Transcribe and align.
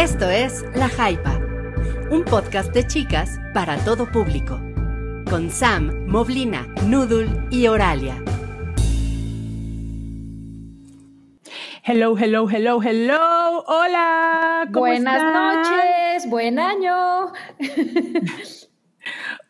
Esto 0.00 0.30
es 0.30 0.64
La 0.74 0.88
Jaipa, 0.88 1.38
un 2.10 2.24
podcast 2.24 2.72
de 2.72 2.86
chicas 2.86 3.38
para 3.52 3.76
todo 3.84 4.10
público, 4.10 4.58
con 5.28 5.50
Sam, 5.50 6.06
Moblina, 6.06 6.66
Noodle 6.86 7.28
y 7.50 7.66
Oralia. 7.66 8.14
Hello, 11.84 12.16
hello, 12.16 12.48
hello, 12.48 12.80
hello. 12.82 13.62
Hola. 13.66 14.66
¿cómo 14.72 14.86
Buenas 14.86 15.16
están? 15.16 15.62
noches, 15.62 16.30
buen 16.30 16.58
año. 16.58 17.32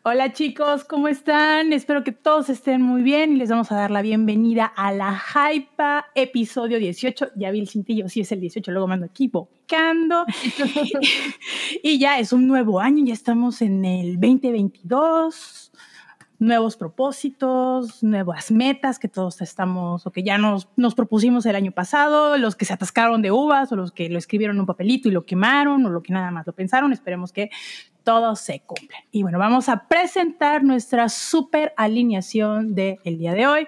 Hola 0.03 0.33
chicos, 0.33 0.83
¿cómo 0.83 1.07
están? 1.07 1.73
Espero 1.73 2.03
que 2.03 2.11
todos 2.11 2.49
estén 2.49 2.81
muy 2.81 3.03
bien 3.03 3.33
y 3.33 3.35
les 3.35 3.51
vamos 3.51 3.71
a 3.71 3.75
dar 3.75 3.91
la 3.91 4.01
bienvenida 4.01 4.65
a 4.65 4.91
la 4.91 5.13
Hypa, 5.13 6.07
episodio 6.15 6.79
18. 6.79 7.33
Ya 7.35 7.51
vi 7.51 7.59
el 7.59 7.69
cintillo, 7.69 8.09
sí 8.09 8.21
es 8.21 8.31
el 8.31 8.39
18, 8.39 8.71
luego 8.71 8.87
me 8.87 8.95
ando 8.95 9.05
equivocando. 9.05 10.25
y 11.83 11.99
ya 11.99 12.17
es 12.17 12.33
un 12.33 12.47
nuevo 12.47 12.79
año, 12.79 13.05
ya 13.05 13.13
estamos 13.13 13.61
en 13.61 13.85
el 13.85 14.19
2022. 14.19 15.71
Nuevos 16.39 16.77
propósitos, 16.77 18.01
nuevas 18.01 18.49
metas 18.49 18.97
que 18.97 19.07
todos 19.07 19.39
estamos 19.41 20.07
o 20.07 20.11
que 20.11 20.23
ya 20.23 20.39
nos, 20.39 20.67
nos 20.75 20.95
propusimos 20.95 21.45
el 21.45 21.55
año 21.55 21.73
pasado, 21.73 22.39
los 22.39 22.55
que 22.55 22.65
se 22.65 22.73
atascaron 22.73 23.21
de 23.21 23.29
uvas 23.29 23.71
o 23.71 23.75
los 23.75 23.91
que 23.91 24.09
lo 24.09 24.17
escribieron 24.17 24.55
en 24.55 24.61
un 24.61 24.65
papelito 24.65 25.09
y 25.09 25.11
lo 25.11 25.27
quemaron 25.27 25.85
o 25.85 25.91
lo 25.91 26.01
que 26.01 26.11
nada 26.11 26.31
más 26.31 26.47
lo 26.47 26.53
pensaron. 26.53 26.91
Esperemos 26.91 27.31
que 27.31 27.51
todo 28.03 28.35
se 28.35 28.61
cumpla. 28.61 28.97
Y 29.11 29.23
bueno, 29.23 29.39
vamos 29.39 29.69
a 29.69 29.87
presentar 29.87 30.63
nuestra 30.63 31.09
super 31.09 31.73
alineación 31.77 32.75
del 32.75 32.99
día 33.03 33.33
de 33.33 33.47
hoy. 33.47 33.67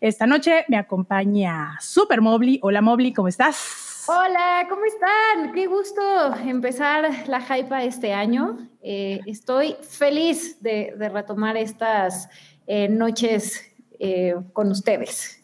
Esta 0.00 0.26
noche 0.26 0.64
me 0.68 0.78
acompaña 0.78 1.76
Super 1.80 2.20
Mobly. 2.20 2.58
Hola 2.62 2.80
Mobly, 2.80 3.12
¿cómo 3.12 3.28
estás? 3.28 4.04
Hola, 4.08 4.66
¿cómo 4.68 4.82
están? 4.84 5.52
Qué 5.52 5.66
gusto 5.66 6.00
empezar 6.44 7.28
la 7.28 7.40
hypa 7.40 7.84
este 7.84 8.12
año. 8.12 8.68
Eh, 8.82 9.20
estoy 9.26 9.76
feliz 9.82 10.60
de, 10.62 10.94
de 10.96 11.08
retomar 11.10 11.56
estas 11.56 12.28
eh, 12.66 12.88
noches 12.88 13.62
eh, 13.98 14.34
con 14.52 14.70
ustedes. 14.70 15.39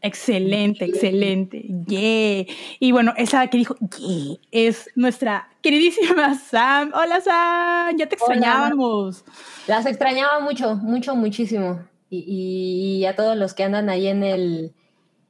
Excelente, 0.00 0.84
excelente. 0.84 1.58
Yeah. 1.86 2.46
Y 2.78 2.92
bueno, 2.92 3.12
esa 3.16 3.46
que 3.48 3.58
dijo 3.58 3.76
yeah, 3.98 4.36
es 4.52 4.88
nuestra 4.94 5.48
queridísima 5.60 6.34
Sam. 6.38 6.92
Hola 6.94 7.20
Sam, 7.20 7.96
ya 7.98 8.06
te 8.08 8.16
Hola. 8.20 8.34
extrañábamos. 8.34 9.24
Las 9.66 9.86
extrañaba 9.86 10.40
mucho, 10.40 10.76
mucho, 10.76 11.16
muchísimo. 11.16 11.80
Y, 12.10 12.18
y- 12.26 12.96
y 13.00 13.04
a 13.06 13.16
todos 13.16 13.36
los 13.36 13.54
que 13.54 13.64
andan 13.64 13.90
ahí 13.90 14.06
en 14.06 14.22
el, 14.22 14.72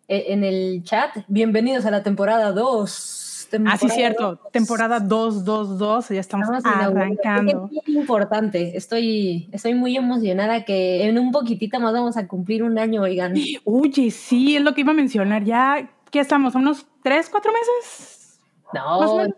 e- 0.07 0.27
en 0.33 0.45
el 0.45 0.85
chat, 0.85 1.17
bienvenidos 1.29 1.87
a 1.87 1.91
la 1.91 2.03
temporada 2.03 2.53
2. 2.53 3.18
Ah, 3.67 3.77
sí, 3.79 3.89
cierto. 3.89 4.37
Temporada 4.53 5.01
222, 5.01 6.09
ya 6.11 6.21
estamos 6.21 6.49
arrancando. 6.65 7.65
Es 7.65 7.85
bien 7.87 7.99
importante. 8.01 8.77
Estoy, 8.77 9.49
estoy 9.53 9.75
muy 9.75 9.97
emocionada 9.97 10.65
que 10.65 11.09
en 11.09 11.19
un 11.19 11.33
poquitito 11.33 11.81
más 11.81 11.93
vamos 11.93 12.17
a 12.17 12.27
cumplir 12.29 12.63
un 12.63 12.79
año, 12.79 13.03
oigan. 13.03 13.35
Oye, 13.65 14.11
sí, 14.11 14.57
es 14.57 14.63
lo 14.63 14.75
que 14.75 14.83
iba 14.83 14.93
a 14.93 14.97
mencionar. 14.97 15.45
Ya, 15.45 15.91
¿qué 16.11 16.21
estamos? 16.21 16.55
¿A 16.55 16.59
¿Unos 16.59 16.87
tres, 17.03 17.29
cuatro 17.31 17.53
meses? 17.53 18.39
No, 18.75 18.99
dos, 19.01 19.29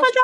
falta. 0.00 0.20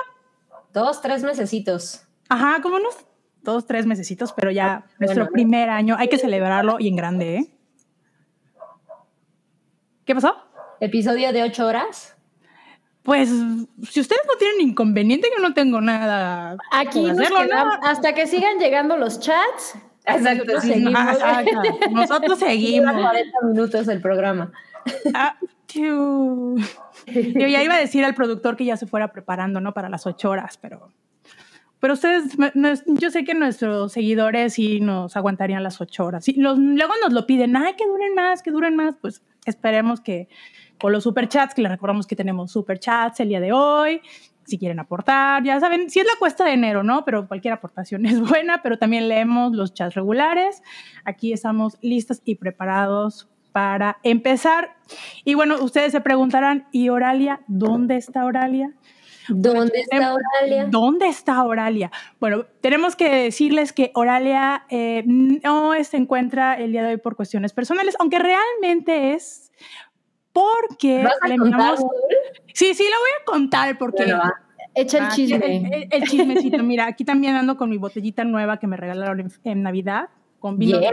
dos, 0.72 1.00
tres 1.00 1.22
mesecitos. 1.22 2.02
Ajá, 2.28 2.60
como 2.60 2.76
unos 2.76 2.96
dos, 3.42 3.66
tres 3.66 3.86
mesecitos, 3.86 4.32
pero 4.32 4.50
ya 4.50 4.66
Ah, 4.66 4.84
nuestro 4.98 5.22
bueno. 5.24 5.32
primer 5.32 5.70
año. 5.70 5.94
Hay 5.96 6.08
que 6.08 6.18
celebrarlo 6.18 6.78
y 6.80 6.88
en 6.88 6.96
grande, 6.96 7.36
¿eh? 7.36 7.52
¿Qué 10.04 10.14
pasó? 10.14 10.34
Episodio 10.80 11.32
de 11.32 11.44
ocho 11.44 11.66
horas. 11.66 12.15
Pues, 13.06 13.28
si 13.28 14.00
ustedes 14.00 14.22
no 14.26 14.36
tienen 14.36 14.60
inconveniente, 14.68 15.28
yo 15.34 15.40
no 15.40 15.54
tengo 15.54 15.80
nada. 15.80 16.56
Aquí 16.72 17.02
nos 17.02 17.12
hacerlo, 17.12 17.38
¿no? 17.38 17.46
quedamos- 17.46 17.78
hasta 17.82 18.12
que 18.14 18.26
sigan 18.26 18.58
llegando 18.58 18.96
los 18.96 19.20
chats. 19.20 19.76
Exacto, 20.04 20.44
nosotros 20.44 20.62
sí. 20.62 20.68
seguimos. 20.72 20.94
Ajá. 21.00 21.42
Nosotros 21.90 22.38
seguimos. 22.38 22.92
40 22.92 23.38
minutos 23.44 23.88
el 23.88 24.00
programa. 24.00 24.52
Ah. 25.14 25.36
Yo 25.72 26.56
ya 27.06 27.62
iba 27.62 27.74
a 27.74 27.78
decir 27.78 28.04
al 28.04 28.14
productor 28.14 28.56
que 28.56 28.64
ya 28.64 28.76
se 28.76 28.86
fuera 28.86 29.12
preparando, 29.12 29.60
¿no? 29.60 29.72
Para 29.74 29.88
las 29.88 30.06
ocho 30.06 30.30
horas, 30.30 30.58
pero. 30.60 30.90
Pero 31.78 31.92
ustedes, 31.92 32.36
no 32.54 32.72
yo 32.86 33.10
sé 33.10 33.24
que 33.24 33.34
nuestros 33.34 33.92
seguidores 33.92 34.54
sí 34.54 34.80
nos 34.80 35.16
aguantarían 35.16 35.62
las 35.62 35.80
ocho 35.80 36.06
horas. 36.06 36.24
Sí, 36.24 36.32
los, 36.32 36.58
luego 36.58 36.94
nos 37.02 37.12
lo 37.12 37.26
piden, 37.26 37.54
ay, 37.56 37.74
que 37.74 37.86
duren 37.86 38.14
más, 38.14 38.42
que 38.42 38.50
duren 38.50 38.74
más. 38.74 38.94
Pues 39.00 39.22
esperemos 39.44 40.00
que 40.00 40.28
con 40.80 40.92
los 40.92 41.04
superchats, 41.04 41.54
que 41.54 41.62
les 41.62 41.70
recordamos 41.70 42.06
que 42.06 42.16
tenemos 42.16 42.52
superchats 42.52 43.20
el 43.20 43.28
día 43.28 43.40
de 43.40 43.52
hoy, 43.52 44.00
si 44.46 44.58
quieren 44.58 44.78
aportar, 44.78 45.42
ya 45.42 45.58
saben, 45.60 45.90
si 45.90 46.00
es 46.00 46.06
la 46.06 46.18
cuesta 46.18 46.44
de 46.44 46.52
enero, 46.52 46.82
¿no? 46.82 47.04
Pero 47.04 47.26
cualquier 47.26 47.54
aportación 47.54 48.06
es 48.06 48.20
buena, 48.20 48.62
pero 48.62 48.78
también 48.78 49.08
leemos 49.08 49.52
los 49.52 49.74
chats 49.74 49.94
regulares. 49.94 50.62
Aquí 51.04 51.32
estamos 51.32 51.78
listos 51.82 52.22
y 52.24 52.36
preparados 52.36 53.28
para 53.52 53.98
empezar. 54.02 54.76
Y 55.24 55.34
bueno, 55.34 55.56
ustedes 55.62 55.92
se 55.92 56.00
preguntarán, 56.00 56.68
¿y 56.72 56.90
Oralia? 56.90 57.40
¿Dónde 57.46 57.96
está 57.96 58.24
Oralia? 58.24 58.74
¿Dónde 59.28 59.80
está 59.80 60.14
Oralia? 60.14 60.66
¿Dónde 60.70 61.08
está 61.08 61.44
Oralia? 61.44 61.90
Bueno, 62.20 62.44
tenemos 62.60 62.94
que 62.94 63.08
decirles 63.08 63.72
que 63.72 63.90
Oralia 63.94 64.66
eh, 64.68 65.02
no 65.06 65.72
se 65.82 65.96
encuentra 65.96 66.54
el 66.54 66.70
día 66.70 66.82
de 66.84 66.90
hoy 66.90 66.96
por 66.98 67.16
cuestiones 67.16 67.52
personales, 67.52 67.96
aunque 67.98 68.18
realmente 68.18 69.14
es 69.14 69.45
porque 70.36 71.02
¿Vas 71.02 71.14
a 71.22 71.28
le 71.28 71.36
contar? 71.36 71.76
Sí, 72.52 72.74
sí, 72.74 72.82
lo 72.84 72.98
voy 73.00 73.10
a 73.20 73.24
contar 73.24 73.78
porque 73.78 74.04
Bueno, 74.04 74.18
va. 74.18 74.34
Echa 74.74 74.98
el 74.98 75.04
Ah, 75.04 75.12
chisme. 75.14 75.36
El, 75.66 75.72
el- 75.72 75.88
el 75.90 76.02
chismecito, 76.04 76.62
mira, 76.62 76.86
aquí 76.86 77.04
también 77.04 77.34
ando 77.34 77.56
con 77.56 77.70
mi 77.70 77.78
botellita 77.78 78.24
nueva 78.24 78.58
que 78.58 78.66
me 78.66 78.76
regalaron 78.76 79.20
en, 79.20 79.32
en 79.44 79.62
Navidad 79.62 80.08
con 80.38 80.58
vino. 80.58 80.78
de- 80.78 80.90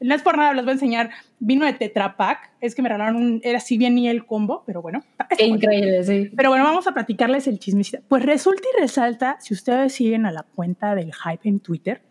no 0.00 0.14
es 0.14 0.20
por 0.20 0.36
nada, 0.36 0.52
les 0.52 0.62
voy 0.64 0.72
a 0.72 0.74
enseñar 0.74 1.10
vino 1.38 1.64
de 1.64 1.72
Tetra 1.72 2.18
Pak. 2.18 2.50
Es 2.60 2.74
que 2.74 2.82
me 2.82 2.90
regalaron 2.90 3.16
un, 3.16 3.40
era 3.42 3.56
así 3.56 3.78
bien 3.78 3.96
y 3.96 4.10
el 4.10 4.26
combo, 4.26 4.62
pero 4.66 4.82
bueno. 4.82 5.02
Qué 5.38 5.46
increíble, 5.46 6.04
sí. 6.04 6.30
Pero 6.36 6.50
bueno, 6.50 6.64
vamos 6.64 6.86
a 6.86 6.92
platicarles 6.92 7.46
el 7.46 7.58
chismecito. 7.58 8.02
Pues 8.06 8.22
resulta 8.26 8.62
y 8.76 8.80
resalta, 8.82 9.38
si 9.40 9.54
ustedes 9.54 9.94
siguen 9.94 10.26
a 10.26 10.32
la 10.32 10.42
cuenta 10.42 10.94
del 10.94 11.14
hype 11.14 11.48
en 11.48 11.60
Twitter, 11.60 12.02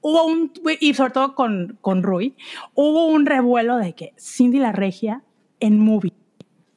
hubo 0.00 0.24
un, 0.26 0.52
y 0.80 0.94
sobre 0.94 1.12
todo 1.12 1.36
con, 1.36 1.78
con 1.80 2.02
Rui, 2.02 2.34
hubo 2.74 3.06
un 3.06 3.24
revuelo 3.26 3.76
de 3.76 3.92
que 3.92 4.12
Cindy 4.18 4.58
la 4.58 4.72
Regia 4.72 5.22
en 5.62 5.78
movie. 5.78 6.12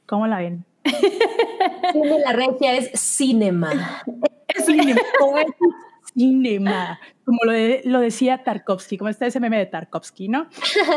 ¿Cómo 0.05 0.27
la 0.27 0.37
ven? 0.39 0.65
Cine 1.91 2.19
La 2.23 2.31
Regia 2.33 2.75
es 2.75 2.91
cinema. 2.99 4.01
Cinema. 4.65 5.01
como 5.19 5.37
es 5.39 5.47
cinema. 6.13 6.99
Como 7.25 7.39
lo, 7.43 7.51
de- 7.51 7.81
lo 7.85 7.99
decía 7.99 8.43
Tarkovsky, 8.43 8.97
como 8.97 9.09
está 9.09 9.25
ese 9.25 9.39
meme 9.39 9.57
de 9.57 9.65
Tarkovsky, 9.65 10.27
¿no? 10.29 10.47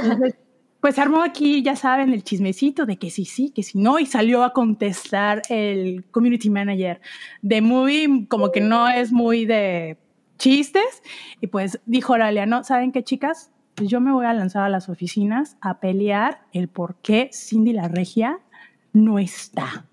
Entonces, 0.03 0.37
pues 0.81 0.99
armó 0.99 1.23
aquí, 1.23 1.63
ya 1.63 1.75
saben, 1.75 2.13
el 2.13 2.23
chismecito 2.23 2.87
de 2.87 2.99
que 2.99 3.11
sí, 3.11 3.25
sí, 3.25 3.51
que 3.51 3.63
sí, 3.63 3.79
no, 3.79 3.99
y 3.99 4.07
salió 4.07 4.45
a 4.45 4.53
contestar 4.53 5.43
el 5.49 6.05
community 6.11 6.51
manager 6.51 7.01
de 7.43 7.61
Movie, 7.63 8.27
como 8.29 8.53
que 8.53 8.61
no 8.61 8.89
es 8.89 9.11
muy 9.11 9.45
de 9.45 9.97
chistes, 10.39 11.03
y 11.41 11.49
pues 11.49 11.81
dijo 11.87 12.13
Oralia, 12.13 12.47
¿no? 12.47 12.63
¿Saben 12.63 12.93
qué, 12.93 13.03
chicas? 13.03 13.51
Pues 13.79 13.91
yo 13.91 14.01
me 14.01 14.11
voy 14.13 14.27
a 14.27 14.35
lanzar 14.35 14.65
a 14.65 14.69
las 14.69 14.89
oficinas 14.89 15.57
a 15.61 15.79
pelear 15.79 16.41
el 16.53 16.67
por 16.67 16.97
qué 16.97 17.31
Cindy 17.33 17.73
la 17.73 17.87
Regia 17.87 18.41
no 18.93 19.21
está. 19.21 19.87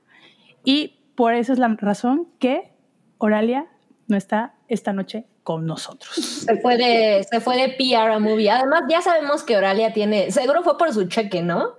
Y 0.63 0.97
por 1.13 1.35
esa 1.35 1.53
es 1.53 1.59
la 1.59 1.67
razón 1.67 2.27
que 2.39 2.73
Oralia 3.19 3.67
no 4.07 4.17
está 4.17 4.55
esta 4.67 4.91
noche 4.91 5.27
con 5.43 5.67
nosotros. 5.67 6.15
Se 6.15 6.57
fue 6.57 6.77
de, 6.77 7.23
se 7.29 7.39
fue 7.39 7.57
de 7.57 7.69
PR 7.69 8.11
a 8.11 8.17
movie. 8.17 8.49
Además, 8.49 8.85
ya 8.89 9.03
sabemos 9.03 9.43
que 9.43 9.55
Oralia 9.55 9.93
tiene, 9.93 10.31
seguro 10.31 10.63
fue 10.63 10.79
por 10.79 10.91
su 10.91 11.07
cheque, 11.07 11.43
¿no? 11.43 11.75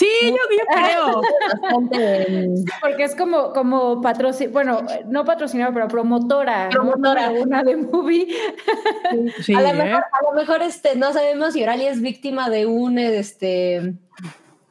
Sí, 0.00 0.06
yo, 0.22 0.36
yo 0.36 0.64
creo. 0.74 1.22
Bastante. 1.62 2.48
Porque 2.80 3.04
es 3.04 3.14
como, 3.14 3.52
como 3.52 4.00
patrocinador, 4.00 4.52
bueno, 4.52 4.80
no 5.08 5.24
patrocinador, 5.26 5.74
pero 5.74 5.88
promotora. 5.88 6.64
¿no? 6.64 6.70
Promotora. 6.70 7.30
Una 7.32 7.62
de 7.62 7.76
movie. 7.76 8.26
Sí, 9.42 9.54
a, 9.54 9.60
lo 9.60 9.68
¿eh? 9.68 9.74
mejor, 9.74 10.02
a 10.12 10.24
lo 10.30 10.40
mejor 10.40 10.62
este, 10.62 10.96
no 10.96 11.12
sabemos 11.12 11.52
si 11.52 11.62
Oralia 11.62 11.90
es 11.90 12.00
víctima 12.00 12.48
de 12.48 12.64
un 12.66 12.98
este 12.98 13.94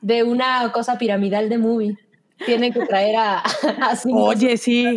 de 0.02 0.24
una 0.24 0.72
cosa 0.72 0.98
piramidal 0.98 1.50
de 1.50 1.58
movie. 1.58 1.98
Tiene 2.46 2.72
que 2.72 2.86
traer 2.86 3.18
a, 3.18 3.40
a 3.82 3.98
Oye, 4.14 4.58
sí. 4.58 4.96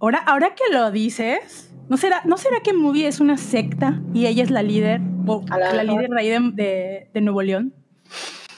Ahora, 0.00 0.18
ahora 0.26 0.54
que 0.54 0.72
lo 0.72 0.90
dices, 0.90 1.70
¿no 1.88 1.96
será, 1.96 2.22
¿no 2.24 2.36
será 2.38 2.60
que 2.60 2.72
Movie 2.72 3.06
es 3.08 3.20
una 3.20 3.36
secta 3.36 4.00
y 4.14 4.26
ella 4.26 4.42
es 4.42 4.50
la 4.50 4.62
líder, 4.62 5.00
o 5.26 5.42
la 5.48 5.82
líder 5.84 6.08
de 6.08 6.20
ahí 6.20 6.28
de, 6.30 6.40
de- 6.54 7.10
de 7.12 7.20
Nuevo 7.20 7.42
León? 7.42 7.74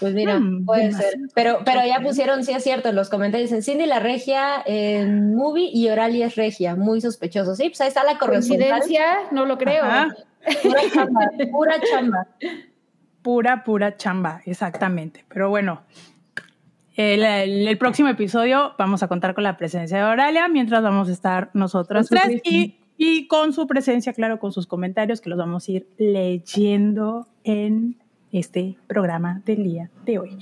Pues 0.01 0.15
mira, 0.15 0.39
Hmm, 0.41 0.65
puede 0.65 0.85
demasiado. 0.87 1.11
ser. 1.13 1.21
Pero, 1.35 1.59
pero 1.65 1.81
ya 1.87 2.01
pusieron, 2.03 2.43
sí 2.43 2.53
es 2.53 2.65
cierto, 2.65 2.89
en 2.89 2.97
los 2.97 3.11
comentarios 3.11 3.53
en 3.53 3.63
Cindy 3.63 3.85
la 3.87 4.01
regia 4.01 4.63
en 4.65 5.35
movie 5.37 5.69
y 5.73 5.89
Oralia 5.91 6.27
es 6.27 6.37
regia, 6.37 6.75
muy 6.75 7.01
sospechoso. 7.03 7.55
Sí, 7.55 7.69
pues 7.69 7.81
ahí 7.83 7.89
está 7.89 8.03
la 8.05 8.17
corresponsal. 8.19 8.57
Coincidencia, 8.59 9.05
no 9.31 9.45
lo 9.45 9.59
creo. 9.59 9.85
Ajá. 9.85 10.09
Pura 10.63 10.81
chamba, 10.93 11.21
pura 11.53 11.75
chamba. 11.91 12.27
Pura, 13.23 13.63
pura 13.65 13.97
chamba, 13.99 14.41
exactamente. 14.47 15.25
Pero 15.29 15.51
bueno, 15.51 15.83
El, 16.97 17.23
el- 17.25 17.69
el 17.69 17.79
próximo 17.79 18.09
episodio 18.09 18.73
vamos 18.79 19.03
a 19.03 19.09
contar 19.09 19.35
con 19.35 19.45
la 19.45 19.57
presencia 19.57 19.99
de 19.99 20.05
Oralia, 20.05 20.49
mientras 20.49 20.83
vamos 20.83 21.09
a 21.09 21.13
estar 21.13 21.51
nosotras 21.55 22.09
tres 22.09 22.41
y, 22.45 22.79
y 22.99 23.27
con 23.27 23.53
su 23.53 23.67
presencia, 23.67 24.13
claro, 24.13 24.39
con 24.39 24.53
sus 24.53 24.67
comentarios 24.67 25.21
que 25.21 25.31
los 25.31 25.39
vamos 25.39 25.69
a 25.69 25.73
ir 25.73 25.87
leyendo 25.99 27.27
en 27.45 27.97
este 28.33 28.77
programa 28.87 29.43
del 29.45 29.65
día 29.65 29.91
de 30.05 30.19
hoy. 30.19 30.39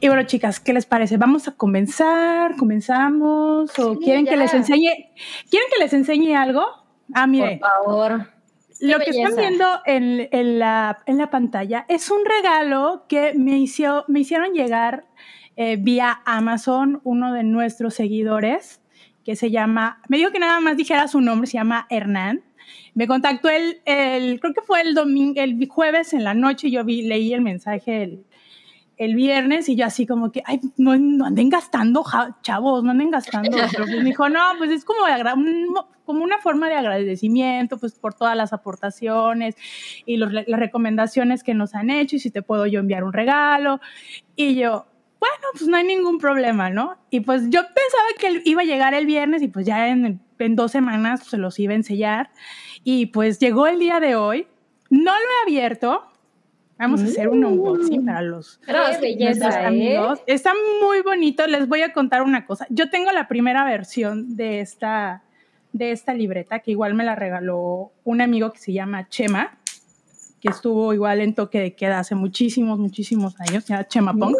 Y 0.00 0.08
bueno, 0.08 0.24
chicas, 0.24 0.60
¿qué 0.60 0.72
les 0.72 0.86
parece? 0.86 1.16
¿Vamos 1.16 1.48
a 1.48 1.52
comenzar? 1.52 2.56
¿Comenzamos? 2.56 3.78
¿O 3.78 3.94
Sí, 3.94 4.00
quieren 4.02 4.26
que 4.26 4.36
les 4.36 4.52
enseñe? 4.54 5.12
¿Quieren 5.48 5.68
que 5.72 5.82
les 5.82 5.92
enseñe 5.92 6.34
algo? 6.34 6.64
Ah, 7.14 7.26
miren. 7.26 7.60
Por 7.60 7.68
favor. 7.68 8.26
Lo 8.80 8.98
que 8.98 9.10
están 9.10 9.36
viendo 9.36 9.64
en, 9.86 10.28
en 10.32 10.58
la, 10.58 10.98
en 11.06 11.18
la 11.18 11.30
pantalla 11.30 11.86
es 11.88 12.10
un 12.10 12.24
regalo 12.24 13.04
que 13.08 13.32
me, 13.34 13.58
hizo, 13.58 14.04
me 14.08 14.20
hicieron 14.20 14.54
llegar 14.54 15.04
eh, 15.54 15.76
vía 15.76 16.20
Amazon 16.24 17.00
uno 17.04 17.32
de 17.32 17.44
nuestros 17.44 17.94
seguidores 17.94 18.80
que 19.24 19.36
se 19.36 19.50
llama, 19.50 20.00
me 20.08 20.16
dijo 20.16 20.32
que 20.32 20.38
nada 20.38 20.58
más 20.60 20.76
dijera 20.76 21.06
su 21.08 21.20
nombre, 21.20 21.46
se 21.46 21.58
llama 21.58 21.86
Hernán. 21.90 22.42
Me 22.94 23.06
contactó 23.06 23.48
el, 23.48 23.80
el 23.86 24.38
creo 24.40 24.52
que 24.54 24.60
fue 24.62 24.82
el 24.82 24.94
domingo, 24.94 25.40
el 25.40 25.66
jueves 25.68 26.12
en 26.12 26.24
la 26.24 26.34
noche, 26.34 26.70
yo 26.70 26.84
vi, 26.84 27.02
leí 27.02 27.32
el 27.32 27.40
mensaje 27.40 28.02
el, 28.02 28.24
el 28.98 29.14
viernes 29.14 29.68
y 29.70 29.76
yo 29.76 29.86
así 29.86 30.06
como 30.06 30.30
que, 30.30 30.42
ay, 30.44 30.60
no, 30.76 30.96
no 30.98 31.24
anden 31.24 31.48
gastando, 31.48 32.02
ja- 32.04 32.36
chavos, 32.42 32.84
no 32.84 32.90
anden 32.90 33.10
gastando. 33.10 33.50
Pero 33.72 33.84
pues 33.86 33.96
me 33.98 34.04
dijo, 34.04 34.28
no, 34.28 34.40
pues 34.58 34.70
es 34.70 34.84
como, 34.84 35.06
de 35.06 35.66
como 36.04 36.22
una 36.22 36.38
forma 36.38 36.68
de 36.68 36.74
agradecimiento, 36.74 37.78
pues 37.78 37.94
por 37.98 38.12
todas 38.12 38.36
las 38.36 38.52
aportaciones 38.52 39.54
y 40.04 40.18
los- 40.18 40.32
las 40.32 40.44
recomendaciones 40.46 41.42
que 41.42 41.54
nos 41.54 41.74
han 41.74 41.88
hecho 41.90 42.16
y 42.16 42.18
si 42.18 42.30
te 42.30 42.42
puedo 42.42 42.66
yo 42.66 42.80
enviar 42.80 43.04
un 43.04 43.12
regalo. 43.14 43.80
Y 44.36 44.54
yo, 44.56 44.86
bueno, 45.18 45.34
pues 45.52 45.66
no 45.68 45.76
hay 45.78 45.84
ningún 45.84 46.18
problema, 46.18 46.68
¿no? 46.68 46.98
Y 47.08 47.20
pues 47.20 47.44
yo 47.48 47.60
pensaba 47.62 48.08
que 48.18 48.42
iba 48.48 48.62
a 48.62 48.64
llegar 48.66 48.92
el 48.94 49.06
viernes 49.06 49.40
y 49.42 49.48
pues 49.48 49.64
ya 49.64 49.88
en, 49.88 50.20
en 50.38 50.56
dos 50.56 50.72
semanas 50.72 51.24
se 51.24 51.38
los 51.38 51.58
iba 51.58 51.72
a 51.72 51.76
ensellar. 51.76 52.30
Y 52.84 53.06
pues 53.06 53.38
llegó 53.38 53.66
el 53.66 53.78
día 53.78 54.00
de 54.00 54.16
hoy. 54.16 54.46
No 54.90 55.12
lo 55.12 55.18
he 55.18 55.42
abierto. 55.50 56.04
Vamos 56.78 57.00
a 57.00 57.04
hacer 57.04 57.28
un 57.28 57.44
unboxing 57.44 58.04
para 58.04 58.22
los 58.22 58.58
que 58.58 58.72
belleza, 59.00 59.44
nuestros 59.44 59.54
¿eh? 59.54 59.66
amigos. 59.66 60.20
Está 60.26 60.52
muy 60.82 61.00
bonito. 61.02 61.46
Les 61.46 61.68
voy 61.68 61.82
a 61.82 61.92
contar 61.92 62.22
una 62.22 62.44
cosa. 62.44 62.66
Yo 62.70 62.90
tengo 62.90 63.12
la 63.12 63.28
primera 63.28 63.64
versión 63.64 64.36
de 64.36 64.60
esta, 64.60 65.22
de 65.72 65.92
esta 65.92 66.12
libreta, 66.12 66.58
que 66.58 66.72
igual 66.72 66.94
me 66.94 67.04
la 67.04 67.14
regaló 67.14 67.92
un 68.02 68.20
amigo 68.20 68.52
que 68.52 68.58
se 68.58 68.72
llama 68.72 69.08
Chema, 69.08 69.58
que 70.40 70.48
estuvo 70.48 70.92
igual 70.92 71.20
en 71.20 71.34
toque 71.34 71.60
de 71.60 71.74
queda 71.74 72.00
hace 72.00 72.16
muchísimos, 72.16 72.80
muchísimos 72.80 73.40
años, 73.40 73.64
llama 73.64 73.86
Chema 73.86 74.14
Pong. 74.14 74.34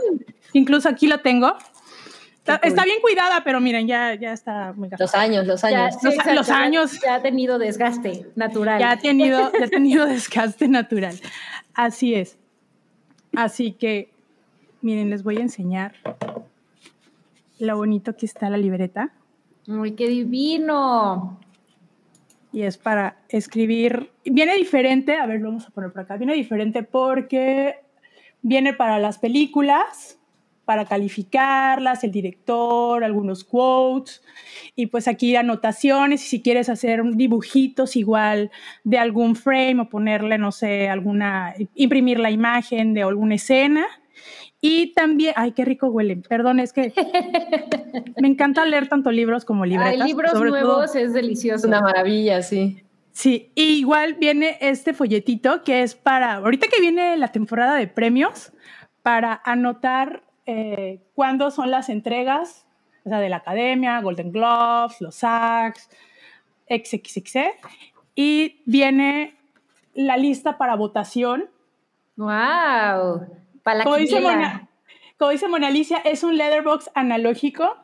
Incluso 0.52 0.88
aquí 0.88 1.06
lo 1.06 1.20
tengo. 1.20 1.54
Está, 2.42 2.54
Qué 2.58 2.60
cool. 2.62 2.68
está 2.70 2.84
bien 2.84 3.00
cuidada, 3.00 3.44
pero 3.44 3.60
miren, 3.60 3.86
ya, 3.86 4.14
ya 4.14 4.32
está 4.32 4.72
muy 4.72 4.88
gastada. 4.88 5.04
Los 5.06 5.14
años, 5.14 5.46
los 5.46 5.62
Ya, 5.62 5.68
años. 5.86 5.94
sí, 6.00 6.06
Los- 6.06 6.14
exacto, 6.14 6.34
los 6.34 6.46
ya- 6.48 6.58
años. 6.58 7.00
Ya 7.00 7.14
ha 7.14 7.22
tenido 7.22 7.58
desgaste 7.58 8.26
natural. 8.34 8.80
Ya 8.80 8.90
ha 8.90 8.98
tenido, 8.98 9.52
ya 9.52 9.64
ha 9.66 9.68
tenido 9.68 10.06
desgaste 10.06 10.66
natural. 10.66 11.14
Así 11.74 12.14
es. 12.16 12.38
Así 13.36 13.72
que, 13.72 14.10
miren, 14.80 15.08
les 15.10 15.22
voy 15.22 15.36
a 15.38 15.40
enseñar 15.42 15.94
lo 17.58 17.76
bonito 17.76 18.16
que 18.16 18.26
está 18.26 18.50
la 18.50 18.56
libreta. 18.56 19.12
¡Ay, 19.68 19.92
qué 19.92 20.08
divino! 20.08 21.38
Y 22.52 22.62
es 22.62 22.76
para 22.76 23.16
escribir. 23.28 24.10
Viene 24.24 24.56
diferente, 24.56 25.16
a 25.16 25.26
ver, 25.26 25.40
lo 25.40 25.48
vamos 25.48 25.66
a 25.66 25.70
poner 25.70 25.92
por 25.92 26.02
acá. 26.02 26.16
Viene 26.16 26.34
diferente 26.34 26.82
porque 26.82 27.76
viene 28.42 28.74
para 28.74 28.98
las 28.98 29.18
películas, 29.18 30.18
para 30.64 30.84
calificarlas, 30.84 32.04
el 32.04 32.12
director, 32.12 33.04
algunos 33.04 33.44
quotes, 33.44 34.22
y 34.76 34.86
pues 34.86 35.08
aquí 35.08 35.34
anotaciones, 35.36 36.24
y 36.24 36.28
si 36.28 36.42
quieres 36.42 36.68
hacer 36.68 37.02
dibujitos 37.14 37.96
igual 37.96 38.50
de 38.84 38.98
algún 38.98 39.36
frame 39.36 39.80
o 39.80 39.88
ponerle, 39.88 40.38
no 40.38 40.52
sé, 40.52 40.88
alguna, 40.88 41.54
imprimir 41.74 42.18
la 42.18 42.30
imagen 42.30 42.94
de 42.94 43.02
alguna 43.02 43.34
escena. 43.34 43.86
Y 44.60 44.92
también, 44.94 45.34
ay, 45.36 45.52
qué 45.52 45.64
rico 45.64 45.88
huele. 45.88 46.16
Perdón, 46.16 46.60
es 46.60 46.72
que 46.72 46.92
me 48.20 48.28
encanta 48.28 48.64
leer 48.64 48.88
tanto 48.88 49.10
libros 49.10 49.44
como 49.44 49.66
libretas. 49.66 50.00
Hay 50.00 50.08
libros 50.08 50.30
sobre 50.30 50.50
nuevos, 50.50 50.94
es 50.94 51.08
Es 51.08 51.12
delicioso. 51.12 51.66
una 51.66 51.80
maravilla, 51.80 52.42
sí. 52.42 52.80
Sí, 53.10 53.50
y 53.54 53.64
igual 53.74 54.14
viene 54.14 54.56
este 54.60 54.94
folletito 54.94 55.64
que 55.64 55.82
es 55.82 55.94
para, 55.94 56.34
ahorita 56.34 56.68
que 56.68 56.80
viene 56.80 57.16
la 57.18 57.28
temporada 57.28 57.74
de 57.74 57.86
premios, 57.86 58.52
para 59.02 59.42
anotar 59.44 60.22
eh, 60.46 61.00
cuándo 61.14 61.50
son 61.50 61.70
las 61.70 61.88
entregas, 61.88 62.66
o 63.04 63.08
sea, 63.08 63.20
de 63.20 63.28
la 63.28 63.36
academia, 63.36 64.00
Golden 64.00 64.32
Globes, 64.32 65.00
los 65.00 65.14
SAGs, 65.16 65.88
XXX, 66.68 67.40
y 68.14 68.60
viene 68.66 69.36
la 69.94 70.16
lista 70.16 70.58
para 70.58 70.76
votación. 70.76 71.50
¡Wow! 72.16 73.26
Para 73.62 73.78
la 73.78 73.84
Como 73.84 73.96
dice. 73.96 74.20
Mona, 74.20 74.68
como 75.18 75.30
dice 75.30 75.48
Mona 75.48 75.68
Alicia, 75.68 75.98
es 75.98 76.24
un 76.24 76.36
letterbox 76.36 76.90
analógico. 76.94 77.76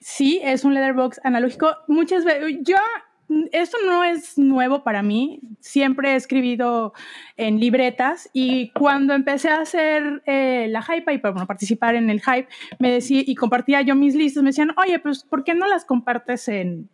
Sí, 0.00 0.40
es 0.42 0.64
un 0.64 0.74
letterbox 0.74 1.20
analógico. 1.24 1.76
Muchas 1.88 2.24
veces, 2.24 2.58
yo, 2.62 2.76
esto 3.52 3.76
no 3.84 4.04
es 4.04 4.38
nuevo 4.38 4.84
para 4.84 5.02
mí. 5.02 5.40
Siempre 5.60 6.12
he 6.12 6.16
escribido 6.16 6.92
en 7.36 7.58
libretas 7.58 8.30
y 8.32 8.70
cuando 8.70 9.14
empecé 9.14 9.48
a 9.50 9.60
hacer 9.60 10.22
eh, 10.26 10.66
la 10.70 10.82
hype 10.82 11.12
y 11.12 11.18
participar 11.18 11.94
en 11.94 12.10
el 12.10 12.20
hype, 12.20 12.48
me 12.78 12.92
decía 12.92 13.22
y 13.24 13.34
compartía 13.34 13.82
yo 13.82 13.94
mis 13.94 14.14
listas, 14.14 14.42
me 14.42 14.50
decían, 14.50 14.72
oye, 14.76 14.98
pues, 14.98 15.24
¿por 15.24 15.44
qué 15.44 15.54
no 15.54 15.66
las 15.66 15.84
compartes 15.84 16.48
en, 16.48 16.88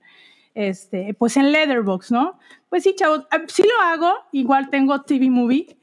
este, 0.54 1.14
pues 1.14 1.36
en 1.36 1.52
Letterbox, 1.52 2.10
¿no? 2.10 2.38
Pues 2.68 2.82
sí, 2.82 2.94
chavos, 2.96 3.26
ah, 3.30 3.42
sí 3.46 3.62
lo 3.62 3.86
hago, 3.86 4.12
igual 4.32 4.70
tengo 4.70 5.02
TV 5.02 5.30
Movie, 5.30 5.76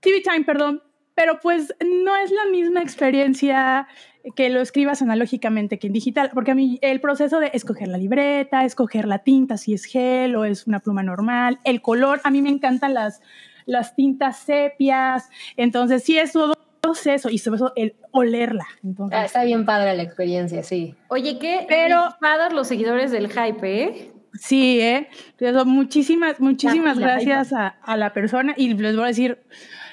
TV 0.00 0.20
Time, 0.20 0.44
perdón, 0.44 0.82
pero 1.14 1.40
pues 1.40 1.74
no 1.84 2.16
es 2.16 2.30
la 2.30 2.46
misma 2.50 2.82
experiencia 2.82 3.86
que 4.36 4.50
lo 4.50 4.60
escribas 4.60 5.02
analógicamente 5.02 5.78
que 5.78 5.88
en 5.88 5.92
digital, 5.92 6.30
porque 6.32 6.52
a 6.52 6.54
mí 6.54 6.78
el 6.82 7.00
proceso 7.00 7.40
de 7.40 7.50
escoger 7.54 7.88
la 7.88 7.98
libreta, 7.98 8.64
escoger 8.64 9.06
la 9.06 9.18
tinta, 9.20 9.56
si 9.56 9.74
es 9.74 9.84
gel 9.84 10.36
o 10.36 10.44
es 10.44 10.66
una 10.66 10.80
pluma 10.80 11.02
normal, 11.02 11.58
el 11.64 11.82
color, 11.82 12.20
a 12.24 12.30
mí 12.30 12.40
me 12.42 12.50
encantan 12.50 12.94
las, 12.94 13.20
las 13.66 13.94
tintas 13.96 14.38
sepias, 14.38 15.28
entonces 15.56 16.04
sí 16.04 16.18
es 16.18 16.32
todo 16.32 16.54
proceso 16.80 17.30
y 17.30 17.38
sobre 17.38 17.58
todo 17.58 17.72
el 17.76 17.94
olerla. 18.10 18.66
Entonces, 18.82 19.18
Ah, 19.18 19.24
está 19.24 19.44
bien 19.44 19.64
padre 19.64 19.96
la 19.96 20.02
experiencia, 20.02 20.62
sí. 20.64 20.94
Oye, 21.08 21.38
qué 21.38 21.64
Pero- 21.68 22.08
rifadas 22.10 22.52
los 22.52 22.66
seguidores 22.68 23.10
del 23.12 23.28
hype, 23.28 23.82
¿eh? 23.84 24.12
Sí, 24.34 24.80
¿eh? 24.80 25.08
Entonces, 25.38 25.66
muchísimas, 25.66 26.40
muchísimas 26.40 26.96
La- 26.96 27.06
la 27.06 27.12
gracias 27.14 27.52
a, 27.52 27.68
a 27.68 27.96
la 27.96 28.12
persona 28.12 28.54
y 28.56 28.72
les 28.74 28.96
voy 28.96 29.04
a 29.04 29.08
decir, 29.08 29.38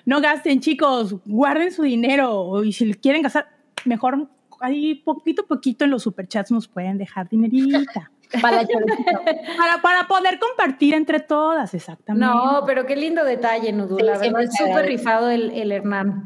no 0.06 0.22
gasten 0.22 0.62
chicos, 0.62 1.16
guarden 1.26 1.72
su 1.72 1.84
dinero 1.84 2.64
y 2.64 2.72
si 2.74 2.94
quieren 2.96 3.22
gastar, 3.22 3.48
mejor 3.86 4.28
ahí 4.62 4.96
poquito 4.96 5.44
a 5.44 5.46
poquito 5.46 5.86
en 5.86 5.92
los 5.92 6.04
superchats 6.04 6.52
nos 6.52 6.68
pueden 6.68 6.98
dejar 6.98 7.30
dinerita. 7.30 8.12
Para 8.44 8.62
para, 8.62 9.82
para 9.82 10.08
poder 10.08 10.38
compartir 10.38 10.94
entre 10.94 11.20
todas, 11.20 11.74
exactamente. 11.74 12.28
No, 12.28 12.62
pero 12.64 12.86
qué 12.86 12.96
lindo 12.96 13.24
detalle, 13.24 13.74
Nudu. 13.74 13.98
Sí, 13.98 14.04
la 14.04 14.20
verdad, 14.20 14.42
se 14.52 14.68
súper 14.68 14.86
rifado 14.86 15.32
el, 15.32 15.50
el 15.50 15.72
Hernán. 15.72 16.26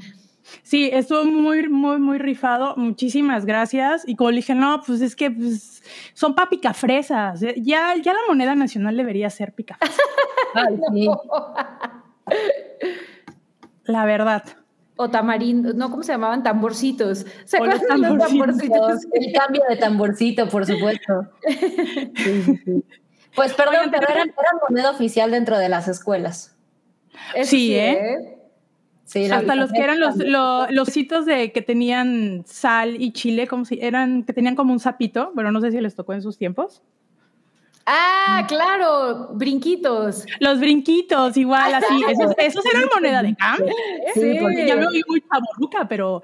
Sí, 0.61 0.89
estuvo 0.91 1.23
muy, 1.23 1.69
muy, 1.69 1.99
muy 1.99 2.17
rifado. 2.17 2.75
Muchísimas 2.75 3.45
gracias. 3.45 4.03
Y 4.05 4.15
como 4.15 4.31
dije, 4.31 4.53
no, 4.53 4.81
pues 4.85 4.99
es 4.99 5.15
que 5.15 5.31
pues, 5.31 5.81
son 6.13 6.35
para 6.35 6.49
picafresas. 6.49 7.39
Ya, 7.39 7.95
ya 7.95 8.13
la 8.13 8.19
moneda 8.27 8.53
nacional 8.53 8.97
debería 8.97 9.29
ser 9.29 9.53
picafresas, 9.53 9.97
Ay, 10.53 10.77
sí. 10.91 11.07
la 13.85 14.05
verdad. 14.05 14.43
O 14.95 15.09
tamarindo, 15.09 15.73
no, 15.73 15.89
¿cómo 15.89 16.03
se 16.03 16.11
llamaban? 16.11 16.43
Tamborcitos. 16.43 17.25
¿Se 17.45 17.57
O 17.59 17.65
los 17.65 17.75
acuerdan 17.75 18.01
de 18.01 18.09
los 18.09 18.27
tamborcitos. 18.27 18.77
tamborcitos? 18.77 19.11
El 19.13 19.33
cambio 19.33 19.63
de 19.69 19.75
tamborcito, 19.77 20.49
por 20.49 20.65
supuesto. 20.65 21.27
Sí, 22.15 22.41
sí, 22.43 22.57
sí. 22.63 22.83
Pues 23.35 23.53
perdón, 23.53 23.75
Oigan, 23.87 23.91
pero 23.91 24.05
pero- 24.07 24.19
era, 24.21 24.23
era 24.25 24.49
moneda 24.69 24.91
oficial 24.91 25.31
dentro 25.31 25.57
de 25.57 25.67
las 25.69 25.87
escuelas. 25.87 26.55
Eso 27.35 27.49
Sí, 27.49 27.73
¿eh? 27.73 28.37
Sí, 29.05 29.27
la- 29.27 29.37
Hasta 29.37 29.55
los 29.55 29.71
que 29.71 29.81
eran 29.81 29.99
los, 29.99 30.15
lo- 30.17 30.67
los 30.69 30.87
sitios 30.89 31.25
de 31.25 31.51
que 31.51 31.61
tenían 31.63 32.43
sal 32.45 32.95
y 33.01 33.11
chile, 33.11 33.47
como 33.47 33.65
si 33.65 33.79
eran, 33.81 34.23
que 34.23 34.33
tenían 34.33 34.55
como 34.55 34.71
un 34.73 34.79
sapito, 34.79 35.31
pero 35.35 35.51
no 35.51 35.59
sé 35.61 35.71
si 35.71 35.81
les 35.81 35.95
tocó 35.95 36.13
en 36.13 36.21
sus 36.21 36.37
tiempos. 36.37 36.83
Ah, 37.85 38.45
claro, 38.47 39.29
brinquitos. 39.33 40.25
Los 40.39 40.59
brinquitos, 40.59 41.35
igual, 41.37 41.73
así. 41.73 42.01
Esos, 42.09 42.33
esos 42.37 42.65
eran 42.65 42.85
moneda 42.93 43.21
de 43.21 43.35
cambio. 43.35 43.73
Sí, 44.13 44.37
porque 44.39 44.65
Ya 44.67 44.75
me 44.75 44.87
oí 44.87 45.01
muy 45.07 45.21
chaborruca, 45.21 45.85
pero 45.87 46.21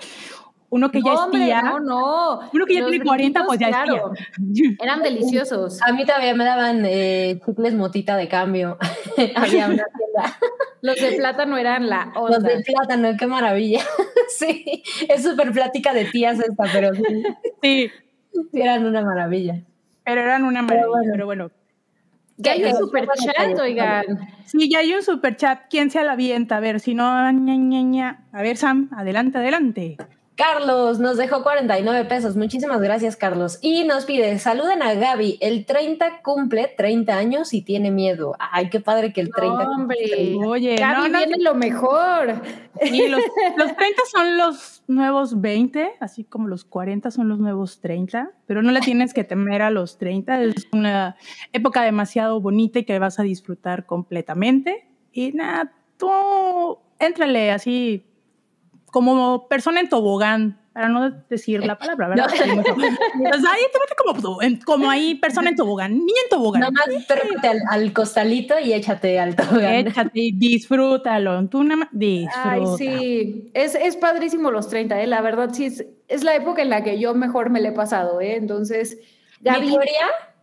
uno 0.70 0.89
que 0.92 1.01
ya 1.01 1.13
hombre, 1.16 1.42
espía, 1.42 1.62
No, 1.63 1.80
no. 1.80 2.39
uno 2.54 2.66
que 2.66 2.75
ya 2.75 2.82
Los 2.82 2.89
tiene 2.92 3.04
40, 3.06 3.46
pues 3.46 3.60
ya 3.60 3.70
brinquitos, 3.84 4.12
espía. 4.13 4.72
Eran 4.80 5.01
deliciosos. 5.04 5.82
A 5.82 5.92
mí 5.92 6.06
todavía 6.06 6.34
me 6.36 6.46
daban 6.46 6.84
eh, 6.86 7.42
chicles 7.46 7.74
motita 7.74 8.16
de 8.16 8.28
cambio. 8.30 8.78
Había 9.36 9.66
una 9.66 9.84
tienda. 9.84 10.38
Los 10.82 10.96
de 10.96 11.12
plátano 11.13 11.58
eran 11.58 11.89
la 11.89 12.10
Los 12.16 12.38
onda. 12.38 12.50
de 12.56 12.63
plátano, 12.63 13.10
qué 13.20 13.28
maravilla. 13.28 13.82
sí, 14.30 14.82
es 15.10 15.24
súper 15.24 15.51
plática 15.51 15.94
de 15.94 16.06
tías 16.06 16.39
esta, 16.39 16.63
pero 16.72 16.94
sí. 16.96 17.04
Sí. 17.62 17.92
Eran 18.54 18.86
una 18.86 19.01
maravilla. 19.01 19.62
Pero 20.10 20.22
eran 20.22 20.44
una 20.44 20.62
maravilla, 20.62 21.12
pero 21.12 21.25
bueno. 21.25 21.51
Ya 22.38 22.54
hay 22.54 22.63
un 22.63 22.75
super 22.75 23.08
chat, 23.08 23.60
oigan. 23.60 24.06
Sí, 24.46 24.70
ya 24.70 24.80
hay 24.80 24.94
un 24.94 25.04
super 25.04 25.36
chat. 25.36 25.63
¿Quién 25.70 25.92
se 25.92 26.04
la 26.04 26.13
avienta? 26.13 26.58
A 26.58 26.60
ver, 26.60 26.80
si 26.80 26.96
no, 26.96 27.04
ña, 27.32 27.56
ña, 27.56 27.82
ña. 27.82 28.24
A 28.32 28.42
ver, 28.42 28.58
Sam, 28.58 28.89
adelante, 28.96 29.38
adelante. 29.38 29.98
Carlos 30.39 31.00
nos 31.00 31.18
dejó 31.18 31.44
49 31.44 32.06
pesos. 32.06 32.38
Muchísimas 32.38 32.80
gracias, 32.80 33.18
Carlos. 33.18 33.60
Y 33.62 33.84
nos 33.84 34.06
pide, 34.06 34.39
saluden 34.39 34.82
a 34.82 34.94
Gaby. 34.94 35.38
El 35.42 35.66
30 35.66 36.22
cumple 36.24 36.74
30 36.78 37.13
años 37.13 37.54
y 37.54 37.62
tiene 37.62 37.92
miedo. 37.92 38.38
Ay, 38.39 38.70
qué 38.70 38.80
padre 38.80 39.12
que 39.12 39.20
el 39.20 39.32
30 39.32 39.66
No, 39.66 39.72
hombre. 39.72 39.98
Oye, 40.48 40.78
Gaby 40.78 41.10
no, 41.10 41.10
no, 41.10 41.18
viene 41.18 41.44
lo 41.44 41.56
mejor. 41.56 42.42
Y 42.82 43.10
los, 43.10 43.20
los 43.58 43.75
30 43.75 44.01
son 44.10 44.38
los 44.38 44.79
nuevos 44.89 45.39
20, 45.39 45.91
así 46.00 46.24
como 46.24 46.48
los 46.48 46.65
40 46.65 47.12
son 47.12 47.29
los 47.29 47.39
nuevos 47.39 47.79
30, 47.79 48.31
pero 48.46 48.62
no 48.62 48.72
le 48.72 48.81
tienes 48.81 49.13
que 49.13 49.24
temer 49.24 49.62
a 49.62 49.69
los 49.69 49.98
30, 49.98 50.43
es 50.43 50.67
una 50.74 51.15
época 51.53 51.84
demasiado 51.84 52.41
bonita 52.41 52.79
y 52.79 52.86
que 52.86 53.00
vas 53.00 53.19
a 53.19 53.24
disfrutar 53.24 53.86
completamente. 53.86 54.88
Y 55.13 55.31
nada, 55.31 55.72
tú 55.98 56.10
éntrale 57.00 57.51
así 57.51 58.03
como 58.88 59.48
persona 59.48 59.79
en 59.79 59.89
tobogán, 59.89 60.59
para 60.74 60.88
no 60.88 61.10
decir 61.30 61.66
la 61.66 61.78
palabra, 61.78 62.08
¿verdad? 62.10 62.28
Ahí 62.40 62.46
te 62.54 63.80
mete 63.80 63.96
como, 63.98 64.42
en- 64.42 64.62
como 64.62 64.90
ahí 64.90 65.16
persona 65.16 65.50
en 65.50 65.56
tobogán, 65.56 65.94
ni 65.94 66.12
en 66.24 66.30
tobogán. 66.30 66.62
Nada 66.62 66.72
más 66.72 67.08
trépate 67.08 67.48
al, 67.48 67.60
al 67.70 67.94
costalito 67.94 68.56
y 68.60 68.74
échate 68.74 69.20
al 69.20 69.36
tobogán. 69.36 69.88
Échate 69.88 70.12
y 70.14 70.32
disfrútalo. 70.38 71.48
Tú 71.50 71.64
nada 71.64 71.78
más 71.78 71.90
disfruta. 71.92 72.52
Ay, 72.52 72.62
sí. 72.78 73.52
Es, 73.54 73.76
es 73.76 73.96
padrísimo 73.98 74.52
los 74.52 74.70
30, 74.70 75.02
¿eh? 75.02 75.08
La 75.08 75.22
verdad, 75.22 75.50
sí, 75.54 75.66
es, 75.66 75.86
es 76.08 76.24
la 76.24 76.36
época 76.36 76.62
en 76.62 76.70
la 76.70 76.84
que 76.84 77.00
yo 77.00 77.14
mejor 77.14 77.50
me 77.50 77.62
le 77.62 77.70
he 77.70 77.74
pasado, 77.74 78.22
¿eh? 78.22 78.36
Entonces, 78.36 78.98
Gaby, 79.42 79.76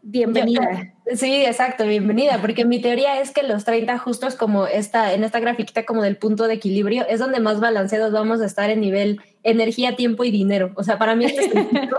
bienvenida. 0.03 0.93
Sí, 1.15 1.45
exacto, 1.45 1.85
bienvenida, 1.87 2.39
porque 2.41 2.65
mi 2.65 2.81
teoría 2.81 3.21
es 3.21 3.31
que 3.31 3.43
los 3.43 3.65
30 3.65 3.99
justo 3.99 4.27
es 4.27 4.35
como 4.37 4.67
esta, 4.67 5.13
en 5.13 5.25
esta 5.25 5.41
grafiquita 5.41 5.85
como 5.85 6.03
del 6.03 6.17
punto 6.17 6.47
de 6.49 6.55
equilibrio, 6.55 7.05
es 7.09 7.19
donde 7.21 7.41
más 7.41 7.61
balanceados 7.61 8.13
vamos 8.13 8.41
a 8.41 8.47
estar 8.47 8.71
en 8.71 8.81
nivel 8.81 9.21
energía, 9.47 9.97
tiempo 9.97 10.25
y 10.25 10.31
dinero. 10.31 10.73
O 10.77 10.83
sea, 10.83 10.99
para 10.99 11.15
mí 11.15 11.25
este 11.25 11.49
punto. 11.65 11.97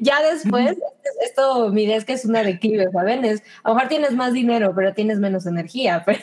ya 0.00 0.22
después, 0.22 0.76
esto, 1.24 1.68
mi 1.70 1.84
idea 1.84 1.96
es 1.96 2.04
que 2.04 2.12
es 2.14 2.24
una 2.24 2.42
declive, 2.42 2.90
¿saben? 2.92 3.24
Es, 3.24 3.42
a 3.62 3.68
lo 3.68 3.74
mejor 3.74 3.88
tienes 3.88 4.12
más 4.12 4.32
dinero, 4.32 4.72
pero 4.74 4.94
tienes 4.94 5.18
menos 5.18 5.46
energía, 5.46 6.02
pero 6.06 6.20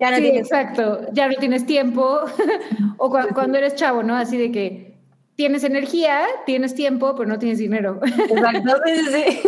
ya 0.00 0.10
no 0.10 0.16
Sí, 0.16 0.22
tienes... 0.22 0.42
exacto. 0.42 1.00
Ya 1.12 1.28
no 1.28 1.34
tienes 1.36 1.66
tiempo. 1.66 2.20
o 2.98 3.10
cua- 3.10 3.32
cuando 3.34 3.58
eres 3.58 3.74
chavo, 3.76 4.02
¿no? 4.02 4.16
Así 4.16 4.36
de 4.38 4.50
que 4.52 4.94
tienes 5.36 5.64
energía, 5.64 6.22
tienes 6.46 6.74
tiempo, 6.74 7.14
pero 7.16 7.28
no 7.28 7.38
tienes 7.38 7.58
dinero. 7.58 8.00
Exacto, 8.02 8.74
sí, 8.86 9.40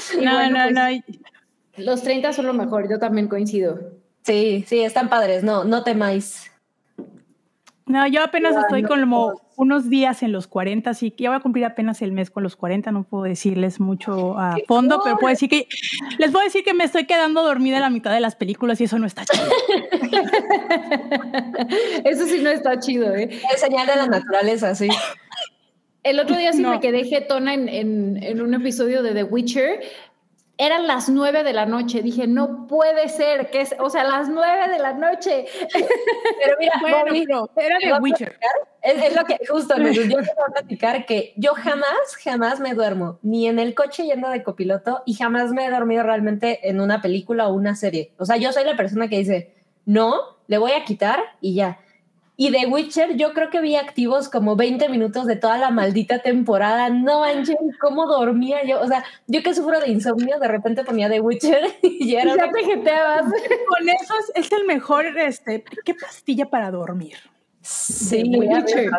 sí, 0.00 0.18
No, 0.22 0.34
bueno, 0.34 0.58
no, 0.70 0.74
pues, 0.74 1.02
no. 1.08 1.84
Los 1.84 2.02
30 2.02 2.32
son 2.32 2.46
lo 2.46 2.54
mejor, 2.54 2.90
yo 2.90 2.98
también 2.98 3.28
coincido. 3.28 3.92
Sí, 4.22 4.64
sí, 4.66 4.80
están 4.80 5.08
padres, 5.08 5.42
no, 5.44 5.64
no 5.64 5.84
temáis. 5.84 6.47
No, 7.88 8.06
yo 8.06 8.22
apenas 8.22 8.54
Ya, 8.54 8.60
estoy 8.60 8.82
no, 8.82 8.88
como 8.88 9.30
no. 9.32 9.40
unos 9.56 9.88
días 9.90 10.22
en 10.22 10.32
los 10.32 10.46
40, 10.46 10.90
así 10.90 11.10
que 11.10 11.24
ya 11.24 11.30
voy 11.30 11.38
a 11.38 11.40
cumplir 11.40 11.64
apenas 11.64 12.02
el 12.02 12.12
mes 12.12 12.30
con 12.30 12.42
los 12.42 12.56
40, 12.56 12.92
no 12.92 13.04
puedo 13.04 13.24
decirles 13.24 13.80
mucho 13.80 14.38
a 14.38 14.56
fondo, 14.66 15.00
pero 15.02 15.16
puedo 15.16 15.30
decir 15.30 15.48
que 15.48 15.66
les 16.18 16.30
puedo 16.30 16.44
decir 16.44 16.64
que 16.64 16.74
me 16.74 16.84
estoy 16.84 17.06
quedando 17.06 17.42
dormida 17.42 17.78
a 17.78 17.80
la 17.80 17.90
mitad 17.90 18.12
de 18.12 18.20
las 18.20 18.36
películas 18.36 18.80
y 18.80 18.84
eso 18.84 18.98
no 18.98 19.06
está 19.06 19.24
chido. 19.24 19.44
Eso 22.04 22.26
sí 22.26 22.40
no 22.42 22.50
está 22.50 22.78
chido, 22.78 23.14
¿eh? 23.14 23.28
Es 23.54 23.60
señal 23.60 23.86
de 23.86 23.96
la 23.96 24.06
naturaleza, 24.06 24.74
sí. 24.74 24.88
El 26.02 26.20
otro 26.20 26.36
día 26.36 26.52
sí 26.52 26.62
No. 26.62 26.70
me 26.70 26.80
quedé 26.80 27.04
jetona 27.04 27.54
en, 27.54 27.68
en, 27.68 28.22
en 28.22 28.40
un 28.40 28.54
episodio 28.54 29.02
de 29.02 29.12
The 29.14 29.24
Witcher. 29.24 29.80
Eran 30.60 30.88
las 30.88 31.08
nueve 31.08 31.44
de 31.44 31.52
la 31.52 31.66
noche. 31.66 32.02
Dije, 32.02 32.26
no 32.26 32.66
puede 32.66 33.08
ser, 33.08 33.50
que 33.50 33.60
es, 33.60 33.76
o 33.78 33.88
sea, 33.90 34.02
las 34.04 34.28
nueve 34.28 34.68
de 34.68 34.78
la 34.80 34.92
noche. 34.92 35.46
Pero 36.42 36.56
mira, 36.58 36.72
Bueno, 36.80 36.98
Bobby, 37.06 37.24
pero 37.26 37.50
era 37.56 37.78
de 37.78 38.00
Witcher. 38.00 38.38
Es, 38.82 39.02
es 39.02 39.16
lo 39.16 39.24
que 39.24 39.38
justo 39.48 39.76
yo 39.92 40.02
te 40.02 40.14
voy 40.14 40.24
a 40.24 40.52
platicar 40.52 41.06
que 41.06 41.32
yo 41.36 41.54
jamás, 41.54 42.16
jamás 42.22 42.60
me 42.60 42.74
duermo, 42.74 43.18
ni 43.22 43.46
en 43.46 43.58
el 43.58 43.74
coche 43.74 44.04
yendo 44.04 44.28
de 44.28 44.42
copiloto 44.42 45.02
y 45.06 45.14
jamás 45.14 45.52
me 45.52 45.66
he 45.66 45.70
dormido 45.70 46.02
realmente 46.02 46.68
en 46.68 46.80
una 46.80 47.00
película 47.00 47.48
o 47.48 47.54
una 47.54 47.76
serie. 47.76 48.12
O 48.18 48.24
sea, 48.24 48.36
yo 48.36 48.52
soy 48.52 48.64
la 48.64 48.76
persona 48.76 49.08
que 49.08 49.18
dice, 49.18 49.54
no, 49.84 50.38
le 50.48 50.58
voy 50.58 50.72
a 50.72 50.84
quitar 50.84 51.20
y 51.40 51.54
ya. 51.54 51.78
Y 52.40 52.50
de 52.50 52.66
Witcher 52.66 53.16
yo 53.16 53.32
creo 53.32 53.50
que 53.50 53.60
vi 53.60 53.74
activos 53.74 54.28
como 54.28 54.54
20 54.54 54.88
minutos 54.90 55.26
de 55.26 55.34
toda 55.34 55.58
la 55.58 55.70
maldita 55.70 56.20
temporada. 56.20 56.88
No 56.88 57.18
manches, 57.18 57.56
cómo 57.80 58.06
dormía 58.06 58.64
yo. 58.64 58.80
O 58.80 58.86
sea, 58.86 59.02
yo 59.26 59.42
que 59.42 59.52
sufro 59.52 59.80
de 59.80 59.90
insomnio, 59.90 60.38
de 60.38 60.46
repente 60.46 60.84
ponía 60.84 61.08
de 61.08 61.18
Witcher 61.18 61.64
y 61.82 62.12
ya 62.12 62.20
Y 62.20 62.22
era 62.22 62.36
ya 62.36 62.52
te 62.52 62.64
jeteabas. 62.64 63.22
Con 63.68 63.88
eso 63.88 64.14
es, 64.36 64.52
el 64.52 64.66
mejor, 64.66 65.18
este, 65.18 65.64
¿qué 65.84 65.94
pastilla 65.94 66.48
para 66.48 66.70
dormir? 66.70 67.16
Sí, 67.60 68.22
The 68.30 68.38
Witcher. 68.38 68.90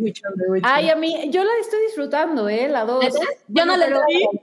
Witcher. 0.00 0.30
de 0.36 0.50
Witcher. 0.50 0.70
Ay, 0.72 0.88
a 0.88 0.94
mí, 0.94 1.30
yo 1.32 1.42
la 1.42 1.50
estoy 1.60 1.80
disfrutando, 1.86 2.48
¿eh? 2.48 2.68
La 2.68 2.84
dos. 2.84 3.02
¿Neta? 3.02 3.26
Yo 3.48 3.66
no 3.66 3.76
le 3.76 3.86
pero, 3.86 3.98
doy. 3.98 4.40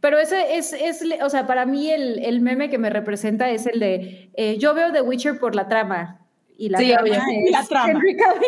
pero 0.00 0.18
ese 0.18 0.56
es, 0.56 0.72
es, 0.72 1.04
o 1.22 1.30
sea, 1.30 1.46
para 1.46 1.64
mí 1.64 1.92
el, 1.92 2.18
el 2.24 2.40
meme 2.40 2.70
que 2.70 2.78
me 2.78 2.90
representa 2.90 3.50
es 3.50 3.66
el 3.66 3.78
de, 3.78 4.30
eh, 4.34 4.58
yo 4.58 4.74
veo 4.74 4.90
The 4.90 5.02
Witcher 5.02 5.38
por 5.38 5.54
la 5.54 5.68
trama. 5.68 6.23
Y 6.56 6.68
la 6.68 6.78
Sí, 6.78 6.88
trama 6.92 7.08
es 7.08 7.50
La 7.50 7.64
trama. 7.64 7.90
Henry 7.92 8.16
Cavill. 8.16 8.42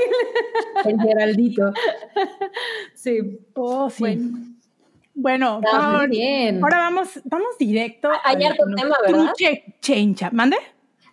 El 0.84 1.00
Geraldito. 1.00 1.72
Sí. 2.94 3.18
Oh, 3.54 3.90
sí. 3.90 4.02
Bueno, 4.02 4.38
Bueno, 5.14 5.60
Ah, 5.72 5.76
ahora, 5.86 5.98
muy 5.98 6.08
bien. 6.08 6.62
ahora 6.62 6.78
vamos, 6.78 7.20
vamos 7.24 7.48
directo. 7.58 8.10
Hay 8.24 8.44
harto 8.44 8.64
tema, 8.76 8.96
¿verdad? 9.06 9.24
truche 9.32 9.64
Chencha. 9.80 10.30
¿Mande? 10.30 10.56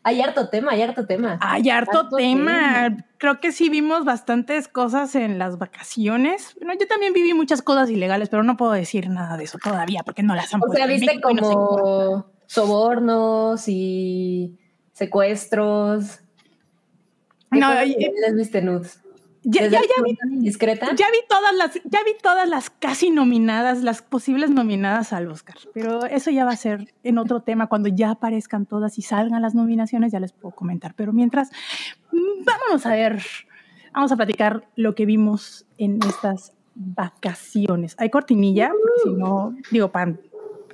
Hay 0.05 0.19
harto 0.21 0.49
tema, 0.49 0.73
hay 0.73 0.81
harto 0.81 1.05
tema. 1.07 1.39
Hay 1.41 1.69
harto, 1.69 1.99
Harto 2.01 2.17
tema. 2.17 2.97
Creo 3.17 3.39
que 3.39 3.53
sí 3.53 3.69
vimos 3.69 4.03
bastantes 4.03 4.67
cosas 4.67 5.15
en 5.15 5.39
las 5.39 5.57
vacaciones. 5.57 6.55
Bueno, 6.57 6.73
yo 6.77 6.85
también 6.87 7.13
viví 7.13 7.33
muchas 7.33 7.61
cosas 7.61 7.89
ilegales, 7.89 8.27
pero 8.27 8.43
no 8.43 8.57
puedo 8.57 8.73
decir 8.73 9.09
nada 9.09 9.37
de 9.37 9.45
eso 9.45 9.57
todavía 9.63 10.03
porque 10.03 10.21
no 10.21 10.35
las 10.35 10.53
han 10.53 10.61
O 10.61 10.65
sea, 10.73 10.85
puesto 10.85 10.87
viste 10.89 11.05
no 11.05 11.11
sé 11.13 11.21
cuándo. 11.21 11.41
como 11.49 12.25
sobornos 12.47 13.63
y 13.69 14.59
secuestros. 14.91 16.19
¿Qué 17.53 17.59
No, 17.59 17.83
y- 17.83 18.61
nudes? 18.63 18.99
Ya, 19.45 19.63
¿Desde 19.63 19.75
ya, 19.75 19.81
ya 19.81 20.03
vi, 20.03 20.17
indiscreta? 20.35 20.85
ya 20.95 21.05
vi 21.11 21.17
todas 21.27 21.53
las, 21.53 21.73
ya 21.83 21.99
vi 22.05 22.11
todas 22.21 22.47
las 22.47 22.69
casi 22.69 23.09
nominadas, 23.09 23.81
las 23.83 24.01
posibles 24.01 24.49
nominadas 24.51 25.11
al 25.11 25.27
Oscar. 25.29 25.55
Pero 25.73 26.05
eso 26.05 26.31
ya 26.31 26.45
va 26.45 26.51
a 26.51 26.55
ser 26.55 26.93
en 27.03 27.17
otro 27.17 27.41
tema. 27.41 27.67
Cuando 27.67 27.89
ya 27.89 28.11
aparezcan 28.11 28.65
todas 28.65 28.97
y 28.97 29.01
salgan 29.01 29.41
las 29.41 29.53
nominaciones, 29.53 30.13
ya 30.13 30.21
les 30.21 30.31
puedo 30.31 30.55
comentar. 30.55 30.93
Pero 30.95 31.11
mientras, 31.11 31.49
vámonos 32.11 32.85
a 32.85 32.91
ver, 32.91 33.21
vamos 33.93 34.13
a 34.13 34.15
platicar 34.15 34.63
lo 34.77 34.95
que 34.95 35.05
vimos 35.05 35.65
en 35.77 35.99
estas 36.07 36.53
vacaciones. 36.75 37.95
Hay 37.99 38.09
cortinilla, 38.09 38.69
porque 38.69 39.01
si 39.03 39.09
no, 39.13 39.55
digo, 39.71 39.91
para 39.91 40.15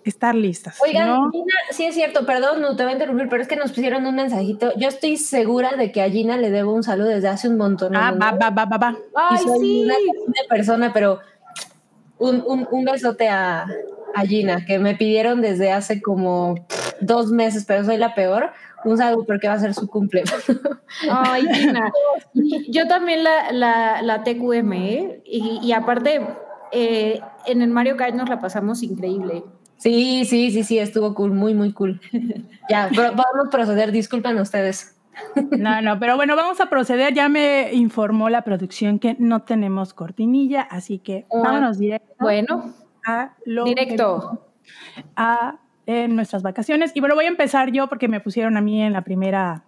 estar 0.05 0.35
listas. 0.35 0.77
Oigan, 0.83 1.07
no- 1.07 1.31
Gina, 1.31 1.45
sí 1.71 1.85
es 1.85 1.95
cierto, 1.95 2.25
perdón, 2.25 2.61
no 2.61 2.75
te 2.75 2.83
voy 2.83 2.91
a 2.91 2.93
interrumpir, 2.93 3.27
pero 3.29 3.41
es 3.41 3.47
que 3.47 3.55
nos 3.55 3.71
pusieron 3.71 4.05
un 4.05 4.15
mensajito. 4.15 4.71
Yo 4.77 4.87
estoy 4.87 5.17
segura 5.17 5.75
de 5.77 5.91
que 5.91 6.01
a 6.01 6.09
Gina 6.09 6.37
le 6.37 6.49
debo 6.51 6.73
un 6.73 6.83
saludo 6.83 7.07
desde 7.09 7.27
hace 7.27 7.49
un 7.49 7.57
montón. 7.57 7.95
ah, 7.95 8.11
va, 8.11 8.31
va, 8.31 8.49
va, 8.49 8.65
va, 8.65 8.77
va. 8.77 8.91
y 8.91 8.95
Ay, 9.15 9.37
soy 9.43 9.59
sí. 9.59 9.83
una 10.27 10.43
persona, 10.49 10.91
pero 10.93 11.19
un, 12.17 12.43
un, 12.45 12.67
un 12.71 12.85
besote 12.85 13.29
a, 13.29 13.65
a 14.15 14.21
Gina, 14.25 14.65
que 14.65 14.79
me 14.79 14.95
pidieron 14.95 15.41
desde 15.41 15.71
hace 15.71 16.01
como 16.01 16.55
dos 17.01 17.31
meses, 17.31 17.65
pero 17.65 17.85
soy 17.85 17.97
la 17.97 18.13
peor. 18.15 18.51
Un 18.85 18.97
saludo 18.97 19.25
porque 19.25 19.47
va 19.49 19.55
a 19.55 19.59
ser 19.59 19.73
su 19.73 19.87
cumple. 19.87 20.23
Ay, 21.09 21.45
Gina. 21.53 21.91
Yo 22.69 22.87
también 22.87 23.23
la, 23.25 23.51
la, 23.51 24.01
la 24.01 24.23
TQM, 24.23 24.71
¿eh? 24.73 25.21
Y, 25.25 25.59
y 25.61 25.71
aparte, 25.73 26.25
eh, 26.71 27.19
en 27.45 27.61
el 27.61 27.69
Mario 27.69 27.97
Kart 27.97 28.15
nos 28.15 28.29
la 28.29 28.39
pasamos 28.39 28.81
increíble. 28.83 29.43
Sí, 29.79 30.25
sí, 30.25 30.51
sí, 30.51 30.63
sí, 30.63 30.77
estuvo 30.77 31.13
cool, 31.15 31.31
muy, 31.31 31.53
muy 31.53 31.73
cool. 31.73 31.99
Ya, 32.69 32.87
pero 32.95 33.09
podemos 33.15 33.47
proceder, 33.49 33.91
disculpen 33.91 34.37
ustedes. 34.37 34.95
No, 35.51 35.81
no, 35.81 35.99
pero 35.99 36.15
bueno, 36.15 36.35
vamos 36.35 36.61
a 36.61 36.69
proceder. 36.69 37.13
Ya 37.13 37.27
me 37.27 37.73
informó 37.73 38.29
la 38.29 38.43
producción 38.43 38.99
que 38.99 39.15
no 39.19 39.41
tenemos 39.41 39.93
cortinilla, 39.93 40.61
así 40.61 40.99
que 40.99 41.25
Ah, 41.31 41.39
vámonos 41.43 41.77
directo 41.79 42.13
Bueno, 42.19 42.73
a 43.05 43.33
lo 43.45 43.65
directo. 43.65 44.47
que- 44.63 45.03
a 45.15 45.59
en 45.87 46.15
nuestras 46.15 46.43
vacaciones. 46.43 46.91
Y 46.93 46.99
bueno, 46.99 47.15
voy 47.15 47.25
a 47.25 47.29
empezar 47.29 47.71
yo 47.71 47.87
porque 47.87 48.07
me 48.07 48.19
pusieron 48.21 48.55
a 48.57 48.61
mí 48.61 48.81
en 48.81 48.93
la 48.93 49.01
primera 49.01 49.63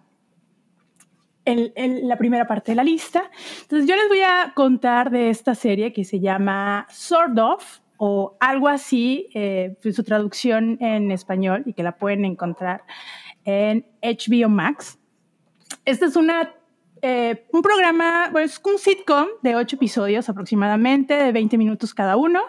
en, 1.44 1.72
en 1.74 2.06
la 2.08 2.16
primera 2.16 2.46
parte 2.46 2.70
de 2.72 2.76
la 2.76 2.84
lista. 2.84 3.24
Entonces 3.62 3.88
yo 3.88 3.96
les 3.96 4.08
voy 4.08 4.20
a 4.20 4.52
contar 4.54 5.10
de 5.10 5.28
esta 5.30 5.54
serie 5.56 5.92
que 5.92 6.04
se 6.04 6.20
llama 6.20 6.86
Sort 6.88 7.36
of 7.38 7.80
o 8.04 8.36
algo 8.40 8.66
así, 8.66 9.28
eh, 9.32 9.76
su 9.80 10.02
traducción 10.02 10.76
en 10.80 11.12
español 11.12 11.62
y 11.66 11.72
que 11.72 11.84
la 11.84 11.98
pueden 11.98 12.24
encontrar 12.24 12.82
en 13.44 13.86
HBO 14.02 14.48
Max. 14.48 14.98
Esta 15.84 16.06
es 16.06 16.16
una 16.16 16.52
eh, 17.04 17.46
un 17.52 17.62
programa, 17.62 18.28
pues 18.30 18.60
un 18.64 18.78
sitcom 18.78 19.26
de 19.42 19.56
ocho 19.56 19.74
episodios 19.74 20.28
aproximadamente, 20.28 21.14
de 21.14 21.32
20 21.32 21.58
minutos 21.58 21.94
cada 21.94 22.16
uno. 22.16 22.40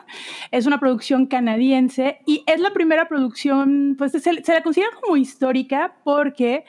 Es 0.52 0.68
una 0.68 0.80
producción 0.80 1.26
canadiense 1.26 2.20
y 2.28 2.44
es 2.46 2.60
la 2.60 2.72
primera 2.72 3.08
producción, 3.08 3.96
pues 3.98 4.12
se, 4.12 4.34
la 4.34 4.62
considera 4.62 4.92
como 5.02 5.18
histórica 5.18 5.96
porque 6.04 6.66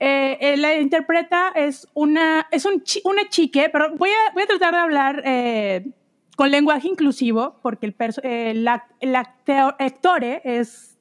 eh, 0.00 0.56
la 0.56 0.78
interpreta 0.78 1.52
es 1.54 1.86
una, 1.92 2.46
es 2.50 2.64
un, 2.64 2.82
una 3.04 3.28
chique, 3.28 3.68
pero 3.70 3.94
voy 3.96 4.08
a, 4.08 4.32
voy 4.32 4.42
a 4.42 4.46
tratar 4.46 4.72
de 4.72 4.80
hablar 4.80 5.22
eh, 5.26 5.90
con 6.36 6.50
lenguaje 6.50 6.86
inclusivo 6.86 7.58
porque 7.62 7.86
el, 7.86 7.96
el, 8.22 8.68
el 9.00 9.16
actor, 9.16 10.24
es, 10.44 10.98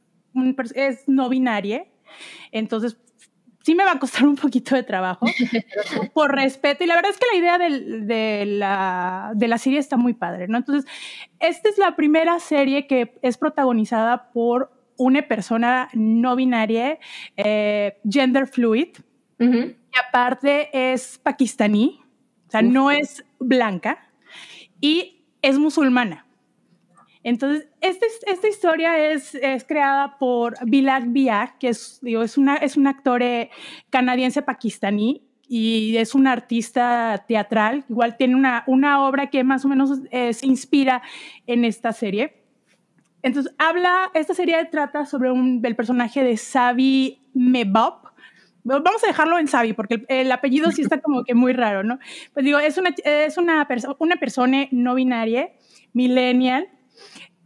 es 0.76 1.08
no 1.08 1.30
binario. 1.30 1.86
Entonces, 2.52 2.98
sí 3.66 3.74
me 3.74 3.84
va 3.84 3.94
a 3.94 4.00
costar 4.00 4.26
un 4.28 4.36
poquito 4.36 4.76
de 4.76 4.84
trabajo, 4.84 5.26
por 6.14 6.34
respeto. 6.34 6.84
Y 6.84 6.88
la 6.88 6.96
verdad 6.96 7.12
es 7.12 7.18
que 7.18 7.26
la 7.32 7.38
idea 7.38 7.58
de, 7.58 8.46
la, 8.46 9.32
de 9.36 9.48
la 9.48 9.58
serie 9.58 9.80
está 9.80 9.98
muy 9.98 10.14
padre, 10.14 10.48
¿no? 10.48 10.58
Entonces, 10.58 10.90
esta 11.40 11.70
es 11.70 11.78
la 11.78 11.96
primera 11.96 12.40
serie 12.40 12.88
que 12.88 13.16
es 13.22 13.38
protagonizada 13.38 14.32
por 14.32 14.72
una 14.98 15.28
persona 15.28 15.90
no 15.94 16.36
binaria, 16.36 17.00
eh, 17.36 17.98
gender 18.10 18.48
fluid, 18.48 18.96
y 19.38 19.76
aparte 20.08 20.94
es 20.94 21.20
pakistaní, 21.22 22.00
o 22.48 22.52
sea, 22.52 22.62
no 22.62 22.90
es 22.90 23.26
blanca, 23.38 24.10
y 24.80 25.25
es 25.46 25.60
musulmana. 25.60 26.26
Entonces, 27.24 27.68
este, 27.82 28.06
esta 28.28 28.48
historia 28.48 29.12
es, 29.12 29.34
es, 29.36 29.64
creada 29.64 30.18
por 30.20 30.56
Bilal 30.66 31.08
Biak, 31.08 31.58
que 31.58 31.70
es, 31.70 32.00
digo, 32.02 32.22
es, 32.22 32.38
una, 32.38 32.56
es 32.58 32.78
un 32.78 32.86
actor 32.86 33.24
eh, 33.24 33.50
canadiense 33.90 34.44
pakistaní 34.44 35.24
y 35.48 35.98
es 35.98 36.14
un 36.14 36.28
artista 36.28 37.26
teatral. 37.28 37.84
Igual 37.90 38.18
tiene 38.18 38.36
una, 38.36 38.64
una 38.68 39.04
obra 39.08 39.32
que 39.32 39.44
más 39.44 39.66
o 39.66 39.68
menos 39.68 40.00
eh, 40.12 40.34
se 40.34 40.46
inspira 40.46 41.02
en 41.48 41.66
esta 41.66 41.94
serie. 41.94 42.44
Entonces, 43.24 43.54
habla, 43.58 44.12
esta 44.14 44.36
serie 44.36 44.64
trata 44.66 45.06
sobre 45.06 45.32
un, 45.32 45.62
el 45.64 45.76
personaje 45.76 46.24
de 46.24 46.38
Savi 46.38 47.20
Mebob. 47.34 48.05
Vamos 48.66 49.04
a 49.04 49.08
dejarlo 49.08 49.38
en 49.38 49.48
Savi, 49.48 49.74
porque 49.74 50.06
el, 50.08 50.32
apellido 50.32 50.72
sí 50.72 50.82
está 50.82 51.00
como 51.00 51.24
que 51.24 51.36
muy 51.36 51.54
raro, 51.54 51.84
¿no? 51.84 52.00
Pues 52.34 52.44
digo, 52.44 52.58
es 52.58 52.80
una, 52.80 52.96
es 53.04 53.38
una, 53.38 53.68
una 54.00 54.16
persona 54.16 54.68
no 54.72 54.96
binaria, 54.96 55.52
millennial, 55.94 56.68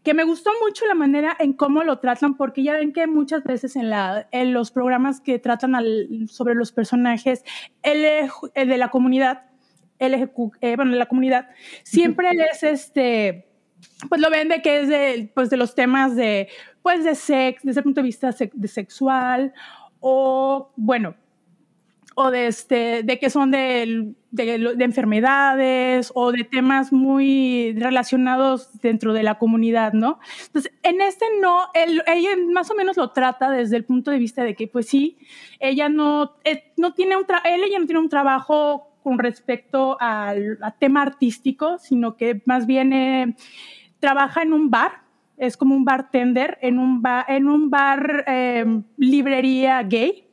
que 0.02 0.14
me 0.14 0.24
gustó 0.24 0.50
mucho 0.66 0.86
la 0.86 0.96
manera 0.96 1.36
en 1.38 1.52
cómo 1.52 1.84
lo 1.84 2.00
tratan, 2.00 2.38
porque 2.38 2.64
ya 2.64 2.74
ven 2.74 2.94
que 2.94 3.06
muchas 3.06 3.44
veces 3.44 3.76
en, 3.76 3.90
la, 3.90 4.30
en 4.32 4.54
los 4.54 4.72
programas 4.72 5.20
que 5.20 5.40
tratan 5.40 5.76
sobre 6.30 6.56
los 6.56 6.72
personajes 6.72 7.44
el, 7.84 8.30
de 8.56 8.78
la 8.78 8.90
comunidad, 8.90 9.44
LGQ, 10.00 10.56
eh, 10.62 10.78
bueno, 10.78 10.96
la 10.96 11.08
comunidad, 11.08 11.50
siempre 11.84 12.30
es 12.50 12.64
este, 12.64 13.50
pues 14.08 14.22
lo 14.22 14.30
ven 14.30 14.48
de 14.48 14.62
que 14.62 14.82
es 14.82 14.88
de, 14.88 15.32
pues 15.36 15.50
de 15.50 15.58
los 15.58 15.76
temas 15.76 16.16
de, 16.16 16.48
pues 16.82 17.04
de 17.04 17.16
sex, 17.16 17.62
desde 17.64 17.82
el 17.82 17.84
punto 17.84 18.00
de 18.00 18.06
vista 18.06 18.30
de 18.32 18.68
sexual, 18.70 19.54
o 20.00 20.72
bueno, 20.76 21.16
o 22.22 22.32
de, 22.32 22.48
este, 22.48 23.04
de 23.04 23.18
que 23.18 23.30
son 23.30 23.50
de, 23.50 24.14
de, 24.32 24.76
enfermedades 24.84 26.12
o 26.14 26.34
de 26.34 26.44
temas 26.44 26.92
muy 26.92 27.74
relacionados 27.78 28.78
dentro 28.82 29.14
de 29.14 29.24
la 29.24 29.38
comunidad, 29.38 29.94
¿no? 29.94 30.20
Entonces, 30.48 30.74
en 30.84 31.00
este 31.00 31.26
no, 31.42 31.68
ella 31.74 32.30
más 32.52 32.70
o 32.72 32.76
menos 32.76 32.98
lo 32.98 33.12
trata 33.12 33.50
desde 33.50 33.78
el 33.78 33.86
punto 33.86 34.12
de 34.12 34.18
vista 34.18 34.44
de 34.44 34.54
que, 34.54 34.68
pues 34.68 34.88
sí, 34.88 35.18
ella 35.62 35.88
no, 35.88 36.36
eh, 36.44 36.74
no 36.76 36.94
tiene 36.94 37.16
un 37.16 37.26
él, 37.46 37.62
ella 37.66 37.80
no 37.80 37.86
tiene 37.86 38.02
un 38.02 38.10
trabajo 38.10 38.90
con 39.02 39.18
respecto 39.18 39.96
al 40.02 40.58
tema 40.78 41.04
artístico, 41.04 41.78
sino 41.78 42.18
que 42.18 42.42
más 42.46 42.66
bien 42.66 42.92
eh, 42.92 43.36
trabaja 44.00 44.42
en 44.42 44.52
un 44.52 44.70
bar, 44.70 45.04
es 45.40 45.58
como 45.58 45.76
un 45.76 45.86
bartender 45.86 46.58
en 46.62 46.78
un, 46.80 47.02
en 47.28 47.48
un 47.48 47.70
bar 47.70 48.26
eh, 48.28 48.66
librería 48.98 49.82
gay 49.84 50.30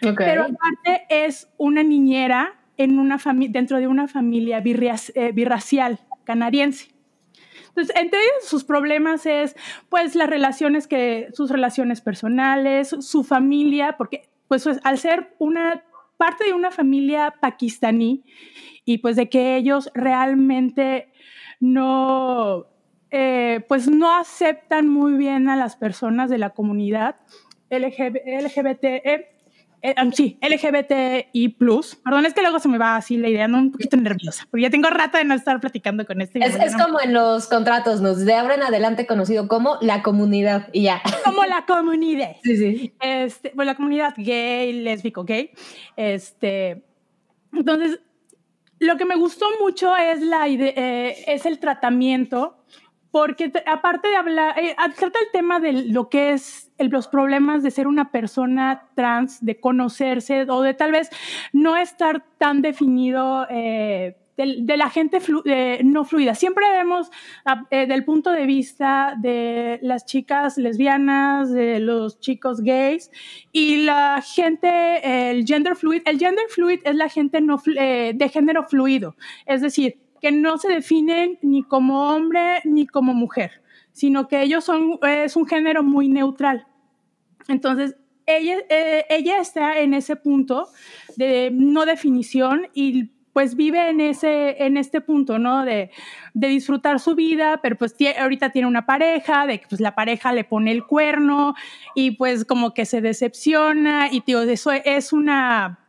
pero 0.00 0.42
aparte 0.44 1.06
es 1.08 1.48
una 1.56 1.82
niñera 1.82 2.54
en 2.76 2.98
una 2.98 3.18
dentro 3.48 3.78
de 3.78 3.86
una 3.86 4.08
familia 4.08 4.62
eh, 4.64 5.32
birracial 5.32 6.00
canadiense. 6.24 6.88
Entonces, 7.68 7.94
entre 7.96 8.20
sus 8.42 8.64
problemas 8.64 9.26
es, 9.26 9.56
pues, 9.88 10.14
las 10.14 10.28
relaciones 10.28 10.86
que, 10.86 11.28
sus 11.32 11.50
relaciones 11.50 12.00
personales, 12.00 12.94
su 13.00 13.24
familia, 13.24 13.96
porque, 13.96 14.28
pues, 14.46 14.68
al 14.84 14.98
ser 14.98 15.34
una 15.38 15.82
parte 16.16 16.44
de 16.44 16.52
una 16.52 16.70
familia 16.70 17.34
pakistaní 17.40 18.22
y, 18.84 18.98
pues, 18.98 19.16
de 19.16 19.28
que 19.28 19.56
ellos 19.56 19.90
realmente 19.92 21.08
no, 21.58 22.66
eh, 23.16 23.64
pues, 23.68 23.88
no 23.88 24.12
aceptan 24.12 24.88
muy 24.88 25.12
bien 25.12 25.48
a 25.48 25.54
las 25.54 25.76
personas 25.76 26.28
de 26.28 26.38
la 26.38 26.50
comunidad 26.50 27.14
LGBT, 27.70 28.84
eh, 29.84 29.94
sí, 30.12 30.36
LGBTI+. 30.40 31.48
Perdón, 32.02 32.26
es 32.26 32.34
que 32.34 32.40
luego 32.40 32.58
se 32.58 32.68
me 32.68 32.76
va 32.76 32.96
así 32.96 33.16
la 33.16 33.28
idea, 33.28 33.46
no 33.46 33.58
un 33.58 33.70
poquito 33.70 33.96
nerviosa, 33.96 34.48
porque 34.50 34.62
ya 34.62 34.70
tengo 34.70 34.90
rato 34.90 35.18
de 35.18 35.24
no 35.24 35.34
estar 35.34 35.60
platicando 35.60 36.04
con 36.06 36.22
este. 36.22 36.40
Es, 36.44 36.56
es 36.56 36.74
como 36.74 37.00
en 37.00 37.12
los 37.12 37.46
contratos, 37.46 38.00
nos 38.00 38.24
de 38.24 38.34
ahora 38.34 38.54
en 38.54 38.64
adelante 38.64 39.06
conocido 39.06 39.46
como 39.46 39.78
la 39.80 40.02
comunidad 40.02 40.68
y 40.72 40.82
ya. 40.82 41.00
Como 41.24 41.44
la 41.44 41.64
comunidad. 41.66 42.36
Sí, 42.42 42.56
sí. 42.56 42.94
Este, 43.00 43.50
pues 43.50 43.64
la 43.66 43.76
comunidad 43.76 44.14
gay, 44.16 44.72
lésbico, 44.72 45.24
gay. 45.24 45.50
Este, 45.96 46.82
entonces, 47.52 48.00
lo 48.80 48.96
que 48.96 49.04
me 49.04 49.14
gustó 49.14 49.46
mucho 49.60 49.96
es, 49.96 50.20
la 50.20 50.48
idea, 50.48 50.72
eh, 50.74 51.24
es 51.26 51.46
el 51.46 51.58
tratamiento 51.58 52.63
porque 53.14 53.52
aparte 53.66 54.08
de 54.08 54.16
hablar, 54.16 54.58
eh, 54.58 54.74
trata 54.98 55.20
el 55.20 55.30
tema 55.32 55.60
de 55.60 55.84
lo 55.84 56.08
que 56.08 56.32
es 56.32 56.72
los 56.78 57.06
problemas 57.06 57.62
de 57.62 57.70
ser 57.70 57.86
una 57.86 58.10
persona 58.10 58.88
trans, 58.96 59.38
de 59.40 59.60
conocerse 59.60 60.46
o 60.48 60.62
de 60.62 60.74
tal 60.74 60.90
vez 60.90 61.10
no 61.52 61.76
estar 61.76 62.24
tan 62.38 62.60
definido. 62.60 63.46
Eh, 63.50 64.16
de, 64.36 64.76
la 64.76 64.90
gente 64.90 65.20
no 65.84 66.04
fluida. 66.04 66.34
Siempre 66.34 66.64
vemos 66.72 67.08
eh, 67.70 67.86
del 67.86 68.04
punto 68.04 68.32
de 68.32 68.46
vista 68.46 69.14
de 69.16 69.78
las 69.80 70.06
chicas 70.06 70.58
lesbianas, 70.58 71.52
de 71.52 71.78
los 71.78 72.18
chicos 72.18 72.62
gays 72.62 73.12
y 73.52 73.84
la 73.84 74.20
gente, 74.22 75.30
el 75.30 75.46
gender 75.46 75.76
fluid. 75.76 76.02
El 76.04 76.18
gender 76.18 76.46
fluid 76.48 76.80
es 76.82 76.96
la 76.96 77.08
gente 77.08 77.40
no, 77.40 77.62
de 77.64 78.30
género 78.32 78.64
fluido, 78.64 79.14
es 79.46 79.60
decir, 79.60 80.03
que 80.24 80.32
no 80.32 80.56
se 80.56 80.68
definen 80.68 81.38
ni 81.42 81.62
como 81.62 82.08
hombre 82.08 82.62
ni 82.64 82.86
como 82.86 83.12
mujer, 83.12 83.60
sino 83.92 84.26
que 84.26 84.40
ellos 84.40 84.64
son, 84.64 84.98
es 85.06 85.36
un 85.36 85.44
género 85.44 85.82
muy 85.82 86.08
neutral. 86.08 86.66
Entonces, 87.46 87.94
ella, 88.24 88.56
eh, 88.70 89.04
ella 89.10 89.38
está 89.38 89.80
en 89.80 89.92
ese 89.92 90.16
punto 90.16 90.68
de 91.18 91.50
no 91.52 91.84
definición 91.84 92.68
y 92.72 93.10
pues 93.34 93.54
vive 93.54 93.90
en, 93.90 94.00
ese, 94.00 94.64
en 94.64 94.78
este 94.78 95.02
punto, 95.02 95.38
¿no? 95.38 95.62
De, 95.62 95.90
de 96.32 96.48
disfrutar 96.48 97.00
su 97.00 97.14
vida, 97.14 97.60
pero 97.62 97.76
pues 97.76 97.94
ahorita 98.18 98.48
tiene 98.48 98.66
una 98.66 98.86
pareja, 98.86 99.46
de 99.46 99.60
que 99.60 99.66
pues 99.68 99.82
la 99.82 99.94
pareja 99.94 100.32
le 100.32 100.44
pone 100.44 100.72
el 100.72 100.86
cuerno 100.86 101.54
y 101.94 102.12
pues 102.12 102.46
como 102.46 102.72
que 102.72 102.86
se 102.86 103.02
decepciona 103.02 104.08
y 104.10 104.22
tío, 104.22 104.40
eso 104.40 104.72
es 104.72 105.12
una, 105.12 105.80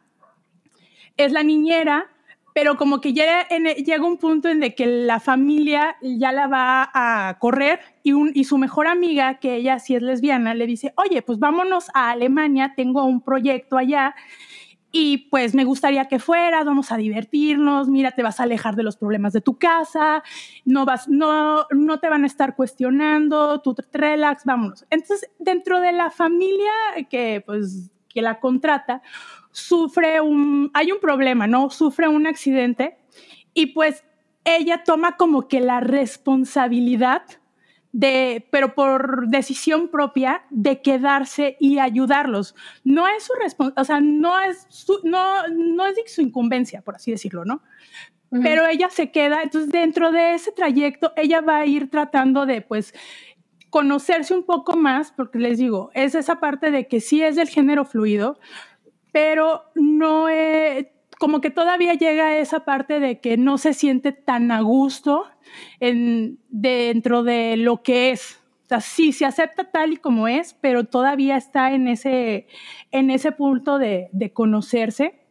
es 1.15 1.31
la 1.31 1.43
niñera 1.43 2.11
pero 2.55 2.77
como 2.77 3.01
que 3.01 3.11
llega, 3.11 3.45
llega 3.49 4.05
un 4.05 4.15
punto 4.15 4.47
en 4.47 4.61
de 4.61 4.73
que 4.75 4.85
la 4.85 5.19
familia 5.19 5.97
ya 6.01 6.31
la 6.31 6.47
va 6.47 6.89
a 6.93 7.37
correr 7.37 7.81
y 8.01 8.45
su 8.45 8.57
mejor 8.57 8.87
amiga, 8.87 9.39
que 9.39 9.55
ella 9.55 9.77
sí 9.77 9.93
es 9.93 10.01
lesbiana, 10.01 10.53
le 10.53 10.65
dice, 10.65 10.93
oye, 10.95 11.21
pues 11.21 11.37
vámonos 11.37 11.89
a 11.93 12.11
Alemania, 12.11 12.71
tengo 12.73 13.03
un 13.03 13.19
proyecto 13.19 13.77
allá 13.77 14.15
y 14.89 15.27
pues 15.29 15.53
me 15.53 15.65
gustaría 15.65 16.05
que 16.05 16.17
fueras, 16.17 16.63
vamos 16.63 16.93
a 16.93 16.97
divertirnos, 16.97 17.89
mira, 17.89 18.11
te 18.11 18.23
vas 18.23 18.39
a 18.39 18.43
alejar 18.43 18.77
de 18.77 18.83
los 18.83 18.95
problemas 18.95 19.33
de 19.33 19.41
tu 19.41 19.57
casa, 19.59 20.23
no, 20.63 20.85
vas, 20.85 21.09
no, 21.09 21.65
no 21.71 21.99
te 21.99 22.07
van 22.07 22.23
a 22.23 22.27
estar 22.27 22.55
cuestionando, 22.55 23.59
tú 23.59 23.73
te 23.73 23.83
relax, 23.91 24.45
vámonos. 24.45 24.85
Entonces, 24.91 25.29
dentro 25.39 25.81
de 25.81 25.91
la 25.91 26.09
familia 26.09 26.71
que 27.09 27.43
pues 27.45 27.91
que 28.07 28.21
la 28.21 28.39
contrata, 28.39 29.01
sufre 29.55 30.19
un, 30.19 30.69
hay 30.73 30.91
un 30.91 30.99
problema, 30.99 31.47
¿no? 31.47 31.69
Sufre 31.69 32.09
un 32.09 32.27
accidente 32.27 32.97
y 33.53 33.67
pues 33.67 34.03
ella 34.43 34.83
toma 34.83 35.15
como 35.15 35.47
que 35.47 35.61
la 35.61 35.79
responsabilidad 35.79 37.23
de, 37.93 38.45
pero 38.51 38.75
por 38.75 39.29
decisión 39.29 39.87
propia, 39.87 40.43
de 40.49 40.81
quedarse 40.81 41.55
y 41.61 41.79
ayudarlos. 41.79 42.53
No 42.83 43.07
es 43.07 43.23
su 43.23 43.33
responsabilidad, 43.41 43.81
o 43.81 43.85
sea, 43.85 44.01
no 44.01 44.41
es 44.41 44.67
su, 44.67 44.99
no, 45.03 45.47
no 45.47 45.85
es 45.85 45.95
su 46.13 46.21
incumbencia, 46.21 46.81
por 46.81 46.95
así 46.95 47.11
decirlo, 47.11 47.45
¿no? 47.45 47.63
Pero 48.43 48.67
ella 48.67 48.89
se 48.89 49.11
queda, 49.11 49.43
entonces 49.43 49.71
dentro 49.71 50.11
de 50.11 50.33
ese 50.33 50.51
trayecto, 50.51 51.13
ella 51.15 51.39
va 51.39 51.59
a 51.59 51.65
ir 51.65 51.89
tratando 51.89 52.45
de, 52.45 52.59
pues, 52.59 52.93
conocerse 53.69 54.33
un 54.33 54.43
poco 54.43 54.75
más, 54.75 55.13
porque 55.13 55.39
les 55.39 55.57
digo, 55.57 55.91
es 55.93 56.15
esa 56.15 56.41
parte 56.41 56.71
de 56.71 56.89
que 56.89 56.99
sí 56.99 57.23
es 57.23 57.37
del 57.37 57.47
género 57.47 57.85
fluido, 57.85 58.37
pero 59.15 59.63
no 59.75 60.27
como 61.17 61.39
que 61.39 61.49
todavía 61.49 61.93
llega 61.93 62.37
esa 62.37 62.65
parte 62.65 62.99
de 62.99 63.21
que 63.21 63.37
no 63.37 63.57
se 63.57 63.73
siente 63.73 64.11
tan 64.11 64.51
a 64.51 64.59
gusto 64.59 65.23
en, 65.79 66.37
dentro 66.49 67.23
de 67.23 67.55
lo 67.55 67.81
que 67.81 68.11
es. 68.11 68.41
O 68.65 68.67
sea, 68.67 68.81
sí 68.81 69.13
se 69.13 69.23
acepta 69.23 69.71
tal 69.71 69.93
y 69.93 69.97
como 69.97 70.27
es, 70.27 70.53
pero 70.59 70.83
todavía 70.83 71.37
está 71.37 71.71
en 71.71 71.87
ese, 71.87 72.47
en 72.91 73.09
ese 73.09 73.31
punto 73.31 73.79
de, 73.79 74.09
conocerse. 74.33 75.21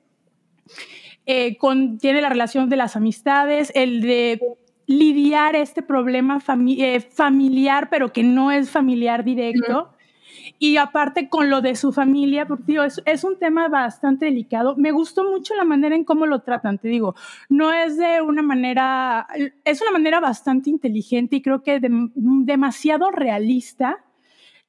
Eh, 1.27 1.59
tiene 2.01 2.23
la 2.23 2.31
relación 2.31 2.71
de 2.71 2.77
las 2.77 2.97
amistades, 2.97 3.71
el 3.75 4.01
de 4.01 4.41
lidiar 4.87 5.57
este 5.57 5.83
problema 5.83 6.39
eh, 6.79 7.01
familiar, 7.01 7.91
pero 7.91 8.15
que 8.15 8.23
no 8.23 8.51
es 8.51 8.71
familiar 8.71 9.25
directo. 9.25 9.94
Y 10.59 10.77
aparte 10.77 11.29
con 11.29 11.51
lo 11.51 11.61
de 11.61 11.77
su 11.77 11.93
familia, 11.93 12.47
porque 12.47 12.77
es, 12.85 13.03
es, 13.05 13.25
un 13.25 13.39
tema 13.39 13.69
bastante 13.69 14.27
delicado. 14.27 14.77
Me 14.77 14.93
gustó 14.93 15.25
mucho 15.25 15.55
la 15.55 15.65
manera 15.65 15.95
en 15.95 16.05
cómo 16.05 16.27
lo 16.27 16.41
tratan, 16.41 16.79
te 16.79 16.89
digo. 16.89 17.15
No 17.49 17.73
es 17.73 17.97
de 17.97 18.23
una 18.23 18.43
manera, 18.43 19.27
es 19.65 19.83
una 19.83 19.91
manera 19.91 20.21
bastante 20.21 20.71
inteligente 20.71 21.37
y 21.37 21.43
creo 21.43 21.63
que 21.63 21.81
demasiado 21.83 23.11
realista 23.11 24.05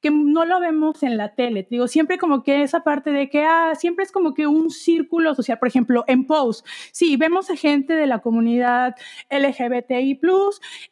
que 0.00 0.10
no 0.10 0.44
lo 0.44 0.60
vemos 0.60 1.02
en 1.02 1.16
la 1.16 1.34
tele. 1.34 1.66
digo, 1.68 1.88
siempre 1.88 2.18
como 2.18 2.42
que 2.42 2.62
esa 2.62 2.80
parte 2.80 3.10
de 3.10 3.30
que, 3.30 3.44
ah, 3.44 3.74
siempre 3.74 4.04
es 4.04 4.12
como 4.12 4.34
que 4.34 4.46
un 4.46 4.70
círculo 4.70 5.34
social. 5.34 5.58
Por 5.58 5.68
ejemplo, 5.68 6.04
en 6.06 6.26
Pose, 6.26 6.62
sí, 6.92 7.16
vemos 7.16 7.50
a 7.50 7.56
gente 7.56 7.94
de 7.94 8.06
la 8.06 8.20
comunidad 8.20 8.94
LGBTI, 9.30 10.20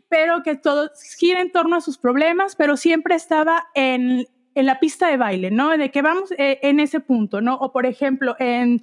pero 0.09 0.43
que 0.43 0.57
todo 0.57 0.91
gira 1.19 1.41
en 1.41 1.53
torno 1.53 1.77
a 1.77 1.81
sus 1.81 1.99
problemas, 1.99 2.57
pero 2.57 2.77
siempre 2.77 3.15
estaba 3.15 3.67
en, 3.75 4.27
en 4.55 4.67
la 4.67 4.79
pista 4.81 5.09
de 5.09 5.17
baile, 5.17 5.51
¿no? 5.51 5.77
De 5.77 5.91
que 5.91 6.03
vamos 6.03 6.33
eh, 6.39 6.59
en 6.63 6.81
ese 6.81 7.01
punto, 7.01 7.41
¿no? 7.41 7.57
O 7.57 7.73
por 7.73 7.87
ejemplo, 7.87 8.37
en 8.39 8.81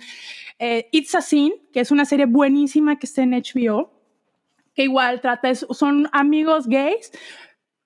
eh, 0.59 0.89
It's 0.91 1.15
a 1.15 1.21
Scene, 1.21 1.55
que 1.71 1.79
es 1.79 1.91
una 1.91 2.05
serie 2.05 2.25
buenísima 2.25 2.97
que 2.97 3.05
está 3.05 3.23
en 3.23 3.31
HBO, 3.31 3.91
que 4.75 4.83
igual 4.83 5.21
trata, 5.21 5.53
son 5.55 6.09
amigos 6.11 6.67
gays, 6.67 7.11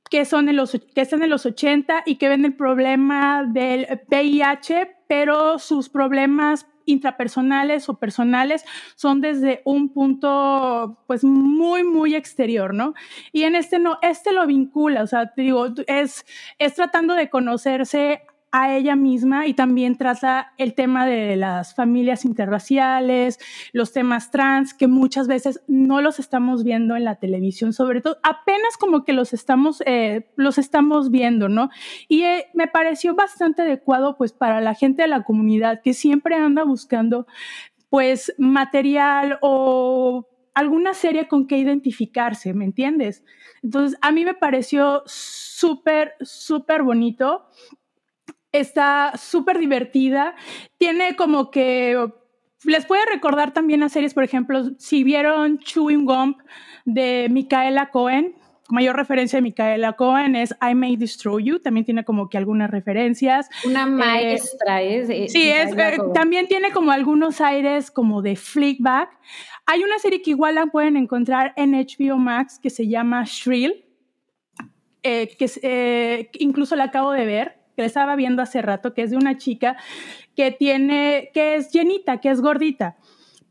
que, 0.10 0.26
son 0.26 0.50
en 0.50 0.56
los, 0.56 0.72
que 0.72 1.02
están 1.02 1.24
en 1.24 1.30
los 1.30 1.46
80 1.46 2.04
y 2.06 2.16
que 2.16 2.30
ven 2.30 2.46
el 2.46 2.56
problema 2.56 3.44
del 3.44 3.88
VIH, 4.08 4.98
pero 5.08 5.60
sus 5.60 5.90
problemas 5.90 6.68
intrapersonales 6.86 7.90
o 7.90 7.98
personales 7.98 8.66
son 8.96 9.22
desde 9.22 9.62
un 9.66 9.90
punto 9.90 10.98
pues 11.08 11.24
muy 11.24 11.84
muy 11.84 12.16
exterior, 12.16 12.74
¿no? 12.74 12.94
Y 13.32 13.44
en 13.44 13.56
este 13.56 13.80
no, 13.80 13.98
este 14.02 14.32
lo 14.32 14.46
vincula, 14.46 15.04
o 15.04 15.08
sea, 15.08 15.34
te 15.34 15.44
digo, 15.44 15.68
es, 15.88 16.26
es 16.60 16.76
tratando 16.76 17.14
de 17.14 17.30
conocerse 17.30 18.22
a 18.58 18.74
ella 18.74 18.96
misma 18.96 19.48
y 19.48 19.54
también 19.54 19.98
trata 19.98 20.54
el 20.58 20.76
tema 20.76 21.06
de 21.06 21.36
las 21.36 21.76
familias 21.76 22.24
interraciales, 22.24 23.38
los 23.74 23.92
temas 23.92 24.32
trans, 24.32 24.74
que 24.74 24.88
muchas 24.88 25.28
veces 25.28 25.62
no 25.68 26.00
los 26.00 26.20
estamos 26.20 26.64
viendo 26.64 26.96
en 26.96 27.04
la 27.04 27.16
televisión, 27.16 27.74
sobre 27.74 28.00
todo 28.00 28.18
apenas 28.24 28.78
como 28.80 29.04
que 29.04 29.12
los 29.12 29.34
estamos, 29.34 29.84
eh, 29.86 30.32
los 30.38 30.58
estamos 30.58 31.12
viendo, 31.12 31.50
¿no? 31.50 31.70
Y 32.08 32.24
eh, 32.24 32.46
me 32.54 32.68
pareció 32.68 33.14
bastante 33.14 33.64
adecuado 33.64 34.16
pues 34.16 34.32
para 34.32 34.62
la 34.62 34.74
gente 34.74 35.02
de 35.02 35.10
la 35.10 35.24
comunidad 35.24 35.82
que 35.84 35.94
siempre 35.94 36.36
anda 36.36 36.64
buscando 36.64 37.28
pues 37.90 38.34
material 38.38 39.38
o 39.42 40.30
alguna 40.54 40.94
serie 40.94 41.28
con 41.28 41.46
que 41.46 41.58
identificarse, 41.58 42.54
¿me 42.54 42.64
entiendes? 42.64 43.26
Entonces, 43.64 44.00
a 44.02 44.14
mí 44.14 44.24
me 44.24 44.34
pareció 44.34 45.04
súper, 45.06 46.14
súper 46.22 46.84
bonito 46.84 47.50
está 48.60 49.14
súper 49.18 49.60
divertida. 49.60 50.36
Tiene 50.78 51.16
como 51.16 51.52
que 51.52 51.98
les 52.64 52.86
puede 52.86 53.06
recordar 53.12 53.54
también 53.54 53.84
a 53.84 53.90
series, 53.90 54.14
por 54.14 54.24
ejemplo, 54.24 54.72
si 54.78 55.04
vieron 55.04 55.60
Chewing 55.60 56.06
Gum 56.06 56.36
de 56.86 57.28
Micaela 57.30 57.90
Cohen, 57.92 58.36
mayor 58.70 58.96
referencia 58.96 59.38
de 59.38 59.44
Micaela 59.44 59.94
Cohen 59.94 60.36
es 60.36 60.56
I 60.62 60.74
May 60.74 60.96
Destroy 60.96 61.44
You, 61.44 61.60
también 61.60 61.86
tiene 61.86 62.04
como 62.04 62.30
que 62.30 62.38
algunas 62.38 62.70
referencias. 62.70 63.50
Una 63.66 63.84
eh, 63.84 63.88
maestra 63.88 64.82
es. 64.82 65.08
sí, 65.32 65.50
es, 65.50 65.72
eh, 65.78 65.98
también 66.14 66.48
tiene 66.48 66.72
como 66.72 66.92
algunos 66.92 67.42
aires 67.42 67.92
como 67.92 68.22
de 68.22 68.36
flickback. 68.36 69.10
Hay 69.68 69.84
una 69.84 70.00
serie 70.00 70.22
que 70.22 70.32
igual 70.32 70.56
la 70.56 70.68
pueden 70.68 70.98
encontrar 70.98 71.54
en 71.56 71.74
HBO 71.74 72.18
Max 72.18 72.60
que 72.62 72.70
se 72.70 72.88
llama 72.88 73.24
Shrill, 73.26 73.86
eh, 75.04 75.36
que 75.38 76.30
incluso 76.40 76.76
la 76.76 76.86
acabo 76.86 77.12
de 77.12 77.26
ver 77.26 77.65
que 77.76 77.86
estaba 77.86 78.16
viendo 78.16 78.42
hace 78.42 78.62
rato, 78.62 78.94
que 78.94 79.04
es 79.04 79.12
de 79.12 79.18
una 79.18 79.38
chica 79.38 79.78
que 80.36 80.52
tiene, 80.52 81.32
que 81.34 81.56
es 81.56 81.72
llenita, 81.72 82.20
que 82.20 82.30
es 82.30 82.42
gordita, 82.42 82.98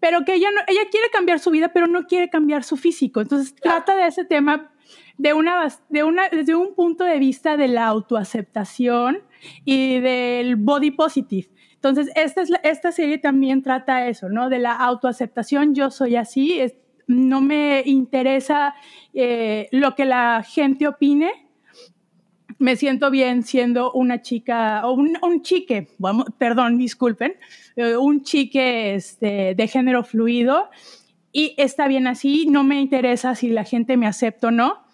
pero 0.00 0.24
que 0.24 0.34
ella, 0.34 0.48
no, 0.54 0.60
ella 0.66 0.88
quiere 0.90 1.08
cambiar 1.10 1.38
su 1.38 1.50
vida, 1.50 1.72
pero 1.72 1.86
no 1.86 2.06
quiere 2.06 2.28
cambiar 2.28 2.64
su 2.64 2.76
físico. 2.76 3.20
Entonces 3.20 3.54
trata 3.54 3.96
de 3.96 4.06
ese 4.06 4.24
tema 4.24 4.70
de 5.16 5.32
una, 5.32 5.68
de 5.88 6.04
una, 6.04 6.28
desde 6.28 6.54
un 6.54 6.74
punto 6.74 7.04
de 7.04 7.18
vista 7.18 7.56
de 7.56 7.68
la 7.68 7.86
autoaceptación 7.86 9.22
y 9.64 10.00
del 10.00 10.56
body 10.56 10.90
positive. 10.90 11.48
Entonces, 11.74 12.10
esta, 12.16 12.42
es 12.42 12.50
esta 12.62 12.92
serie 12.92 13.18
también 13.18 13.62
trata 13.62 14.08
eso, 14.08 14.30
¿no? 14.30 14.48
De 14.48 14.58
la 14.58 14.74
autoaceptación, 14.74 15.74
yo 15.74 15.90
soy 15.90 16.16
así, 16.16 16.60
no 17.06 17.42
me 17.42 17.82
interesa 17.84 18.74
eh, 19.12 19.68
lo 19.70 19.94
que 19.94 20.06
la 20.06 20.42
gente 20.42 20.88
opine, 20.88 21.43
me 22.58 22.76
siento 22.76 23.10
bien 23.10 23.42
siendo 23.42 23.92
una 23.92 24.22
chica, 24.22 24.86
o 24.86 24.92
un, 24.92 25.42
chique, 25.42 25.88
vamos, 25.98 26.26
perdón, 26.38 26.78
disculpen, 26.78 27.34
eh, 27.76 27.96
un 27.96 28.22
chique 28.22 28.94
este, 28.94 29.54
de 29.54 29.68
género 29.68 30.04
fluido 30.04 30.70
y 31.32 31.54
está 31.56 31.88
bien 31.88 32.06
así, 32.06 32.46
no 32.46 32.64
me 32.64 32.80
interesa 32.80 33.34
si 33.34 33.48
la 33.48 33.64
gente 33.64 33.96
me 33.96 34.06
acepta 34.06 34.48
o 34.48 34.50
no, 34.50 34.84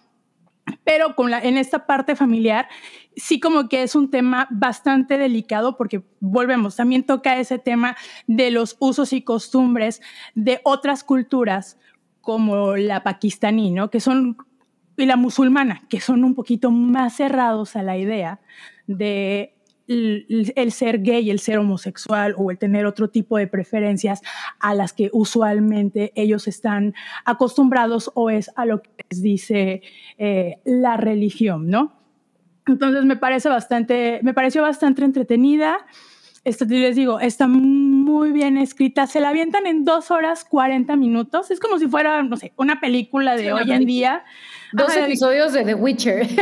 pero 0.85 1.15
en 1.43 1.59
esta 1.59 1.87
parte 1.87 2.17
familiar 2.17 2.69
sí 3.17 3.41
como 3.41 3.69
que 3.69 3.83
es 3.83 3.95
un 3.95 4.11
tema 4.11 4.49
bastante 4.51 5.19
delicado 5.19 5.77
porque 5.77 6.03
volvemos, 6.21 6.77
también 6.77 7.05
toca 7.05 7.39
ese 7.39 7.59
tema 7.59 7.97
de 8.27 8.51
los 8.51 8.77
usos 8.79 9.13
y 9.13 9.23
costumbres 9.23 10.01
de 10.35 10.61
otras 10.65 11.05
culturas 11.05 11.79
como 12.21 12.77
la 12.77 13.03
pakistaní, 13.03 13.71
¿no? 13.71 13.91
Que 13.91 14.01
son 14.01 14.37
y 15.03 15.07
la 15.07 15.17
musulmana, 15.17 15.83
que 15.89 16.01
son 16.01 16.25
un 16.25 16.35
poquito 16.35 16.71
más 16.71 17.17
cerrados 17.17 17.77
a 17.77 17.83
la 17.83 17.97
idea 17.97 18.41
de 18.87 19.55
el, 19.91 20.73
ser 20.73 21.03
gay, 21.03 21.31
el 21.31 21.41
ser 21.41 21.59
homosexual 21.59 22.35
o 22.39 22.51
el 22.51 22.59
tener 22.59 22.87
otro 22.87 23.11
tipo 23.11 23.37
de 23.39 23.49
preferencias 23.49 24.23
a 24.61 24.75
las 24.75 24.93
que 24.93 25.11
usualmente 25.13 26.13
ellos 26.15 26.47
están 26.47 26.95
acostumbrados 27.25 28.11
o 28.15 28.31
es 28.31 28.51
a 28.55 28.67
lo 28.67 28.83
que 28.83 28.91
les 29.11 29.23
dice 29.23 29.83
eh, 30.19 30.61
la 30.65 30.97
religión, 30.97 31.69
¿no? 31.69 31.99
Entonces 32.67 33.05
me 33.05 33.17
parece 33.17 33.49
bastante, 33.49 34.21
me 34.23 34.33
pareció 34.33 34.63
bastante 34.63 35.05
entretenida. 35.05 35.79
Esto 36.45 36.65
les 36.67 36.95
digo, 36.95 37.19
está 37.19 37.49
muy 37.49 38.31
bien 38.31 38.59
escrita. 38.59 39.07
Se 39.07 39.21
la 39.21 39.31
avientan 39.31 39.67
en 39.67 39.85
dos 39.85 40.11
horas 40.11 40.45
40 40.45 40.95
minutos. 40.97 41.51
Es 41.51 41.59
como 41.59 41.79
si 41.79 41.89
fuera, 41.89 42.23
no 42.23 42.37
sé, 42.37 42.53
una 42.57 42.81
película 42.81 43.35
de 43.35 43.53
hoy 43.53 43.71
en 43.73 43.87
día. 43.87 44.25
Dos 44.73 44.97
episodios 44.97 45.53
de 45.53 45.65
The 45.65 45.75
Witcher. 45.75 46.27
Creo 46.29 46.39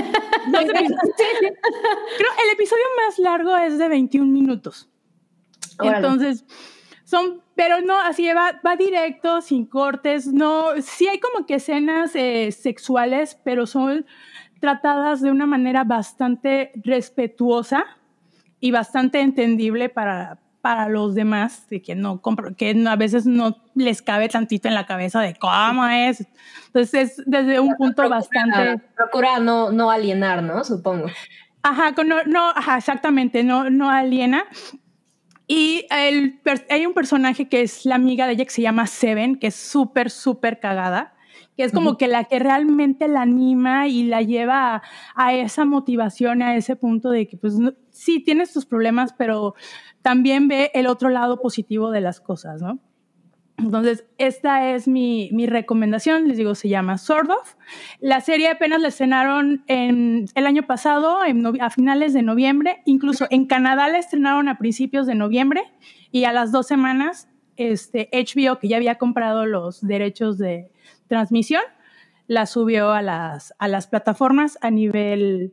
el 2.45 2.53
episodio 2.53 2.85
más 3.07 3.19
largo 3.19 3.57
es 3.57 3.79
de 3.79 3.88
21 3.88 4.31
minutos. 4.31 4.88
Entonces, 5.81 6.45
son, 7.05 7.43
pero 7.55 7.81
no, 7.81 7.99
así 8.01 8.27
va, 8.33 8.61
va 8.67 8.77
directo, 8.77 9.41
sin 9.41 9.67
cortes, 9.67 10.27
no, 10.27 10.67
sí 10.83 11.09
hay 11.09 11.21
como 11.21 11.47
que 11.47 11.55
escenas 11.55 12.14
eh, 12.14 12.53
sexuales, 12.53 13.38
pero 13.45 13.67
son 13.67 14.05
tratadas 14.61 15.23
de 15.23 15.31
una 15.31 15.47
manera 15.47 15.85
bastante 15.85 16.73
respetuosa 16.85 17.85
y 18.61 18.73
bastante 18.73 19.21
entendible 19.21 19.88
para, 19.88 20.41
para 20.61 20.88
los 20.88 21.14
demás, 21.14 21.68
de 21.68 21.81
que 21.81 21.94
no 21.94 22.21
que 22.57 22.85
a 22.87 22.97
veces 22.97 23.27
no 23.27 23.57
les 23.75 24.03
cabe 24.03 24.29
tantito 24.29 24.68
en 24.68 24.75
la 24.75 24.87
cabeza 24.87 25.21
de 25.21 25.35
cómo 25.35 25.87
es. 25.87 26.27
Entonces 26.66 26.94
es 26.94 27.23
desde 27.27 27.61
un 27.61 27.75
punto 27.77 28.09
bastante... 28.09 28.83
Procura 28.97 29.38
no, 29.38 29.71
no 29.71 29.90
alienar, 29.90 30.42
¿no? 30.42 30.64
Supongo. 30.64 31.07
Ajá, 31.62 31.94
no, 32.05 32.23
no 32.25 32.51
ajá, 32.51 32.79
exactamente, 32.79 33.44
no, 33.44 33.71
no 33.71 33.90
aliena. 33.90 34.44
Y 35.47 35.87
el, 35.90 36.40
hay 36.68 36.85
un 36.85 36.92
personaje 36.92 37.49
que 37.49 37.62
es 37.62 37.87
la 37.87 37.94
amiga 37.94 38.27
de 38.27 38.35
ella 38.35 38.44
que 38.44 38.51
se 38.51 38.62
llama 38.62 38.87
Seven, 38.87 39.37
que 39.37 39.47
es 39.47 39.55
súper, 39.55 40.11
súper 40.11 40.61
cagada, 40.61 41.14
que 41.57 41.64
es 41.64 41.73
como 41.73 41.97
que 41.97 42.07
la 42.07 42.25
que 42.25 42.38
realmente 42.38 43.09
la 43.09 43.23
anima 43.23 43.88
y 43.88 44.05
la 44.05 44.21
lleva 44.21 44.77
a, 44.77 44.83
a, 45.14 45.33
esa 45.33 45.64
motivación, 45.64 46.42
a 46.42 46.55
ese 46.55 46.77
punto 46.77 47.11
de 47.11 47.27
que, 47.27 47.38
pues, 47.38 47.55
sí, 47.90 48.21
tienes 48.21 48.53
tus 48.53 48.66
problemas, 48.66 49.14
pero 49.14 49.55
también 50.02 50.48
ve 50.48 50.70
el 50.74 50.87
otro 50.87 51.08
lado 51.08 51.40
positivo 51.40 51.90
de 51.90 52.00
las 52.00 52.20
cosas, 52.20 52.62
¿no? 52.62 52.78
Entonces, 53.58 54.06
esta 54.18 54.70
es 54.72 54.87
mi, 54.87 55.30
mi, 55.32 55.46
recomendación, 55.46 56.28
les 56.28 56.37
digo, 56.37 56.54
se 56.54 56.68
llama 56.68 56.96
Sword 56.96 57.30
of. 57.30 57.56
La 57.98 58.20
serie 58.20 58.50
apenas 58.50 58.80
la 58.80 58.88
estrenaron 58.88 59.64
en, 59.66 60.26
el 60.37 60.46
año 60.46 60.62
pasado, 60.62 61.18
a 61.61 61.70
finales 61.70 62.12
de 62.12 62.22
noviembre, 62.22 62.82
incluso 62.84 63.26
en 63.30 63.46
Canadá 63.46 63.88
la 63.88 63.98
estrenaron 63.98 64.48
a 64.48 64.58
principios 64.58 65.08
de 65.08 65.16
noviembre 65.16 65.64
y 66.12 66.22
a 66.22 66.32
las 66.32 66.52
dos 66.52 66.68
semanas 66.68 67.28
este 67.56 68.08
HBO, 68.12 68.61
que 68.61 68.68
ya 68.68 68.76
había 68.76 68.94
comprado 68.94 69.44
los 69.44 69.80
derechos 69.80 70.38
de 70.38 70.70
transmisión, 71.08 71.62
la 72.28 72.46
subió 72.46 72.92
a 72.92 73.02
las, 73.02 73.54
a 73.58 73.66
las 73.66 73.88
plataformas 73.88 74.56
a 74.61 74.70
nivel, 74.70 75.52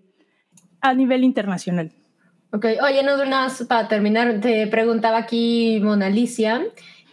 a 0.79 0.93
nivel 0.93 1.23
internacional. 1.23 1.91
Ok, 2.51 2.65
oye, 2.81 3.03
no, 3.03 3.17
más 3.25 3.63
para 3.67 3.87
terminar, 3.87 4.39
te 4.39 4.67
preguntaba 4.67 5.17
aquí 5.17 5.79
Mona 5.81 6.05
Alicia 6.05 6.63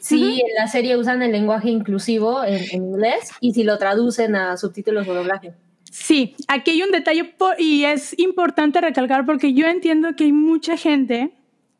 si 0.02 0.40
en 0.40 0.54
la 0.58 0.66
serie 0.66 0.96
usan 0.96 1.22
el 1.22 1.30
lenguaje 1.30 1.70
inclusivo 1.70 2.42
en, 2.44 2.60
inglés 2.72 3.30
y 3.40 3.52
si 3.52 3.62
lo 3.62 3.78
traducen 3.78 4.34
a 4.34 4.56
subtítulos 4.56 5.06
o 5.06 5.14
doblaje. 5.14 5.52
Sí, 5.90 6.34
aquí 6.48 6.72
hay 6.72 6.82
un 6.82 6.90
detalle 6.90 7.34
y 7.58 7.84
es 7.84 8.18
importante 8.18 8.80
recalcar 8.80 9.24
porque 9.24 9.52
yo 9.52 9.66
entiendo 9.66 10.16
que 10.16 10.24
hay 10.24 10.32
mucha 10.32 10.76
gente 10.76 11.32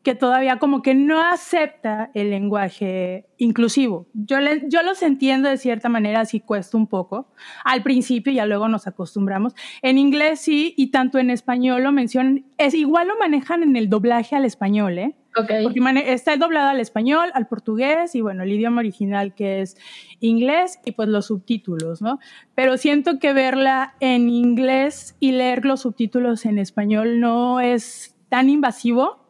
que 0.03 0.15
todavía 0.15 0.59
como 0.59 0.81
que 0.81 0.93
no 0.93 1.21
acepta 1.21 2.11
el 2.13 2.29
lenguaje 2.29 3.25
inclusivo. 3.37 4.07
Yo, 4.13 4.37
yo 4.67 4.83
los 4.83 5.01
entiendo 5.01 5.49
de 5.49 5.57
cierta 5.57 5.87
manera, 5.87 6.19
así 6.19 6.41
cuesta 6.41 6.77
un 6.77 6.87
poco. 6.87 7.29
Al 7.63 7.83
principio 7.83 8.33
ya 8.33 8.45
luego 8.45 8.67
nos 8.67 8.85
acostumbramos. 8.85 9.55
En 9.81 9.97
inglés 9.97 10.41
sí, 10.41 10.73
y 10.75 10.91
tanto 10.91 11.19
en 11.19 11.29
español 11.29 11.83
lo 11.83 11.93
mencionan. 11.93 12.45
Es 12.57 12.73
igual 12.73 13.07
lo 13.07 13.17
manejan 13.17 13.63
en 13.63 13.77
el 13.77 13.89
doblaje 13.89 14.35
al 14.35 14.43
español, 14.43 14.99
¿eh? 14.99 15.15
Okay. 15.35 15.63
Porque 15.63 15.81
está 16.13 16.35
doblado 16.37 16.69
al 16.69 16.79
español, 16.79 17.31
al 17.33 17.47
portugués 17.47 18.13
y 18.13 18.21
bueno, 18.21 18.43
el 18.43 18.51
idioma 18.51 18.81
original 18.81 19.33
que 19.33 19.61
es 19.61 19.77
inglés 20.19 20.79
y 20.85 20.91
pues 20.91 21.09
los 21.09 21.27
subtítulos, 21.27 22.03
¿no? 22.03 22.19
Pero 22.53 22.77
siento 22.77 23.17
que 23.17 23.33
verla 23.33 23.95
en 23.99 24.29
inglés 24.29 25.15
y 25.19 25.31
leer 25.31 25.65
los 25.65 25.81
subtítulos 25.81 26.45
en 26.45 26.59
español 26.59 27.19
no 27.19 27.61
es 27.61 28.15
tan 28.29 28.47
invasivo 28.49 29.22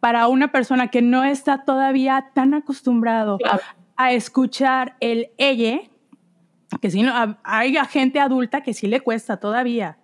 para 0.00 0.28
una 0.28 0.50
persona 0.50 0.88
que 0.88 1.02
no 1.02 1.24
está 1.24 1.64
todavía 1.64 2.30
tan 2.34 2.54
acostumbrado 2.54 3.38
a 3.96 4.12
escuchar 4.12 4.96
el 5.00 5.30
ella, 5.36 5.82
que 6.80 6.90
si 6.90 7.02
no, 7.02 7.38
hay 7.44 7.76
gente 7.90 8.18
adulta 8.18 8.62
que 8.62 8.72
sí 8.72 8.86
le 8.86 9.00
cuesta 9.00 9.36
todavía. 9.38 9.98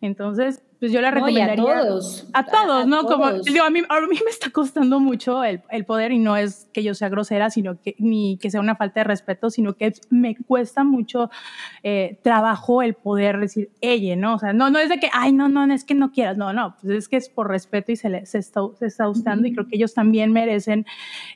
Entonces, 0.00 0.62
pues 0.80 0.92
yo 0.92 1.02
le 1.02 1.10
recomendaría 1.10 1.52
a 1.52 1.82
todos. 1.82 2.26
A 2.32 2.46
todos, 2.46 2.86
¿no? 2.86 3.04
Como 3.04 3.30
digo, 3.32 3.64
a 3.64 3.68
mí, 3.68 3.80
a 3.86 4.00
mí 4.00 4.18
me 4.24 4.30
está 4.30 4.48
costando 4.50 4.98
mucho 4.98 5.44
el, 5.44 5.60
el, 5.68 5.84
poder 5.84 6.10
y 6.10 6.18
no 6.18 6.38
es 6.38 6.70
que 6.72 6.82
yo 6.82 6.94
sea 6.94 7.10
grosera, 7.10 7.50
sino 7.50 7.78
que 7.82 7.94
ni 7.98 8.38
que 8.38 8.50
sea 8.50 8.60
una 8.60 8.76
falta 8.76 9.00
de 9.00 9.04
respeto, 9.04 9.50
sino 9.50 9.74
que 9.74 9.92
me 10.08 10.36
cuesta 10.36 10.82
mucho 10.82 11.30
eh, 11.82 12.18
trabajo 12.22 12.80
el 12.80 12.94
poder 12.94 13.38
decir 13.38 13.70
ella, 13.82 14.16
¿no? 14.16 14.36
O 14.36 14.38
sea, 14.38 14.54
no, 14.54 14.70
no 14.70 14.78
es 14.78 14.88
de 14.88 14.98
que, 14.98 15.10
ay, 15.12 15.32
no, 15.32 15.50
no, 15.50 15.70
es 15.70 15.84
que 15.84 15.94
no 15.94 16.12
quieras, 16.12 16.38
no, 16.38 16.54
no, 16.54 16.74
pues 16.80 16.94
es 16.94 17.08
que 17.10 17.18
es 17.18 17.28
por 17.28 17.48
respeto 17.48 17.92
y 17.92 17.96
se, 17.96 18.08
le, 18.08 18.24
se, 18.24 18.38
está, 18.38 18.62
se 18.78 18.86
está 18.86 19.04
gustando 19.04 19.46
y 19.46 19.52
creo 19.52 19.68
que 19.68 19.76
ellos 19.76 19.92
también 19.92 20.32
merecen, 20.32 20.86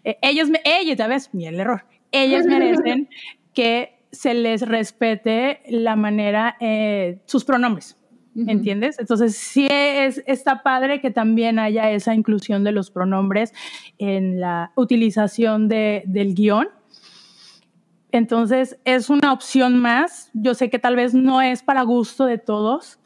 eh, 0.04 0.16
ellos, 0.22 0.48
ellos, 0.64 0.96
ya 0.96 1.06
ves, 1.06 1.34
mi 1.34 1.46
el 1.46 1.60
error, 1.60 1.84
ellos 2.12 2.44
merecen 2.46 3.10
que 3.52 3.98
se 4.10 4.32
les 4.32 4.62
respete 4.62 5.60
la 5.68 5.96
manera, 5.96 6.56
eh, 6.60 7.18
sus 7.26 7.44
pronombres. 7.44 7.98
¿Entiendes? 8.36 8.98
Entonces, 8.98 9.36
sí 9.36 9.68
es, 9.70 10.22
está 10.26 10.62
padre 10.62 11.00
que 11.00 11.10
también 11.10 11.58
haya 11.58 11.90
esa 11.90 12.14
inclusión 12.14 12.64
de 12.64 12.72
los 12.72 12.90
pronombres 12.90 13.52
en 13.98 14.40
la 14.40 14.72
utilización 14.74 15.68
de, 15.68 16.02
del 16.06 16.34
guion. 16.34 16.68
Entonces, 18.10 18.78
es 18.84 19.10
una 19.10 19.32
opción 19.32 19.78
más. 19.80 20.30
Yo 20.34 20.54
sé 20.54 20.68
que 20.68 20.78
tal 20.78 20.96
vez 20.96 21.14
no 21.14 21.42
es 21.42 21.62
para 21.62 21.82
gusto 21.82 22.26
de 22.26 22.38
todos, 22.38 22.98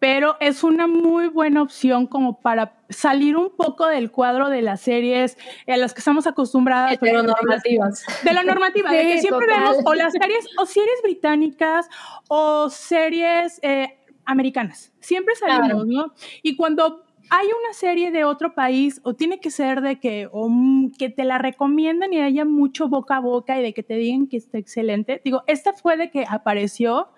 pero 0.00 0.36
es 0.40 0.64
una 0.64 0.86
muy 0.86 1.28
buena 1.28 1.62
opción 1.62 2.06
como 2.06 2.40
para 2.40 2.80
salir 2.88 3.36
un 3.36 3.50
poco 3.50 3.86
del 3.86 4.10
cuadro 4.10 4.48
de 4.48 4.62
las 4.62 4.80
series 4.80 5.36
a 5.68 5.76
las 5.76 5.92
que 5.92 6.00
estamos 6.00 6.26
acostumbradas. 6.26 6.98
De 6.98 7.12
lo 7.12 7.22
normativas. 7.22 8.02
De 8.24 8.32
la 8.32 8.42
normativa, 8.42 8.90
de 8.90 9.02
que 9.02 9.20
siempre 9.20 9.46
vemos 9.46 9.76
o 9.84 9.94
las 9.94 10.14
series, 10.14 10.46
o 10.58 10.64
series 10.64 11.02
británicas, 11.02 11.88
o 12.28 12.70
series 12.70 13.60
eh, 13.62 13.99
americanas. 14.30 14.92
Siempre 15.00 15.34
salimos, 15.34 15.86
¿no? 15.86 16.12
Y 16.42 16.56
cuando 16.56 17.04
hay 17.30 17.46
una 17.46 17.72
serie 17.72 18.10
de 18.10 18.24
otro 18.24 18.54
país 18.54 19.00
o 19.04 19.14
tiene 19.14 19.38
que 19.38 19.50
ser 19.50 19.80
de 19.80 20.00
que, 20.00 20.28
o 20.32 20.50
que 20.98 21.10
te 21.10 21.24
la 21.24 21.38
recomiendan 21.38 22.12
y 22.12 22.20
haya 22.20 22.44
mucho 22.44 22.88
boca 22.88 23.16
a 23.16 23.20
boca 23.20 23.58
y 23.58 23.62
de 23.62 23.72
que 23.72 23.82
te 23.82 23.94
digan 23.94 24.26
que 24.26 24.36
está 24.36 24.58
excelente. 24.58 25.20
Digo, 25.24 25.42
esta 25.46 25.72
fue 25.72 25.96
de 25.96 26.10
que 26.10 26.24
apareció 26.28 27.08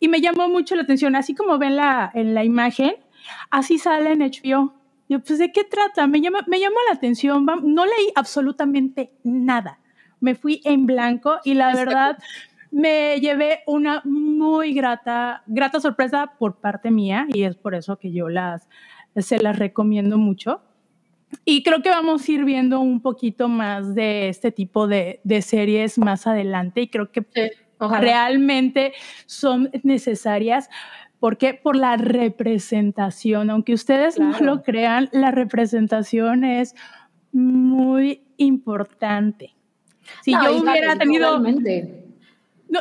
y 0.00 0.08
me 0.08 0.20
llamó 0.20 0.48
mucho 0.48 0.74
la 0.74 0.82
atención, 0.82 1.14
así 1.14 1.34
como 1.34 1.58
ven 1.58 1.76
la, 1.76 2.10
en 2.14 2.34
la 2.34 2.44
imagen, 2.44 2.94
así 3.50 3.78
sale 3.78 4.12
en 4.12 4.20
HBO. 4.20 4.74
Yo, 5.08 5.20
pues, 5.20 5.38
¿de 5.38 5.52
qué 5.52 5.64
trata? 5.64 6.06
Me, 6.06 6.20
llama, 6.20 6.40
me 6.46 6.58
llamó 6.58 6.76
la 6.88 6.96
atención, 6.96 7.44
no 7.44 7.84
leí 7.84 8.10
absolutamente 8.14 9.12
nada. 9.22 9.78
Me 10.20 10.34
fui 10.34 10.62
en 10.64 10.86
blanco 10.86 11.38
y 11.44 11.54
la 11.54 11.74
verdad 11.74 12.18
me 12.74 13.20
llevé 13.20 13.60
una 13.68 14.02
muy 14.04 14.74
grata, 14.74 15.44
grata 15.46 15.78
sorpresa 15.78 16.32
por 16.40 16.56
parte 16.56 16.90
mía 16.90 17.24
y 17.32 17.44
es 17.44 17.54
por 17.54 17.76
eso 17.76 17.96
que 18.00 18.10
yo 18.10 18.28
las, 18.28 18.68
se 19.14 19.38
las 19.38 19.56
recomiendo 19.56 20.18
mucho. 20.18 20.60
Y 21.44 21.62
creo 21.62 21.82
que 21.82 21.88
vamos 21.88 22.28
a 22.28 22.32
ir 22.32 22.44
viendo 22.44 22.80
un 22.80 23.00
poquito 23.00 23.48
más 23.48 23.94
de 23.94 24.28
este 24.28 24.50
tipo 24.50 24.88
de, 24.88 25.20
de 25.22 25.40
series 25.40 25.98
más 25.98 26.26
adelante 26.26 26.80
y 26.80 26.88
creo 26.88 27.12
que 27.12 27.24
realmente 27.78 28.92
son 29.26 29.70
necesarias. 29.84 30.68
porque 31.20 31.54
Por 31.54 31.76
la 31.76 31.96
representación. 31.96 33.50
Aunque 33.50 33.72
ustedes 33.72 34.18
no 34.18 34.36
lo 34.40 34.64
crean, 34.64 35.08
la 35.12 35.30
representación 35.30 36.42
es 36.42 36.74
muy 37.30 38.24
importante. 38.36 39.54
Si 40.22 40.32
yo 40.32 40.56
hubiera 40.60 40.98
tenido 40.98 41.40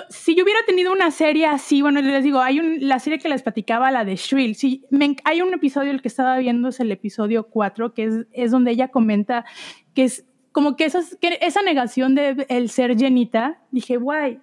si 0.10 0.36
yo 0.36 0.44
hubiera 0.44 0.60
tenido 0.66 0.92
una 0.92 1.12
serie 1.12 1.46
así, 1.46 1.82
bueno, 1.82 2.02
les 2.02 2.24
digo, 2.24 2.40
hay 2.40 2.60
un, 2.60 2.78
la 2.88 3.00
serie 3.00 3.20
que 3.20 3.30
les 3.30 3.44
platicaba, 3.44 3.92
la 3.92 4.06
de 4.06 4.16
Shrill, 4.16 4.56
sí, 4.56 4.86
hay 5.24 5.42
un 5.42 5.54
episodio, 5.54 5.92
el 5.92 6.02
que 6.02 6.08
estaba 6.08 6.38
viendo 6.38 6.70
es 6.70 6.80
el 6.80 6.92
episodio 6.92 7.48
4, 7.48 7.94
que 7.94 8.06
es, 8.06 8.14
es 8.32 8.52
donde 8.52 8.72
ella 8.72 8.90
comenta 8.90 9.46
que 9.94 10.06
es 10.06 10.26
como 10.52 10.76
que, 10.76 10.86
esas, 10.86 11.18
que 11.20 11.40
esa 11.42 11.62
negación 11.64 12.16
de 12.16 12.46
el 12.50 12.70
ser 12.70 12.96
llenita, 12.96 13.62
dije, 13.72 13.98
guay, 13.98 14.40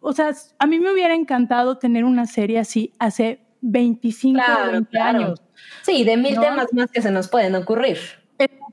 o 0.00 0.12
sea, 0.12 0.32
a 0.58 0.66
mí 0.66 0.78
me 0.78 0.92
hubiera 0.92 1.14
encantado 1.14 1.78
tener 1.78 2.04
una 2.04 2.26
serie 2.26 2.58
así 2.58 2.92
hace 2.98 3.40
25 3.60 4.40
o 4.40 4.72
20 4.72 4.98
años. 4.98 5.42
Sí, 5.82 6.04
de 6.04 6.16
mil 6.16 6.38
temas 6.38 6.72
más 6.72 6.90
que 6.90 7.02
se 7.02 7.10
nos 7.10 7.28
pueden 7.28 7.54
ocurrir. 7.54 7.98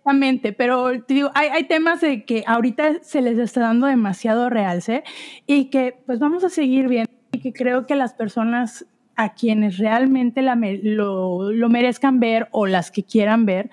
Exactamente, 0.10 0.54
pero 0.54 1.04
te 1.04 1.14
digo, 1.14 1.30
hay, 1.36 1.50
hay, 1.50 1.64
temas 1.66 2.02
de 2.02 2.26
que 2.26 2.44
ahorita 2.48 3.04
se 3.04 3.22
les 3.22 3.38
está 3.38 3.62
dando 3.62 3.86
demasiado 3.86 4.50
realce 4.50 5.04
y 5.46 5.66
que 5.66 6.00
pues 6.08 6.18
vamos 6.18 6.44
a 6.44 6.50
seguir 6.50 6.88
viendo 6.88 7.12
y 7.32 7.40
que 7.40 7.54
creo 7.54 7.86
que 7.86 7.94
las 7.94 8.16
personas 8.16 8.88
a 9.16 9.36
quienes 9.36 9.78
realmente 9.78 10.42
la, 10.42 10.56
lo, 10.56 11.52
lo, 11.52 11.70
merezcan 11.70 12.20
ver 12.20 12.48
o 12.50 12.66
las 12.66 12.90
que 12.90 13.04
quieran 13.04 13.46
ver 13.46 13.70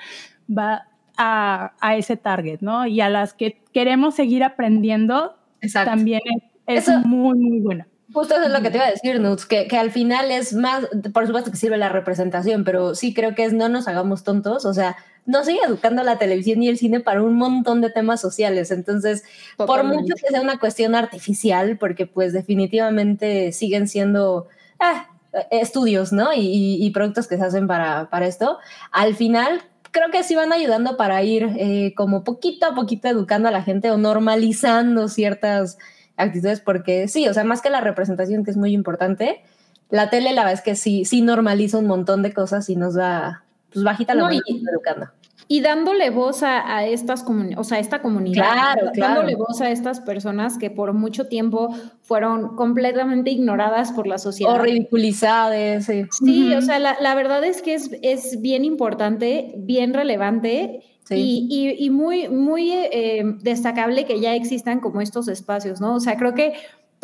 va 0.46 0.88
a, 1.16 1.72
a, 1.81 1.96
ese 1.96 2.18
target, 2.18 2.61
¿no? 2.61 2.87
Y 2.87 3.01
a 3.01 3.09
las 3.09 3.33
que 3.33 3.62
queremos 3.72 4.14
seguir 4.14 4.44
aprendiendo 4.44 5.37
también 5.72 6.20
es, 6.66 6.87
es 6.87 7.07
muy, 7.07 7.38
muy 7.38 7.61
buena. 7.61 7.87
Justo 8.12 8.35
eso 8.35 8.44
es 8.44 8.53
lo 8.53 8.61
que 8.61 8.70
te 8.70 8.77
iba 8.77 8.87
a 8.87 8.90
decir, 8.90 9.20
Nuts, 9.20 9.46
que, 9.46 9.66
que, 9.68 9.79
al 9.79 9.90
final 9.90 10.31
es 10.31 10.53
más, 10.53 10.87
por 11.14 11.27
supuesto 11.27 11.51
que 11.51 11.57
sirve 11.57 11.79
la 11.79 11.88
representación, 11.88 12.62
pero 12.64 12.94
sí 12.94 13.14
creo 13.14 13.35
que 13.35 13.44
es 13.44 13.55
no 13.55 13.68
nos 13.68 13.88
hagamos 13.88 14.22
tontos, 14.22 14.64
o 14.64 14.75
sea, 14.75 14.96
no 15.26 15.44
sigue 15.44 15.60
educando 15.66 16.02
la 16.02 16.18
televisión 16.18 16.62
y 16.62 16.68
el 16.68 16.78
cine 16.78 17.00
para 17.00 17.22
un 17.22 17.34
montón 17.34 17.80
de 17.80 17.90
temas 17.90 18.20
sociales. 18.20 18.70
Entonces, 18.70 19.24
por 19.56 19.84
mucho 19.84 20.14
que 20.14 20.28
sea 20.28 20.40
una 20.40 20.58
cuestión 20.58 20.94
artificial, 20.94 21.76
porque 21.78 22.06
pues 22.06 22.32
definitivamente 22.32 23.52
siguen 23.52 23.88
siendo 23.88 24.48
ah, 24.78 25.08
estudios, 25.50 26.12
¿no? 26.12 26.30
Y, 26.34 26.90
productos 26.94 27.26
que 27.26 27.36
se 27.36 27.44
hacen 27.44 27.66
para, 27.66 28.08
para 28.08 28.26
esto, 28.26 28.58
al 28.90 29.14
final 29.14 29.60
creo 29.90 30.10
que 30.10 30.22
sí 30.22 30.34
van 30.34 30.52
ayudando 30.52 30.96
para 30.96 31.22
ir 31.22 31.50
eh, 31.58 31.94
como 31.96 32.22
poquito 32.22 32.66
a 32.66 32.74
poquito 32.74 33.08
educando 33.08 33.48
a 33.48 33.50
la 33.50 33.62
gente 33.62 33.90
o 33.90 33.96
normalizando 33.96 35.08
ciertas 35.08 35.78
actitudes, 36.16 36.60
porque 36.60 37.08
sí, 37.08 37.28
o 37.28 37.34
sea, 37.34 37.44
más 37.44 37.62
que 37.62 37.70
la 37.70 37.80
representación, 37.80 38.44
que 38.44 38.50
es 38.50 38.56
muy 38.56 38.72
importante, 38.72 39.42
la 39.90 40.10
tele 40.10 40.32
la 40.32 40.42
verdad 40.42 40.54
es 40.54 40.62
que 40.62 40.74
sí, 40.74 41.04
sí 41.04 41.22
normaliza 41.22 41.78
un 41.78 41.86
montón 41.86 42.22
de 42.22 42.32
cosas 42.32 42.68
y 42.68 42.76
nos 42.76 42.94
da, 42.94 43.44
pues 43.72 43.84
bajita 43.84 44.14
la 44.14 44.24
mano 44.24 44.40
educando. 44.46 45.10
Y 45.48 45.61
dándole 45.61 46.11
voz 46.11 46.42
a, 46.42 46.85
estas 46.87 47.24
o 47.56 47.64
sea, 47.64 47.78
a 47.78 47.80
esta 47.80 48.02
comunidad, 48.02 48.42
claro, 48.42 48.90
dándole 48.96 49.37
voz 49.37 49.61
a 49.61 49.70
estas 49.70 50.00
personas 50.00 50.59
que 50.59 50.70
por 50.70 50.92
mucho 50.92 51.28
tiempo 51.28 51.74
fueron 52.02 52.56
completamente 52.56 53.30
ignoradas 53.30 53.92
por 53.92 54.09
la 54.09 54.18
sociedad. 54.18 54.54
O 54.54 54.59
ridiculizadas. 54.59 55.85
Sí, 55.85 56.04
sí 56.11 56.54
o 56.54 56.61
sea, 56.62 56.80
la, 56.80 56.96
la, 57.00 57.14
verdad 57.14 57.44
es 57.44 57.62
que 57.62 57.74
es, 57.74 57.90
es 58.02 58.40
bien 58.40 58.64
importante, 58.64 59.54
bien 59.56 59.94
relevante 59.94 60.82
y, 61.14 61.76
y, 61.78 61.90
muy, 61.90 62.28
muy 62.28 62.72
eh, 62.72 63.22
destacable 63.40 64.06
que 64.06 64.20
ya 64.20 64.35
existan 64.35 64.80
como 64.80 65.00
estos 65.00 65.28
espacios, 65.28 65.80
¿no? 65.80 65.94
O 65.94 66.00
sea, 66.00 66.16
creo 66.16 66.35
que 66.35 66.54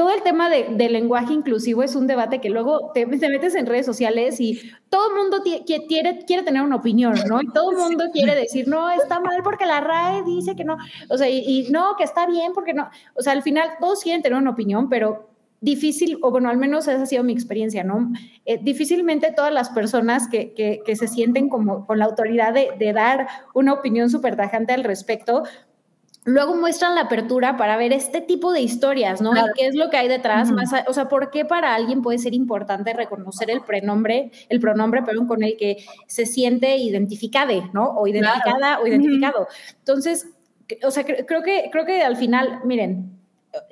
todo 0.03 0.11
el 0.11 0.23
tema 0.25 0.51
de, 0.51 0.67
del 0.71 0.95
lenguaje 0.95 1.33
inclusivo 1.33 1.85
es 1.85 1.95
un 1.95 2.09
debate 2.09 2.41
que 2.41 2.51
luego 2.51 2.91
te, 2.93 3.07
metes 3.07 3.55
en 3.55 3.67
redes 3.67 3.87
sociales 3.87 4.41
y 4.41 4.61
todo 4.89 5.11
el 5.11 5.15
mundo 5.15 5.45
quiere, 5.65 6.25
quiere 6.27 6.43
tener 6.43 6.61
una 6.61 6.75
opinión, 6.75 7.15
¿no? 7.29 7.41
Y 7.41 7.47
todo 7.53 7.71
el 7.71 7.77
mundo 7.77 8.07
quiere 8.13 8.35
decir, 8.35 8.67
no, 8.67 8.91
está 8.91 9.21
mal 9.21 9.45
porque 9.45 9.65
la 9.65 9.79
RAE 9.79 10.25
dice 10.25 10.57
que 10.57 10.65
no, 10.65 10.77
o 11.09 11.17
sea, 11.17 11.31
y, 11.31 11.69
no, 11.71 11.95
que 11.97 12.03
está 12.03 12.27
bien 12.27 12.53
porque 12.53 12.75
no, 12.75 12.91
o 13.15 13.23
sea, 13.23 13.33
al 13.33 13.45
final 13.45 13.69
todos 13.79 14.03
quieren 14.03 14.23
tener 14.23 14.37
una 14.37 14.51
opinión, 14.51 14.89
pero 14.89 15.29
difícil, 15.61 16.19
o 16.21 16.33
bueno, 16.33 16.49
al 16.49 16.57
menos 16.57 16.89
esa 16.89 17.01
ha 17.01 17.07
sido 17.07 17.23
mi 17.23 17.33
experiencia, 17.33 17.85
¿no? 17.85 18.11
Eh, 18.45 18.59
difícilmente 18.61 19.31
todas 19.31 19.53
las 19.53 19.71
personas 19.71 20.27
que, 20.27 20.53
que, 20.53 20.97
se 20.97 21.07
sienten 21.07 21.49
como 21.49 21.87
con 21.87 22.01
la 22.01 22.07
autoridad 22.07 22.53
de, 22.53 22.71
de 22.77 22.93
dar 22.93 23.29
una 23.55 23.73
opinión 23.73 24.11
súper 24.11 24.35
tajante 24.35 24.73
al 24.73 24.83
respecto, 24.83 25.45
luego 26.25 26.55
muestran 26.55 26.95
la 26.95 27.03
apertura 27.03 27.57
para 27.57 27.77
ver 27.77 27.93
este 27.93 28.21
tipo 28.21 28.53
de 28.53 28.61
historias, 28.61 29.21
¿no? 29.21 29.33
¿Qué 29.57 29.67
es 29.67 29.75
lo 29.75 29.91
que 29.91 29.97
hay 29.97 30.09
detrás? 30.09 30.51
más, 30.51 30.71
o 30.87 30.93
sea, 30.93 31.09
¿por 31.09 31.31
qué 31.31 31.45
para 31.45 31.75
alguien 31.75 32.03
puede 32.03 32.19
ser 32.19 32.35
importante 32.35 32.93
reconocer 32.93 33.51
el 33.51 33.63
pronombre, 33.63 34.31
el 34.49 34.61
pronombre, 34.61 35.03
perdón, 35.03 35.27
con 35.27 35.43
el 35.43 35.57
que 35.57 35.85
se 36.07 36.27
siente 36.27 36.77
identificada, 36.77 37.71
¿no? 37.73 37.89
O 37.97 38.07
identificada 38.07 38.81
o 38.81 38.87
identificado. 38.87 39.49
Entonces, 39.79 40.29
o 40.85 40.91
sea, 40.91 41.05
creo 41.05 41.43
que, 41.43 41.69
creo 41.73 41.85
que 41.85 42.03
al 42.03 42.17
final, 42.17 42.61
miren, 42.65 43.19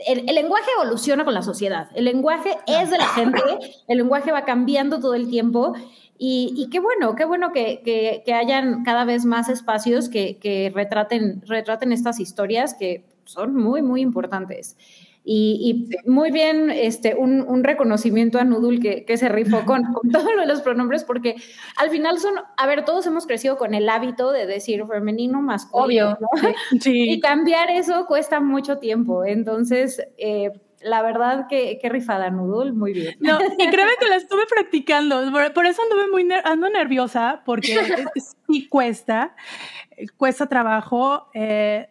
el, 0.07 0.27
lenguaje 0.27 0.71
evoluciona 0.77 1.25
con 1.25 1.35
la 1.35 1.43
sociedad, 1.43 1.89
el 1.95 2.05
lenguaje 2.05 2.57
es 2.67 2.91
de 2.91 2.99
la 2.99 3.07
gente, 3.09 3.41
el 3.89 3.99
lenguaje 3.99 4.33
va 4.33 4.45
cambiando 4.45 5.01
todo 5.01 5.15
el 5.15 5.31
tiempo 5.31 5.75
y, 6.23 6.69
qué 6.71 6.81
bueno, 6.81 7.15
qué 7.15 7.25
bueno 7.25 7.51
que, 7.51 8.23
hayan 8.35 8.85
cada 8.85 9.07
vez 9.07 9.25
más 9.25 9.49
espacios 9.49 10.11
que, 10.11 10.71
retraten, 10.75 11.41
retraten 11.47 11.93
estas 11.93 12.21
historias 12.21 12.75
que 12.75 13.07
son 13.25 13.57
muy, 13.57 13.81
muy 13.81 14.03
importantes. 14.03 14.77
Y, 15.25 15.89
muy 16.05 16.31
bien, 16.31 16.71
este, 16.71 17.15
un, 17.15 17.65
reconocimiento 17.65 18.39
a 18.39 18.45
Nudul 18.45 18.81
que, 18.81 19.17
se 19.17 19.31
rifó 19.31 19.65
con, 19.65 19.83
con 19.95 20.11
todo 20.13 20.31
lo 20.37 20.45
los 20.45 20.61
pronombres, 20.61 21.05
porque 21.05 21.37
al 21.77 21.89
final 21.89 22.19
son, 22.19 22.35
a 22.55 22.67
ver, 22.67 22.85
todos 22.85 23.07
hemos 23.07 23.27
crecido 23.27 23.57
con 23.57 23.73
el 23.73 23.89
hábito 23.89 24.31
de 24.31 24.45
decir 24.45 24.85
femenino, 24.87 25.41
masculino. 25.41 26.19
Obvio. 26.21 26.53
Y 26.85 27.19
cambiar 27.21 27.71
eso 27.71 28.05
cuesta 28.05 28.41
mucho 28.41 28.77
tiempo. 28.77 29.25
Entonces, 29.25 30.03
eh, 30.19 30.51
la 30.83 31.03
verdad 31.03 31.47
que 31.49 31.79
qué 31.81 31.89
rifada, 31.89 32.31
Nudul, 32.31 32.73
muy 32.73 32.93
bien. 32.93 33.17
No, 33.21 33.39
y 33.59 33.69
créeme 33.71 33.93
que 33.99 34.07
la 34.07 34.17
estuve 34.17 34.47
practicando, 34.47 35.31
por, 35.55 35.67
eso 35.67 35.83
anduve 35.83 36.11
muy 36.11 36.29
ando 36.45 36.69
nerviosa, 36.71 37.43
porque 37.45 37.79
sí 38.49 38.69
cuesta, 38.69 39.35
cuesta 40.17 40.47
trabajo. 40.47 41.29
Eh, 41.35 41.89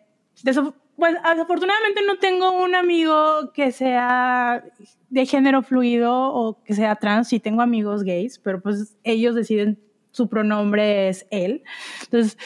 pues 1.00 1.16
afortunadamente 1.24 2.02
no 2.06 2.18
tengo 2.18 2.62
un 2.62 2.76
amigo 2.76 3.52
que 3.54 3.72
sea 3.72 4.64
de 5.10 5.26
género 5.26 5.64
fluido 5.64 6.14
o 6.14 6.62
que 6.64 6.74
sea 6.74 6.96
trans, 6.96 7.30
sí 7.30 7.40
tengo 7.40 7.62
amigos 7.62 8.04
gays, 8.04 8.38
pero 8.40 8.62
pues 8.62 8.98
ellos 9.04 9.34
deciden 9.36 9.80
su 10.12 10.28
pronombre 10.28 11.10
es 11.10 11.26
él. 11.32 11.64
Entonces, 12.04 12.38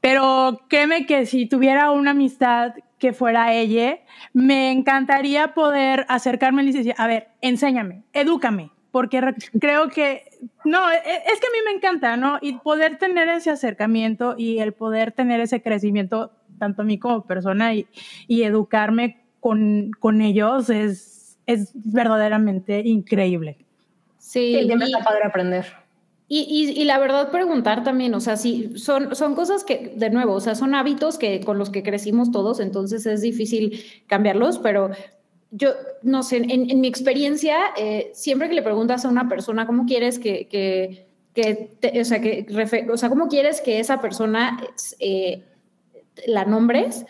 pero 0.00 0.60
créeme 0.68 1.06
que 1.06 1.26
si 1.26 1.46
tuviera 1.46 1.90
una 1.90 2.12
amistad 2.12 2.74
que 2.98 3.12
fuera 3.12 3.52
ella, 3.52 3.98
me 4.32 4.70
encantaría 4.70 5.54
poder 5.54 6.06
acercarme 6.08 6.62
y 6.62 6.72
decir, 6.72 6.94
a 6.96 7.06
ver, 7.06 7.28
enséñame, 7.40 8.04
edúcame, 8.12 8.70
porque 8.90 9.20
creo 9.60 9.88
que, 9.88 10.24
no, 10.64 10.90
e, 10.90 10.96
es 10.96 11.40
que 11.40 11.46
a 11.46 11.50
mí 11.50 11.58
me 11.66 11.76
encanta, 11.76 12.16
¿no? 12.16 12.38
Y 12.40 12.54
poder 12.54 12.96
tener 12.96 13.28
ese 13.28 13.50
acercamiento 13.50 14.34
y 14.38 14.58
el 14.58 14.72
poder 14.72 15.12
tener 15.12 15.40
ese 15.40 15.62
crecimiento, 15.62 16.32
tanto 16.58 16.82
a 16.82 16.84
mí 16.84 16.98
como 16.98 17.26
persona, 17.26 17.74
y, 17.74 17.86
y 18.26 18.44
educarme 18.44 19.24
con, 19.40 19.90
con 20.00 20.22
ellos 20.22 20.70
es, 20.70 21.38
es 21.46 21.72
verdaderamente 21.74 22.80
increíble. 22.80 23.58
Sí, 24.18 24.58
sí 24.68 24.74
me 24.74 24.86
está 24.86 25.04
padre 25.04 25.24
aprender. 25.24 25.85
Y, 26.28 26.74
y, 26.76 26.84
la 26.84 26.98
verdad 26.98 27.30
preguntar 27.30 27.84
también, 27.84 28.12
o 28.12 28.20
sea, 28.20 28.36
sí, 28.36 28.72
son, 28.76 29.14
son 29.14 29.36
cosas 29.36 29.62
que, 29.62 29.92
de 29.94 30.10
nuevo, 30.10 30.32
o 30.32 30.40
sea, 30.40 30.56
son 30.56 30.74
hábitos 30.74 31.18
que, 31.18 31.40
con 31.40 31.56
los 31.56 31.70
que 31.70 31.84
crecimos 31.84 32.32
todos, 32.32 32.58
entonces 32.58 33.06
es 33.06 33.20
difícil 33.20 33.84
cambiarlos, 34.08 34.58
pero 34.58 34.90
yo, 35.52 35.70
no 36.02 36.24
sé, 36.24 36.38
en, 36.38 36.80
mi 36.80 36.88
experiencia, 36.88 37.56
eh, 37.76 38.10
siempre 38.12 38.48
que 38.48 38.56
le 38.56 38.62
preguntas 38.62 39.04
a 39.04 39.08
una 39.08 39.28
persona 39.28 39.68
cómo 39.68 39.86
quieres 39.86 40.18
que, 40.18 40.48
que, 40.48 41.06
que 41.32 42.00
o, 42.00 42.04
sea, 42.04 42.20
que 42.20 42.44
o 42.92 42.96
sea, 42.96 43.08
cómo 43.08 43.28
quieres 43.28 43.60
que 43.60 43.78
esa 43.78 44.00
persona 44.00 44.60
eh, 44.98 45.44
la 46.26 46.44
nombres 46.44 47.06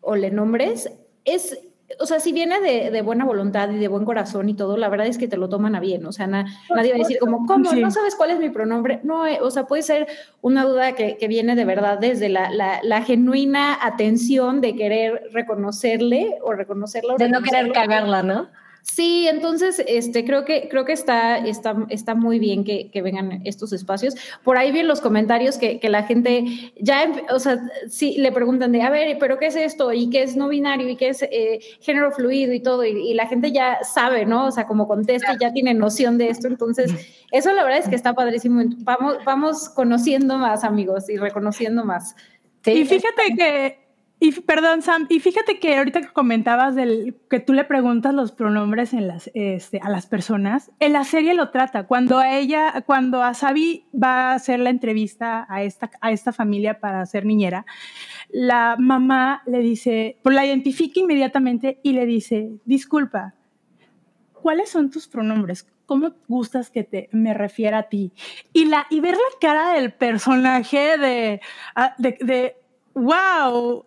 o 0.00 0.16
le 0.16 0.30
nombres, 0.30 0.90
es 1.26 1.58
o 1.98 2.06
sea, 2.06 2.20
si 2.20 2.32
viene 2.32 2.60
de, 2.60 3.02
buena 3.02 3.24
voluntad 3.24 3.70
y 3.70 3.78
de 3.78 3.88
buen 3.88 4.04
corazón 4.04 4.48
y 4.48 4.54
todo, 4.54 4.76
la 4.76 4.88
verdad 4.88 5.06
es 5.06 5.18
que 5.18 5.28
te 5.28 5.36
lo 5.36 5.48
toman 5.48 5.74
a 5.74 5.80
bien. 5.80 6.04
O 6.06 6.12
sea, 6.12 6.26
nadie 6.26 6.90
va 6.90 6.96
a 6.96 6.98
decir 6.98 7.18
como, 7.18 7.46
¿cómo? 7.46 7.72
¿No 7.72 7.90
sabes 7.90 8.14
cuál 8.14 8.30
es 8.30 8.38
mi 8.38 8.50
pronombre? 8.50 9.00
No, 9.02 9.26
eh, 9.26 9.38
o 9.40 9.50
sea, 9.50 9.66
puede 9.66 9.82
ser 9.82 10.06
una 10.42 10.64
duda 10.64 10.92
que, 10.92 11.26
viene 11.26 11.56
de 11.56 11.64
verdad 11.64 11.98
desde 11.98 12.28
la, 12.28 12.50
la, 12.50 13.02
genuina 13.02 13.78
atención 13.82 14.60
de 14.60 14.76
querer 14.76 15.22
reconocerle 15.32 16.38
o 16.42 16.52
reconocerla. 16.52 17.16
de 17.16 17.28
no 17.28 17.42
querer 17.42 17.72
cagarla, 17.72 18.22
¿no? 18.22 18.48
Sí, 18.92 19.26
entonces 19.28 19.82
este, 19.88 20.24
creo 20.24 20.44
que, 20.44 20.68
creo 20.70 20.84
que 20.84 20.92
está, 20.92 21.38
está, 21.38 21.76
está 21.90 22.14
muy 22.14 22.38
bien 22.38 22.64
que, 22.64 22.88
vengan 23.02 23.42
estos 23.44 23.72
espacios. 23.72 24.14
Por 24.44 24.56
ahí 24.56 24.70
vi 24.70 24.78
en 24.78 24.88
los 24.88 25.00
comentarios 25.00 25.58
que, 25.58 25.80
la 25.82 26.04
gente 26.04 26.72
ya, 26.80 27.12
o 27.30 27.38
sea, 27.38 27.58
sí 27.90 28.14
le 28.16 28.32
preguntan 28.32 28.72
de, 28.72 28.82
a 28.82 28.90
ver, 28.90 29.18
pero 29.18 29.38
¿qué 29.38 29.46
es 29.46 29.56
esto? 29.56 29.92
¿Y 29.92 30.08
qué 30.08 30.22
es 30.22 30.36
no 30.36 30.48
binario? 30.48 30.88
¿Y 30.88 30.96
qué 30.96 31.08
es 31.08 31.22
eh, 31.22 31.58
género 31.80 32.12
fluido? 32.12 32.54
Y 32.54 32.60
todo. 32.60 32.84
Y, 32.84 33.12
la 33.14 33.26
gente 33.26 33.50
ya 33.52 33.80
sabe, 33.82 34.24
¿no? 34.24 34.46
O 34.46 34.50
sea, 34.52 34.66
como 34.66 34.86
contesta 34.86 35.34
y 35.34 35.38
ya 35.40 35.52
tiene 35.52 35.74
noción 35.74 36.16
de 36.16 36.28
esto. 36.28 36.46
Entonces, 36.46 36.90
eso 37.32 37.52
la 37.52 37.64
verdad 37.64 37.80
es 37.80 37.88
que 37.88 37.96
está 37.96 38.14
padrísimo. 38.14 38.62
Vamos, 38.78 39.16
vamos 39.24 39.68
conociendo 39.68 40.38
más, 40.38 40.64
amigos, 40.64 41.10
y 41.10 41.16
reconociendo 41.16 41.84
más. 41.84 42.14
y 42.64 42.84
fíjate 42.84 43.34
que 43.36 43.85
y 44.18 44.32
perdón, 44.32 44.80
Sam, 44.80 45.06
y 45.10 45.20
fíjate 45.20 45.58
que 45.58 45.76
ahorita 45.76 46.00
que 46.00 46.08
comentabas 46.08 46.74
del 46.74 47.16
que 47.28 47.38
tú 47.38 47.52
le 47.52 47.64
preguntas 47.64 48.14
los 48.14 48.32
pronombres 48.32 48.94
en 48.94 49.08
las, 49.08 49.30
este, 49.34 49.78
a 49.82 49.90
las 49.90 50.06
personas, 50.06 50.70
en 50.80 50.94
la 50.94 51.04
serie 51.04 51.34
lo 51.34 51.50
trata. 51.50 51.86
Cuando 51.86 52.18
a 52.18 52.34
ella, 52.34 52.82
cuando 52.86 53.22
a 53.22 53.34
Sabi 53.34 53.84
va 53.92 54.30
a 54.30 54.34
hacer 54.34 54.60
la 54.60 54.70
entrevista 54.70 55.46
a 55.50 55.62
esta, 55.62 55.90
a 56.00 56.12
esta 56.12 56.32
familia 56.32 56.80
para 56.80 57.04
ser 57.04 57.26
niñera, 57.26 57.66
la 58.30 58.76
mamá 58.78 59.42
le 59.46 59.58
dice, 59.58 60.18
pues 60.22 60.34
la 60.34 60.46
identifica 60.46 61.00
inmediatamente 61.00 61.78
y 61.82 61.92
le 61.92 62.06
dice, 62.06 62.52
disculpa, 62.64 63.34
¿cuáles 64.32 64.70
son 64.70 64.90
tus 64.90 65.08
pronombres? 65.08 65.66
¿Cómo 65.84 66.12
gustas 66.26 66.70
que 66.70 66.84
te, 66.84 67.08
me 67.12 67.34
refiera 67.34 67.78
a 67.78 67.82
ti? 67.84 68.12
Y, 68.52 68.64
la, 68.64 68.86
y 68.88 69.00
ver 69.00 69.14
la 69.14 69.38
cara 69.40 69.72
del 69.74 69.92
personaje 69.92 70.96
de, 70.98 71.40
ah, 71.74 71.94
wow, 72.94 73.85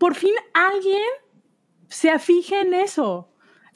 por 0.00 0.14
fin 0.14 0.32
alguien 0.54 1.02
se 1.88 2.08
afije 2.08 2.58
en 2.58 2.72
eso. 2.72 3.28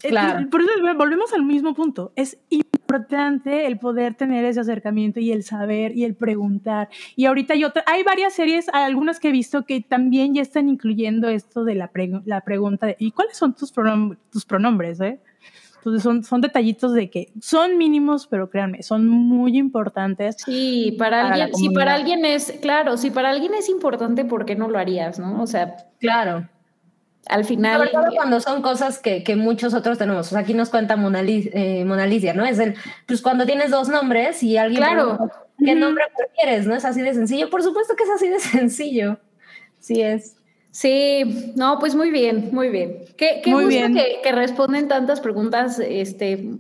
Eh, 0.03 0.09
claro. 0.09 0.49
Por 0.49 0.63
eso 0.63 0.71
volvemos 0.97 1.35
al 1.35 1.43
mismo 1.43 1.75
punto. 1.75 2.13
Es 2.17 2.39
importante 2.49 3.67
el 3.67 3.79
poder 3.79 4.15
tener 4.15 4.47
ese 4.47 4.61
acercamiento 4.61 5.21
y 5.21 5.33
el 5.33 5.43
saber 5.43 5.95
y 5.95 6.05
el 6.05 6.15
preguntar. 6.15 6.89
Y 7.15 7.27
ahorita 7.27 7.53
hay, 7.53 7.65
otra, 7.65 7.85
hay 7.87 8.03
varias 8.05 8.33
series, 8.33 8.71
algunas 8.71 9.21
que 9.21 9.29
he 9.29 9.33
visto 9.33 9.67
que 9.67 9.83
también 9.83 10.35
ya 10.35 10.41
están 10.41 10.71
incluyendo 10.71 11.29
esto 11.29 11.63
de 11.63 11.75
la, 11.75 11.91
la 12.25 12.41
pregunta 12.41 12.87
de 12.87 12.97
¿y 12.99 13.11
cuáles 13.11 13.37
son 13.37 13.55
tus, 13.55 13.71
tus 14.31 14.47
pronombres? 14.47 15.01
Eh? 15.01 15.21
Entonces 15.85 16.03
son, 16.03 16.25
son 16.25 16.40
detallitos 16.40 16.94
de 16.94 17.11
que 17.11 17.31
son 17.42 17.77
mínimos, 17.77 18.27
pero 18.27 18.49
créanme, 18.49 18.83
son 18.83 19.07
muy 19.07 19.59
importantes. 19.59 20.37
Sí, 20.42 20.97
para, 20.99 21.29
alguien, 21.29 21.55
si 21.55 21.68
para 21.68 21.92
alguien 21.92 22.25
es, 22.25 22.55
claro, 22.62 22.97
si 22.97 23.11
para 23.11 23.29
alguien 23.29 23.53
es 23.53 23.68
importante, 23.68 24.25
¿por 24.25 24.47
qué 24.47 24.57
no 24.57 24.66
lo 24.68 24.79
harías, 24.79 25.18
no? 25.18 25.42
O 25.42 25.47
sea, 25.47 25.77
claro. 26.01 26.49
Al 27.27 27.44
final. 27.44 27.77
Sobre 27.77 27.90
todo 27.90 28.16
cuando 28.16 28.40
son 28.40 28.62
cosas 28.62 28.99
que, 28.99 29.23
que 29.23 29.37
muchos 29.37 29.75
otros 29.75 29.99
tenemos. 29.99 30.27
O 30.29 30.31
sea, 30.31 30.38
aquí 30.38 30.55
nos 30.55 30.70
cuenta 30.70 30.94
eh, 30.94 31.85
Mona, 31.85 32.07
Lisa, 32.07 32.33
¿no? 32.33 32.47
Es 32.47 32.59
el, 32.59 32.77
pues 33.07 33.20
cuando 33.20 33.44
tienes 33.44 33.70
dos 33.70 33.90
nombres 33.90 34.42
y 34.42 34.57
alguien. 34.57 34.83
Claro. 34.83 35.18
¿Qué 35.62 35.75
nombre 35.75 36.05
prefieres? 36.16 36.66
¿No 36.66 36.75
es 36.75 36.87
así 36.87 37.03
de 37.03 37.12
sencillo? 37.12 37.51
Por 37.51 37.62
supuesto 37.62 37.94
que 37.94 38.05
es 38.05 38.11
así 38.11 38.29
de 38.31 38.40
sencillo. 38.40 39.18
Sí 39.81 40.01
es. 40.01 40.34
Sí, 40.75 41.53
no, 41.55 41.79
pues 41.79 41.95
muy 41.95 42.11
bien, 42.11 42.49
muy 42.51 42.69
bien. 42.69 43.05
Qué, 43.17 43.41
qué 43.45 43.53
gusto 43.53 43.69
Que, 44.25 44.33
responden 44.33 44.88
tantas 44.88 45.21
preguntas, 45.21 45.79
este, 45.79 46.51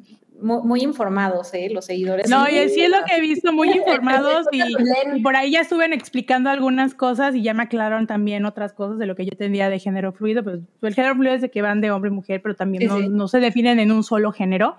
muy, 0.40 0.82
informados, 0.82 1.52
¿eh? 1.52 1.68
Los 1.72 1.86
seguidores. 1.86 2.30
No, 2.30 2.48
y 2.48 2.68
sí 2.68 2.82
es 2.82 2.90
lo 2.90 2.98
que 3.04 3.16
he 3.16 3.20
visto, 3.20 3.52
muy 3.52 3.70
informados 3.76 4.46
y, 4.52 5.20
por 5.20 5.34
ahí 5.34 5.50
ya 5.50 5.62
estuve 5.62 5.92
explicando 5.92 6.48
algunas 6.48 6.94
cosas 6.94 7.34
y 7.34 7.42
ya 7.42 7.54
me 7.54 7.64
aclararon 7.64 8.06
también 8.06 8.44
otras 8.44 8.72
cosas 8.72 8.98
de 8.98 9.06
lo 9.06 9.16
que 9.16 9.26
yo 9.26 9.32
tendría 9.36 9.68
de 9.68 9.80
género 9.80 10.12
fluido. 10.12 10.44
Pues 10.44 10.60
el 10.82 10.94
género 10.94 11.16
fluido 11.16 11.34
es 11.34 11.42
de 11.42 11.50
que 11.50 11.60
van 11.60 11.80
de 11.80 11.90
hombre 11.90 12.12
y 12.12 12.14
mujer, 12.14 12.40
pero 12.40 12.54
también 12.54 12.86
no, 12.86 13.00
no 13.00 13.26
se 13.26 13.40
definen 13.40 13.80
en 13.80 13.90
un 13.90 14.04
solo 14.04 14.30
género, 14.30 14.76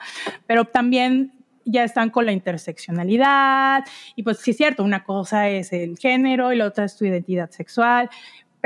pero 0.48 0.64
también 0.64 1.34
ya 1.66 1.84
están 1.84 2.10
con 2.10 2.26
la 2.26 2.32
interseccionalidad 2.32 3.84
y 4.16 4.24
pues 4.24 4.38
sí 4.38 4.52
es 4.52 4.58
cierto, 4.58 4.84
una 4.84 5.04
cosa 5.04 5.50
es 5.50 5.74
el 5.74 5.98
género 5.98 6.54
y 6.54 6.58
la 6.58 6.68
otra 6.68 6.86
es 6.86 6.96
tu 6.96 7.06
identidad 7.06 7.50
sexual, 7.50 8.10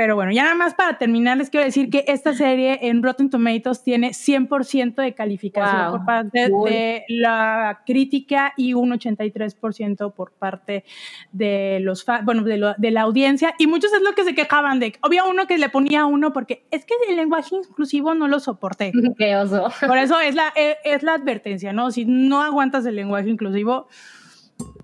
Pero 0.00 0.14
bueno, 0.14 0.32
ya 0.32 0.44
nada 0.44 0.54
más 0.54 0.72
para 0.72 0.96
terminar, 0.96 1.36
les 1.36 1.50
quiero 1.50 1.66
decir 1.66 1.90
que 1.90 2.06
esta 2.08 2.32
serie 2.32 2.88
en 2.88 3.02
Rotten 3.02 3.28
Tomatoes 3.28 3.82
tiene 3.82 4.12
100% 4.12 4.94
de 4.94 5.12
calificación 5.12 5.90
por 5.90 6.06
parte 6.06 6.48
de 6.48 7.04
la 7.08 7.82
crítica 7.84 8.54
y 8.56 8.72
un 8.72 8.92
83% 8.92 10.14
por 10.14 10.32
parte 10.32 10.84
de 11.32 11.80
los 11.82 12.06
bueno, 12.24 12.44
de, 12.44 12.90
la 12.90 13.00
audiencia. 13.02 13.54
Y 13.58 13.66
muchos 13.66 13.92
es 13.92 14.00
lo 14.00 14.14
que 14.14 14.24
se 14.24 14.34
quejaban 14.34 14.80
de. 14.80 14.94
Había 15.02 15.24
uno 15.26 15.46
que 15.46 15.58
le 15.58 15.68
ponía 15.68 16.06
uno 16.06 16.32
porque 16.32 16.64
es 16.70 16.86
que 16.86 16.94
el 17.10 17.16
lenguaje 17.16 17.54
inclusivo 17.54 18.14
no 18.14 18.26
lo 18.26 18.40
soporté. 18.40 18.92
Qué 19.18 19.36
oso. 19.36 19.68
Por 19.86 19.98
eso 19.98 20.18
es 20.18 20.34
la, 20.34 20.50
e, 20.56 20.78
es 20.82 21.02
la 21.02 21.12
advertencia, 21.12 21.74
¿no? 21.74 21.90
Si 21.90 22.06
no 22.06 22.40
aguantas 22.40 22.86
el 22.86 22.96
lenguaje 22.96 23.28
inclusivo, 23.28 23.86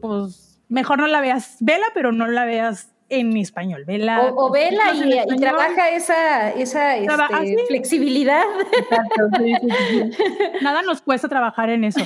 pues 0.02 0.60
mejor 0.68 0.98
no 0.98 1.06
la 1.06 1.22
veas. 1.22 1.56
Vela, 1.60 1.86
pero 1.94 2.12
no 2.12 2.26
la 2.26 2.44
veas 2.44 2.92
en 3.08 3.36
español. 3.36 3.84
Vela, 3.86 4.32
o, 4.34 4.50
vela 4.50 4.94
y, 4.94 5.36
trabaja 5.36 5.90
esa, 5.90 6.50
esa 6.50 6.96
este, 6.96 7.64
flexibilidad. 7.68 8.42
Nada 10.62 10.82
nos 10.82 11.02
cuesta 11.02 11.28
trabajar 11.28 11.70
en 11.70 11.84
eso. 11.84 12.00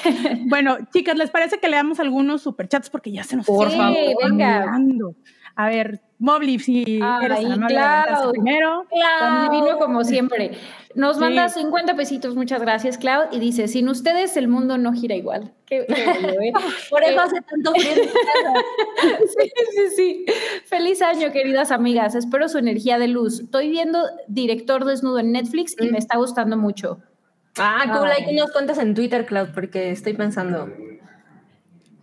Bueno, 0.47 0.79
chicas, 0.93 1.17
¿les 1.17 1.31
parece 1.31 1.59
que 1.59 1.69
leamos 1.69 2.01
algunos 2.01 2.43
superchats? 2.43 2.91
Porque 2.91 3.13
ya 3.13 3.25
se 3.25 3.37
nos 3.37 3.47
Por 3.47 3.71
favor, 3.71 3.97
venga. 4.23 4.79
A 5.57 5.69
ver, 5.69 6.01
Mobley, 6.21 6.59
si 6.59 7.01
eres 7.23 7.39
Cloud, 7.41 8.31
primero. 8.33 8.87
Tan 9.19 9.51
divino 9.51 9.79
como 9.79 10.05
siempre. 10.05 10.53
Nos 10.95 11.19
manda 11.19 11.49
50 11.49 11.97
pesitos, 11.97 12.37
muchas 12.37 12.61
gracias, 12.61 12.99
Cloud, 12.99 13.33
y 13.33 13.39
dice, 13.39 13.69
sin 13.69 13.89
ustedes 13.89 14.37
el 14.37 14.47
mundo 14.47 14.77
no 14.77 14.93
gira 14.93 15.15
igual. 15.15 15.53
Qué, 15.65 15.81
¿eh? 15.89 16.53
Por 16.91 17.03
eso 17.05 17.21
hace 17.21 17.41
tanto 17.41 17.73
frío. 17.73 18.05
sí, 19.39 19.51
sí, 19.73 19.97
sí. 19.97 20.25
Feliz 20.67 21.01
año, 21.01 21.33
queridas 21.33 21.71
amigas. 21.71 22.15
Espero 22.15 22.49
su 22.49 22.59
energía 22.59 22.99
de 22.99 23.09
luz. 23.09 23.41
Estoy 23.41 23.71
viendo 23.71 24.01
Director 24.29 24.85
Desnudo 24.85 25.21
en 25.21 25.33
Netflix 25.33 25.75
y 25.81 25.87
mm. 25.87 25.93
me 25.93 25.99
está 25.99 26.19
gustando 26.19 26.59
mucho. 26.59 27.01
Ah, 27.57 27.85
cool. 27.97 28.11
Hay 28.11 28.27
que 28.27 28.33
nos 28.35 28.53
cuentas 28.53 28.79
en 28.79 28.95
Twitter, 28.95 29.25
Cloud, 29.25 29.49
porque 29.55 29.91
estoy 29.91 30.13
pensando. 30.13 30.69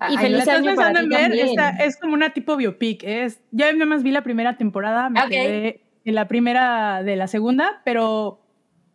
Y 0.09 0.17
feliz 0.17 0.47
año 0.47 0.75
para 0.75 0.99
en 0.99 1.09
ver, 1.09 1.33
es 1.79 1.97
como 1.97 2.13
una 2.13 2.31
tipo 2.31 2.55
biopic. 2.55 3.03
Es, 3.03 3.39
ya 3.51 3.71
nada 3.71 3.85
más 3.85 4.03
vi 4.03 4.11
la 4.11 4.23
primera 4.23 4.57
temporada, 4.57 5.09
me 5.09 5.27
quedé 5.27 5.81
en 6.05 6.15
la 6.15 6.27
primera 6.27 7.03
de 7.03 7.15
la 7.15 7.27
segunda, 7.27 7.81
pero 7.83 8.41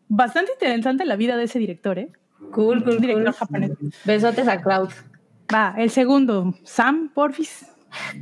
bastante 0.08 0.52
interesante 0.52 1.04
la 1.04 1.16
vida 1.16 1.36
de 1.36 1.44
ese 1.44 1.58
director, 1.58 1.98
¿eh? 1.98 2.10
Cool, 2.52 2.84
cool, 2.84 3.00
director 3.00 3.32
japonés. 3.32 3.72
Besotes 4.04 4.48
a 4.48 4.60
Cloud. 4.60 4.90
Va, 5.52 5.74
el 5.76 5.90
segundo, 5.90 6.54
Sam 6.64 7.10
Porfis. 7.12 7.66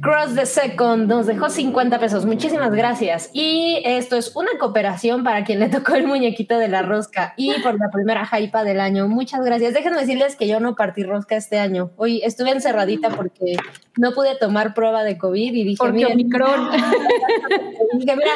Cross 0.01 0.35
the 0.35 0.47
Second 0.47 1.09
nos 1.09 1.27
dejó 1.27 1.49
50 1.49 1.99
pesos. 1.99 2.27
Muchísimas 2.27 2.73
gracias. 2.73 3.31
Y 3.33 3.83
esto 3.85 4.17
es 4.17 4.35
una 4.35 4.51
cooperación 4.59 5.25
para 5.25 5.45
quien 5.45 5.61
le 5.61 5.69
tocó 5.69 5.95
el 5.95 6.07
muñequito 6.07 6.59
de 6.59 6.69
la 6.69 6.83
rosca 6.83 7.35
y 7.37 7.53
por 7.63 7.79
la 7.79 7.91
primera 7.91 8.29
hypa 8.39 8.65
del 8.65 8.81
año. 8.81 9.09
Muchas 9.09 9.45
gracias. 9.45 9.75
Déjenme 9.75 10.01
decirles 10.01 10.37
que 10.37 10.49
yo 10.49 10.61
no 10.61 10.75
partí 10.75 11.03
rosca 11.03 11.37
este 11.37 11.59
año. 11.59 11.91
Hoy 11.97 12.23
estuve 12.25 12.51
encerradita 12.51 13.11
porque 13.11 13.57
no 13.97 14.13
pude 14.13 14.37
tomar 14.37 14.75
prueba 14.75 15.05
de 15.05 15.19
COVID 15.19 15.55
y 15.55 15.65
dije, 15.65 15.77
porque 15.79 16.07
Omicron. 16.07 16.71
dije, 17.99 18.17
mira, 18.17 18.33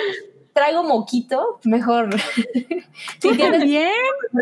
traigo 0.55 0.84
moquito, 0.84 1.59
mejor. 1.64 2.14
Sí, 3.18 3.36
tienes 3.36 3.64
bien. 3.64 3.90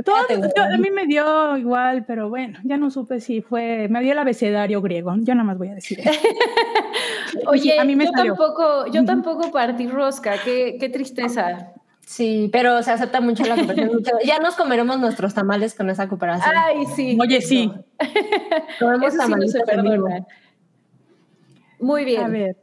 Todo, 0.05 0.17
a 0.19 0.77
mí 0.77 0.91
me 0.91 1.07
dio 1.07 1.57
igual, 1.57 2.05
pero 2.05 2.29
bueno, 2.29 2.61
ya 2.65 2.77
no 2.77 2.91
supe 2.91 3.19
si 3.19 3.41
fue, 3.41 3.89
me 3.89 4.03
dio 4.03 4.13
el 4.13 4.19
abecedario 4.19 4.81
griego. 4.83 5.15
Yo 5.19 5.35
nada 5.35 5.45
más 5.45 5.59
voy 5.59 5.69
a 5.69 5.75
decir 5.75 6.01
eso. 6.01 6.11
Oye, 7.47 7.81
a 7.81 7.85
mí 7.85 7.97
me 7.97 8.05
yo 8.05 8.13
tampoco, 8.13 8.87
yo 8.87 9.05
tampoco 9.05 9.51
partí 9.51 9.89
rosca, 9.89 10.35
qué, 10.45 10.77
qué 10.79 10.89
tristeza. 10.91 11.73
Sí, 12.05 12.51
pero 12.53 12.83
se 12.83 12.91
acepta 12.91 13.21
mucho 13.23 13.45
la 13.45 13.57
cooperación. 13.57 14.03
Ya 14.25 14.39
nos 14.39 14.55
comeremos 14.55 15.01
nuestros 15.01 15.33
tamales 15.33 15.75
con 15.75 15.89
esa 15.89 16.09
cooperación. 16.09 16.55
Ay, 16.55 16.85
sí. 16.95 17.17
Oye, 17.19 17.41
sí. 17.41 17.73
Comemos 18.79 19.17
tamales. 19.17 19.57
Muy 21.81 22.05
bien. 22.05 22.25
A 22.25 22.29
ver. 22.29 22.57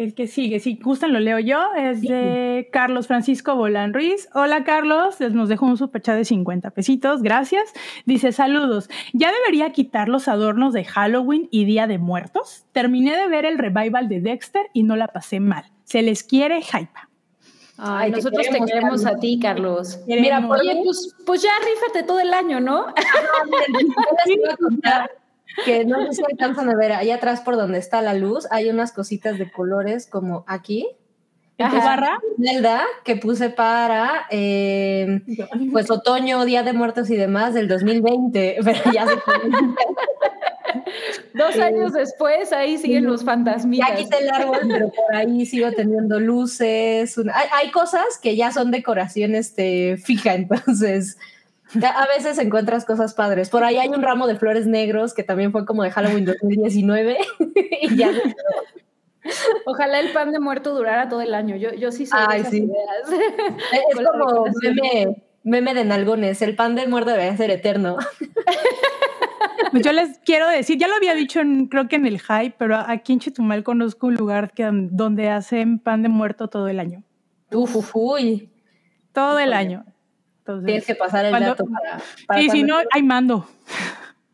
El 0.00 0.14
que 0.14 0.26
sigue, 0.26 0.60
si 0.60 0.76
gustan 0.76 1.12
lo 1.12 1.20
leo 1.20 1.38
yo, 1.40 1.74
es 1.76 2.00
de 2.00 2.70
Carlos 2.72 3.06
Francisco 3.06 3.54
Bolán 3.54 3.92
Ruiz. 3.92 4.30
Hola 4.32 4.64
Carlos, 4.64 5.20
nos 5.20 5.50
dejó 5.50 5.66
un 5.66 5.76
superchat 5.76 6.16
de 6.16 6.24
50 6.24 6.70
pesitos, 6.70 7.20
gracias. 7.20 7.70
Dice, 8.06 8.32
saludos, 8.32 8.88
¿ya 9.12 9.30
debería 9.30 9.72
quitar 9.72 10.08
los 10.08 10.26
adornos 10.26 10.72
de 10.72 10.86
Halloween 10.86 11.48
y 11.50 11.66
Día 11.66 11.86
de 11.86 11.98
Muertos? 11.98 12.64
Terminé 12.72 13.14
de 13.14 13.28
ver 13.28 13.44
el 13.44 13.58
revival 13.58 14.08
de 14.08 14.22
Dexter 14.22 14.70
y 14.72 14.84
no 14.84 14.96
la 14.96 15.08
pasé 15.08 15.38
mal. 15.38 15.64
Se 15.84 16.00
les 16.00 16.22
quiere 16.22 16.62
hype. 16.62 16.88
Ay, 17.76 18.10
nosotros 18.10 18.46
te 18.50 18.58
queremos 18.64 19.04
a 19.04 19.18
ti, 19.18 19.38
Carlos. 19.38 20.00
Mira, 20.06 20.38
oye, 20.48 20.80
pues, 20.82 21.14
pues, 21.26 21.42
ya 21.42 21.50
rífate 21.62 22.06
todo 22.06 22.20
el 22.20 22.32
año, 22.32 22.58
¿no? 22.58 22.86
que 25.64 25.84
no 25.84 26.04
sé 26.06 26.14
si 26.14 26.22
alcanzan 26.24 26.68
a 26.70 26.76
ver, 26.76 26.92
ahí 26.92 27.10
atrás 27.10 27.40
por 27.40 27.56
donde 27.56 27.78
está 27.78 28.02
la 28.02 28.14
luz, 28.14 28.46
hay 28.50 28.70
unas 28.70 28.92
cositas 28.92 29.38
de 29.38 29.50
colores 29.50 30.06
como 30.06 30.44
aquí. 30.46 30.88
¿En 31.58 31.70
tu 31.70 31.76
barra? 31.76 32.18
que 33.04 33.16
puse 33.16 33.50
para 33.50 34.26
eh, 34.30 35.20
pues 35.72 35.90
otoño, 35.90 36.44
Día 36.46 36.62
de 36.62 36.72
Muertos 36.72 37.10
y 37.10 37.16
demás 37.16 37.52
del 37.52 37.68
2020, 37.68 38.58
pero 38.64 38.92
ya 38.92 39.06
se 39.06 39.18
Dos 41.34 41.58
años 41.58 41.92
después, 41.92 42.52
ahí 42.52 42.78
siguen 42.78 43.04
los 43.04 43.24
fantasmitas. 43.24 43.88
Ya 43.88 43.96
quité 43.96 44.18
el 44.18 44.30
árbol, 44.30 44.58
pero 44.68 44.90
por 44.90 45.14
ahí 45.14 45.44
sigo 45.46 45.70
teniendo 45.72 46.18
luces. 46.20 47.16
Hay, 47.18 47.48
hay, 47.52 47.70
cosas 47.70 48.18
que 48.22 48.36
ya 48.36 48.52
son 48.52 48.70
decoración 48.70 49.34
este, 49.34 49.96
fija, 49.96 50.34
entonces 50.34 51.18
a 51.94 52.06
veces 52.06 52.38
encuentras 52.38 52.84
cosas 52.84 53.14
padres. 53.14 53.50
Por 53.50 53.64
ahí 53.64 53.76
hay 53.76 53.88
un 53.88 54.02
ramo 54.02 54.26
de 54.26 54.36
flores 54.36 54.66
negros 54.66 55.14
que 55.14 55.22
también 55.22 55.52
fue 55.52 55.64
como 55.64 55.82
de 55.82 55.90
Halloween 55.90 56.24
2019 56.24 57.18
y 57.82 57.96
ya. 57.96 58.10
Ojalá 59.66 60.00
el 60.00 60.12
pan 60.12 60.32
de 60.32 60.40
muerto 60.40 60.74
durara 60.74 61.08
todo 61.08 61.20
el 61.20 61.34
año. 61.34 61.56
Yo, 61.56 61.72
yo 61.72 61.92
sí 61.92 62.06
soy 62.06 62.20
de 62.30 62.38
esas 62.38 62.54
ideas. 62.54 62.72
Es 63.90 64.06
como 64.06 64.46
meme, 64.62 65.22
meme, 65.44 65.74
de 65.74 65.84
nalgones. 65.84 66.40
El 66.42 66.56
pan 66.56 66.74
de 66.74 66.86
muerto 66.86 67.10
debe 67.10 67.36
ser 67.36 67.50
eterno. 67.50 67.98
Pues 69.70 69.84
yo 69.84 69.92
les 69.92 70.18
quiero 70.24 70.48
decir, 70.48 70.78
ya 70.78 70.88
lo 70.88 70.94
había 70.94 71.14
dicho 71.14 71.40
en, 71.40 71.66
creo 71.66 71.86
que 71.86 71.96
en 71.96 72.06
el 72.06 72.18
hype, 72.18 72.54
pero 72.58 72.76
aquí 72.76 73.12
en 73.12 73.20
Chetumal 73.20 73.62
conozco 73.62 74.08
un 74.08 74.14
lugar 74.16 74.52
que, 74.52 74.68
donde 74.72 75.28
hacen 75.28 75.78
pan 75.78 76.02
de 76.02 76.08
muerto 76.08 76.48
todo 76.48 76.66
el 76.66 76.80
año. 76.80 77.04
Uf, 77.52 77.76
uf 77.76 77.94
uy. 77.94 78.50
Todo 79.12 79.38
el 79.38 79.52
año. 79.52 79.84
Tienes 80.64 80.86
que 80.86 80.94
pasar 80.94 81.24
el 81.26 81.32
dato 81.32 81.64
para. 82.26 82.40
y 82.40 82.50
si 82.50 82.62
no, 82.62 82.78
hay 82.92 83.02
mando. 83.02 83.46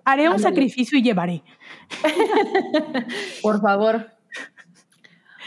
Haré 0.04 0.28
un 0.28 0.38
sacrificio 0.38 0.98
y 0.98 1.02
llevaré. 1.02 1.42
Por 3.42 3.60
favor. 3.60 4.10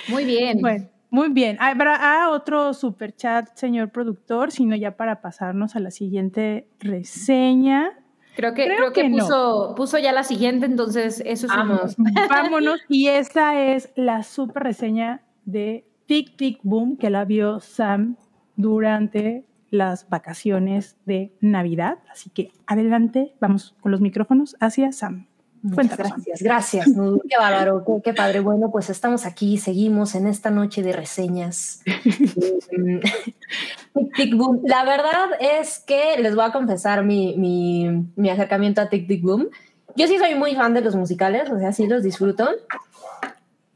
Muy 0.09 0.25
bien. 0.25 0.59
Bueno, 0.59 0.89
muy 1.09 1.29
bien. 1.29 1.57
Habrá 1.59 2.29
otro 2.29 2.73
super 2.73 3.15
chat, 3.15 3.55
señor 3.55 3.89
productor, 3.89 4.51
sino 4.51 4.75
ya 4.75 4.97
para 4.97 5.21
pasarnos 5.21 5.75
a 5.75 5.79
la 5.79 5.91
siguiente 5.91 6.67
reseña. 6.79 7.91
Creo 8.35 8.53
que, 8.53 8.65
creo, 8.65 8.93
que, 8.93 9.09
puso, 9.09 9.73
puso, 9.75 9.97
ya 9.97 10.13
la 10.13 10.23
siguiente, 10.23 10.65
entonces 10.65 11.21
eso 11.25 11.47
es. 11.47 11.55
Vamos. 11.55 11.95
Vámonos. 12.29 12.79
Y 12.87 13.07
esta 13.07 13.59
es 13.61 13.91
la 13.95 14.23
super 14.23 14.63
reseña 14.63 15.23
de 15.45 15.85
Tic 16.05 16.37
Tic 16.37 16.59
Boom 16.63 16.97
que 16.97 17.09
la 17.09 17.25
vio 17.25 17.59
Sam 17.59 18.15
durante 18.55 19.45
las 19.71 20.09
vacaciones 20.09 20.97
de 21.05 21.33
Navidad. 21.41 21.99
Así 22.11 22.29
que 22.29 22.51
adelante, 22.67 23.33
vamos 23.39 23.75
con 23.81 23.91
los 23.91 24.01
micrófonos 24.01 24.55
hacia 24.59 24.91
Sam. 24.91 25.27
gracias, 25.61 26.41
gracias. 26.41 26.85
qué 27.29 27.37
bárbaro, 27.37 27.83
qué, 28.03 28.13
padre. 28.13 28.39
Bueno, 28.39 28.71
pues 28.71 28.89
estamos 28.89 29.25
aquí, 29.25 29.57
seguimos 29.57 30.15
en 30.15 30.27
esta 30.27 30.49
noche 30.49 30.83
de 30.83 30.93
reseñas. 30.93 31.83
Tic 34.15 34.35
Boom. 34.35 34.61
La 34.63 34.85
verdad 34.85 35.29
es 35.39 35.79
que 35.79 36.17
les 36.19 36.35
voy 36.35 36.45
a 36.45 36.51
confesar 36.51 37.03
mi, 37.03 37.35
mi, 37.37 38.05
mi 38.15 38.29
acercamiento 38.29 38.81
a 38.81 38.89
Tic 38.89 39.07
Tic 39.07 39.21
Boom. 39.21 39.49
Yo 39.95 40.07
sí 40.07 40.17
soy 40.17 40.35
muy 40.35 40.55
fan 40.55 40.73
de 40.73 40.81
los 40.81 40.95
musicales, 40.95 41.49
o 41.49 41.59
sea, 41.59 41.73
sí 41.73 41.87
los 41.87 42.03
disfruto. 42.03 42.47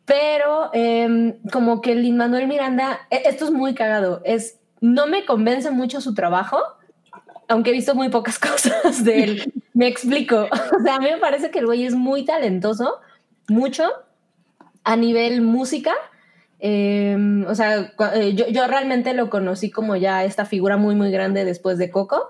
Pero 0.06 0.70
em, 0.74 1.39
como 1.52 1.82
que 1.82 1.96
Lin 1.96 2.18
Manuel 2.18 2.48
Miranda, 2.48 3.00
e, 3.10 3.24
esto 3.26 3.46
es 3.46 3.52
muy 3.52 3.74
cagado, 3.74 4.22
es 4.26 4.60
no 4.84 5.08
me 5.08 5.24
convence 5.24 5.72
mucho 5.72 6.02
su 6.02 6.14
trabajo, 6.14 6.58
aunque 7.48 7.70
he 7.70 7.74
visto 7.74 7.96
muy 7.96 8.10
pocas 8.10 8.38
cosas 8.52 9.04
de 9.06 9.24
él. 9.24 9.54
me 9.74 9.88
explico. 9.88 10.48
O 10.78 10.84
sea, 10.84 10.96
a 10.96 11.00
mí 11.00 11.08
me 11.10 11.18
parece 11.18 11.52
que 11.52 11.60
el 11.60 11.66
güey 11.66 11.86
es 11.86 11.96
muy 11.96 12.26
talentoso, 12.26 13.00
mucho, 13.48 13.86
a 14.84 14.98
nivel 14.98 15.42
música. 15.42 15.94
Em, 16.60 17.46
o 17.48 17.56
sea, 17.56 17.94
eh, 18.16 18.36
yo, 18.36 18.68
realmente 18.68 19.14
lo 19.14 19.30
conocí 19.30 19.72
como 19.72 19.96
ya 19.96 20.26
esta 20.26 20.44
figura 20.44 20.76
muy, 20.76 20.96
muy 20.96 21.12
grande 21.12 21.46
después 21.46 21.78
de 21.78 21.90
Coco, 21.90 22.28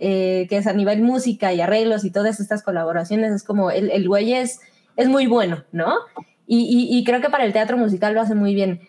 eh, 0.00 0.48
que 0.50 0.56
es 0.56 0.66
a 0.66 0.72
nivel 0.72 1.02
música 1.02 1.52
y 1.52 1.60
arreglos 1.60 2.04
y 2.04 2.10
todas 2.10 2.40
estas 2.40 2.64
colaboraciones. 2.64 3.32
Es 3.32 3.44
como 3.44 3.70
el, 3.70 3.90
el 3.92 4.08
güey 4.08 4.32
es, 4.34 4.58
es 4.96 5.06
muy 5.06 5.28
bueno, 5.28 5.62
¿no? 5.70 5.94
Y, 6.48 6.88
y 6.90 7.04
creo 7.04 7.20
que 7.20 7.30
para 7.30 7.44
el 7.44 7.52
teatro 7.52 7.78
musical 7.78 8.12
lo 8.12 8.20
hace 8.20 8.34
muy 8.34 8.54
bien 8.54 8.80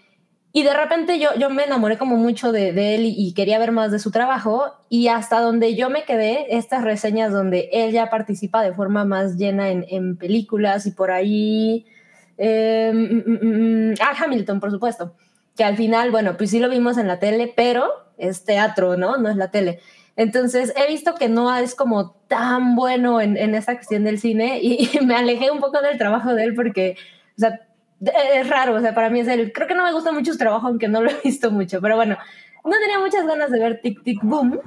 y 0.56 0.62
de 0.62 0.74
repente 0.74 1.18
yo, 1.18 1.30
yo 1.40 1.50
me 1.50 1.64
enamoré 1.64 1.98
como 1.98 2.16
mucho 2.16 2.52
de, 2.52 2.74
de 2.74 2.94
él 2.94 3.02
y, 3.06 3.34
quería 3.34 3.58
ver 3.58 3.72
más 3.72 3.92
de 3.92 3.98
su 3.98 4.12
trabajo 4.12 4.76
y 4.88 5.08
hasta 5.08 5.42
donde 5.42 5.74
yo 5.76 5.90
me 5.90 6.04
quedé, 6.04 6.56
estas 6.56 6.84
reseñas 6.84 7.34
donde 7.34 7.70
él 7.74 7.92
ya 7.92 8.12
participa 8.12 8.62
de 8.62 8.72
forma 8.72 9.04
más 9.04 9.36
llena 9.38 9.72
en, 9.72 9.84
en 9.90 10.16
películas 10.16 10.86
y 10.86 10.92
por 10.92 11.10
ahí... 11.10 11.88
Eh, 12.38 13.96
ah, 14.00 14.14
Hamilton, 14.24 14.60
por 14.60 14.70
supuesto, 14.70 15.16
que 15.58 15.64
al 15.64 15.76
final, 15.76 16.12
bueno, 16.12 16.38
pues 16.38 16.52
sí 16.52 16.60
lo 16.60 16.70
vimos 16.70 17.00
en 17.00 17.08
la 17.08 17.20
tele, 17.20 17.52
pero 17.56 17.90
es 18.20 18.46
teatro, 18.46 18.96
¿no? 18.96 19.18
No 19.18 19.30
es 19.30 19.36
la 19.36 19.50
tele. 19.50 19.80
Entonces 20.16 20.72
he 20.76 20.88
visto 20.88 21.16
que 21.16 21.30
no 21.30 21.56
es 21.56 21.74
como 21.74 22.12
tan 22.28 22.76
bueno 22.76 23.20
en, 23.22 23.38
en 23.38 23.56
esta 23.56 23.74
cuestión 23.74 24.04
del 24.04 24.20
cine 24.20 24.60
y, 24.62 25.00
me 25.04 25.16
alejé 25.16 25.50
un 25.50 25.60
poco 25.60 25.82
del 25.82 25.98
trabajo 25.98 26.36
de 26.36 26.44
él 26.44 26.54
porque, 26.54 26.96
es 28.06 28.50
raro, 28.50 28.76
o 28.76 28.82
sea, 28.82 28.94
para 28.94 29.10
mí 29.10 29.20
es 29.20 29.28
el, 29.28 29.52
creo 29.52 29.68
que 29.68 29.76
no 29.76 29.84
me 29.84 29.94
gusta 29.94 30.12
mucho 30.12 30.32
su 30.32 30.38
trabajo, 30.38 30.68
aunque 30.68 30.88
no 30.88 31.02
lo 31.02 31.10
he 31.10 31.22
visto 31.24 31.52
mucho, 31.52 31.82
pero 31.82 31.96
bueno, 31.96 32.18
no 32.64 32.72
tenía 32.80 33.00
muchas 33.00 33.26
ganas 33.26 33.52
de 33.52 33.60
ver 33.60 33.82
Tic 33.82 34.04
Tic 34.04 34.20
Boom, 34.24 34.60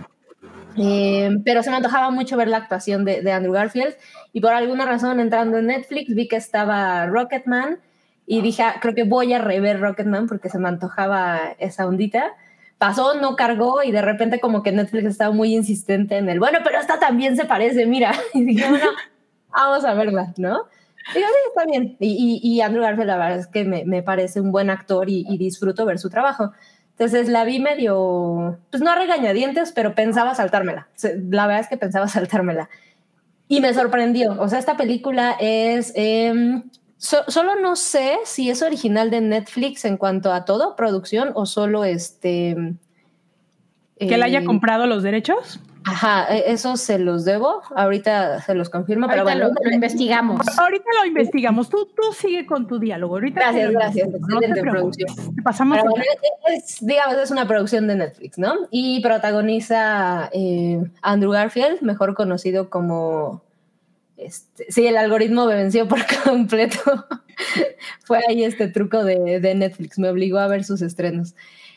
eh, 0.76 1.30
pero 1.45 1.62
se 1.62 1.70
me 1.70 1.76
antojaba 1.76 2.11
mucho 2.11 2.37
ver 2.37 2.49
la 2.49 2.59
actuación 2.59 3.05
de, 3.05 3.22
de, 3.22 3.32
Andrew 3.32 3.53
Garfield 3.53 3.95
y 4.32 4.41
por 4.41 4.53
alguna 4.53 4.84
razón 4.84 5.20
entrando 5.20 5.59
en 5.59 5.66
Netflix 5.66 6.14
vi 6.14 6.28
que 6.28 6.37
estaba 6.37 7.07
Rocketman 7.07 7.78
y 8.26 8.41
dije, 8.43 8.62
ah, 8.64 8.76
creo 8.80 8.95
que 8.95 9.05
voy 9.05 9.32
a 9.32 9.39
rever 9.39 9.80
Rocketman 9.80 10.26
porque 10.26 10.51
se 10.51 10.59
me 10.59 10.68
antojaba 10.68 11.55
esa 11.59 11.87
ondita. 11.87 12.32
Pasó, 12.76 13.14
no 13.14 13.37
cargó 13.37 13.82
y 13.82 13.93
de 13.93 14.03
repente 14.03 14.41
como 14.41 14.62
que 14.62 14.72
Netflix 14.72 15.07
estaba 15.07 15.32
muy 15.32 15.55
insistente 15.55 16.18
en 16.18 16.28
el, 16.28 16.41
bueno, 16.41 16.59
pero 16.62 16.78
esta 16.78 16.99
también 16.99 17.37
se 17.37 17.47
parece, 17.47 17.87
mira. 17.87 18.12
Y 18.34 18.45
dije, 18.45 18.68
bueno, 18.68 18.91
vamos 19.51 19.84
a 19.84 19.95
verla, 19.95 20.34
¿no? 20.37 20.66
Digo, 21.14 21.26
sí, 21.26 21.34
está 21.48 21.64
bien. 21.66 21.96
Y, 22.00 22.40
y, 22.42 22.61
Andrew 22.61 22.82
Garfield, 22.82 23.07
la 23.07 23.16
verdad 23.16 23.38
es 23.38 23.46
que 23.46 23.64
me, 23.64 23.84
me 23.84 24.02
parece 24.02 24.40
un 24.40 24.50
buen 24.50 24.70
actor 24.70 25.09
y, 25.09 25.24
y, 25.28 25.38
disfruto 25.38 25.86
ver 25.86 25.98
su 25.98 26.11
trabajo. 26.11 26.52
Entonces 26.98 27.28
la 27.28 27.44
vi 27.44 27.61
medio, 27.61 28.59
pues 28.70 28.82
no 28.82 28.90
a 28.90 28.94
regañadientes, 28.94 29.72
pero 29.72 29.94
pensaba 29.94 30.34
saltármela. 30.34 30.88
La 31.30 31.46
verdad 31.46 31.61
es 31.61 31.68
que 31.68 31.76
pensaba 31.76 32.09
saltármela. 32.09 32.68
Y 33.48 33.61
me 33.61 33.72
sorprendió. 33.74 34.40
O 34.40 34.48
sea, 34.48 34.59
esta 34.59 34.76
película 34.76 35.36
es... 35.38 35.92
Eh, 35.94 36.62
so, 36.96 37.18
solo 37.28 37.54
no 37.61 37.76
sé 37.76 38.16
si 38.24 38.50
es 38.50 38.62
original 38.62 39.11
de 39.11 39.20
Netflix 39.20 39.84
en 39.84 39.98
cuanto 39.98 40.32
a 40.32 40.44
todo, 40.44 40.74
producción, 40.74 41.30
o 41.34 41.46
solo 41.46 41.84
este... 41.84 42.57
¿Que 43.98 44.14
él 44.14 44.22
haya 44.22 44.44
comprado 44.44 44.86
los 44.86 45.02
derechos? 45.02 45.61
Ajá, 45.87 46.34
e, 46.34 46.53
eso 46.53 46.76
se 46.76 46.99
los 46.99 47.24
debo. 47.24 47.62
Ahorita 47.74 48.41
se 48.43 48.55
los 48.55 48.68
confirmo, 48.68 49.07
Ahorita 49.07 49.24
pero 49.24 49.24
bueno. 49.24 49.55
Lo, 49.55 49.70
lo, 49.70 49.74
investigamos. 49.74 50.47
Ahorita 50.59 50.84
lo 51.01 51.07
investigamos. 51.07 51.68
Tú, 51.68 51.89
tú 51.95 52.12
sigue 52.12 52.45
con 52.45 52.66
tu 52.66 52.80
diálogo. 52.80 53.14
Ahorita 53.14 53.41
gracias, 53.41 53.70
gracias. 53.70 54.09
Excelente 54.09 54.62
no 54.62 54.72
producción. 54.72 55.09
Pasamos 55.45 55.78
bueno, 55.78 56.05
es, 56.49 56.78
digamos, 56.80 57.16
es 57.16 57.30
una 57.30 57.47
producción 57.47 57.87
de 57.87 57.95
Netflix, 57.95 58.37
¿no? 58.37 58.55
Y 58.72 59.01
protagoniza 59.01 60.28
eh, 60.32 60.82
Andrew 61.03 61.30
Garfield, 61.30 61.80
mejor 61.82 62.14
conocido 62.14 62.68
como. 62.68 63.43
Este, 64.16 64.66
sí, 64.70 64.87
el 64.89 64.97
algoritmo 64.97 65.47
me 65.47 65.55
venció 65.55 65.87
por 65.87 66.01
completo. 66.24 67.07
Fue 68.05 68.20
ahí 68.28 68.43
este 68.43 68.66
truco 68.66 69.05
de, 69.05 69.39
de 69.39 69.55
Netflix, 69.55 70.01
me 70.01 70.09
obligó 70.09 70.39
a 70.39 70.49
ver 70.49 70.64
sus 70.64 70.82
estrenos. 70.82 71.37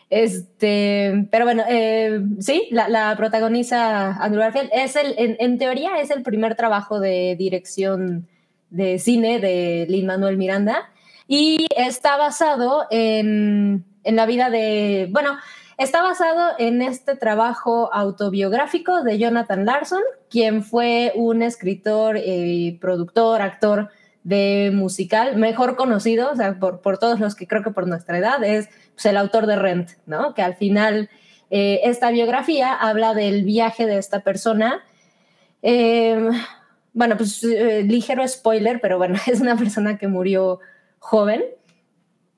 Este, 0.10 1.28
pero 1.32 1.46
bueno, 1.46 1.64
eh, 1.70 2.20
sí, 2.40 2.68
la, 2.72 2.90
la, 2.90 3.16
protagoniza 3.16 4.14
Andrew 4.24 4.42
Garfield. 4.42 4.70
Es 4.74 4.96
el, 4.96 5.14
en, 5.18 5.58
teoría 5.60 6.00
es 6.00 6.10
el 6.10 6.24
primer 6.24 6.56
trabajo 6.56 7.00
de 7.00 7.36
dirección 7.38 8.28
de 8.72 8.98
cine 9.00 9.40
de 9.40 9.86
Lin 9.88 10.08
Manuel 10.08 10.38
Miranda 10.38 10.90
y 11.28 11.68
está 11.76 12.18
basado 12.18 12.88
en, 12.90 13.86
en 14.04 14.16
la 14.16 14.26
vida 14.26 14.50
de, 14.50 15.08
bueno, 15.12 15.38
está 15.78 16.02
basado 16.02 16.54
en 16.58 16.82
este 16.82 17.16
trabajo 17.16 17.94
autobiográfico 17.94 19.04
de 19.04 19.20
Jonathan 19.20 19.66
Larson, 19.66 20.02
quien 20.30 20.64
fue 20.64 21.14
un 21.16 21.44
escritor, 21.44 22.18
eh, 22.18 22.78
productor, 22.82 23.42
actor 23.44 23.90
de 24.24 24.72
musical, 24.74 25.38
mejor 25.38 25.76
conocido, 25.76 26.32
o 26.32 26.36
sea, 26.36 26.60
por, 26.60 26.82
por, 26.82 26.98
todos 26.98 27.20
los 27.20 27.36
que 27.36 27.48
creo 27.48 27.64
que 27.64 27.72
por 27.72 27.88
nuestra 27.88 28.18
edad, 28.18 28.44
es 28.44 28.70
pues, 29.00 29.06
el 29.06 29.18
autor 29.18 29.46
de 29.46 29.56
Rent, 29.56 29.92
¿no? 30.08 30.34
Que 30.34 30.42
al 30.42 30.56
final 30.56 31.10
eh, 31.50 31.80
esta 31.86 32.12
biografía 32.12 32.74
habla 32.74 33.14
del 33.14 33.46
viaje 33.46 33.86
de 33.86 33.98
esta 33.98 34.26
persona. 34.26 34.84
Eh, 35.62 36.30
bueno, 36.92 37.16
pues 37.16 37.42
eh, 37.46 37.84
ligero 37.84 38.28
spoiler, 38.28 38.82
pero 38.82 38.98
bueno, 38.98 39.16
es 39.28 39.40
una 39.40 39.56
persona 39.56 39.98
que 39.98 40.10
murió 40.10 40.60
joven. 41.00 41.46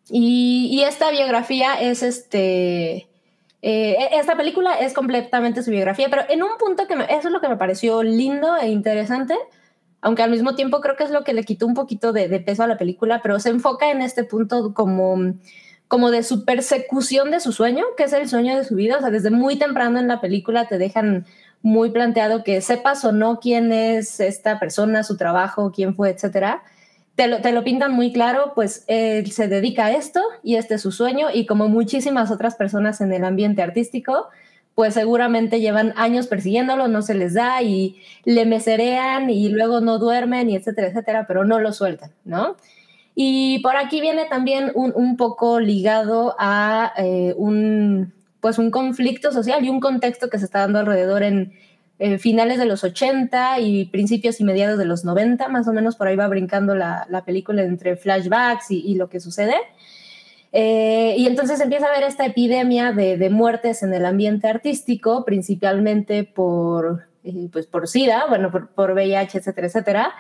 Y, 0.08 0.84
esta 0.86 1.10
biografía 1.10 1.82
es 1.82 2.04
este... 2.04 3.08
esta 3.62 4.36
película 4.36 4.76
es 4.76 4.94
completamente 4.94 5.64
su 5.64 5.72
biografía, 5.72 6.10
pero 6.10 6.24
en 6.30 6.44
un 6.44 6.58
punto 6.60 6.86
que 6.86 6.96
me, 6.96 7.06
eso 7.06 7.30
es 7.30 7.32
lo 7.32 7.42
que 7.42 7.50
me 7.50 7.58
pareció 7.58 8.04
lindo 8.04 8.56
e 8.58 8.70
interesante, 8.70 9.36
aunque 10.02 10.22
al 10.22 10.30
mismo 10.30 10.54
tiempo 10.54 10.82
creo 10.82 10.96
que 10.96 11.06
es 11.06 11.12
lo 11.12 11.24
que 11.24 11.34
le 11.34 11.44
quitó 11.44 11.66
un 11.66 11.76
poquito 11.76 12.12
de, 12.14 12.28
peso 12.42 12.64
a 12.64 12.68
la 12.68 12.78
película, 12.78 13.22
pero 13.24 13.40
se 13.40 13.50
enfoca 13.50 13.90
en 13.90 14.02
este 14.02 14.24
punto 14.26 14.74
como, 14.74 15.16
como 15.92 16.10
de 16.10 16.24
su 16.24 16.46
persecución 16.46 17.32
de 17.32 17.42
su 17.42 17.52
sueño, 17.52 17.84
que 17.98 18.04
es 18.04 18.14
el 18.14 18.30
sueño 18.30 18.56
de 18.56 18.64
su 18.64 18.76
vida. 18.76 18.96
O 18.96 19.02
sea, 19.02 19.10
desde 19.10 19.30
muy 19.30 19.58
temprano 19.58 20.00
en 20.00 20.08
la 20.08 20.22
película 20.22 20.66
te 20.70 20.78
dejan 20.78 21.26
muy 21.64 21.90
planteado 21.90 22.46
que 22.46 22.62
sepas 22.62 23.04
o 23.04 23.12
no 23.12 23.42
quién 23.42 23.74
es 23.74 24.22
esta 24.22 24.58
persona, 24.58 25.04
su 25.04 25.18
trabajo, 25.18 25.74
quién 25.76 25.94
fue, 25.94 26.12
etcétera. 26.12 26.64
Te 27.16 27.28
lo, 27.28 27.42
te 27.42 27.52
lo 27.52 27.66
pintan 27.66 27.92
muy 27.92 28.14
claro, 28.14 28.54
pues 28.56 28.86
él 28.88 29.30
se 29.32 29.50
dedica 29.50 29.88
a 29.88 29.92
esto 29.92 30.22
y 30.44 30.56
este 30.56 30.76
es 30.76 30.82
su 30.82 30.94
sueño 30.94 31.28
y 31.30 31.46
como 31.46 31.68
muchísimas 31.68 32.32
otras 32.32 32.56
personas 32.56 33.02
en 33.02 33.12
el 33.12 33.26
ambiente 33.26 33.62
artístico, 33.62 34.30
pues 34.76 34.94
seguramente 34.94 35.60
llevan 35.60 35.94
años 35.98 36.28
persiguiéndolo, 36.28 36.88
no 36.88 37.02
se 37.02 37.16
les 37.16 37.34
da 37.34 37.62
y 37.64 38.02
le 38.24 38.46
meserean 38.46 39.30
y 39.30 39.50
luego 39.50 39.82
no 39.82 40.00
duermen 40.00 40.50
y 40.50 40.56
etcétera, 40.56 40.88
etcétera, 40.88 41.26
pero 41.28 41.44
no 41.44 41.60
lo 41.60 41.74
sueltan, 41.74 42.12
¿no? 42.24 42.56
Y 43.16 43.60
por 43.60 43.76
aquí 43.76 44.02
viene 44.02 44.26
también 44.26 44.72
un, 44.74 44.94
un 44.96 45.18
poco 45.18 45.60
ligado 45.60 46.36
a 46.40 46.94
eh, 46.98 47.34
un, 47.38 48.14
pues 48.40 48.58
un 48.58 48.72
conflicto 48.72 49.32
social 49.32 49.64
y 49.64 49.70
un 49.70 49.80
contexto 49.80 50.30
que 50.30 50.40
se 50.40 50.46
está 50.46 50.60
dando 50.60 50.80
alrededor 50.80 51.24
en 51.24 51.54
eh, 52.04 52.18
finales 52.18 52.58
de 52.58 52.66
los 52.66 52.84
80 52.84 53.60
y 53.60 53.86
principios 53.86 54.40
y 54.42 54.44
mediados 54.44 54.80
de 54.80 54.86
los 54.86 55.06
90, 55.06 55.48
más 55.50 55.68
o 55.68 55.72
menos 55.72 55.96
por 55.96 56.08
ahí 56.08 56.16
va 56.16 56.28
brincando 56.28 56.74
la, 56.74 57.06
la 57.12 57.24
película 57.24 57.62
entre 57.62 57.96
flashbacks 57.96 58.72
y, 58.72 58.96
lo 58.96 59.08
que 59.08 59.20
sucede. 59.20 59.54
Eh, 60.52 61.14
y 61.16 61.28
entonces 61.28 61.62
empieza 61.62 61.86
a 61.86 61.90
haber 61.92 62.02
esta 62.02 62.26
epidemia 62.26 62.92
de, 62.92 63.18
de 63.18 63.30
muertes 63.30 63.84
en 63.84 63.94
el 63.94 64.06
ambiente 64.06 64.48
artístico, 64.48 65.24
principalmente 65.26 66.24
por, 66.24 67.04
eh, 67.24 67.50
pues 67.52 67.68
por 67.68 67.88
SIDA, 67.88 68.26
bueno, 68.28 68.50
por, 68.50 68.70
por, 68.70 68.94
VIH, 68.94 69.38
etcétera, 69.38 69.68
etcétera. 69.68 70.14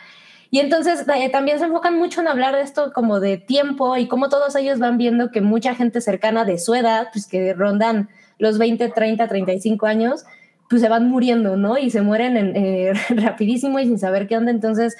Y 0.52 0.60
entonces 0.60 1.06
eh, 1.08 1.30
también 1.30 1.58
se 1.58 1.66
enfocan 1.66 1.98
mucho 1.98 2.22
en 2.22 2.28
hablar 2.28 2.56
de 2.56 2.62
esto 2.62 2.92
como 2.94 3.20
de 3.20 3.38
tiempo 3.38 3.98
y 3.98 4.08
cómo 4.08 4.30
todos 4.30 4.56
ellos 4.56 4.78
van 4.78 4.98
viendo 4.98 5.32
que 5.32 5.42
mucha 5.42 5.74
gente 5.74 6.02
cercana 6.02 6.46
de 6.46 6.60
su 6.60 6.76
edad, 6.76 7.08
pues 7.12 7.26
que 7.28 7.54
rondan 7.54 8.10
los 8.38 8.58
20, 8.58 8.90
30, 8.90 9.28
35 9.28 9.86
años, 9.88 10.26
pues 10.70 10.82
se 10.82 10.90
van 10.90 11.10
muriendo, 11.10 11.56
¿no? 11.58 11.78
Y 11.78 11.90
se 11.90 12.02
mueren 12.02 12.38
en, 12.38 12.56
eh, 12.56 12.94
rapidísimo 13.10 13.80
y 13.80 13.86
sin 13.86 13.98
saber 13.98 14.28
qué 14.28 14.38
onda. 14.38 14.52
Entonces, 14.52 14.96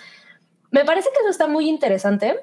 me 0.72 0.86
parece 0.86 1.10
que 1.14 1.20
eso 1.20 1.30
está 1.30 1.48
muy 1.48 1.70
interesante 1.70 2.40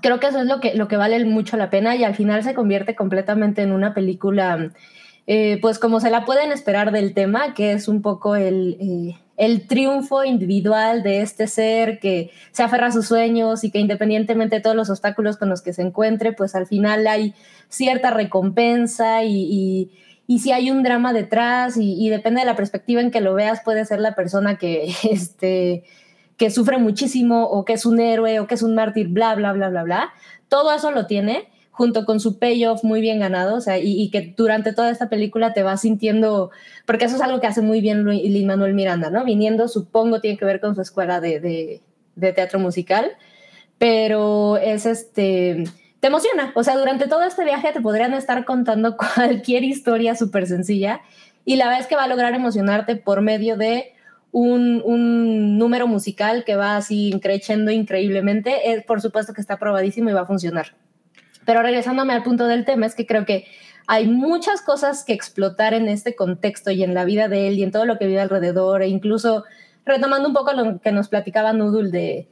creo 0.00 0.20
que 0.20 0.28
eso 0.28 0.40
es 0.40 0.46
lo 0.46 0.60
que, 0.60 0.74
lo 0.74 0.88
que 0.88 0.96
vale 0.96 1.24
mucho 1.24 1.56
la 1.56 1.70
pena 1.70 1.96
y 1.96 2.04
al 2.04 2.14
final 2.14 2.42
se 2.42 2.54
convierte 2.54 2.94
completamente 2.94 3.62
en 3.62 3.72
una 3.72 3.94
película, 3.94 4.70
eh, 5.26 5.58
pues 5.60 5.78
como 5.78 6.00
se 6.00 6.10
la 6.10 6.24
pueden 6.24 6.52
esperar 6.52 6.92
del 6.92 7.14
tema, 7.14 7.54
que 7.54 7.72
es 7.72 7.88
un 7.88 8.02
poco 8.02 8.36
el, 8.36 8.76
eh, 8.80 9.18
el 9.40 9.66
triunfo 9.66 10.22
individual 10.22 11.02
de 11.02 11.22
este 11.22 11.46
ser 11.46 11.98
que 11.98 12.30
se 12.52 12.62
aferra 12.62 12.88
a 12.88 12.92
sus 12.92 13.06
sueños 13.06 13.64
y 13.64 13.70
que 13.70 13.78
independientemente 13.78 14.56
de 14.56 14.62
todos 14.62 14.76
los 14.76 14.90
obstáculos 14.90 15.38
con 15.38 15.48
los 15.48 15.62
que 15.62 15.72
se 15.72 15.80
encuentre, 15.80 16.34
pues 16.34 16.54
al 16.54 16.66
final 16.66 17.06
hay 17.06 17.34
cierta 17.70 18.10
recompensa 18.10 19.24
y, 19.24 19.90
y 20.26 20.38
si 20.40 20.52
hay 20.52 20.70
un 20.70 20.82
drama 20.82 21.14
detrás 21.14 21.78
y, 21.78 21.94
y, 21.94 22.10
depende 22.10 22.40
de 22.40 22.46
la 22.46 22.54
perspectiva 22.54 23.00
en 23.00 23.10
que 23.10 23.22
lo 23.22 23.32
veas, 23.32 23.62
puede 23.64 23.86
ser 23.86 23.98
la 24.00 24.14
persona 24.14 24.58
que, 24.58 24.94
este, 25.10 25.84
que 26.36 26.50
sufre 26.50 26.76
muchísimo 26.76 27.44
o 27.44 27.64
que 27.64 27.72
es 27.72 27.86
un 27.86 27.98
héroe 27.98 28.40
o 28.40 28.46
que 28.46 28.56
es 28.56 28.62
un 28.62 28.74
mártir, 28.74 29.08
bla, 29.08 29.34
bla, 29.36 29.54
bla, 29.54 29.70
bla, 29.70 29.84
bla. 29.84 30.12
Todo 30.48 30.70
eso 30.74 30.90
lo 30.90 31.06
tiene 31.06 31.48
junto 31.80 32.04
con 32.04 32.20
su 32.20 32.38
payoff 32.38 32.84
muy 32.84 33.00
bien 33.00 33.20
ganado, 33.20 33.56
o 33.56 33.60
sea, 33.62 33.78
y, 33.78 34.02
y, 34.02 34.10
que 34.10 34.34
durante 34.36 34.74
toda 34.74 34.90
esta 34.90 35.08
película 35.08 35.54
te 35.54 35.62
vas 35.62 35.80
sintiendo, 35.80 36.50
porque 36.84 37.06
eso 37.06 37.16
es 37.16 37.22
algo 37.22 37.40
que 37.40 37.46
hace 37.46 37.62
muy 37.62 37.80
bien 37.80 38.04
Lin 38.04 38.46
Manuel 38.46 38.74
Miranda, 38.74 39.08
¿no? 39.08 39.24
Viniendo, 39.24 39.66
supongo, 39.66 40.20
tiene 40.20 40.36
que 40.36 40.44
ver 40.44 40.60
con 40.60 40.74
su 40.74 40.82
escuela 40.82 41.22
de, 41.22 41.40
de, 41.40 41.80
de 42.16 42.32
teatro 42.34 42.58
musical, 42.58 43.12
pero 43.78 44.58
es 44.58 44.84
este, 44.84 45.64
te 46.00 46.08
emociona, 46.08 46.52
o 46.54 46.62
sea, 46.62 46.76
durante 46.76 47.08
todo 47.08 47.22
este 47.22 47.46
viaje 47.46 47.72
te 47.72 47.80
podrían 47.80 48.12
estar 48.12 48.44
contando 48.44 48.98
cualquier 49.16 49.64
historia 49.64 50.14
súper 50.14 50.46
sencilla 50.46 51.00
y 51.46 51.56
la 51.56 51.64
verdad 51.64 51.80
es 51.80 51.86
que 51.86 51.96
va 51.96 52.04
a 52.04 52.08
lograr 52.08 52.34
emocionarte 52.34 52.96
por 52.96 53.22
medio 53.22 53.56
de 53.56 53.94
un, 54.32 54.82
un, 54.84 55.56
número 55.56 55.86
musical 55.86 56.44
que 56.44 56.56
va 56.56 56.76
así 56.76 57.18
creciendo 57.22 57.70
increíblemente, 57.70 58.70
es, 58.70 58.84
por 58.84 59.00
supuesto 59.00 59.32
que 59.32 59.40
está 59.40 59.58
probadísimo 59.58 60.10
y 60.10 60.12
va 60.12 60.20
a 60.20 60.26
funcionar. 60.26 60.76
Pero 61.50 61.62
regresándome 61.64 62.12
al 62.12 62.22
punto 62.22 62.46
del 62.46 62.64
tema, 62.64 62.86
es 62.86 62.94
que 62.94 63.06
creo 63.06 63.26
que 63.26 63.44
hay 63.88 64.06
muchas 64.06 64.62
cosas 64.62 65.02
que 65.02 65.12
explotar 65.12 65.74
en 65.74 65.88
este 65.88 66.14
contexto 66.14 66.70
y 66.70 66.84
en 66.84 66.94
la 66.94 67.04
vida 67.04 67.26
de 67.26 67.48
él 67.48 67.58
y 67.58 67.64
en 67.64 67.72
todo 67.72 67.86
lo 67.86 67.98
que 67.98 68.06
vive 68.06 68.20
alrededor, 68.20 68.82
e 68.82 68.86
incluso 68.86 69.42
retomando 69.84 70.28
un 70.28 70.32
poco 70.32 70.52
lo 70.52 70.78
que 70.78 70.92
nos 70.92 71.08
platicaba 71.08 71.52
Noodle 71.52 71.90
de, 71.90 72.28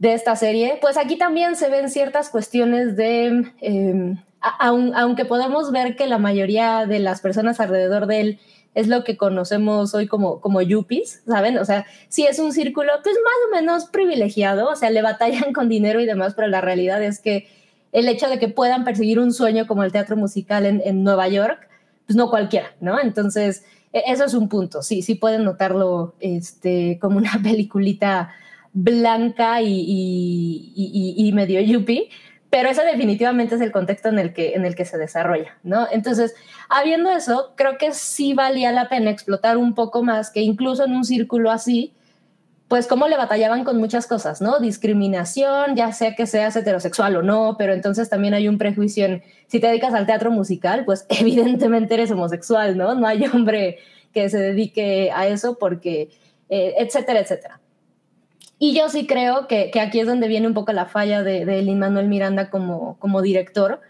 de 0.00 0.14
esta 0.14 0.34
serie, 0.34 0.78
pues 0.80 0.96
aquí 0.96 1.16
también 1.16 1.54
se 1.54 1.70
ven 1.70 1.88
ciertas 1.90 2.28
cuestiones 2.28 2.96
de, 2.96 3.52
em, 3.60 4.16
aunque 4.58 5.24
podemos 5.26 5.70
ver 5.70 5.94
que 5.94 6.08
la 6.08 6.18
mayoría 6.18 6.86
de 6.86 6.98
las 6.98 7.20
personas 7.20 7.60
alrededor 7.60 8.08
de 8.08 8.20
él 8.20 8.40
es 8.74 8.88
lo 8.88 9.04
que 9.04 9.16
conocemos 9.16 9.94
hoy 9.94 10.08
como, 10.08 10.40
como 10.40 10.60
yuppies, 10.60 11.22
¿saben? 11.24 11.56
O 11.58 11.64
sea, 11.64 11.86
sí 12.08 12.26
es 12.26 12.40
un 12.40 12.52
círculo 12.52 12.90
pues 13.04 13.14
más 13.14 13.34
o 13.46 13.54
menos 13.54 13.84
privilegiado, 13.84 14.70
o 14.70 14.74
sea, 14.74 14.90
le 14.90 15.02
batallan 15.02 15.52
con 15.54 15.68
dinero 15.68 16.00
y 16.00 16.06
demás, 16.06 16.34
pero 16.34 16.48
la 16.48 16.60
realidad 16.60 17.00
es 17.00 17.20
que 17.20 17.59
el 17.92 18.08
hecho 18.08 18.28
de 18.28 18.38
que 18.38 18.48
puedan 18.48 18.84
perseguir 18.84 19.18
un 19.18 19.32
sueño 19.32 19.66
como 19.66 19.84
el 19.84 19.92
teatro 19.92 20.16
musical 20.16 20.66
en, 20.66 21.04
Nueva 21.04 21.28
York, 21.28 21.68
pues 22.06 22.16
no 22.16 22.30
cualquiera, 22.30 22.72
¿no? 22.80 23.00
Entonces, 23.00 23.64
e, 23.92 24.02
eso 24.06 24.24
es 24.24 24.34
un 24.34 24.48
punto, 24.48 24.82
sí, 24.82 25.02
sí 25.02 25.14
pueden 25.14 25.44
notarlo 25.44 26.14
este, 26.20 26.98
como 27.00 27.18
una 27.18 27.38
peliculita 27.42 28.32
blanca 28.72 29.60
y, 29.62 29.72
y, 29.72 30.72
y, 30.76 31.26
y 31.26 31.32
medio 31.32 31.60
yuppie, 31.60 32.08
pero 32.50 32.68
ese 32.68 32.84
definitivamente 32.84 33.54
es 33.54 33.60
el 33.60 33.70
contexto 33.70 34.08
en 34.08 34.18
el 34.18 34.32
que, 34.32 34.54
en 34.54 34.64
el 34.64 34.74
que 34.74 34.84
se 34.84 34.98
desarrolla, 34.98 35.56
¿no? 35.62 35.86
Entonces, 35.90 36.34
habiendo 36.68 37.10
eso, 37.10 37.52
creo 37.56 37.78
que 37.78 37.92
sí 37.92 38.34
valía 38.34 38.72
la 38.72 38.88
pena 38.88 39.10
explotar 39.10 39.56
un 39.56 39.74
poco 39.74 40.02
más 40.02 40.30
que 40.30 40.40
incluso 40.40 40.84
en 40.84 40.92
un 40.92 41.04
círculo 41.04 41.50
así, 41.52 41.94
pues 42.70 42.86
cómo 42.86 43.08
le 43.08 43.16
batallaban 43.16 43.64
con 43.64 43.78
muchas 43.78 44.06
cosas, 44.06 44.40
¿no? 44.40 44.60
Discriminación, 44.60 45.74
ya 45.74 45.92
sea 45.92 46.14
que 46.14 46.28
seas 46.28 46.54
heterosexual 46.54 47.16
o 47.16 47.22
no, 47.22 47.56
pero 47.58 47.72
entonces 47.72 48.08
también 48.08 48.32
hay 48.32 48.46
un 48.46 48.58
prejuicio 48.58 49.06
en, 49.06 49.24
si 49.48 49.58
te 49.58 49.66
dedicas 49.66 49.92
al 49.92 50.06
teatro 50.06 50.30
musical, 50.30 50.84
pues 50.84 51.04
evidentemente 51.08 51.94
eres 51.94 52.12
homosexual, 52.12 52.78
¿no? 52.78 52.94
No 52.94 53.08
hay 53.08 53.24
hombre 53.24 53.78
que 54.14 54.28
se 54.28 54.38
dedique 54.38 55.10
a 55.12 55.26
eso 55.26 55.58
porque, 55.58 56.10
eh, 56.48 56.74
etcétera, 56.78 57.18
etcétera. 57.18 57.60
Y 58.60 58.72
yo 58.72 58.88
sí 58.88 59.04
creo 59.04 59.48
que, 59.48 59.72
que, 59.72 59.80
aquí 59.80 59.98
es 59.98 60.06
donde 60.06 60.28
viene 60.28 60.46
un 60.46 60.54
poco 60.54 60.72
la 60.72 60.86
falla 60.86 61.24
de, 61.24 61.44
de 61.44 61.62
Lin 61.62 61.80
Manuel 61.80 62.06
Miranda 62.06 62.50
como, 62.50 62.96
como 63.00 63.20
director, 63.20 63.80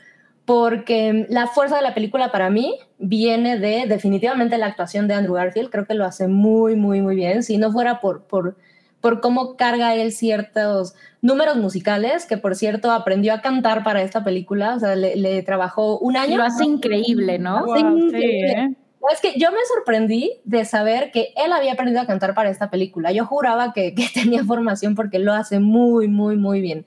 porque 0.47 1.27
la 1.29 1.49
fuerza 1.49 1.77
de 1.77 1.83
la 1.83 1.93
película 1.93 2.33
para 2.33 2.49
mí 2.49 2.79
viene 2.99 3.59
de 3.59 3.85
definitivamente 3.87 4.57
la 4.57 4.69
actuación 4.69 5.07
de 5.07 5.13
Andrew 5.13 5.35
Garfield, 5.35 5.69
creo 5.69 5.85
que 5.85 5.93
lo 5.93 6.07
hace 6.07 6.29
muy, 6.29 6.77
muy, 6.77 7.03
muy 7.03 7.15
bien. 7.15 7.43
Si 7.43 7.59
no 7.59 7.71
fuera 7.71 8.01
por, 8.01 8.23
por 8.23 8.57
por 9.01 9.21
cómo 9.21 9.57
carga 9.57 9.95
él 9.95 10.13
ciertos 10.13 10.95
números 11.23 11.57
musicales, 11.57 12.27
que 12.27 12.37
por 12.37 12.55
cierto 12.55 12.91
aprendió 12.91 13.35
a 13.35 13.41
cantar 13.41 13.83
para 13.85 14.03
esta 14.03 14.25
película, 14.25 14.75
o 14.77 14.81
sea, 14.81 14.97
le, 14.97 15.43
trabajó 15.43 15.99
un 15.99 16.17
año. 16.17 16.39
Lo 16.39 16.45
hace 16.45 16.65
increíble, 16.65 17.39
¿no? 17.39 17.77
¿eh? 17.77 18.75
Es 19.11 19.21
que 19.21 19.39
yo 19.39 19.51
me 19.51 19.59
sorprendí 19.75 20.41
de 20.45 20.65
saber 20.65 21.11
que 21.11 21.33
él 21.37 21.53
había 21.53 21.73
aprendido 21.73 22.03
a 22.03 22.07
cantar 22.07 22.35
para 22.35 22.51
esta 22.51 22.71
película. 22.71 23.13
Yo 23.13 23.25
juraba 23.25 23.73
que, 23.73 23.95
tenía 24.15 24.45
formación 24.45 24.95
porque 24.95 25.19
lo 25.19 25.33
hace 25.33 25.59
muy, 25.59 26.09
muy, 26.09 26.37
muy 26.37 26.61
bien. 26.61 26.87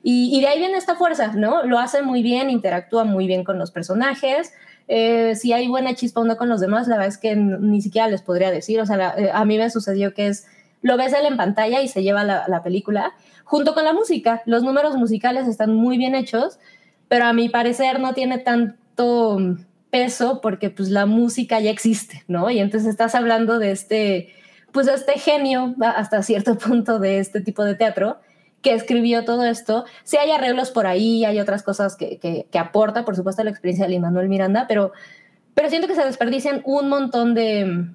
Y, 0.00 0.40
de 0.40 0.46
ahí 0.46 0.58
viene 0.58 0.78
esta 0.78 0.94
fuerza, 0.94 1.32
¿no? 1.34 1.64
Lo 1.64 1.78
hace 1.78 2.02
muy 2.02 2.22
bien, 2.22 2.48
interactúa 2.48 3.04
muy 3.04 3.26
bien 3.26 3.44
con 3.44 3.58
los 3.58 3.70
personajes. 3.72 4.54
Eh, 4.86 5.34
si 5.34 5.52
hay 5.52 5.68
buena 5.68 5.94
chispa 5.94 6.22
uno 6.22 6.36
con 6.36 6.48
los 6.48 6.60
demás, 6.60 6.88
la 6.88 6.96
verdad 6.96 7.08
es 7.08 7.18
que 7.18 7.36
ni 7.36 7.82
siquiera 7.82 8.08
les 8.08 8.22
podría 8.22 8.50
decir. 8.50 8.80
O 8.80 8.86
sea, 8.86 9.14
eh, 9.18 9.30
a 9.30 9.44
mí 9.44 9.58
me 9.58 9.68
sucedió 9.68 10.14
que 10.14 10.28
es 10.28 10.46
lo 10.82 10.96
ves 10.96 11.12
él 11.12 11.26
en 11.26 11.36
pantalla 11.36 11.82
y 11.82 11.88
se 11.88 12.02
lleva 12.02 12.24
la, 12.24 12.62
película, 12.62 13.14
junto 13.44 13.74
con 13.74 13.84
la 13.84 13.92
música. 13.92 14.42
Los 14.46 14.62
números 14.62 14.96
musicales 14.96 15.48
están 15.48 15.74
muy 15.74 15.98
bien 15.98 16.14
hechos, 16.14 16.58
pero 17.08 17.24
a 17.24 17.32
mi 17.32 17.48
parecer 17.48 18.00
no 18.00 18.14
tiene 18.14 18.38
tanto 18.38 19.38
peso 19.90 20.40
porque 20.40 20.70
pues 20.70 20.90
la 20.90 21.06
música 21.06 21.60
ya 21.60 21.70
existe, 21.70 22.24
¿no? 22.28 22.50
Y 22.50 22.58
entonces 22.58 22.88
estás 22.88 23.14
hablando 23.14 23.58
de 23.58 23.70
este, 23.70 24.34
pues 24.72 24.86
este 24.86 25.18
genio 25.18 25.74
hasta 25.80 26.22
cierto 26.22 26.58
punto 26.58 26.98
de 26.98 27.18
este 27.18 27.40
tipo 27.40 27.64
de 27.64 27.74
teatro 27.74 28.18
que 28.62 28.74
escribió 28.74 29.24
todo 29.24 29.44
esto. 29.44 29.84
Sí 30.04 30.16
hay 30.16 30.30
arreglos 30.30 30.70
por 30.70 30.86
ahí, 30.86 31.24
hay 31.24 31.40
otras 31.40 31.62
cosas 31.62 31.96
que, 31.96 32.18
que, 32.18 32.58
aporta, 32.58 33.04
por 33.04 33.16
supuesto, 33.16 33.42
la 33.44 33.50
experiencia 33.50 33.86
de 33.86 33.98
Manuel 33.98 34.28
Miranda, 34.28 34.66
pero, 34.68 34.92
pero 35.54 35.70
siento 35.70 35.86
que 35.88 35.94
se 35.94 36.04
desperdician 36.04 36.62
un 36.64 36.88
montón 36.88 37.34
de 37.34 37.94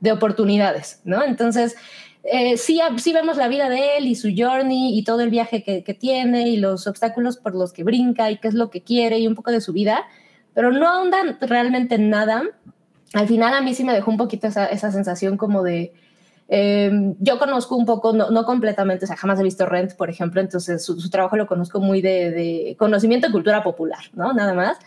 de 0.00 0.12
oportunidades, 0.12 1.00
¿no? 1.04 1.22
Entonces, 1.22 1.76
eh, 2.24 2.56
sí, 2.56 2.80
sí, 2.98 3.12
vemos 3.12 3.36
la 3.36 3.48
vida 3.48 3.68
de 3.68 3.96
él 3.96 4.06
y 4.06 4.14
su 4.14 4.28
journey 4.36 4.98
y 4.98 5.04
todo 5.04 5.20
el 5.22 5.30
viaje 5.30 5.62
que, 5.62 5.94
tiene 5.94 6.48
y 6.48 6.56
los 6.56 6.86
obstáculos 6.86 7.36
por 7.36 7.54
los 7.54 7.72
que 7.72 7.84
brinca 7.84 8.30
y 8.30 8.38
qué 8.38 8.48
es 8.48 8.54
lo 8.54 8.70
que 8.70 8.82
quiere 8.82 9.18
y 9.18 9.26
un 9.26 9.34
poco 9.34 9.50
de 9.50 9.60
su 9.60 9.72
vida, 9.72 10.04
pero 10.54 10.72
no 10.72 10.88
ahondan 10.88 11.38
realmente 11.40 11.94
en 11.94 12.10
nada. 12.10 12.42
Al 13.14 13.26
final 13.26 13.54
a 13.54 13.62
mí 13.62 13.74
sí 13.74 13.84
me 13.84 13.94
dejó 13.94 14.10
un 14.10 14.18
poquito 14.18 14.46
esa, 14.46 14.92
sensación 14.92 15.36
como 15.36 15.62
de... 15.62 15.92
Em, 16.50 17.14
yo 17.20 17.38
conozco 17.38 17.76
un 17.76 17.84
poco, 17.84 18.12
no, 18.12 18.44
completamente, 18.44 19.04
o 19.04 19.08
sea, 19.08 19.16
jamás 19.16 19.38
he 19.38 19.42
visto 19.42 19.66
Rent, 19.66 19.94
por 19.94 20.08
ejemplo, 20.08 20.40
entonces 20.40 20.84
su, 20.84 21.10
trabajo 21.10 21.36
lo 21.36 21.46
conozco 21.46 21.78
muy 21.80 22.00
de, 22.00 22.30
de 22.30 22.76
conocimiento 22.78 23.26
de 23.26 23.32
cultura 23.32 23.62
popular, 23.62 24.00
¿no? 24.14 24.32
Nada 24.32 24.54
más. 24.54 24.78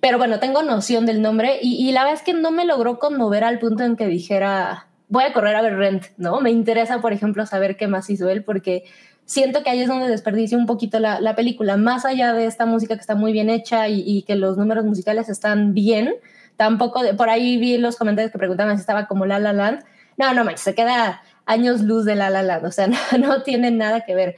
Pero 0.00 0.18
bueno, 0.18 0.38
tengo 0.38 0.62
noción 0.62 1.06
del 1.06 1.22
nombre 1.22 1.58
y, 1.60 1.90
la 1.92 2.04
verdad 2.04 2.18
es 2.18 2.22
que 2.22 2.32
no 2.32 2.50
me 2.50 2.64
logró 2.64 2.98
conmover 2.98 3.42
al 3.42 3.58
punto 3.58 3.82
en 3.82 3.96
que 3.96 4.06
dijera, 4.06 4.86
voy 5.08 5.24
a 5.24 5.32
correr 5.32 5.56
a 5.56 5.62
ver 5.62 5.76
Rent, 5.76 6.04
¿no? 6.16 6.40
Me 6.40 6.50
interesa, 6.50 7.00
por 7.00 7.12
ejemplo, 7.12 7.44
saber 7.46 7.76
qué 7.76 7.88
más 7.88 8.08
hizo 8.08 8.28
él 8.28 8.44
porque 8.44 8.84
siento 9.24 9.62
que 9.62 9.70
ahí 9.70 9.80
es 9.80 9.88
donde 9.88 10.08
desperdicia 10.08 10.56
un 10.56 10.66
poquito 10.66 11.00
la, 11.00 11.34
película, 11.34 11.76
más 11.76 12.04
allá 12.04 12.32
de 12.32 12.46
esta 12.46 12.64
música 12.64 12.94
que 12.94 13.00
está 13.00 13.16
muy 13.16 13.32
bien 13.32 13.50
hecha 13.50 13.88
y, 13.88 14.22
que 14.22 14.36
los 14.36 14.56
números 14.56 14.84
musicales 14.84 15.28
están 15.28 15.74
bien, 15.74 16.14
tampoco, 16.56 17.02
por 17.16 17.28
ahí 17.28 17.56
vi 17.58 17.76
los 17.76 17.96
comentarios 17.96 18.30
que 18.30 18.38
preguntaban 18.38 18.76
si 18.76 18.80
estaba 18.80 19.06
como 19.06 19.26
La 19.26 19.40
La 19.40 19.52
Land, 19.52 19.84
no, 20.16 20.32
no 20.32 20.44
manches, 20.44 20.62
se 20.62 20.74
queda 20.74 21.22
años 21.44 21.82
luz 21.82 22.04
de 22.04 22.14
La 22.14 22.30
La 22.30 22.42
Land, 22.42 22.64
o 22.64 22.70
sea, 22.70 22.86
no, 23.12 23.18
no 23.18 23.42
tiene 23.42 23.72
nada 23.72 24.02
que 24.02 24.14
ver. 24.14 24.36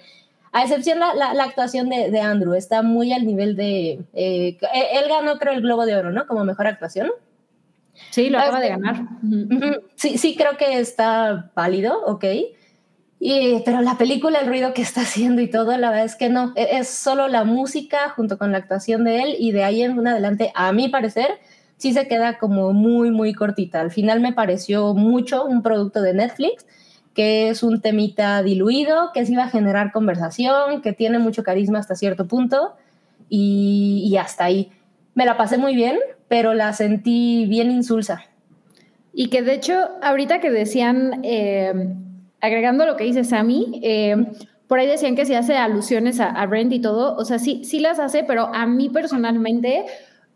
A 0.53 0.63
excepción 0.63 0.99
la, 0.99 1.15
la, 1.15 1.45
actuación 1.45 1.89
de, 1.89 2.11
de, 2.11 2.21
Andrew, 2.21 2.55
está 2.55 2.83
muy 2.83 3.13
al 3.13 3.25
nivel 3.25 3.55
de... 3.55 4.01
Eh, 4.15 4.59
él 4.93 5.09
ganó, 5.09 5.39
creo, 5.39 5.53
el 5.53 5.61
Globo 5.61 5.87
de 5.87 5.95
Oro, 5.95 6.11
¿no? 6.11 6.27
Como 6.27 6.45
mejor 6.45 6.67
actuación. 6.67 7.11
Sí, 8.11 8.31
lo 8.31 8.39
acaba 8.39 8.61
de 8.61 8.69
ganar. 8.71 9.05
Sí, 9.95 10.19
sí, 10.19 10.35
creo 10.37 10.57
que 10.57 10.81
está 10.81 11.51
válido, 11.55 12.03
ok. 12.05 12.25
Y, 13.23 13.61
pero 13.65 13.83
la 13.83 13.99
película, 13.99 14.41
el 14.41 14.49
ruido 14.49 14.73
que 14.73 14.83
está 14.83 15.03
haciendo 15.03 15.43
y 15.43 15.49
todo, 15.49 15.77
la 15.77 15.91
verdad 15.91 16.07
es 16.07 16.17
que 16.17 16.31
no. 16.31 16.53
E, 16.57 16.79
es 16.79 16.89
solo 16.89 17.29
la 17.29 17.45
música 17.45 18.09
junto 18.17 18.39
con 18.39 18.51
la 18.51 18.59
actuación 18.59 19.05
de 19.05 19.23
él 19.23 19.37
y 19.39 19.53
de 19.53 19.63
ahí 19.63 19.83
en 19.83 20.07
adelante, 20.07 20.51
a 20.55 20.73
mi 20.73 20.89
parecer, 20.89 21.39
sí 21.77 21.93
se 21.93 22.09
queda 22.09 22.39
como 22.39 22.73
muy, 22.73 23.11
muy 23.11 23.35
cortita. 23.35 23.81
Al 23.81 23.91
final 23.91 24.21
me 24.21 24.33
pareció 24.33 24.95
mucho 24.95 25.45
un 25.45 25.63
producto 25.63 26.01
de 26.03 26.15
Netflix 26.15 26.67
que 27.15 27.49
es 27.49 27.63
un 27.63 27.81
temita 27.81 28.43
diluido, 28.43 29.11
que 29.13 29.27
sí 29.27 29.35
va 29.35 29.45
a 29.45 29.49
generar 29.49 29.93
conversación, 29.93 30.81
que 30.83 30.93
tiene 30.93 31.19
mucho 31.19 31.43
carisma 31.43 31.79
hasta 31.79 31.95
cierto 31.95 32.27
punto 32.27 32.75
y, 33.29 34.17
hasta 34.21 34.45
ahí. 34.45 34.71
Me 35.15 35.25
la 35.25 35.37
pasé 35.37 35.59
muy 35.59 35.75
bien, 35.75 35.99
pero 36.29 36.55
la 36.55 36.73
sentí 36.73 37.47
bien 37.47 37.71
insulsa. 37.71 38.25
Y 39.13 39.29
que 39.29 39.43
de 39.43 39.55
hecho, 39.55 39.75
ahorita 40.03 40.41
que 40.41 40.51
decían, 40.51 41.21
eh, 41.25 41.95
agregando 42.41 42.87
lo 42.87 42.97
que 42.97 43.05
dice 43.05 43.25
Sammy, 43.25 43.81
eh, 43.83 44.17
por 44.69 44.79
ahí 44.79 44.87
decían 44.87 45.17
que 45.17 45.27
se 45.27 45.37
hace 45.37 45.57
alusiones 45.57 46.21
a, 46.21 46.27
a 46.27 46.47
Rent 46.47 46.73
y 46.73 46.81
todo, 46.81 47.17
o 47.17 47.25
sea, 47.25 47.41
sí, 47.41 47.65
sí 47.65 47.81
las 47.81 47.99
hace, 47.99 48.23
pero 48.23 48.55
a 48.55 48.67
mí 48.67 48.89
personalmente 48.89 49.85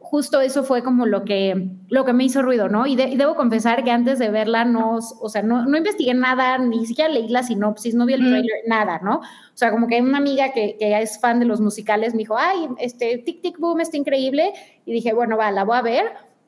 justo 0.04 0.40
eso 0.40 0.64
fue 0.64 0.82
como 0.82 1.06
lo 1.06 1.24
que, 1.24 1.70
lo 1.88 2.04
que 2.04 2.12
me 2.12 2.24
hizo 2.24 2.42
ruido, 2.42 2.68
¿no? 2.68 2.86
Y, 2.86 2.94
debo 2.94 3.34
confesar 3.34 3.82
que 3.84 3.90
antes 3.90 4.18
de 4.18 4.30
verla 4.30 4.64
no, 4.64 4.98
o 5.20 5.28
sea, 5.28 5.42
no, 5.42 5.64
no, 5.64 5.76
investigué 5.76 6.14
nada, 6.14 6.58
ni 6.58 6.86
siquiera 6.86 7.10
leí 7.10 7.28
la 7.28 7.42
sinopsis, 7.42 7.94
no 7.94 8.06
vi 8.06 8.12
el 8.12 8.20
trailer, 8.20 8.60
nada, 8.66 9.00
¿no? 9.02 9.16
O 9.16 9.56
sea, 9.56 9.70
como 9.70 9.88
que 9.88 10.00
una 10.00 10.18
amiga 10.18 10.52
que, 10.52 10.76
que, 10.78 10.96
es 11.00 11.18
fan 11.18 11.40
de 11.40 11.46
los 11.46 11.60
musicales 11.60 12.12
me 12.12 12.18
dijo, 12.18 12.36
ay, 12.36 12.68
este 12.78 13.18
Tic 13.18 13.40
Tic 13.40 13.58
Boom 13.58 13.80
está 13.80 13.96
increíble, 13.96 14.52
y 14.84 14.92
dije, 14.92 15.14
bueno, 15.14 15.36
va, 15.36 15.50
la 15.50 15.64
voy 15.64 15.78
a 15.78 15.82
ver. 15.82 16.04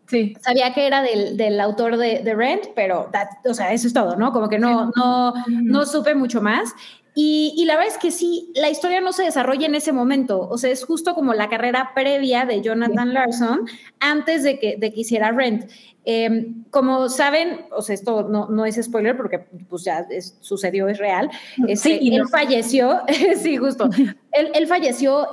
Sí. 0.07 0.37
Sabía 0.41 0.73
que 0.73 0.87
era 0.87 1.03
del, 1.03 1.37
del 1.37 1.59
autor 1.59 1.97
de, 1.97 2.21
de 2.23 2.35
Rent, 2.35 2.67
pero, 2.77 3.11
o 3.45 3.55
sea, 3.55 3.73
eso 3.73 3.89
es 3.89 3.93
todo, 3.93 4.17
¿no? 4.17 4.33
Como 4.33 4.49
que 4.49 4.59
no, 4.59 4.93
no, 4.95 5.33
no 5.49 5.87
supe 5.87 6.15
mucho 6.15 6.41
más. 6.41 6.73
Y, 7.19 7.65
la 7.65 7.77
verdad 7.77 7.95
es 7.95 7.99
que 7.99 8.11
sí, 8.11 8.53
la 8.55 8.69
historia 8.69 9.01
no 9.01 9.11
se 9.11 9.23
desarrolla 9.23 9.65
en 9.65 9.75
ese 9.75 9.91
momento, 9.91 10.47
o 10.51 10.59
sea, 10.59 10.71
es 10.71 10.85
justo 10.85 11.15
como 11.15 11.33
la 11.33 11.49
carrera 11.49 11.93
previa 11.95 12.45
de 12.45 12.61
Jonathan 12.61 13.15
Larson 13.15 13.61
antes 14.01 14.43
de 14.43 14.59
que, 14.59 14.77
de 14.77 14.93
que 14.93 15.01
hiciera 15.01 15.33
Rent. 15.33 15.65
Em, 16.05 16.65
como 16.69 17.09
saben, 17.09 17.63
o 17.71 17.81
sea, 17.81 17.95
esto 17.95 18.29
no, 18.29 18.49
no, 18.51 18.67
es 18.67 18.79
spoiler 18.81 19.17
porque 19.17 19.39
pues 19.39 19.83
ya 19.85 20.07
sucedió, 20.41 20.89
es 20.89 20.99
real. 20.99 21.31
Este, 21.67 21.99
sí, 21.99 22.15
él 22.15 22.29
falleció, 22.29 23.01
sí, 23.43 23.57
justo. 23.57 23.89
él, 24.33 24.51
él 24.53 24.67
falleció 24.67 25.29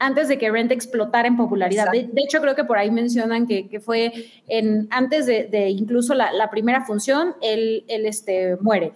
antes 0.00 0.26
de 0.26 0.36
que 0.36 0.50
Rent 0.50 0.72
explotara 0.72 1.28
en 1.28 1.36
popularidad. 1.36 1.92
De, 1.92 2.10
hecho, 2.16 2.40
creo 2.40 2.56
que 2.56 2.64
por 2.64 2.76
ahí 2.76 2.90
mencionan 2.90 3.46
que, 3.46 3.68
que 3.68 3.78
fue 3.78 4.12
en, 4.48 4.88
antes 4.90 5.26
de, 5.26 5.44
de 5.44 5.70
incluso 5.70 6.12
la, 6.14 6.32
la, 6.32 6.50
primera 6.50 6.84
función, 6.84 7.36
él, 7.40 7.84
él 7.86 8.04
este, 8.04 8.56
muere. 8.56 8.92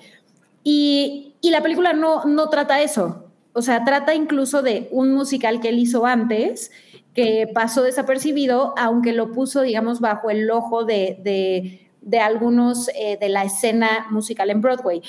Y, 0.65 1.37
y 1.41 1.51
la 1.51 1.63
película 1.63 1.93
no, 1.93 2.25
no 2.25 2.49
trata 2.49 2.83
eso. 2.83 3.31
o 3.53 3.63
sea, 3.63 3.85
trata 3.85 4.15
incluso 4.15 4.63
de 4.63 4.89
un 4.91 5.15
musical 5.15 5.61
que 5.61 5.69
él 5.69 5.79
hizo 5.79 6.07
antes, 6.07 6.73
que 7.15 7.49
pasó 7.55 7.83
desapercibido, 7.83 8.75
aunque 8.77 9.13
lo 9.13 9.31
puso, 9.31 9.63
digamos, 9.63 10.01
bajo 10.01 10.31
el 10.31 10.51
ojo 10.51 10.85
de, 10.85 11.79
de, 12.03 12.19
algunos 12.19 12.89
eh, 12.97 13.17
de 13.21 13.29
la 13.29 13.45
escena 13.45 14.07
musical 14.11 14.51
en 14.51 14.61
Broadway. 14.61 15.03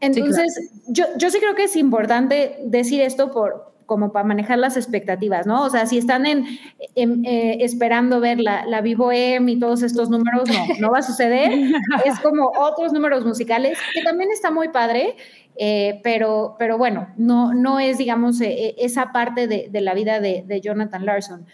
Entonces, 0.00 0.72
yo, 0.88 1.04
yo 1.16 1.30
sí 1.30 1.38
creo 1.38 1.54
que 1.54 1.64
es 1.64 1.76
importante 1.76 2.58
decir 2.64 3.00
esto 3.00 3.30
por, 3.30 3.73
como 3.86 4.12
para 4.12 4.24
manejar 4.24 4.58
las 4.58 4.76
expectativas, 4.76 5.46
¿no? 5.46 5.62
O 5.62 5.70
sea, 5.70 5.86
si 5.86 5.98
están 5.98 6.26
en, 6.26 6.46
eh, 6.94 7.58
esperando 7.60 8.20
ver 8.20 8.40
la, 8.40 8.64
la 8.66 8.80
Vivo 8.80 9.12
M 9.12 9.50
y 9.50 9.58
todos 9.58 9.82
estos 9.82 10.10
números, 10.10 10.48
no, 10.48 10.66
no 10.80 10.90
va 10.90 10.98
a 10.98 11.02
suceder. 11.02 11.52
es 12.04 12.18
como 12.20 12.50
otros 12.58 12.92
números 12.92 13.24
musicales, 13.24 13.78
que 13.92 14.02
también 14.02 14.30
está 14.30 14.50
muy 14.50 14.68
padre, 14.68 15.16
eh, 15.56 16.00
pero, 16.02 16.56
pero 16.58 16.78
bueno, 16.78 17.08
no, 17.16 17.54
no 17.54 17.78
es, 17.78 17.98
digamos, 17.98 18.40
eh, 18.40 18.74
esa 18.78 19.12
parte 19.12 19.46
de, 19.46 19.68
de, 19.70 19.80
la 19.80 19.94
vida 19.94 20.20
de, 20.20 20.44
de 20.46 20.60
Jonathan 20.60 21.04
Larson. 21.04 21.46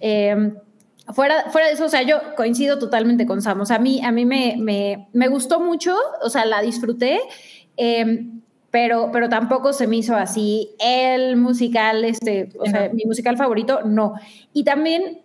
Em, 0.00 0.56
fuera, 1.12 1.50
fuera 1.50 1.68
de 1.68 1.74
eso, 1.74 1.84
o 1.84 1.88
sea, 1.88 2.02
yo 2.02 2.18
coincido 2.36 2.78
totalmente 2.78 3.26
con 3.26 3.42
Sam. 3.42 3.60
O 3.60 3.66
sea, 3.66 3.76
a 3.76 3.80
mí, 3.80 4.02
a 4.02 4.10
mí 4.10 4.24
me, 4.24 4.56
me, 4.58 5.08
me 5.12 5.28
gustó 5.28 5.60
mucho, 5.60 5.96
o 6.22 6.30
sea, 6.30 6.44
la 6.46 6.62
disfruté. 6.62 7.20
Eh, 7.76 8.30
pero, 8.74 9.10
pero 9.12 9.28
tampoco 9.28 9.72
se 9.72 9.86
me 9.86 9.98
hizo 9.98 10.16
así 10.16 10.70
el 10.80 11.36
musical, 11.36 12.04
este, 12.04 12.48
o 12.58 12.66
sea, 12.66 12.90
mi 12.92 13.04
musical 13.04 13.36
favorito, 13.36 13.82
no. 13.84 14.14
Y 14.52 14.64
también 14.64 15.22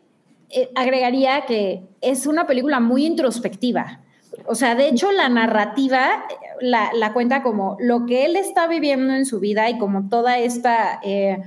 eh, 0.52 0.70
agregaría 0.76 1.45
que 1.47 1.82
es 2.00 2.28
una 2.28 2.45
película 2.45 2.80
muy 2.80 3.08
introspectiva. 3.08 4.02
O 4.45 4.54
sea, 4.54 4.76
de 4.76 4.89
hecho, 4.89 5.12
la 5.12 5.30
narrativa 5.30 6.28
la, 6.62 6.91
la 6.93 7.12
cuenta 7.12 7.41
como 7.41 7.76
lo 7.80 8.06
que 8.06 8.26
él 8.26 8.36
está 8.36 8.68
viviendo 8.68 9.16
en 9.16 9.26
su 9.26 9.39
vida 9.39 9.68
y 9.68 9.80
como 9.80 10.10
toda 10.10 10.38
esta, 10.38 11.00
eh, 11.04 11.39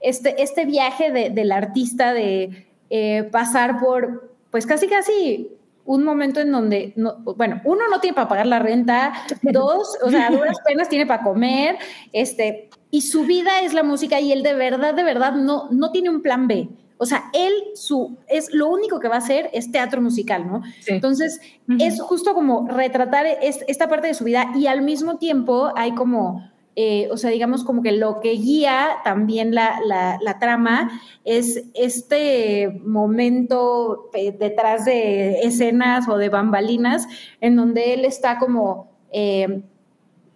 este, 0.00 0.42
este 0.42 0.64
viaje 0.64 1.12
de, 1.12 1.28
del 1.28 1.52
artista 1.52 2.14
de 2.14 2.68
eh, 2.88 3.24
pasar 3.24 3.80
por, 3.80 4.32
pues 4.50 4.64
casi, 4.64 4.86
casi 4.86 5.50
un 5.90 6.04
momento 6.04 6.38
en 6.38 6.52
donde, 6.52 6.92
no, 6.94 7.16
bueno, 7.36 7.60
uno 7.64 7.88
no 7.90 7.98
tiene 7.98 8.14
para 8.14 8.28
pagar 8.28 8.46
la 8.46 8.60
renta, 8.60 9.12
dos, 9.42 9.98
o 10.04 10.08
sea, 10.08 10.30
duras 10.30 10.56
penas 10.64 10.88
tiene 10.88 11.04
para 11.04 11.24
comer, 11.24 11.78
este, 12.12 12.70
y 12.92 13.00
su 13.00 13.24
vida 13.24 13.60
es 13.62 13.74
la 13.74 13.82
música 13.82 14.20
y 14.20 14.30
él 14.30 14.44
de 14.44 14.54
verdad, 14.54 14.94
de 14.94 15.02
verdad 15.02 15.32
no, 15.32 15.68
no 15.72 15.90
tiene 15.90 16.08
un 16.08 16.22
plan 16.22 16.46
B. 16.46 16.68
O 16.96 17.06
sea, 17.06 17.24
él, 17.32 17.52
su, 17.74 18.16
es 18.28 18.54
lo 18.54 18.68
único 18.68 19.00
que 19.00 19.08
va 19.08 19.16
a 19.16 19.18
hacer 19.18 19.50
es 19.52 19.72
teatro 19.72 20.00
musical, 20.00 20.46
¿no? 20.46 20.62
Entonces, 20.86 21.40
es 21.80 22.00
justo 22.00 22.34
como 22.34 22.68
retratar 22.68 23.26
esta 23.26 23.88
parte 23.88 24.06
de 24.06 24.14
su 24.14 24.22
vida 24.22 24.52
y 24.54 24.66
al 24.68 24.82
mismo 24.82 25.18
tiempo 25.18 25.72
hay 25.74 25.92
como 25.92 26.48
eh, 26.82 27.10
o 27.12 27.18
sea, 27.18 27.28
digamos 27.28 27.62
como 27.62 27.82
que 27.82 27.92
lo 27.92 28.20
que 28.20 28.30
guía 28.30 28.88
también 29.04 29.54
la, 29.54 30.38
trama 30.40 30.90
es 31.26 31.64
este 31.74 32.80
momento 32.86 34.08
eh, 34.14 34.32
detrás 34.32 34.86
de 34.86 35.40
escenas 35.40 36.08
o 36.08 36.16
de 36.16 36.30
bambalinas 36.30 37.06
en 37.42 37.54
donde 37.56 37.92
él 37.92 38.06
está 38.06 38.38
como, 38.38 38.88
eh, 39.12 39.60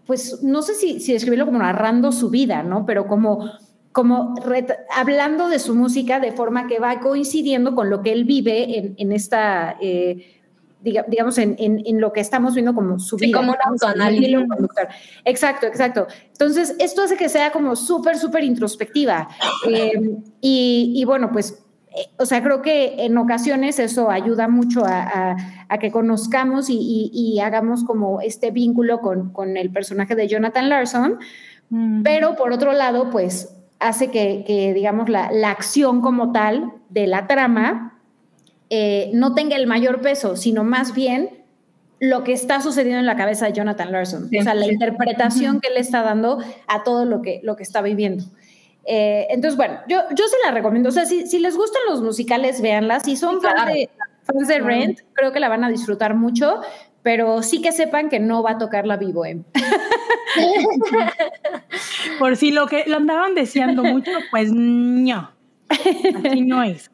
pues 0.05 0.43
no 0.43 0.61
sé 0.61 0.75
si, 0.75 1.01
si 1.01 1.15
describirlo 1.15 1.47
como 1.47 1.61
narrando 1.61 2.13
su 2.13 2.29
vida, 2.29 2.63
¿no? 2.63 2.85
Pero 2.85 3.07
como 3.07 3.51
como 3.93 4.35
hablando 4.95 5.49
de 5.49 5.59
su 5.59 5.75
música 5.75 6.21
de 6.21 6.33
forma 6.33 6.67
que 6.67 6.79
va 6.79 7.01
coincidiendo 7.01 7.75
con 7.75 7.89
lo 7.89 8.03
que 8.03 8.13
él 8.13 8.25
vive 8.25 8.77
en, 8.77 8.95
en 8.99 9.13
esta 9.13 9.79
digamos, 10.85 11.39
en, 11.39 11.57
en, 11.59 12.01
lo 12.01 12.13
que 12.13 12.21
estamos 12.21 12.55
viendo 12.55 12.75
como 12.75 12.99
su 12.99 13.17
vida. 13.17 13.39
como 13.39 13.53
un 13.53 13.59
autoanálisis. 13.65 14.37
Exacto, 15.25 15.67
exacto. 15.67 16.07
Entonces, 16.33 16.77
esto 16.79 17.03
hace 17.03 17.17
que 17.17 17.29
sea 17.29 17.51
como 17.53 17.75
súper, 17.75 18.19
súper 18.19 18.45
introspectiva. 18.45 19.29
Eh, 19.67 19.93
y, 20.43 20.93
y, 20.95 21.05
bueno, 21.07 21.31
pues, 21.33 21.65
eh, 21.97 22.07
o 22.19 22.27
sea, 22.27 22.43
creo 22.43 22.61
que 22.61 23.05
en 23.05 23.17
ocasiones 23.17 23.79
eso 23.79 24.11
ayuda 24.11 24.47
mucho 24.47 24.85
a, 24.85 25.37
a, 25.69 25.79
que 25.79 25.91
conozcamos 25.91 26.69
y, 26.69 27.11
y, 27.13 27.41
hagamos 27.41 27.85
como 27.85 28.21
este 28.21 28.51
vínculo 28.51 29.01
con, 29.01 29.33
con 29.33 29.57
el 29.57 29.71
personaje 29.71 30.15
de 30.15 30.29
Jonathan 30.29 30.69
Larson. 30.69 31.19
Pero 32.05 32.37
por 32.37 32.53
otro 32.53 32.73
lado, 32.73 33.11
pues 33.11 33.57
hace 33.81 34.11
que, 34.11 34.45
que 34.47 34.75
digamos, 34.75 35.09
la, 35.09 35.33
la 35.33 35.51
acción 35.51 36.03
como 36.03 36.31
tal 36.31 36.73
de 36.91 37.07
la 37.07 37.27
trama 37.27 37.94
eh, 38.71 39.11
no 39.13 39.35
tenga 39.35 39.57
el 39.57 39.67
mayor 39.67 40.01
peso, 40.01 40.37
sino 40.37 40.65
más 40.65 40.95
bien 40.95 41.45
lo 42.01 42.25
que 42.25 42.33
está 42.33 42.61
sucediendo 42.61 42.99
en 42.99 43.07
la 43.07 43.17
cabeza 43.17 43.47
de 43.47 43.53
Jonathan 43.53 43.93
Larson, 43.93 44.25
o 44.25 44.43
sea, 44.43 44.55
la 44.55 44.67
interpretación 44.67 45.61
que 45.61 45.69
él 45.69 45.77
está 45.77 46.03
dando 46.03 46.39
a 46.67 46.83
todo 46.83 47.05
lo 47.05 47.23
que, 47.23 47.41
lo 47.43 47.57
que 47.57 47.63
está 47.63 47.83
viviendo. 47.83 48.25
Eh, 48.87 49.27
entonces, 49.31 49.57
bueno, 49.57 49.79
yo, 49.89 50.01
yo 50.15 50.27
se 50.29 50.37
la 50.45 50.51
recomiendo. 50.51 50.89
O 50.91 50.93
sea, 50.93 51.07
si, 51.07 51.27
si 51.27 51.39
les 51.39 51.57
gustan 51.57 51.83
los 51.89 52.03
musicales, 52.03 52.61
véanla. 52.61 53.01
Si 53.01 53.17
son 53.17 53.41
fans, 53.41 53.67
de, 53.67 53.89
fans 54.25 54.49
de 54.49 54.59
Rent, 54.59 55.01
creo 55.15 55.33
que 55.33 55.41
la 55.41 55.49
van 55.49 55.65
a 55.65 55.71
disfrutar 55.71 56.15
mucho, 56.15 56.61
pero 57.03 57.43
sí 57.43 57.63
que 57.63 57.73
sepan 57.73 58.09
que 58.09 58.21
no 58.21 58.43
va 58.43 58.53
a 58.53 58.59
tocar 58.59 58.87
la 58.87 58.97
vivo. 58.97 59.25
¿eh? 59.25 59.41
Por 62.19 62.37
si 62.37 62.51
lo 62.51 62.67
que 62.67 62.85
lo 62.87 62.97
andaban 62.97 63.35
deseando 63.35 63.85
mucho, 63.85 64.11
pues 64.31 64.53
no. 64.53 65.31
Así 65.69 66.43
no 66.43 66.63
es. 66.63 66.91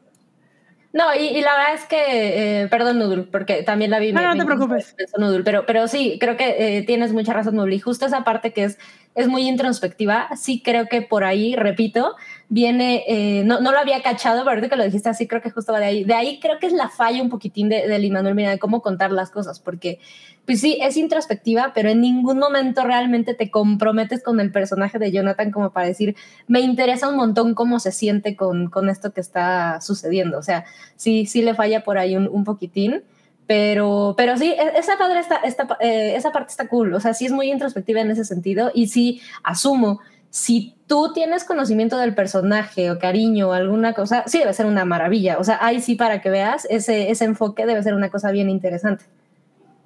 No, 0.93 1.15
y, 1.15 1.39
la 1.41 1.55
verdad 1.55 1.73
es 1.73 1.85
que, 1.85 2.63
eh, 2.63 2.67
perdón, 2.67 2.99
Nudul, 2.99 3.25
porque 3.31 3.63
también 3.63 3.91
la 3.91 3.99
vi. 3.99 4.11
No, 4.11 4.21
no 4.21 4.35
te 4.35 4.45
preocupes. 4.45 4.95
Nudul, 5.17 5.43
pero, 5.43 5.65
pero 5.65 5.87
sí, 5.87 6.17
creo 6.19 6.35
que 6.35 6.77
eh, 6.77 6.83
tienes 6.83 7.13
mucha 7.13 7.33
razón, 7.33 7.55
Nudul. 7.55 7.73
Y 7.73 7.79
justo 7.79 8.05
esa 8.05 8.23
parte 8.23 8.51
que 8.51 8.65
es, 8.65 8.77
es 9.15 9.27
muy 9.27 9.47
introspectiva, 9.47 10.29
sí 10.35 10.61
creo 10.61 10.87
que 10.87 11.01
por 11.01 11.23
ahí, 11.23 11.55
repito, 11.55 12.15
viene, 12.51 13.05
eh, 13.07 13.45
no, 13.45 13.61
no 13.61 13.71
lo 13.71 13.79
había 13.79 14.03
cachado, 14.03 14.39
pero 14.39 14.49
ahorita 14.49 14.67
que 14.67 14.75
lo 14.75 14.83
dijiste 14.83 15.07
así, 15.07 15.25
creo 15.25 15.41
que 15.41 15.51
justo 15.51 15.71
va 15.71 15.79
de 15.79 15.85
ahí. 15.85 16.03
De 16.03 16.13
ahí 16.13 16.37
creo 16.41 16.59
que 16.59 16.67
es 16.67 16.73
la 16.73 16.89
falla 16.89 17.21
un 17.21 17.29
poquitín 17.29 17.69
de, 17.69 17.87
de 17.87 18.11
Manuel 18.11 18.35
de 18.35 18.59
cómo 18.59 18.81
contar 18.81 19.13
las 19.13 19.31
cosas, 19.31 19.61
porque 19.61 19.99
pues 20.45 20.59
sí, 20.59 20.77
es 20.81 20.97
introspectiva, 20.97 21.71
pero 21.73 21.89
en 21.89 22.01
ningún 22.01 22.39
momento 22.39 22.83
realmente 22.83 23.35
te 23.35 23.49
comprometes 23.49 24.21
con 24.21 24.41
el 24.41 24.51
personaje 24.51 24.99
de 24.99 25.13
Jonathan 25.13 25.49
como 25.49 25.71
para 25.71 25.87
decir, 25.87 26.17
me 26.47 26.59
interesa 26.59 27.07
un 27.07 27.15
montón 27.15 27.55
cómo 27.55 27.79
se 27.79 27.93
siente 27.93 28.35
con, 28.35 28.69
con 28.69 28.89
esto 28.89 29.13
que 29.13 29.21
está 29.21 29.79
sucediendo. 29.79 30.37
O 30.37 30.43
sea, 30.43 30.65
sí, 30.97 31.27
sí 31.27 31.41
le 31.43 31.55
falla 31.55 31.85
por 31.85 31.97
ahí 31.97 32.17
un, 32.17 32.27
un 32.27 32.43
poquitín. 32.43 33.01
Pero, 33.47 34.13
pero 34.17 34.37
sí, 34.37 34.51
e, 34.51 34.77
esa, 34.77 34.97
padre 34.97 35.19
está, 35.19 35.41
eh, 35.79 36.15
esa 36.15 36.31
parte 36.31 36.51
está 36.51 36.67
cool. 36.67 36.93
O 36.93 36.99
sea, 36.99 37.13
sí 37.13 37.25
es 37.25 37.31
muy 37.31 37.49
introspectiva 37.49 38.01
en 38.01 38.11
ese 38.11 38.25
sentido. 38.25 38.71
Y 38.73 38.87
sí, 38.87 39.21
asumo, 39.43 39.99
si 40.31 40.77
tú 40.87 41.11
tienes 41.13 41.43
conocimiento 41.43 41.97
del 41.97 42.15
personaje 42.15 42.89
o 42.89 42.97
cariño 42.97 43.49
o 43.49 43.51
alguna 43.51 43.93
cosa, 43.93 44.23
sí 44.27 44.39
debe 44.39 44.53
ser 44.53 44.65
una 44.65 44.85
maravilla. 44.85 45.37
O 45.37 45.43
sea, 45.43 45.59
ahí 45.61 45.81
sí, 45.81 45.95
para 45.95 46.21
que 46.21 46.29
veas, 46.29 46.65
ese, 46.69 47.11
ese 47.11 47.25
enfoque 47.25 47.65
debe 47.65 47.83
ser 47.83 47.93
una 47.93 48.09
cosa 48.09 48.31
bien 48.31 48.49
interesante. 48.49 49.03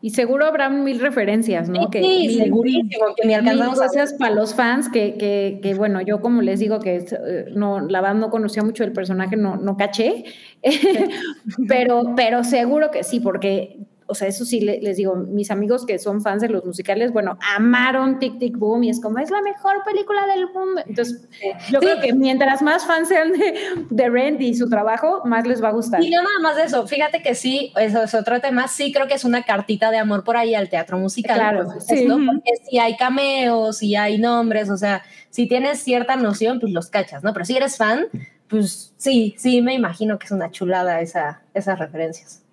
Y 0.01 0.11
seguro 0.11 0.45
habrá 0.45 0.69
mil 0.69 0.99
referencias, 0.99 1.67
¿no? 1.67 1.81
Sí, 1.81 1.87
que, 1.89 2.35
segurísimo, 2.37 3.15
que 3.19 3.27
ni 3.27 3.33
alcanzamos 3.33 3.79
gracias 3.79 4.13
para 4.13 4.35
los 4.35 4.53
fans, 4.53 4.87
que, 4.87 5.15
que, 5.17 5.59
que, 5.63 5.73
bueno, 5.73 5.99
yo 6.01 6.21
como 6.21 6.43
les 6.43 6.59
digo 6.59 6.79
que 6.79 6.97
eh, 6.97 7.45
no, 7.55 7.79
la 7.79 8.01
banda 8.01 8.27
no 8.27 8.29
conocía 8.29 8.61
mucho 8.61 8.83
el 8.83 8.91
personaje, 8.91 9.35
no, 9.35 9.55
no 9.55 9.77
caché, 9.77 10.25
pero, 11.67 12.13
pero 12.15 12.43
seguro 12.43 12.91
que 12.91 13.03
sí, 13.03 13.19
porque 13.19 13.79
o 14.07 14.13
sea, 14.13 14.27
eso 14.27 14.45
sí 14.45 14.59
les 14.59 14.97
digo, 14.97 15.15
mis 15.15 15.49
amigos 15.49 15.85
que 15.85 15.97
son 15.97 16.21
fans 16.21 16.41
de 16.41 16.49
los 16.49 16.63
musicales, 16.63 17.11
bueno, 17.11 17.37
amaron 17.55 18.19
Tic 18.19 18.37
Tic 18.37 18.57
Boom 18.57 18.83
y 18.83 18.89
es 18.89 19.01
como, 19.01 19.17
es 19.17 19.31
la 19.31 19.41
mejor 19.41 19.83
película 19.83 20.27
del 20.27 20.47
mundo. 20.47 20.81
Entonces, 20.85 21.27
yo 21.71 21.79
creo 21.79 21.99
que 21.99 22.13
mientras 22.13 22.61
más 22.61 22.85
fans 22.85 23.07
sean 23.07 23.31
de, 23.31 23.55
de 23.89 24.09
Rent 24.09 24.41
y 24.41 24.53
su 24.53 24.69
trabajo, 24.69 25.21
más 25.25 25.47
les 25.47 25.63
va 25.63 25.69
a 25.69 25.71
gustar. 25.71 26.03
Y 26.03 26.09
no 26.11 26.21
nada 26.21 26.39
más 26.41 26.55
de 26.55 26.63
eso, 26.63 26.85
fíjate 26.87 27.23
que 27.23 27.33
sí, 27.33 27.73
eso 27.77 28.03
es 28.03 28.13
otro 28.13 28.39
tema, 28.41 28.67
sí 28.67 28.91
creo 28.93 29.07
que 29.07 29.15
es 29.15 29.25
una 29.25 29.43
cartita 29.43 29.89
de 29.89 29.97
amor 29.97 30.23
por 30.23 30.37
ahí 30.37 30.53
al 30.53 30.69
teatro 30.69 30.97
musical. 30.97 31.37
Claro, 31.37 31.67
sí. 31.79 32.07
Porque 32.07 32.51
si 32.69 32.77
hay 32.77 32.95
cameos, 32.97 33.77
si 33.77 33.95
hay 33.95 34.19
nombres, 34.19 34.69
o 34.69 34.77
sea, 34.77 35.01
si 35.31 35.47
tienes 35.47 35.79
cierta 35.79 36.15
noción, 36.15 36.59
pues 36.59 36.71
los 36.71 36.89
cachas, 36.89 37.23
¿no? 37.23 37.33
Pero 37.33 37.45
si 37.45 37.57
eres 37.57 37.77
fan, 37.77 38.07
pues 38.47 38.93
sí, 38.97 39.35
sí, 39.37 39.61
me 39.61 39.73
imagino 39.73 40.19
que 40.19 40.25
es 40.25 40.31
una 40.31 40.51
chulada 40.51 41.01
esa, 41.01 41.41
esas 41.53 41.79
referencias. 41.79 42.44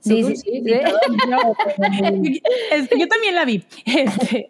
Sí, 0.00 0.22
sí, 0.24 0.36
sí. 0.36 0.62
Este, 2.70 2.98
yo 2.98 3.08
también 3.08 3.34
la 3.34 3.44
vi. 3.44 3.64
Este, 3.84 4.48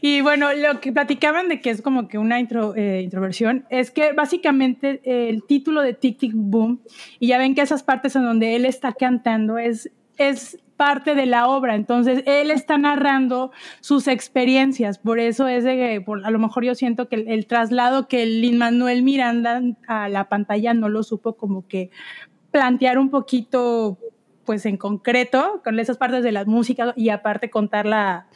y 0.00 0.20
bueno, 0.20 0.52
lo 0.54 0.80
que 0.80 0.92
platicaban 0.92 1.48
de 1.48 1.60
que 1.60 1.70
es 1.70 1.82
como 1.82 2.08
que 2.08 2.18
una 2.18 2.40
intro, 2.40 2.74
eh, 2.76 3.02
introversión 3.02 3.66
es 3.70 3.90
que 3.90 4.12
básicamente 4.12 5.00
el 5.04 5.44
título 5.44 5.82
de 5.82 5.94
Tic 5.94 6.18
Tic 6.18 6.32
Boom, 6.34 6.80
y 7.18 7.28
ya 7.28 7.38
ven 7.38 7.54
que 7.54 7.60
esas 7.60 7.82
partes 7.82 8.16
en 8.16 8.22
donde 8.22 8.56
él 8.56 8.64
está 8.64 8.92
cantando 8.92 9.58
es, 9.58 9.90
es 10.16 10.58
parte 10.76 11.14
de 11.14 11.26
la 11.26 11.48
obra. 11.48 11.74
Entonces, 11.74 12.22
él 12.24 12.50
está 12.50 12.78
narrando 12.78 13.50
sus 13.80 14.06
experiencias. 14.06 14.98
Por 14.98 15.18
eso 15.18 15.48
es 15.48 15.64
de 15.64 15.76
que, 15.76 16.00
por, 16.00 16.24
a 16.24 16.30
lo 16.30 16.38
mejor 16.38 16.64
yo 16.64 16.74
siento 16.74 17.08
que 17.08 17.16
el, 17.16 17.28
el 17.28 17.46
traslado 17.46 18.08
que 18.08 18.24
Lin 18.24 18.58
Manuel 18.58 19.02
Miranda 19.02 19.60
a 19.86 20.08
la 20.08 20.28
pantalla 20.28 20.72
no 20.74 20.88
lo 20.88 21.02
supo 21.02 21.36
como 21.36 21.66
que 21.66 21.90
plantear 22.50 22.98
un 22.98 23.10
poquito 23.10 23.98
pues 24.48 24.64
en 24.64 24.78
concreto, 24.78 25.60
con 25.62 25.78
esas 25.78 25.98
partes 25.98 26.24
de 26.24 26.32
la 26.32 26.46
música 26.46 26.94
y 26.96 27.10
aparte 27.10 27.50
contar 27.50 27.84
la, 27.84 28.28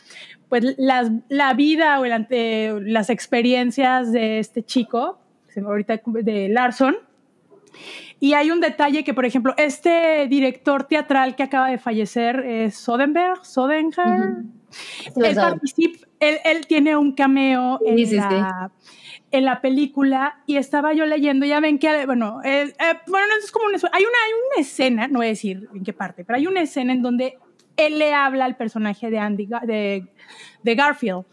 pues 0.50 0.74
las, 0.76 1.10
la 1.30 1.54
vida 1.54 1.98
o 1.98 2.04
el 2.04 2.12
ante, 2.12 2.70
las 2.82 3.08
experiencias 3.08 4.12
de 4.12 4.38
este 4.38 4.62
chico, 4.62 5.18
ahorita 5.56 6.02
de 6.04 6.50
Larson. 6.50 6.96
Y 8.20 8.34
hay 8.34 8.50
un 8.50 8.60
detalle 8.60 9.04
que, 9.04 9.14
por 9.14 9.24
ejemplo, 9.24 9.54
este 9.56 10.26
director 10.28 10.84
teatral 10.84 11.34
que 11.34 11.44
acaba 11.44 11.70
de 11.70 11.78
fallecer 11.78 12.40
es 12.40 12.76
Sodenberg, 12.76 13.42
Sodenberg. 13.46 14.44
él, 16.20 16.36
él, 16.44 16.66
tiene 16.66 16.94
un 16.94 17.12
cameo 17.12 17.80
en, 17.86 18.16
la, 18.18 18.70
en, 19.32 19.44
la, 19.44 19.60
película 19.60 20.42
y 20.46 20.56
estaba 20.56 20.92
yo 20.92 21.06
leyendo, 21.06 21.46
ya 21.46 21.60
ven 21.60 21.78
que, 21.78 22.06
bueno, 22.06 22.40
eh, 22.44 22.72
bueno, 23.06 23.26
es 23.42 23.50
como 23.50 23.66
una, 23.66 23.76
hay, 23.92 24.02
una, 24.02 24.18
hay 24.26 24.32
una 24.32 24.60
escena, 24.60 25.08
no 25.08 25.18
voy 25.18 25.26
a 25.26 25.30
decir 25.30 25.68
en 25.74 25.82
qué 25.84 25.92
parte, 25.92 26.24
pero 26.24 26.36
hay 26.36 26.46
una 26.46 26.62
escena 26.62 26.92
en 26.92 27.02
donde 27.02 27.38
él 27.76 27.98
le 27.98 28.12
habla 28.14 28.44
al 28.44 28.56
personaje 28.56 29.10
de 29.10 29.18
Andy, 29.18 29.48
de, 29.64 30.06
de 30.62 30.74
Garfield 30.74 31.24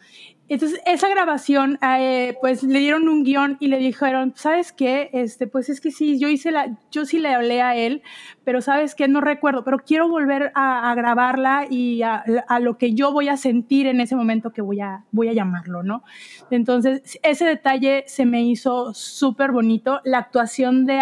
entonces, 0.56 0.82
esa 0.88 1.08
grabación, 1.10 1.78
eh, 1.82 2.36
pues 2.42 2.64
le 2.64 2.80
dieron 2.80 3.08
un 3.08 3.24
guion 3.24 3.58
y 3.60 3.68
le 3.68 3.78
dijeron, 3.78 4.34
¿sabes 4.36 4.72
qué? 4.72 5.12
Este, 5.14 5.46
pues 5.46 5.70
es 5.70 5.80
que 5.80 5.92
sí, 5.92 6.18
yo 6.18 6.28
hice 6.28 6.52
la, 6.52 6.76
yo 6.92 7.06
sí 7.06 7.20
le 7.20 7.34
hablé 7.34 7.62
a 7.62 7.76
él, 7.76 8.02
pero 8.44 8.60
¿sabes 8.62 8.96
qué? 8.96 9.08
No 9.08 9.22
recuerdo, 9.22 9.64
pero 9.64 9.78
quiero 9.78 10.10
volver 10.10 10.52
a, 10.56 10.92
grabarla 10.96 11.68
y 11.70 12.02
a, 12.02 12.24
lo 12.60 12.80
que 12.80 12.96
yo 12.96 13.14
voy 13.14 13.30
a 13.30 13.38
sentir 13.38 13.86
en 13.86 14.02
ese 14.02 14.16
momento 14.16 14.52
que 14.52 14.64
voy 14.64 14.82
a, 14.82 15.06
voy 15.12 15.30
a 15.30 15.34
llamarlo, 15.34 15.84
¿no? 15.84 16.04
Entonces, 16.50 17.20
ese 17.22 17.46
detalle 17.46 18.04
se 18.08 18.26
me 18.26 18.42
hizo 18.42 18.94
súper 18.96 19.52
bonito. 19.52 20.02
La 20.04 20.18
actuación 20.18 20.88
de, 20.88 21.00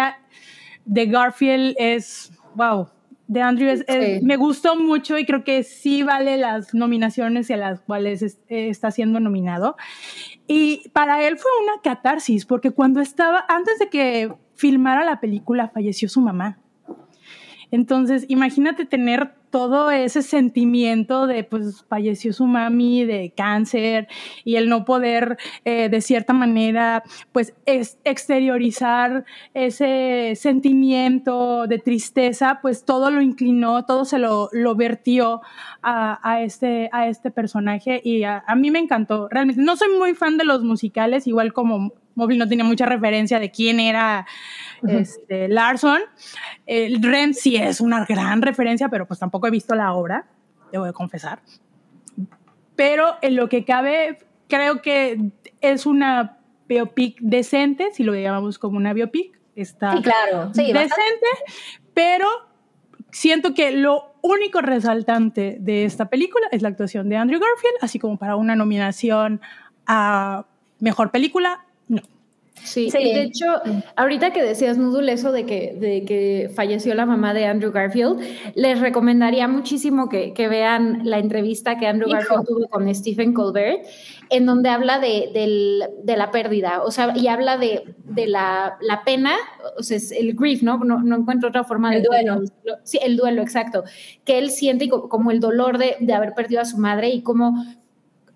de 0.84 1.06
Garfield 1.06 1.74
es, 1.78 2.32
wow, 2.54 2.88
de 3.28 3.42
Andrew 3.42 3.84
me 4.22 4.36
gustó 4.36 4.74
mucho 4.74 5.18
y 5.18 5.26
creo 5.26 5.44
que 5.44 5.62
sí 5.62 6.02
vale 6.02 6.38
las 6.38 6.74
nominaciones 6.74 7.50
y 7.50 7.52
a 7.52 7.58
las 7.58 7.80
cuales 7.80 8.22
eh, 8.22 8.36
está 8.48 8.90
siendo 8.90 9.20
nominado. 9.20 9.76
Y 10.46 10.88
para 10.94 11.22
él 11.26 11.38
fue 11.38 11.50
una 11.62 11.80
catarsis, 11.82 12.46
porque 12.46 12.70
cuando 12.70 13.00
estaba, 13.00 13.44
antes 13.48 13.78
de 13.78 13.90
que 13.90 14.32
filmara 14.54 15.04
la 15.04 15.20
película, 15.20 15.68
falleció 15.68 16.08
su 16.08 16.22
mamá. 16.22 16.58
Entonces, 17.70 18.24
imagínate 18.28 18.84
tener 18.86 19.32
todo 19.50 19.90
ese 19.90 20.22
sentimiento 20.22 21.26
de, 21.26 21.44
pues, 21.44 21.84
falleció 21.88 22.32
su 22.32 22.46
mami 22.46 23.04
de 23.04 23.32
cáncer 23.36 24.08
y 24.44 24.56
el 24.56 24.68
no 24.68 24.84
poder, 24.84 25.38
eh, 25.64 25.88
de 25.88 26.00
cierta 26.00 26.32
manera, 26.32 27.02
pues, 27.32 27.54
exteriorizar 27.64 29.24
ese 29.54 30.34
sentimiento 30.36 31.66
de 31.66 31.78
tristeza, 31.78 32.58
pues 32.60 32.84
todo 32.84 33.10
lo 33.10 33.22
inclinó, 33.22 33.84
todo 33.84 34.04
se 34.04 34.18
lo, 34.18 34.48
lo 34.52 34.74
vertió 34.74 35.40
a, 35.82 36.42
este, 36.42 36.90
a 36.92 37.08
este 37.08 37.30
personaje 37.30 38.00
y 38.04 38.24
a, 38.24 38.44
a 38.46 38.54
mí 38.54 38.70
me 38.70 38.78
encantó. 38.78 39.28
Realmente, 39.30 39.62
no 39.62 39.76
soy 39.76 39.88
muy 39.96 40.14
fan 40.14 40.36
de 40.36 40.44
los 40.44 40.62
musicales, 40.62 41.26
igual 41.26 41.52
como 41.52 41.92
Móvil 42.18 42.36
no 42.36 42.48
tenía 42.48 42.64
mucha 42.64 42.84
referencia 42.84 43.38
de 43.38 43.50
quién 43.50 43.80
era 43.80 44.26
este, 44.86 45.48
Larson. 45.48 46.00
El 46.66 47.02
Rem 47.02 47.32
sí 47.32 47.56
es 47.56 47.80
una 47.80 48.04
gran 48.04 48.42
referencia, 48.42 48.88
pero 48.88 49.06
pues 49.06 49.20
tampoco 49.20 49.46
he 49.46 49.50
visto 49.50 49.74
la 49.74 49.94
obra, 49.94 50.26
debo 50.72 50.84
de 50.84 50.92
confesar. 50.92 51.40
Pero 52.76 53.16
en 53.22 53.36
lo 53.36 53.48
que 53.48 53.64
cabe, 53.64 54.18
creo 54.48 54.82
que 54.82 55.30
es 55.60 55.86
una 55.86 56.38
biopic 56.68 57.18
decente, 57.20 57.90
si 57.92 58.02
lo 58.02 58.14
llamamos 58.14 58.58
como 58.58 58.76
una 58.76 58.92
biopic. 58.92 59.38
Está 59.54 59.92
sí, 59.96 60.02
claro, 60.02 60.54
sí, 60.54 60.72
decente, 60.72 61.26
pero 61.92 62.28
siento 63.10 63.54
que 63.54 63.72
lo 63.72 64.14
único 64.22 64.60
resaltante 64.60 65.56
de 65.58 65.84
esta 65.84 66.08
película 66.08 66.46
es 66.52 66.62
la 66.62 66.68
actuación 66.68 67.08
de 67.08 67.16
Andrew 67.16 67.40
Garfield, 67.40 67.78
así 67.80 67.98
como 67.98 68.18
para 68.18 68.36
una 68.36 68.54
nominación 68.54 69.40
a 69.86 70.46
Mejor 70.78 71.10
Película, 71.10 71.64
no. 72.60 72.66
Sí, 72.66 72.90
de 72.90 73.22
hecho, 73.22 73.46
ahorita 73.96 74.32
que 74.32 74.42
decías, 74.42 74.78
Nudul, 74.78 75.08
eso 75.08 75.32
de 75.32 75.46
que, 75.46 75.76
de 75.78 76.04
que 76.04 76.50
falleció 76.54 76.94
la 76.94 77.06
mamá 77.06 77.34
de 77.34 77.46
Andrew 77.46 77.72
Garfield, 77.72 78.20
les 78.54 78.80
recomendaría 78.80 79.48
muchísimo 79.48 80.08
que, 80.08 80.32
que 80.32 80.48
vean 80.48 81.00
la 81.04 81.18
entrevista 81.18 81.78
que 81.78 81.86
Andrew 81.86 82.10
Garfield 82.10 82.46
tuvo 82.46 82.68
con 82.68 82.94
Stephen 82.94 83.32
Colbert, 83.32 83.86
en 84.30 84.46
donde 84.46 84.68
habla 84.68 84.98
de, 84.98 85.30
de, 86.02 86.16
la 86.16 86.30
pérdida, 86.30 86.82
o 86.82 86.90
sea, 86.90 87.16
y 87.16 87.28
habla 87.28 87.56
de, 87.56 87.94
de 88.04 88.26
la, 88.26 88.76
la, 88.80 89.02
pena, 89.04 89.34
o 89.78 89.82
sea, 89.82 89.96
es 89.96 90.12
el 90.12 90.34
grief, 90.34 90.62
¿no? 90.62 90.78
¿no? 90.78 91.02
No, 91.02 91.16
encuentro 91.16 91.48
otra 91.48 91.64
forma 91.64 91.90
de... 91.90 91.98
El 91.98 92.02
duelo. 92.02 92.42
Sí, 92.82 92.98
el 93.02 93.16
duelo, 93.16 93.42
exacto, 93.42 93.84
que 94.24 94.38
él 94.38 94.50
siente 94.50 94.88
como 94.88 95.30
el 95.30 95.40
dolor 95.40 95.78
de, 95.78 95.96
de 96.00 96.12
haber 96.12 96.34
perdido 96.34 96.60
a 96.60 96.64
su 96.64 96.78
madre 96.78 97.08
y 97.08 97.22
como 97.22 97.54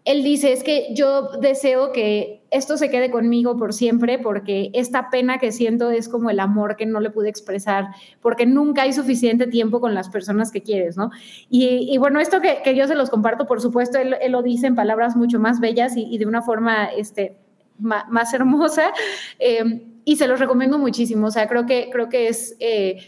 él 0.04 0.24
dice, 0.24 0.52
es 0.52 0.64
que 0.64 0.88
yo 0.94 1.28
deseo 1.40 1.92
que 1.92 2.42
esto 2.50 2.76
se 2.76 2.90
quede 2.90 3.10
conmigo 3.10 3.56
por 3.56 3.72
siempre 3.72 4.18
porque 4.18 4.70
esta 4.72 5.10
pena 5.10 5.38
que 5.38 5.52
siento 5.52 5.90
es 5.90 6.08
como 6.08 6.28
el 6.28 6.40
amor 6.40 6.76
que 6.76 6.86
no 6.86 6.98
le 6.98 7.10
pude 7.10 7.28
expresar, 7.28 7.86
porque 8.20 8.44
nunca 8.44 8.82
hay 8.82 8.92
suficiente 8.92 9.46
tiempo 9.46 9.80
con 9.80 9.94
las 9.94 10.08
personas 10.08 10.50
que 10.50 10.62
quieres, 10.62 10.96
¿no? 10.96 11.10
Y, 11.48 11.96
bueno, 11.98 12.18
esto 12.18 12.40
que, 12.40 12.74
yo 12.74 12.88
se 12.88 12.96
los 12.96 13.10
comparto, 13.10 13.46
por 13.46 13.60
supuesto, 13.60 13.98
él, 13.98 14.16
lo 14.28 14.42
dice 14.42 14.66
en 14.66 14.74
palabras 14.74 15.14
mucho 15.14 15.38
más 15.38 15.60
bellas 15.60 15.92
y, 15.96 16.18
de 16.18 16.26
una 16.26 16.42
forma 16.42 16.86
este, 16.86 17.36
más, 17.78 18.34
hermosa, 18.34 18.92
em, 19.38 19.82
y 20.04 20.16
se 20.16 20.26
los 20.26 20.40
recomiendo 20.40 20.78
muchísimo, 20.78 21.28
o 21.28 21.30
sea, 21.30 21.46
creo 21.46 21.64
que, 21.64 21.90
creo 21.90 22.08
que 22.08 22.28
es... 22.28 22.56
Eh, 22.58 22.98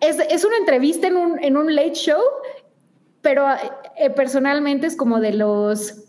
es, 0.00 0.44
una 0.44 0.56
entrevista 0.56 1.06
en 1.06 1.16
un, 1.16 1.42
en 1.42 1.56
un 1.56 1.74
late 1.74 1.94
show 1.94 2.20
pero 3.22 3.46
eh, 3.96 4.10
personalmente 4.10 4.86
es 4.86 4.96
como 4.96 5.20
de 5.20 5.32
los 5.32 6.04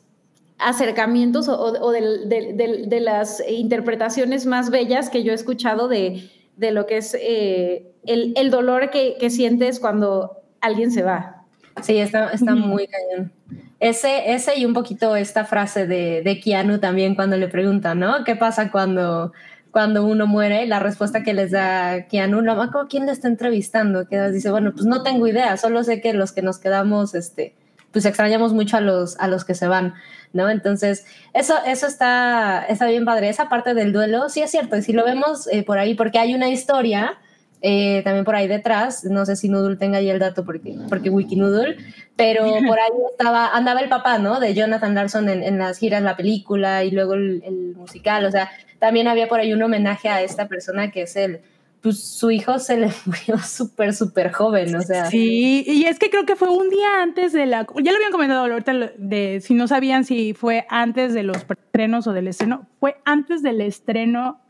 acercamientos 0.58 1.48
o, 1.48 1.92
de, 1.92 3.00
las 3.02 3.44
interpretaciones 3.48 4.46
más 4.46 4.70
bellas 4.70 5.10
que 5.10 5.24
yo 5.24 5.32
he 5.32 5.36
escuchado 5.36 5.88
de, 5.88 6.30
lo 6.58 6.86
que 6.86 6.98
es 6.98 7.16
eh, 7.20 7.92
el, 8.06 8.50
dolor 8.50 8.90
que, 8.90 9.30
sientes 9.30 9.80
cuando 9.80 10.42
alguien 10.62 10.92
se 10.92 11.04
va. 11.04 11.46
Sí, 11.82 11.98
está, 11.98 12.32
está 12.32 12.56
muy 12.56 12.88
cañón. 12.88 13.32
Ese, 13.80 14.34
ese 14.34 14.58
y 14.58 14.66
un 14.66 14.74
poquito 14.74 15.16
esta 15.16 15.44
frase 15.44 15.88
de, 15.88 16.22
de 16.22 16.40
Keanu 16.40 16.80
también 16.80 17.16
cuando 17.16 17.36
le 17.36 17.50
preguntan, 17.50 18.00
¿no? 18.00 18.24
¿Qué 18.24 18.36
pasa 18.36 18.72
cuando 18.72 19.34
cuando 19.74 20.06
uno 20.06 20.28
muere, 20.28 20.68
la 20.68 20.78
respuesta 20.78 21.24
que 21.24 21.34
les 21.34 21.50
da 21.50 22.06
Keanu, 22.08 22.44
no 22.44 22.56
me 22.56 22.62
acuerdo 22.62 22.88
quién 22.88 23.08
le 23.08 23.12
está 23.12 23.28
entrevistando, 23.28 24.08
que 24.08 24.22
dice, 24.30 24.52
bueno, 24.52 24.72
pues 24.72 24.86
no 24.86 25.02
tengo 25.02 25.26
idea, 25.28 25.58
solo 25.58 25.84
sé 25.84 26.00
que 26.00 26.14
los 26.14 26.32
que 26.32 26.44
nos 26.44 26.60
quedamos, 26.60 27.16
este, 27.16 27.56
pues 27.92 28.06
extrañamos 28.06 28.54
mucho 28.54 28.78
a 28.78 28.82
los, 28.82 29.20
a 29.20 29.28
los 29.28 29.44
que 29.46 29.56
se 29.56 29.68
van, 29.68 29.96
¿no? 30.32 30.48
Entonces, 30.52 31.08
eso, 31.34 31.56
eso 31.66 31.88
está, 31.88 32.64
está 32.70 32.86
bien 32.86 33.04
padre. 33.04 33.30
Esa 33.30 33.50
parte 33.50 33.74
del 33.74 33.94
duelo, 33.94 34.30
sí 34.30 34.44
es 34.44 34.52
cierto, 34.52 34.78
y 34.78 34.84
si 34.84 34.94
lo 34.94 35.04
vemos 35.04 35.48
eh, 35.48 35.64
por 35.64 35.80
ahí, 35.80 35.96
porque 35.96 36.20
hay 36.20 36.36
una 36.36 36.50
historia 36.50 37.18
eh, 37.66 38.02
también 38.04 38.26
por 38.26 38.36
ahí 38.36 38.46
detrás, 38.46 39.06
no 39.06 39.26
sé 39.26 39.38
si 39.38 39.48
Noodle 39.48 39.78
tenga 39.78 40.00
ahí 40.00 40.10
el 40.10 40.20
dato 40.20 40.44
porque, 40.44 40.76
porque 40.90 41.10
Wikinoodle, 41.10 41.78
pero 42.18 42.44
por 42.68 42.78
ahí 42.78 42.92
estaba, 43.10 43.56
andaba 43.56 43.80
el 43.80 43.88
papá, 43.88 44.18
¿no? 44.18 44.42
De 44.42 44.54
Jonathan 44.54 44.94
Larson 44.94 45.30
en, 45.30 45.58
las 45.58 45.78
giras, 45.78 46.04
la 46.04 46.18
película 46.18 46.84
y 46.84 46.92
luego 46.92 47.14
el, 47.14 47.74
musical, 47.78 48.26
o 48.26 48.32
sea, 48.32 48.52
también 48.80 49.08
había 49.08 49.30
por 49.30 49.40
ahí 49.40 49.54
un 49.54 49.64
homenaje 49.64 50.10
a 50.10 50.22
esta 50.22 50.50
persona 50.50 50.92
que 50.92 51.04
es 51.04 51.16
el, 51.16 51.40
pues 51.80 52.04
su 52.04 52.32
hijo 52.32 52.60
se 52.60 52.76
le 52.76 52.92
murió 53.06 53.38
súper, 53.38 53.94
súper 53.94 54.34
joven, 54.34 54.76
o 54.76 54.82
sea. 54.82 55.06
Sí, 55.06 55.64
y 55.66 55.86
es 55.86 56.00
que 56.00 56.10
creo 56.10 56.26
que 56.26 56.36
fue 56.36 56.50
un 56.50 56.70
día 56.70 57.02
antes 57.02 57.32
de 57.32 57.46
la, 57.46 57.66
ya 57.82 57.92
lo 57.92 57.96
habían 57.96 58.12
comentado 58.12 58.42
ahorita, 58.42 58.92
de 58.98 59.40
si 59.42 59.54
no 59.54 59.70
sabían 59.70 60.04
si 60.04 60.34
fue 60.34 60.66
antes 60.68 61.14
de 61.14 61.24
los 61.24 61.38
estrenos 61.38 62.08
o 62.08 62.12
del 62.12 62.28
estreno, 62.28 62.68
fue 62.82 62.98
antes 63.06 63.42
del 63.42 63.62
estreno 63.62 64.42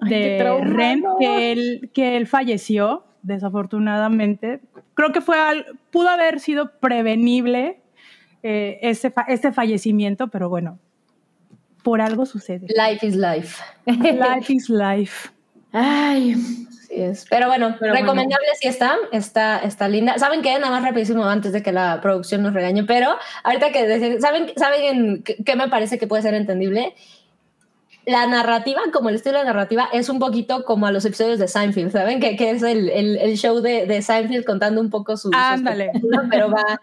de 0.00 0.60
Ren 0.62 1.04
que 1.18 1.52
él, 1.52 1.90
que 1.92 2.16
él 2.16 2.26
falleció, 2.26 3.04
desafortunadamente. 3.22 4.60
Creo 4.94 5.12
que 5.12 5.20
fue 5.20 5.36
pudo 5.90 6.08
haber 6.08 6.40
sido 6.40 6.78
prevenible 6.78 7.80
eh, 8.42 8.78
ese, 8.82 9.12
este 9.28 9.52
fallecimiento, 9.52 10.28
pero 10.28 10.48
bueno, 10.48 10.78
por 11.82 12.00
algo 12.00 12.26
sucede. 12.26 12.66
Life 12.68 13.06
is 13.06 13.16
life. 13.16 13.62
life 13.86 14.52
is 14.52 14.68
life. 14.68 15.28
Ay, 15.72 16.34
es. 16.90 17.26
Pero 17.28 17.48
bueno, 17.48 17.76
recomendable 17.80 18.46
si 18.60 18.68
está, 18.68 18.96
está, 19.12 19.58
está 19.58 19.88
linda. 19.88 20.18
¿Saben 20.18 20.42
qué? 20.42 20.58
Nada 20.58 20.70
más 20.70 20.82
rapidísimo 20.82 21.24
antes 21.24 21.52
de 21.52 21.62
que 21.62 21.72
la 21.72 22.00
producción 22.00 22.42
nos 22.42 22.54
regañe, 22.54 22.84
pero 22.84 23.16
ahorita 23.42 23.72
que 23.72 24.20
¿saben, 24.20 24.52
¿saben 24.56 25.22
qué 25.22 25.56
me 25.56 25.68
parece 25.68 25.98
que 25.98 26.06
puede 26.06 26.22
ser 26.22 26.34
entendible? 26.34 26.94
La 28.06 28.24
narrativa, 28.28 28.80
como 28.92 29.08
el 29.08 29.16
estilo 29.16 29.38
de 29.38 29.44
narrativa, 29.44 29.88
es 29.92 30.08
un 30.08 30.20
poquito 30.20 30.64
como 30.64 30.86
a 30.86 30.92
los 30.92 31.04
episodios 31.04 31.40
de 31.40 31.48
Seinfeld, 31.48 31.90
¿saben? 31.90 32.20
Que, 32.20 32.36
que 32.36 32.50
es 32.50 32.62
el, 32.62 32.88
el, 32.88 33.36
show 33.36 33.60
de, 33.60 33.84
de, 33.84 34.00
Seinfeld 34.00 34.44
contando 34.44 34.80
un 34.80 34.90
poco 34.90 35.16
su... 35.16 35.28
Ándale. 35.34 35.90
pero 36.30 36.48
va, 36.48 36.80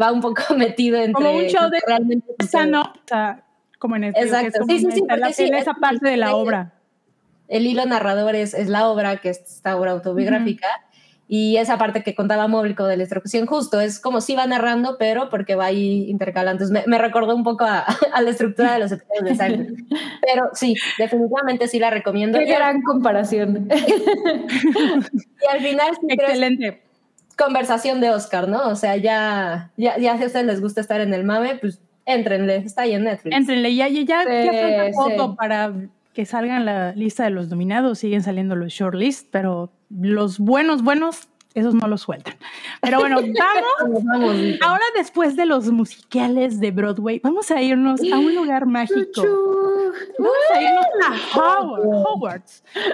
va 0.00 0.12
un 0.12 0.20
poco 0.20 0.42
metido 0.56 0.98
entre... 0.98 1.14
Como 1.14 1.38
un 1.38 1.46
show 1.46 1.70
de... 1.70 1.78
Realmente 1.86 2.34
sano, 2.46 2.82
o 2.82 3.00
sea, 3.06 3.42
como 3.78 3.96
en 3.96 4.04
el... 4.04 4.14
Exacto. 4.16 4.60
sí, 4.68 4.80
sí, 4.80 4.92
sí, 4.92 5.02
porque 5.08 5.32
sí, 5.32 5.50
esa 5.50 5.72
parte 5.74 6.10
de 6.10 6.18
la 6.18 6.36
obra. 6.36 6.74
El 7.48 7.64
hilo 7.64 7.86
narrador 7.86 8.34
es, 8.34 8.52
es 8.52 8.68
la 8.68 8.88
obra, 8.88 9.16
que 9.16 9.30
es 9.30 9.38
esta 9.38 9.78
obra 9.78 9.92
autobiográfica, 9.92 10.68
y 11.28 11.56
esa 11.56 11.76
parte 11.76 12.04
que 12.04 12.14
contaba 12.14 12.46
Móblico 12.46 12.86
de 12.86 12.96
la 12.96 13.02
ejecución 13.02 13.46
justo, 13.46 13.80
es 13.80 13.98
como 13.98 14.20
si 14.20 14.36
va 14.36 14.46
narrando, 14.46 14.96
pero 14.96 15.28
porque 15.28 15.56
va 15.56 15.66
ahí 15.66 16.08
intercalando. 16.08 16.64
Entonces 16.64 16.86
me, 16.86 16.98
recordó 16.98 17.34
un 17.34 17.42
poco 17.42 17.64
a, 17.64 17.84
la 18.20 18.30
estructura 18.30 18.74
de 18.74 18.78
los 18.78 18.92
episodios 18.92 19.24
de 19.24 19.34
Seinfeld. 19.34 19.88
Pero 20.22 20.50
sí, 20.52 20.74
definitivamente 20.98 21.66
sí 21.66 21.78
la 21.78 21.90
recomiendo. 21.90 22.38
Qué 22.38 22.46
gran 22.46 22.80
comparación. 22.82 23.68
y 23.72 25.52
al 25.52 25.60
final 25.60 25.88
Excelente. 26.08 26.82
conversación 27.36 28.00
de 28.00 28.10
Oscar, 28.10 28.48
¿no? 28.48 28.68
O 28.68 28.76
sea, 28.76 28.96
ya, 28.96 29.72
ya, 29.76 29.98
ya 29.98 30.16
si 30.16 30.24
a 30.24 30.26
ustedes 30.26 30.46
les 30.46 30.60
gusta 30.60 30.80
estar 30.80 31.00
en 31.00 31.12
el 31.12 31.24
mame, 31.24 31.56
pues 31.56 31.80
éntrenle, 32.04 32.56
está 32.58 32.82
ahí 32.82 32.94
en 32.94 33.04
Netflix. 33.04 33.36
Éntrenle, 33.36 33.74
ya, 33.74 33.88
ya, 33.88 34.02
ya, 34.02 34.24
ya 34.24 34.92
falta 34.92 35.34
para 35.34 35.72
que 36.16 36.24
salgan 36.24 36.64
la 36.64 36.92
lista 36.92 37.24
de 37.24 37.30
los 37.30 37.50
dominados, 37.50 37.98
siguen 37.98 38.22
saliendo 38.22 38.56
los 38.56 38.72
shortlist, 38.72 39.28
pero 39.30 39.70
los 39.90 40.38
buenos, 40.38 40.82
buenos, 40.82 41.28
esos 41.52 41.74
no 41.74 41.86
los 41.88 42.00
sueltan. 42.00 42.36
Pero 42.80 43.00
bueno, 43.00 43.18
vamos. 44.02 44.34
Ahora 44.62 44.84
después 44.96 45.36
de 45.36 45.44
los 45.44 45.70
musicales 45.70 46.58
de 46.58 46.70
Broadway, 46.70 47.20
vamos 47.22 47.50
a 47.50 47.60
irnos 47.60 48.00
a 48.10 48.18
un 48.18 48.34
lugar 48.34 48.64
mágico. 48.64 49.22
Vamos 50.18 50.36
a 50.54 50.62
irnos 50.62 50.86
a 51.04 51.38
Howard, 51.38 52.44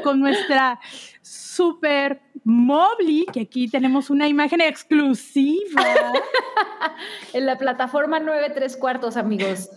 con 0.03 0.19
nuestra 0.19 0.81
super 1.23 2.21
Mobley, 2.43 3.27
que 3.33 3.43
aquí 3.43 3.69
tenemos 3.69 4.11
una 4.11 4.27
imagen 4.27 4.61
exclusiva. 4.61 5.85
en 7.33 7.47
la 7.47 7.57
plataforma 7.57 8.19
9 8.19 8.51
3 8.53 8.77
cuartos, 8.79 9.17
amigos. 9.17 9.71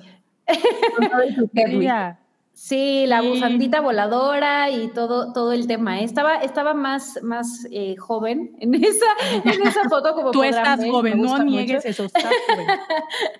Sí, 2.55 3.05
la 3.05 3.21
bufandita 3.21 3.81
voladora 3.81 4.69
y 4.69 4.87
todo, 4.87 5.33
todo 5.33 5.51
el 5.51 5.67
tema. 5.67 5.99
¿eh? 5.99 6.05
Estaba, 6.05 6.37
estaba 6.37 6.73
más, 6.73 7.19
más 7.21 7.67
eh, 7.69 7.97
joven 7.97 8.55
en 8.59 8.73
esa, 8.75 9.05
en 9.43 9.67
esa 9.67 9.89
foto 9.89 10.15
como 10.15 10.31
Tú 10.31 10.41
estás 10.41 10.79
joven, 10.89 11.21
no 11.21 11.43
niegues 11.43 11.83
eso, 11.83 12.05
estás 12.05 12.23
joven. 12.23 12.67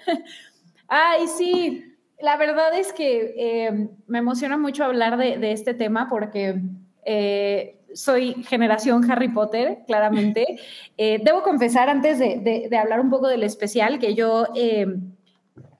Ay, 0.89 1.28
sí. 1.28 1.95
La 2.20 2.36
verdad 2.36 2.78
es 2.78 2.91
que 2.91 3.34
eh, 3.38 3.88
me 4.05 4.18
emociona 4.18 4.57
mucho 4.57 4.84
hablar 4.84 5.18
de, 5.18 5.51
este 5.53 5.74
tema 5.74 6.09
porque 6.09 6.61
soy 7.93 8.34
generación 8.43 9.09
Harry 9.09 9.30
Potter, 9.30 9.80
claramente. 9.88 10.59
debo 10.97 11.41
confesar, 11.41 11.89
antes 11.89 12.20
de, 12.20 12.68
de, 12.70 12.78
hablar 12.78 12.99
un 12.99 13.09
poco 13.09 13.30
del 13.30 13.43
especial, 13.43 13.97
que 13.97 14.13
yo 14.13 14.47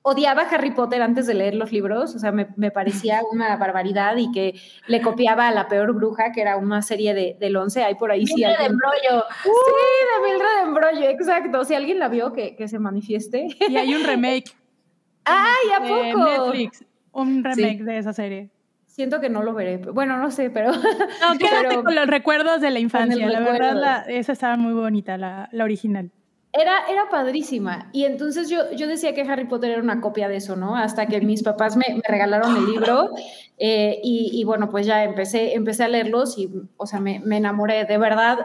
odiaba 0.08 0.42
Harry 0.42 0.70
Potter 0.70 1.02
antes 1.02 1.26
de 1.26 1.34
leer 1.34 1.56
los 1.56 1.72
libros, 1.72 2.14
o 2.14 2.18
sea, 2.20 2.30
me, 2.30 2.70
parecía 2.70 3.22
una 3.32 3.56
barbaridad 3.56 4.16
y 4.16 4.30
que 4.30 4.54
le 4.86 5.02
copiaba 5.02 5.48
a 5.48 5.50
La 5.50 5.66
Peor 5.66 5.92
Bruja, 5.94 6.30
que 6.30 6.42
era 6.42 6.56
una 6.56 6.80
serie 6.80 7.12
de, 7.12 7.36
del 7.40 7.56
11, 7.56 7.82
hay 7.82 7.96
por 7.96 8.12
ahí 8.12 8.24
sí. 8.24 8.40
de 8.40 8.52
embrollo. 8.52 9.24
sí, 9.42 9.50
de 9.50 10.28
Mildred 10.28 10.56
de 10.58 10.62
embrollo, 10.62 11.08
exacto. 11.10 11.64
Si 11.64 11.74
alguien 11.74 11.98
la 11.98 12.08
vio, 12.08 12.32
que, 12.32 12.56
se 12.68 12.78
manifieste. 12.78 13.48
Y 13.68 13.76
hay 13.76 13.94
un 13.96 14.04
remake. 14.04 14.56
¡Ay, 15.24 15.70
a 15.76 15.80
poco! 15.80 16.24
Netflix, 16.24 16.84
un 17.10 17.42
remake 17.42 17.82
de 17.82 17.98
esa 17.98 18.12
serie. 18.12 18.50
Siento 18.86 19.20
que 19.20 19.28
no 19.28 19.42
lo 19.42 19.54
veré. 19.54 19.78
Bueno, 19.78 20.18
no 20.18 20.30
sé, 20.30 20.50
pero. 20.50 20.70
No, 21.20 21.36
quédate 21.36 21.82
con 21.82 21.94
los 21.96 22.06
recuerdos 22.06 22.60
de 22.60 22.70
la 22.70 22.78
infancia. 22.78 23.28
La 23.28 23.40
verdad, 23.40 24.08
esa 24.08 24.32
estaba 24.32 24.56
muy 24.56 24.72
bonita, 24.72 25.18
la, 25.18 25.48
la 25.50 25.64
original. 25.64 26.12
Era, 26.58 26.86
era 26.88 27.08
padrísima. 27.10 27.90
Y 27.92 28.04
entonces 28.04 28.48
yo, 28.48 28.72
yo 28.72 28.86
decía 28.86 29.14
que 29.14 29.22
Harry 29.22 29.46
Potter 29.46 29.72
era 29.72 29.82
una 29.82 30.00
copia 30.00 30.28
de 30.28 30.36
eso, 30.36 30.56
¿no? 30.56 30.76
Hasta 30.76 31.06
que 31.06 31.20
mis 31.20 31.42
papás 31.44 31.76
me, 31.76 31.84
regalaron 32.06 32.56
el 32.56 32.66
libro 32.66 33.10
eh, 33.58 34.00
y, 34.02 34.42
bueno, 34.44 34.70
pues 34.70 34.86
ya 34.86 35.04
empecé, 35.04 35.54
empecé 35.54 35.84
a 35.84 35.88
leerlos 35.88 36.38
y, 36.38 36.50
o 36.76 36.86
sea, 36.86 37.00
me, 37.00 37.22
enamoré. 37.30 37.84
De 37.84 37.98
verdad, 37.98 38.38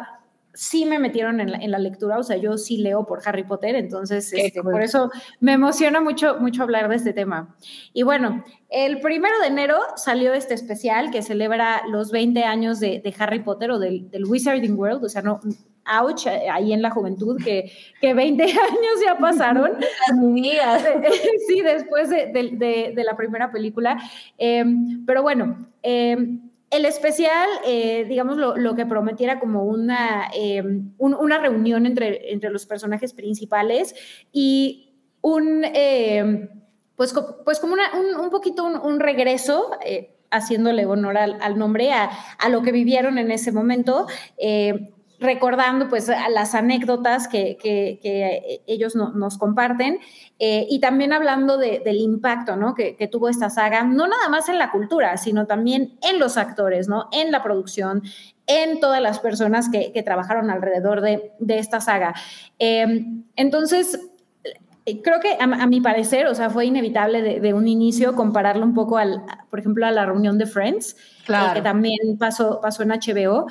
sí 0.54 0.86
me 0.86 1.00
metieron 1.00 1.40
en 1.40 1.52
la, 1.52 1.58
en 1.60 1.72
la, 1.72 1.80
lectura, 1.80 2.18
o 2.18 2.24
sea, 2.24 2.38
yo 2.38 2.58
sí 2.58 2.78
leo 2.78 3.06
por 3.06 3.22
Harry 3.26 3.44
Potter, 3.44 3.76
entonces 3.76 4.34
este, 4.34 4.62
por 4.62 4.82
eso 4.82 5.10
me 5.40 5.54
emociona 5.54 6.02
mucho, 6.02 6.38
mucho 6.40 6.64
hablar 6.64 6.90
de 6.90 6.96
este 6.96 7.14
tema. 7.14 7.56
Y 7.94 8.04
bueno, 8.04 8.44
el 8.70 9.00
primero 9.00 9.40
de 9.40 9.48
enero 9.48 9.78
salió 9.96 10.34
este 10.34 10.54
especial 10.54 11.12
que 11.12 11.22
celebra 11.22 11.84
los 11.88 12.12
20 12.12 12.44
años 12.44 12.80
de, 12.80 13.00
de 13.04 13.16
Harry 13.20 13.40
Potter 13.40 13.72
o 13.72 13.80
del, 13.80 14.10
del, 14.10 14.26
Wizarding 14.26 14.78
World, 14.78 15.06
o 15.06 15.10
sea, 15.10 15.22
no, 15.22 15.40
ouch, 16.00 16.28
eh, 16.28 16.50
ahí 16.50 16.74
en 16.74 16.82
la 16.82 16.92
juventud, 16.92 17.38
que, 17.44 17.72
que 18.00 18.14
20 18.14 18.44
años 18.44 19.02
ya 19.06 19.18
pasaron. 19.18 19.72
sí, 21.48 21.62
después 21.62 22.10
de, 22.10 22.94
la 22.96 23.16
primera 23.16 23.52
película. 23.52 23.98
Em, 24.38 25.06
pero 25.06 25.22
bueno, 25.22 25.68
em, 25.82 26.50
el 26.70 26.86
especial, 26.86 27.50
eh, 27.66 28.06
digamos, 28.08 28.38
lo, 28.38 28.76
que 28.76 28.86
prometiera 28.86 29.40
como 29.40 29.64
una, 29.64 30.30
em, 30.34 30.94
una 30.98 31.38
reunión 31.38 31.86
entre, 31.86 32.32
entre 32.32 32.50
los 32.50 32.66
personajes 32.66 33.14
principales 33.14 33.94
y 34.32 34.94
un, 35.22 35.66
pues, 36.96 37.14
pues 37.44 37.60
como 37.60 37.76
un, 37.76 38.30
poquito 38.30 38.64
un, 38.64 39.00
regreso. 39.00 39.72
Eh, 39.86 40.18
haciéndole 40.34 40.86
honor 40.86 41.18
al, 41.18 41.60
nombre, 41.60 41.92
a, 41.92 42.10
a, 42.40 42.48
lo 42.48 42.62
que 42.62 42.72
vivieron 42.72 43.18
en 43.18 43.32
ese 43.32 43.52
momento, 43.52 44.08
recordando 45.22 45.88
pues 45.88 46.12
las 46.32 46.56
anécdotas 46.56 47.28
que, 47.28 47.58
ellos 48.66 48.96
nos 48.96 49.38
comparten 49.38 50.00
eh, 50.40 50.66
y 50.68 50.80
también 50.80 51.14
hablando 51.14 51.58
del 51.58 51.98
impacto 51.98 52.56
¿no? 52.56 52.74
que, 52.74 53.08
tuvo 53.10 53.30
esta 53.30 53.50
saga, 53.52 53.84
no 53.84 54.08
nada 54.08 54.28
más 54.30 54.50
en 54.50 54.58
la 54.58 54.72
cultura, 54.72 55.16
sino 55.18 55.46
también 55.46 55.98
en 56.02 56.20
los 56.20 56.38
actores, 56.38 56.90
¿no? 56.90 57.08
en 57.12 57.32
la 57.32 57.44
producción, 57.44 58.02
en 58.48 58.80
todas 58.80 59.00
las 59.00 59.20
personas 59.20 59.70
que, 59.70 60.02
trabajaron 60.04 60.50
alrededor 60.50 61.02
de, 61.02 61.32
esta 61.48 61.80
saga. 61.80 62.16
Eh, 62.58 63.06
entonces, 63.36 64.00
eh, 64.88 65.04
creo 65.04 65.20
que 65.20 65.38
a, 65.40 65.68
mi 65.68 65.82
parecer, 65.82 66.26
o 66.26 66.34
sea, 66.34 66.50
fue 66.50 66.66
inevitable 66.66 67.40
de, 67.40 67.54
un 67.54 67.68
inicio 67.68 68.16
compararlo 68.16 68.66
un 68.66 68.74
poco, 68.74 68.98
al, 68.98 69.22
por 69.52 69.60
ejemplo, 69.60 69.86
a 69.86 69.92
la 69.92 70.08
reunión 70.08 70.40
de 70.40 70.48
Friends, 70.48 70.98
que 71.54 71.62
también 71.62 72.18
pasó, 72.18 72.60
pasó 72.60 72.82
en 72.82 72.90
HBO. 72.90 73.46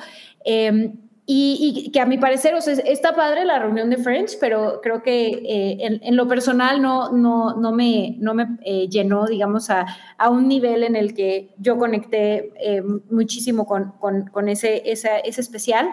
Y, 1.33 1.91
que 1.93 2.01
a 2.01 2.05
mi 2.05 2.17
parecer, 2.17 2.53
o 2.55 2.59
sea, 2.59 2.73
está 2.73 3.15
padre 3.15 3.45
la 3.45 3.57
reunión 3.57 3.89
de 3.89 3.95
Friends, 3.95 4.35
pero 4.35 4.81
creo 4.83 5.01
que 5.01 5.27
eh, 5.29 5.99
en, 6.01 6.17
lo 6.17 6.27
personal 6.27 6.81
no, 6.81 7.13
no, 7.13 7.55
no 7.55 7.71
me, 7.71 8.17
no 8.19 8.33
me 8.33 8.57
eh, 8.65 8.89
llenó, 8.89 9.27
digamos, 9.27 9.69
a, 9.69 9.85
a, 10.17 10.29
un 10.29 10.49
nivel 10.49 10.83
en 10.83 10.97
el 10.97 11.13
que 11.13 11.53
yo 11.57 11.77
conecté 11.77 12.51
eh, 12.59 12.83
muchísimo 13.09 13.65
con, 13.65 13.93
con, 13.93 14.27
con 14.27 14.49
ese, 14.49 14.83
ese 14.85 15.21
especial, 15.23 15.89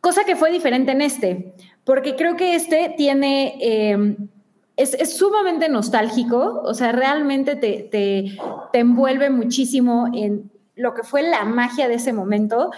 cosa 0.00 0.24
que 0.24 0.34
fue 0.34 0.50
diferente 0.50 0.92
en 0.92 1.02
este, 1.02 1.52
porque 1.84 2.16
creo 2.16 2.36
que 2.36 2.54
este 2.54 2.94
tiene... 2.96 4.16
Es, 4.78 4.94
es, 4.94 5.16
sumamente 5.16 5.68
nostálgico, 5.68 6.62
o 6.64 6.72
sea, 6.72 6.92
realmente 6.92 7.56
te, 7.56 7.88
te, 7.90 8.38
te 8.72 8.78
envuelve 8.78 9.28
muchísimo 9.28 10.06
en 10.14 10.52
lo 10.76 10.94
que 10.94 11.02
fue 11.02 11.22
la 11.24 11.44
magia 11.44 11.88
de 11.88 11.94
ese 11.94 12.12
momento 12.12 12.70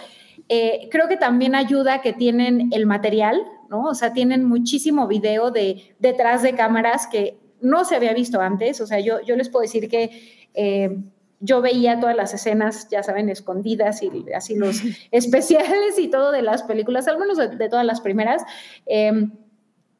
eh, 0.53 0.89
creo 0.91 1.07
que 1.07 1.15
también 1.15 1.55
ayuda 1.55 2.01
que 2.01 2.11
tienen 2.11 2.71
el 2.73 2.85
material, 2.85 3.41
¿no? 3.69 3.85
O 3.85 3.95
sea, 3.95 4.11
tienen 4.11 4.43
muchísimo 4.43 5.07
video 5.07 5.49
de 5.49 5.95
detrás 5.97 6.41
de 6.41 6.55
cámaras 6.55 7.07
que 7.07 7.37
no 7.61 7.85
se 7.85 7.95
había 7.95 8.13
visto 8.13 8.41
antes. 8.41 8.81
O 8.81 8.85
sea, 8.85 8.99
yo, 8.99 9.21
yo 9.21 9.37
les 9.37 9.47
puedo 9.47 9.61
decir 9.61 9.87
que 9.87 10.49
eh, 10.53 10.97
yo 11.39 11.61
veía 11.61 12.01
todas 12.01 12.17
las 12.17 12.33
escenas, 12.33 12.89
ya 12.89 13.01
saben, 13.01 13.29
escondidas 13.29 14.03
y 14.03 14.11
así 14.35 14.55
los 14.55 14.81
especiales 15.11 15.97
y 15.97 16.09
todo 16.09 16.33
de 16.33 16.41
las 16.41 16.63
películas, 16.63 17.07
al 17.07 17.17
menos 17.17 17.37
de, 17.37 17.69
todas 17.69 17.85
las 17.85 18.01
primeras. 18.01 18.43
Eh, 18.87 19.29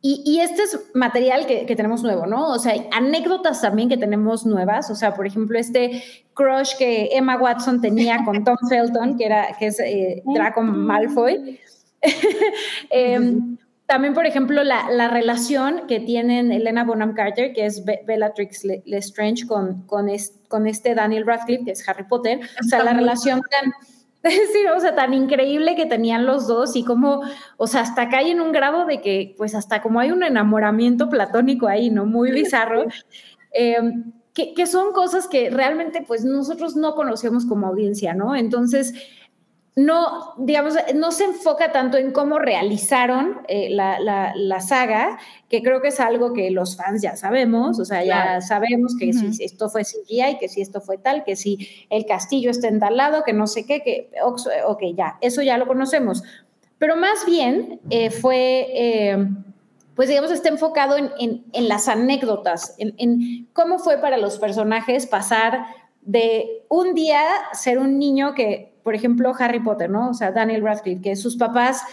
y, 0.03 0.39
este 0.39 0.63
es 0.63 0.79
material 0.95 1.45
que, 1.45 1.75
tenemos 1.75 2.01
nuevo, 2.01 2.25
¿no? 2.25 2.49
O 2.49 2.57
sea, 2.57 2.73
anécdotas 2.91 3.61
también 3.61 3.87
que 3.87 3.97
tenemos 3.97 4.47
nuevas. 4.47 4.89
O 4.89 4.95
sea, 4.95 5.13
por 5.13 5.27
ejemplo, 5.27 5.59
este 5.59 6.03
crush 6.41 6.75
que 6.77 7.09
Emma 7.11 7.37
Watson 7.37 7.81
tenía 7.81 8.23
con 8.25 8.43
Tom 8.43 8.57
Felton, 8.69 9.17
que, 9.17 9.25
era, 9.25 9.55
que 9.57 9.67
es 9.67 9.79
eh, 9.79 10.23
Draco 10.33 10.61
Malfoy. 10.61 11.59
Em, 12.89 13.57
también, 13.85 14.13
por 14.13 14.25
ejemplo, 14.25 14.63
la, 14.63 15.07
relación 15.09 15.85
que 15.87 15.99
tienen 15.99 16.51
Elena 16.51 16.83
Bonham 16.83 17.13
Carter, 17.13 17.53
que 17.53 17.65
es 17.65 17.83
Bellatrix 17.85 18.65
Lestrange, 18.85 19.45
con, 19.45 19.83
con, 19.85 20.07
con 20.47 20.65
este 20.65 20.95
Daniel 20.95 21.27
Radcliffe, 21.27 21.65
que 21.65 21.71
es 21.71 21.87
Harry 21.87 22.05
Potter. 22.05 22.39
O 22.59 22.63
sea, 22.63 22.83
la 22.83 22.93
relación 22.93 23.41
tan 23.41 23.71
Sí, 24.53 24.65
o 24.75 24.79
sea, 24.79 24.95
tan 24.95 25.13
increíble 25.13 25.75
que 25.75 25.85
tenían 25.85 26.25
los 26.25 26.47
dos 26.47 26.75
y 26.75 26.83
como, 26.83 27.21
o 27.57 27.67
sea, 27.67 27.81
hasta 27.81 28.07
hay 28.15 28.31
en 28.31 28.41
un 28.41 28.51
grado 28.51 28.85
de 28.85 29.01
que, 29.01 29.33
pues 29.37 29.55
hasta 29.55 29.81
como 29.81 29.99
hay 29.99 30.11
un 30.11 30.23
enamoramiento 30.23 31.09
platónico 31.09 31.67
ahí, 31.67 31.89
¿no? 31.89 32.05
Muy 32.05 32.31
bizarro. 32.31 32.85
Em, 33.51 34.11
que, 34.33 34.53
que, 34.53 34.67
son 34.67 34.93
cosas 34.93 35.27
que 35.27 35.49
realmente, 35.49 36.03
pues 36.07 36.23
nosotros 36.23 36.75
no 36.75 36.95
conocemos 36.95 37.45
como 37.45 37.67
audiencia, 37.67 38.13
¿no? 38.13 38.35
Entonces, 38.35 38.93
no, 39.75 40.33
digamos, 40.37 40.75
no 40.95 41.11
se 41.11 41.23
enfoca 41.23 41.71
tanto 41.71 41.97
en 41.97 42.11
cómo 42.11 42.39
realizaron 42.39 43.41
eh, 43.47 43.69
la, 43.69 44.59
saga, 44.59 45.17
que 45.47 45.63
creo 45.63 45.81
que 45.81 45.87
es 45.89 45.99
algo 46.01 46.33
que 46.33 46.51
los 46.51 46.75
fans 46.75 47.01
ya 47.01 47.15
sabemos, 47.15 47.79
o 47.79 47.85
sea, 47.85 48.03
ya 48.03 48.41
sabemos 48.41 48.95
que 48.99 49.13
si 49.13 49.43
esto 49.43 49.69
fue 49.69 49.83
CGI, 49.83 50.37
que 50.39 50.49
si 50.49 50.61
esto 50.61 50.81
fue 50.81 50.97
tal, 50.97 51.23
que 51.23 51.37
si 51.37 51.85
el 51.89 52.05
castillo 52.05 52.51
está 52.51 52.67
en 52.67 52.79
tal 52.79 52.97
lado, 52.97 53.23
que 53.25 53.31
no 53.31 53.47
sé 53.47 53.65
qué, 53.65 53.81
que, 53.81 54.11
ok, 54.23 54.83
ya, 54.95 55.17
eso 55.21 55.41
ya 55.41 55.57
lo 55.57 55.67
conocemos. 55.67 56.21
pero 56.77 56.97
más 56.97 57.25
bien 57.25 57.79
eh, 57.89 58.09
fue, 58.09 58.67
eh, 58.73 59.27
pues 60.01 60.09
digamos, 60.09 60.31
está 60.31 60.49
enfocado 60.49 60.95
en, 60.97 61.43
las 61.53 61.87
anécdotas, 61.87 62.73
en, 62.79 63.47
cómo 63.53 63.77
fue 63.77 63.99
para 63.99 64.17
los 64.17 64.39
personajes 64.39 65.05
pasar 65.05 65.67
de 66.01 66.63
un 66.69 66.95
día 66.95 67.21
ser 67.53 67.77
un 67.77 67.99
niño 67.99 68.33
que, 68.33 68.73
por 68.81 68.95
ejemplo, 68.95 69.31
Harry 69.37 69.59
Potter, 69.59 69.91
¿no? 69.91 70.09
O 70.09 70.15
sea, 70.15 70.31
Daniel 70.31 70.63
Radcliffe, 70.63 71.03
que 71.03 71.15
sus 71.15 71.37
papás 71.37 71.83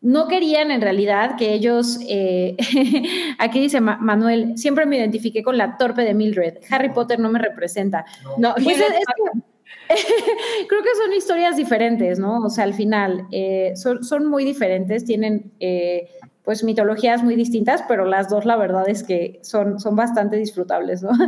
no 0.00 0.26
querían 0.26 0.72
en 0.72 0.80
realidad 0.80 1.36
que 1.36 1.54
ellos, 1.54 2.00
eh, 2.08 2.56
aquí 3.38 3.60
dice 3.60 3.80
Manuel, 3.80 4.58
siempre 4.58 4.84
me 4.84 4.96
identifiqué 4.96 5.44
con 5.44 5.56
la 5.56 5.76
torpe 5.76 6.02
de 6.02 6.12
Mildred. 6.12 6.54
Harry 6.70 6.88
Potter 6.88 7.20
no 7.20 7.30
me 7.30 7.38
representa. 7.38 8.04
No, 8.36 8.52
pues 8.60 8.82
creo 10.68 10.82
que 10.82 10.94
son 11.02 11.12
historias 11.12 11.56
diferentes, 11.56 12.18
¿no? 12.18 12.44
O 12.44 12.50
sea, 12.50 12.64
al 12.64 12.74
final 12.74 13.26
eh, 13.30 13.74
son, 13.74 14.26
muy 14.26 14.44
diferentes, 14.44 15.04
tienen 15.04 15.52
eh, 15.60 16.08
pues 16.42 16.64
mitologías 16.64 17.22
muy 17.22 17.36
distintas, 17.36 17.82
pero 17.88 18.04
las 18.04 18.28
dos 18.28 18.44
la 18.44 18.56
verdad 18.56 18.88
es 18.88 19.02
que 19.02 19.40
son, 19.42 19.80
son 19.80 19.96
bastante 19.96 20.36
disfrutables, 20.36 21.02
¿no? 21.02 21.10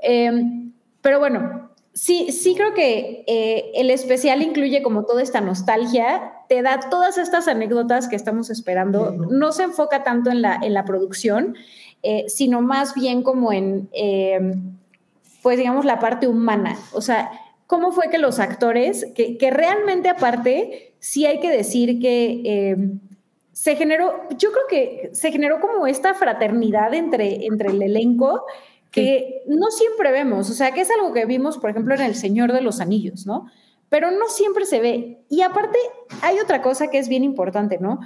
Em, 0.00 0.74
pero 1.02 1.18
bueno, 1.18 1.70
sí, 1.92 2.30
sí 2.30 2.54
creo 2.54 2.72
que 2.72 3.24
eh, 3.26 3.72
el 3.74 3.90
especial 3.90 4.42
incluye 4.42 4.80
como 4.80 5.04
toda 5.04 5.22
esta 5.22 5.40
nostalgia, 5.40 6.34
te 6.48 6.62
da 6.62 6.78
todas 6.88 7.18
estas 7.18 7.48
anécdotas 7.48 8.06
que 8.06 8.14
estamos 8.14 8.48
esperando, 8.48 9.10
no 9.10 9.50
se 9.50 9.64
enfoca 9.64 10.04
tanto 10.04 10.30
en 10.30 10.40
la, 10.40 10.60
en 10.62 10.72
la 10.72 10.84
producción, 10.84 11.56
sino 12.28 12.62
más 12.62 12.94
bien 12.94 13.24
como 13.24 13.52
en, 13.52 13.88
em, 13.92 14.78
pues 15.42 15.58
digamos, 15.58 15.84
la 15.84 15.98
parte 15.98 16.28
humana, 16.28 16.78
o 16.92 17.00
sea, 17.00 17.32
cómo 17.68 17.92
fue 17.92 18.08
que 18.08 18.16
los 18.16 18.38
actores, 18.40 19.06
que, 19.14 19.50
realmente 19.52 20.08
aparte, 20.08 20.94
sí 21.00 21.26
hay 21.26 21.38
que 21.38 21.50
decir 21.50 22.00
que 22.00 22.40
eh, 22.44 22.76
se 23.52 23.76
generó, 23.76 24.22
yo 24.38 24.50
creo 24.50 24.64
que 24.70 25.10
se 25.12 25.30
generó 25.30 25.60
como 25.60 25.86
esta 25.86 26.14
fraternidad 26.14 26.94
entre, 26.94 27.44
entre 27.44 27.68
el 27.68 27.82
elenco 27.82 28.46
que 28.90 29.42
no 29.46 29.70
siempre 29.70 30.10
vemos, 30.10 30.48
o 30.48 30.54
sea, 30.54 30.72
que 30.72 30.80
es 30.80 30.90
algo 30.90 31.12
que 31.12 31.26
vimos, 31.26 31.58
por 31.58 31.68
ejemplo, 31.68 31.94
en 31.94 32.00
El 32.00 32.14
Señor 32.14 32.54
de 32.54 32.62
los 32.62 32.80
Anillos, 32.80 33.26
¿no? 33.26 33.50
Pero 33.90 34.10
no 34.12 34.28
siempre 34.28 34.64
se 34.64 34.80
ve. 34.80 35.18
Y 35.28 35.42
aparte, 35.42 35.78
hay 36.22 36.38
otra 36.38 36.62
cosa 36.62 36.88
que 36.88 36.98
es 36.98 37.08
bien 37.10 37.22
importante, 37.22 37.78
¿no? 37.78 38.00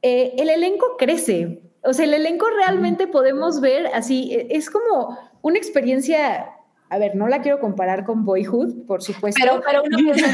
Eh, 0.00 0.36
el 0.38 0.48
elenco 0.48 0.96
crece, 0.96 1.60
o 1.84 1.92
sea, 1.92 2.06
el 2.06 2.14
elenco 2.14 2.46
realmente 2.48 3.06
podemos 3.06 3.60
ver 3.60 3.88
así, 3.88 4.32
e, 4.32 4.56
es 4.56 4.70
como 4.70 5.18
una 5.42 5.58
experiencia 5.58 6.55
a 6.88 6.98
ver, 6.98 7.16
no 7.16 7.26
la 7.26 7.42
quiero 7.42 7.58
comparar 7.58 8.04
con 8.04 8.24
Boyhood, 8.24 8.86
por 8.86 9.02
supuesto. 9.02 9.40
Pero, 9.42 9.60
pero 9.66 9.82
uno 9.82 9.98
piensa 9.98 10.30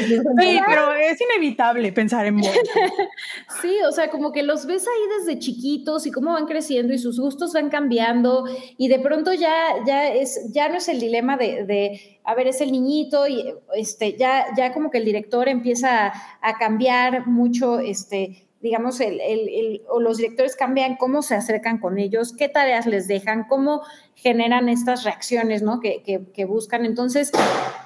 Sí, 0.00 0.60
pero 0.66 0.92
es 0.94 1.20
inevitable 1.20 1.92
pensar 1.92 2.26
en 2.26 2.38
Boyhood. 2.38 2.54
sí, 3.62 3.76
o 3.88 3.92
sea, 3.92 4.10
como 4.10 4.32
que 4.32 4.42
los 4.42 4.66
ves 4.66 4.86
ahí 4.88 5.18
desde 5.18 5.38
chiquitos 5.38 6.06
y 6.06 6.10
cómo 6.10 6.32
van 6.32 6.46
creciendo 6.46 6.92
y 6.92 6.98
sus 6.98 7.20
gustos 7.20 7.52
van 7.52 7.68
cambiando 7.68 8.46
y 8.76 8.88
de 8.88 8.98
pronto 8.98 9.32
ya, 9.32 9.54
ya, 9.86 10.08
es, 10.08 10.52
ya 10.52 10.68
no 10.68 10.76
es 10.76 10.88
el 10.88 10.98
dilema 10.98 11.36
de, 11.36 11.64
de 11.64 12.20
a 12.24 12.34
ver, 12.34 12.48
es 12.48 12.60
el 12.60 12.72
niñito 12.72 13.28
y 13.28 13.54
este, 13.76 14.16
ya, 14.16 14.46
ya 14.56 14.72
como 14.72 14.90
que 14.90 14.98
el 14.98 15.04
director 15.04 15.48
empieza 15.48 16.08
a, 16.08 16.12
a 16.42 16.58
cambiar 16.58 17.28
mucho, 17.28 17.78
este, 17.78 18.48
digamos, 18.60 19.00
el, 19.00 19.20
el, 19.20 19.82
o 19.88 20.00
los 20.00 20.16
directores 20.16 20.56
cambian 20.56 20.96
cómo 20.96 21.22
se 21.22 21.34
acercan 21.34 21.78
con 21.78 21.98
ellos, 21.98 22.34
qué 22.36 22.48
tareas 22.48 22.86
les 22.86 23.06
dejan, 23.06 23.44
cómo 23.48 23.82
generan 24.18 24.68
estas 24.68 25.04
reacciones, 25.04 25.62
¿no? 25.62 25.80
Que, 25.80 26.02
que, 26.02 26.44
buscan. 26.44 26.84
Entonces, 26.84 27.30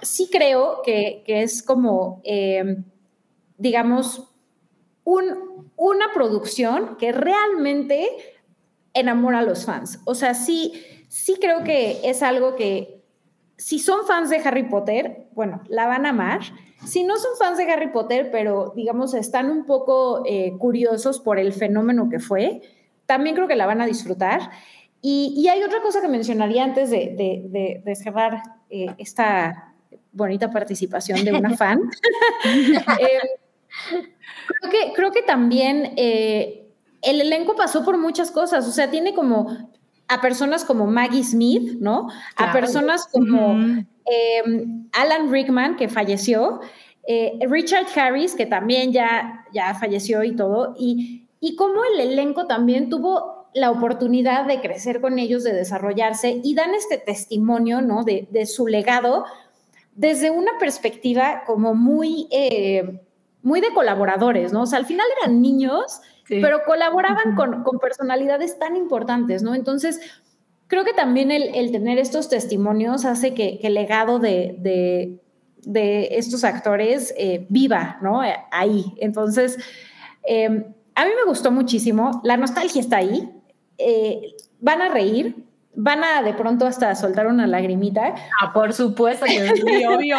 sí 0.02 0.28
creo 0.32 0.80
que, 0.84 1.22
que 1.26 1.42
es 1.42 1.62
como, 1.62 2.20
em, 2.24 2.84
digamos, 3.58 4.32
un, 5.04 5.70
una 5.76 6.12
producción 6.14 6.96
que 6.96 7.12
realmente 7.12 8.08
enamora 8.94 9.40
a 9.40 9.42
los 9.42 9.66
fans. 9.66 10.00
O 10.04 10.14
sea, 10.14 10.34
sí, 10.34 10.72
sí 11.08 11.36
creo 11.40 11.64
que 11.64 12.00
es 12.04 12.22
algo 12.22 12.56
que, 12.56 13.02
si 13.58 13.78
son 13.78 14.06
fans 14.06 14.30
de 14.30 14.38
Harry 14.38 14.64
Potter, 14.64 15.28
bueno, 15.32 15.62
la 15.68 15.86
van 15.86 16.06
a 16.06 16.10
amar 16.10 16.40
si 16.84 17.04
no 17.04 17.16
son 17.16 17.36
fans 17.38 17.58
de 17.58 17.70
Harry 17.70 17.92
Potter, 17.92 18.30
pero 18.32 18.72
digamos 18.74 19.14
están 19.14 19.50
un 19.50 19.66
poco 19.66 20.24
eh, 20.26 20.54
curiosos 20.58 21.20
por 21.20 21.38
el 21.38 21.52
fenómeno 21.52 22.08
que 22.08 22.18
fue, 22.18 22.60
también 23.06 23.36
creo 23.36 23.46
que 23.46 23.56
la 23.56 23.66
van 23.66 23.80
a 23.80 23.86
disfrutar. 23.86 24.50
Y, 25.04 25.48
hay 25.48 25.62
otra 25.62 25.82
cosa 25.82 26.00
que 26.00 26.08
mencionaría 26.08 26.62
antes 26.64 26.90
de, 26.90 27.82
cerrar 28.02 28.42
eh, 28.70 28.86
esta 28.98 29.74
bonita 30.12 30.50
participación 30.50 31.24
de 31.24 31.32
una 31.32 31.56
fan. 31.56 31.80
Eh, 32.44 33.98
creo, 34.60 34.70
que, 34.70 34.92
creo 34.94 35.12
que 35.12 35.22
también 35.22 35.94
el 35.96 37.20
elenco 37.20 37.56
pasó 37.56 37.84
por 37.84 37.96
muchas 37.96 38.30
cosas, 38.30 38.68
o 38.68 38.70
sea, 38.70 38.90
tiene 38.90 39.14
como 39.14 39.70
a 40.08 40.20
personas 40.20 40.64
como 40.64 40.86
Maggie 40.86 41.24
Smith, 41.24 41.78
¿no? 41.80 42.08
A 42.36 42.52
personas 42.52 43.08
como 43.10 43.84
Em, 44.04 44.88
Alan 44.92 45.30
Rickman, 45.30 45.76
que 45.76 45.88
falleció, 45.88 46.60
eh, 47.06 47.38
Richard 47.48 47.86
Harris, 47.94 48.34
que 48.34 48.46
también 48.46 48.92
ya, 48.92 49.44
ya 49.52 49.74
falleció 49.74 50.24
y 50.24 50.34
todo, 50.34 50.74
y, 50.78 51.28
y 51.40 51.56
cómo 51.56 51.82
el 51.84 52.00
elenco 52.00 52.46
también 52.46 52.88
tuvo 52.88 53.31
la 53.54 53.70
oportunidad 53.70 54.46
de 54.46 54.60
crecer 54.60 55.00
con 55.00 55.18
ellos, 55.18 55.44
de 55.44 55.52
desarrollarse 55.52 56.40
y 56.42 56.54
dan 56.54 56.74
este 56.74 56.98
testimonio, 56.98 57.82
¿no? 57.82 58.04
De, 58.04 58.46
su 58.46 58.66
legado 58.66 59.24
desde 59.94 60.30
una 60.30 60.52
perspectiva 60.58 61.42
como 61.46 61.74
muy, 61.74 62.28
eh, 62.30 63.00
muy 63.42 63.60
de 63.60 63.72
colaboradores, 63.74 64.52
¿no? 64.52 64.62
O 64.62 64.66
sea, 64.66 64.78
al 64.78 64.86
final 64.86 65.06
eran 65.20 65.42
niños, 65.42 66.00
pero 66.28 66.62
colaboraban 66.64 67.34
con, 67.34 67.62
con, 67.62 67.78
personalidades 67.78 68.58
tan 68.58 68.74
importantes, 68.74 69.42
¿no? 69.42 69.54
Entonces, 69.54 70.00
creo 70.66 70.84
que 70.84 70.94
también 70.94 71.30
el, 71.30 71.70
tener 71.72 71.98
estos 71.98 72.30
testimonios 72.30 73.04
hace 73.04 73.34
que, 73.34 73.60
el 73.62 73.74
legado 73.74 74.18
de, 74.18 75.20
estos 75.64 76.44
actores 76.44 77.12
eh, 77.18 77.46
viva, 77.50 77.98
¿no? 78.00 78.22
Ahí. 78.50 78.94
Entonces, 78.96 79.58
a 80.94 81.04
mí 81.04 81.10
me 81.16 81.24
gustó 81.26 81.50
muchísimo. 81.50 82.22
La 82.24 82.38
nostalgia 82.38 82.80
está 82.80 82.96
ahí. 82.98 83.41
Eh, 83.78 84.34
van 84.60 84.82
a 84.82 84.88
reír. 84.88 85.44
Van 85.74 86.04
a 86.04 86.22
de 86.22 86.34
pronto 86.34 86.66
hasta 86.66 86.94
soltar 86.94 87.26
una 87.26 87.46
lagrimita. 87.46 88.14
Ah, 88.40 88.52
por 88.52 88.72
supuesto 88.72 89.24
que 89.24 89.56
sí, 89.56 89.84
obvio. 89.86 90.16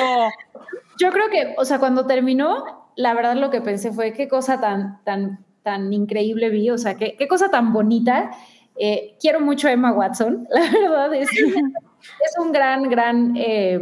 Yo 0.99 1.12
creo 1.12 1.30
que, 1.30 1.54
o 1.58 1.66
sea, 1.66 1.80
cuando 1.80 2.08
terminó, 2.08 2.89
la 2.95 3.14
verdad 3.14 3.36
lo 3.36 3.49
que 3.49 3.62
pensé 3.62 3.91
fue 3.91 4.14
qué 4.14 4.28
cosa 4.28 4.60
tan, 4.60 5.04
tan, 5.04 5.45
tan 5.62 5.93
increíble 5.93 6.49
vi, 6.49 6.70
o 6.70 6.78
sea, 6.78 6.95
qué, 6.95 7.16
qué 7.18 7.28
cosa 7.28 7.49
tan 7.49 7.72
bonita. 7.72 8.32
Eh, 8.76 9.18
quiero 9.20 9.39
mucho 9.39 9.68
a 9.68 9.72
Emma 9.72 9.91
Watson, 9.91 10.47
la 10.51 10.89
verdad 10.89 11.14
es, 11.14 11.30
es 11.32 12.38
un 12.39 12.51
gran, 12.51 12.89
gran, 12.89 13.36
eh, 13.38 13.80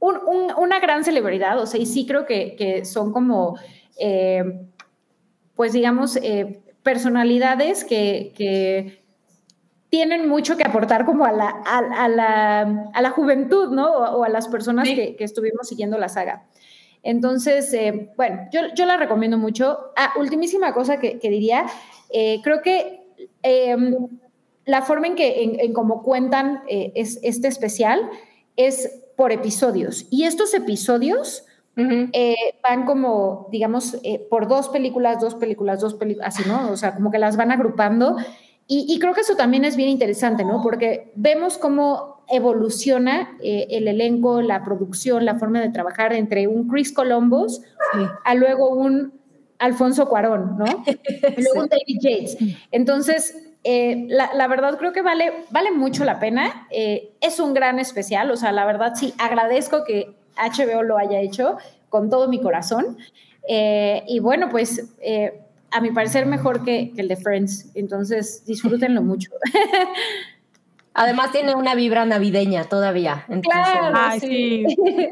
una 0.00 0.80
gran 0.80 1.04
celebridad, 1.04 1.58
o 1.58 1.66
sea, 1.66 1.80
y 1.80 1.86
sí 1.86 2.04
creo 2.06 2.26
que, 2.26 2.84
son 2.84 3.12
como, 3.12 3.56
eh, 3.98 4.42
pues 5.54 5.72
digamos, 5.72 6.18
personalidades 6.82 7.84
que, 7.84 9.03
tienen 9.94 10.28
mucho 10.28 10.56
que 10.56 10.64
aportar 10.64 11.04
como 11.06 11.24
a 11.24 11.30
la, 11.30 11.50
a, 11.50 12.08
la, 12.08 12.90
a 12.92 13.00
la, 13.00 13.10
juventud, 13.10 13.68
¿no? 13.68 13.92
O, 13.92 14.24
a 14.24 14.28
las 14.28 14.48
personas 14.48 14.88
que, 14.88 15.14
estuvimos 15.20 15.68
siguiendo 15.68 15.98
la 15.98 16.08
saga. 16.08 16.46
Entonces, 17.04 17.72
bueno, 18.16 18.48
yo, 18.50 18.62
yo, 18.74 18.86
la 18.86 18.96
recomiendo 18.96 19.38
mucho. 19.38 19.92
Ah, 19.96 20.14
ultimísima 20.18 20.74
cosa 20.74 20.98
que, 20.98 21.20
diría, 21.22 21.66
creo 22.42 22.60
que 22.60 23.04
la 24.64 24.82
forma 24.82 25.06
en 25.06 25.14
que, 25.14 25.44
en, 25.60 25.72
cómo 25.72 26.02
cuentan 26.02 26.62
eh, 26.68 26.90
es, 26.96 27.20
este 27.22 27.46
especial 27.46 28.00
es 28.56 29.02
por 29.16 29.30
episodios. 29.30 30.08
Y 30.10 30.24
estos 30.24 30.54
episodios 30.54 31.44
eh, 31.76 32.34
van 32.64 32.84
como, 32.84 33.48
digamos, 33.52 33.98
eh, 34.02 34.26
por 34.28 34.48
dos 34.48 34.70
películas, 34.70 35.20
dos 35.20 35.36
películas, 35.36 35.80
dos 35.80 35.94
películas, 35.94 36.36
así, 36.36 36.48
¿no? 36.48 36.72
O 36.72 36.76
sea, 36.76 36.96
como 36.96 37.12
que 37.12 37.18
las 37.18 37.36
van 37.36 37.52
agrupando. 37.52 38.16
Y, 38.66 38.98
creo 38.98 39.12
que 39.12 39.20
eso 39.20 39.36
también 39.36 39.64
es 39.64 39.76
bien 39.76 39.90
interesante, 39.90 40.42
¿no? 40.42 40.62
Porque 40.62 41.12
vemos 41.16 41.58
cómo 41.58 42.24
evoluciona 42.28 43.36
el 43.42 43.86
elenco, 43.86 44.40
la 44.40 44.64
producción, 44.64 45.26
la 45.26 45.34
forma 45.38 45.60
de 45.60 45.68
trabajar 45.68 46.14
entre 46.14 46.48
un 46.48 46.66
Chris 46.68 46.90
Columbus 46.90 47.60
a 48.24 48.34
luego 48.34 48.70
un 48.70 49.12
Alfonso 49.58 50.08
Cuarón, 50.08 50.56
¿no? 50.58 50.64
luego 51.36 51.60
un 51.60 51.68
David 51.68 52.00
Yates. 52.00 52.38
Entonces, 52.70 53.34
eh, 53.64 54.06
la, 54.08 54.46
verdad 54.46 54.76
creo 54.78 54.92
que 54.92 55.00
vale, 55.00 55.32
vale 55.50 55.70
mucho 55.72 56.04
la 56.04 56.20
pena. 56.20 56.66
Eh, 56.70 57.12
es 57.20 57.40
un 57.40 57.54
gran 57.54 57.78
especial, 57.78 58.30
o 58.30 58.36
sea, 58.36 58.52
la 58.52 58.66
verdad 58.66 58.92
sí, 58.94 59.14
agradezco 59.18 59.84
que 59.84 60.14
HBO 60.36 60.82
lo 60.82 60.98
haya 60.98 61.20
hecho 61.20 61.56
con 61.88 62.10
todo 62.10 62.28
mi 62.28 62.40
corazón. 62.40 62.98
Eh, 63.48 64.02
y 64.06 64.20
bueno, 64.20 64.48
pues 64.50 64.94
a 65.74 65.80
mi 65.80 65.90
parecer 65.90 66.24
mejor 66.24 66.64
que, 66.64 66.92
el 66.96 67.08
de 67.08 67.16
Friends, 67.16 67.72
entonces 67.74 68.44
disfrútenlo 68.46 69.02
mucho. 69.10 69.30
Además 70.96 71.32
tiene 71.32 71.56
una 71.56 71.74
vibra 71.74 72.06
navideña 72.06 72.64
todavía. 72.64 73.26
claro, 73.42 74.20
sí. 74.20 74.64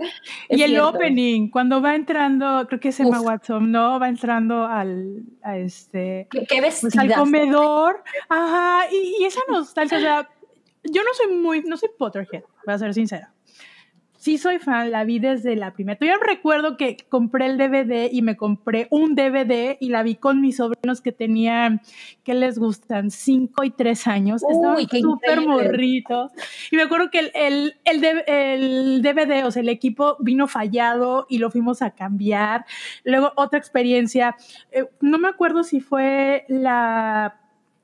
y 0.48 0.62
el 0.62 0.78
opening, 0.78 1.50
cuando 1.50 1.82
va 1.82 1.96
entrando, 1.96 2.64
creo 2.68 2.78
que 2.78 2.90
es 2.90 3.00
Emma 3.00 3.20
Watson, 3.20 3.72
¿no? 3.72 3.98
Va 3.98 4.08
entrando 4.08 4.64
al, 4.64 5.24
a 5.42 5.58
este, 5.58 6.28
¿Qué, 6.30 6.46
qué 6.46 6.60
pues, 6.60 6.96
al 6.96 7.12
comedor. 7.12 8.04
Ajá, 8.28 8.86
y, 8.92 9.16
y 9.20 9.24
esa 9.24 9.40
nostalgia, 9.48 9.98
o 9.98 10.00
sea, 10.00 10.28
yo 10.84 11.02
no 11.02 11.10
soy 11.14 11.34
muy, 11.34 11.62
no 11.62 11.76
soy 11.76 11.88
Potterhead, 11.98 12.44
voy 12.64 12.74
a 12.74 12.78
ser 12.78 12.94
sincera 12.94 13.32
sí 14.22 14.38
soy 14.38 14.60
fan, 14.60 14.92
la 14.92 15.02
vi 15.02 15.18
desde 15.18 15.56
la 15.56 15.72
primera. 15.72 15.98
Yo 16.00 16.16
recuerdo 16.24 16.76
que 16.76 16.96
compré 17.08 17.46
el 17.46 17.58
DVD 17.58 18.08
y 18.12 18.22
me 18.22 18.36
compré 18.36 18.86
un 18.90 19.16
DVD 19.16 19.76
y 19.80 19.88
la 19.88 20.04
vi 20.04 20.14
con 20.14 20.40
mis 20.40 20.58
sobrinos 20.58 21.00
que 21.00 21.10
tenían, 21.10 21.80
¿qué 22.22 22.34
les 22.34 22.56
gustan? 22.56 23.10
Cinco 23.10 23.64
y 23.64 23.70
tres 23.70 24.06
años. 24.06 24.44
Estaban 24.48 24.86
súper 24.88 25.40
morritos. 25.40 26.30
Y 26.70 26.76
me 26.76 26.82
acuerdo 26.82 27.10
que 27.10 27.18
el, 27.34 27.74
el, 27.84 28.22
el, 28.28 29.02
DVD, 29.02 29.44
o 29.44 29.50
sea, 29.50 29.60
el 29.60 29.68
equipo 29.68 30.16
vino 30.20 30.46
fallado 30.46 31.26
y 31.28 31.38
lo 31.38 31.50
fuimos 31.50 31.82
a 31.82 31.90
cambiar. 31.90 32.64
Luego 33.02 33.32
otra 33.34 33.58
experiencia, 33.58 34.36
eh, 34.70 34.84
no 35.00 35.18
me 35.18 35.26
acuerdo 35.26 35.64
si 35.64 35.80
fue 35.80 36.44
la 36.46 37.40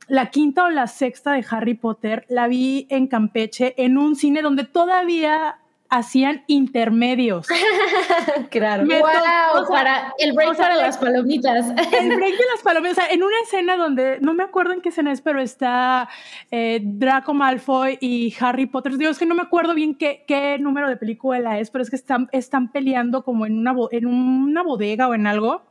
la 0.07 0.31
quinta 0.31 0.65
o 0.65 0.71
la 0.71 0.87
sexta 0.87 1.33
de 1.33 1.45
Harry 1.51 1.75
Potter 1.75 2.25
la 2.29 2.49
vi 2.49 2.87
en 2.91 3.09
Campeche, 3.09 3.75
en 3.77 3.99
un 3.99 4.17
cine 4.17 4.41
donde 4.41 4.65
todavía 4.65 5.59
hacían 5.91 6.45
intermedios. 6.47 7.47
claro. 8.51 8.85
wow, 8.85 9.69
para 9.69 10.15
el 10.19 10.33
break 10.33 10.57
para 10.57 10.77
las 10.77 10.99
palomitas. 10.99 11.67
El 11.93 12.09
break 12.17 12.37
de 12.37 12.45
las 12.55 12.63
palomitas. 12.63 12.99
O 12.99 13.01
sea, 13.01 13.11
en 13.11 13.23
una 13.23 13.41
escena 13.43 13.77
donde, 13.77 14.19
no 14.21 14.35
me 14.35 14.43
acuerdo 14.43 14.73
en 14.73 14.81
qué 14.81 14.91
escena 14.91 15.13
es, 15.13 15.21
pero 15.21 15.41
está 15.41 16.09
eh, 16.51 16.81
Draco 16.83 17.35
Malfoy 17.35 17.99
y 18.01 18.35
Harry 18.41 18.67
Potter. 18.67 18.97
Digo, 18.97 19.11
es 19.11 19.19
que 19.19 19.27
no 19.27 19.35
me 19.35 19.43
acuerdo 19.43 19.75
bien 19.75 19.95
qué, 19.95 20.25
qué 20.27 20.59
número 20.59 20.89
de 20.89 20.97
película 20.97 21.59
es, 21.59 21.71
pero 21.71 21.83
es 21.83 21.91
que 21.91 21.97
están, 21.97 22.29
están 22.33 22.71
peleando 22.71 23.23
como 23.25 23.47
en 23.47 23.59
una, 23.59 23.75
en 23.91 24.07
una 24.07 24.63
bodega 24.63 25.09
o 25.09 25.15
en 25.15 25.27
algo. 25.27 25.63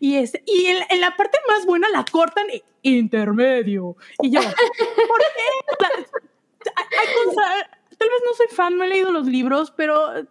Y, 0.00 0.16
en, 0.16 1.00
la 1.00 1.16
parte 1.16 1.38
más 1.48 1.66
buena 1.66 1.88
la 1.88 2.04
cortan 2.04 2.46
intermedio. 2.82 3.96
Y 4.22 4.30
yo, 4.30 4.40
¿por 4.42 5.18
qué? 5.18 6.06
hay 6.76 7.06
cosas 7.24 7.77
tal 7.98 8.08
vez 8.08 8.22
no 8.24 8.34
soy 8.34 8.46
fan, 8.54 8.78
no 8.78 8.84
he 8.84 8.88
leído 8.88 9.10
los 9.10 9.26
libros, 9.26 9.72
pero 9.76 10.16
eh, 10.16 10.26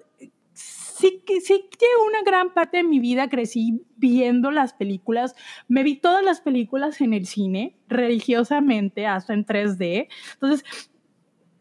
sí 0.54 1.22
que 1.26 1.42
sí 1.42 1.70
que 1.70 1.86
una 2.08 2.24
gran 2.26 2.54
parte 2.54 2.78
de 2.78 2.84
mi 2.84 3.00
vida 3.00 3.30
crecí 3.30 3.84
viendo 3.98 4.50
las 4.52 4.74
películas. 4.74 5.36
Me 5.68 5.84
vi 5.84 5.98
todas 5.98 6.24
las 6.24 6.42
películas 6.42 7.00
en 7.02 7.14
el 7.14 7.28
cine, 7.28 7.76
religiosamente, 7.88 9.06
hasta 9.06 9.34
en 9.34 9.46
3D. 9.46 10.08
Entonces, 10.34 10.66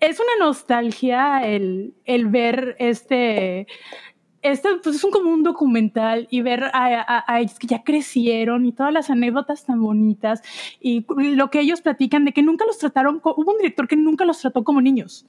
es 0.01 0.21
una 0.21 0.47
nostalgia 0.47 1.47
el, 1.47 1.95
el 2.05 2.27
ver 2.27 2.77
este, 2.79 3.67
este, 4.43 4.69
pues 4.83 4.97
es 4.97 5.05
un, 5.05 5.11
como 5.11 5.31
un 5.31 5.43
documental 5.43 6.29
y 6.31 6.43
ver 6.43 6.65
a, 6.73 7.25
a, 7.27 7.41
ellos 7.41 7.59
que 7.59 7.67
ya 7.67 7.83
crecieron 7.83 8.67
y 8.67 8.73
todas 8.73 8.93
las 8.93 9.11
anécdotas 9.11 9.65
tan 9.65 9.83
bonitas 9.83 10.43
y 10.81 11.05
lo 11.09 11.51
que 11.51 11.61
ellos 11.61 11.81
platican 11.81 12.25
de 12.25 12.33
que 12.33 12.43
nunca 12.43 12.65
los 12.67 12.79
trataron, 12.79 13.21
hubo 13.25 13.53
un 13.53 13.59
director 13.59 13.89
que 13.89 13.97
nunca 13.97 14.25
los 14.25 14.39
trató 14.39 14.65
como 14.65 14.81
niños 14.81 15.27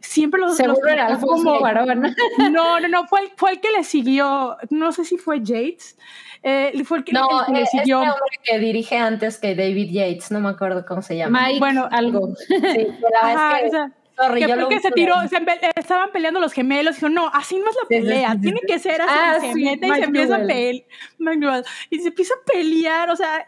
siempre 0.00 0.40
los, 0.40 0.56
Seguro 0.56 0.88
era 0.88 1.18
como 1.18 1.60
varón. 1.60 2.14
No, 2.50 2.80
no, 2.80 2.88
no, 2.88 3.06
fue 3.06 3.20
el, 3.20 3.30
fue 3.36 3.52
el 3.52 3.60
que 3.60 3.70
le 3.72 3.84
siguió, 3.84 4.56
no 4.70 4.92
sé 4.92 5.04
si 5.04 5.16
fue 5.16 5.40
Yates, 5.40 5.96
eh, 6.42 6.72
fue 6.84 6.98
el 6.98 7.04
que, 7.04 7.12
no, 7.12 7.28
el 7.40 7.46
que 7.46 7.60
le 7.60 7.66
siguió. 7.66 8.02
Este 8.02 8.12
hombre 8.12 8.36
que 8.42 8.58
dirige 8.58 8.96
antes 8.96 9.38
que 9.38 9.54
David 9.54 9.90
Yates, 9.90 10.30
no 10.30 10.40
me 10.40 10.48
acuerdo 10.48 10.84
cómo 10.86 11.02
se 11.02 11.16
llama. 11.16 11.46
Mike, 11.46 11.58
bueno, 11.58 11.88
algo. 11.90 12.34
Sí, 12.48 12.88
la 13.12 13.20
Ajá, 13.20 13.60
que, 13.60 13.70
sorry, 14.16 14.44
que 14.44 14.68
que 14.68 14.80
se 14.80 14.90
tiró, 14.92 15.16
se 15.28 15.38
estaban 15.76 16.10
peleando 16.12 16.40
los 16.40 16.52
gemelos, 16.52 16.96
dijo, 16.96 17.08
no, 17.08 17.30
así 17.32 17.58
no 17.58 17.68
es 17.68 17.76
la 17.82 17.88
pelea, 17.88 18.36
tiene 18.40 18.60
que 18.66 18.78
ser 18.78 19.00
así, 19.02 19.12
ah, 19.12 19.38
se 19.40 19.54
mete 19.54 19.86
y 19.86 19.90
se 19.90 20.04
empieza 20.04 20.36
a 20.36 20.38
pelear, 20.38 21.64
y 21.90 21.98
se 21.98 22.08
empieza 22.08 22.34
a 22.34 22.52
pelear, 22.52 23.10
o 23.10 23.16
sea, 23.16 23.46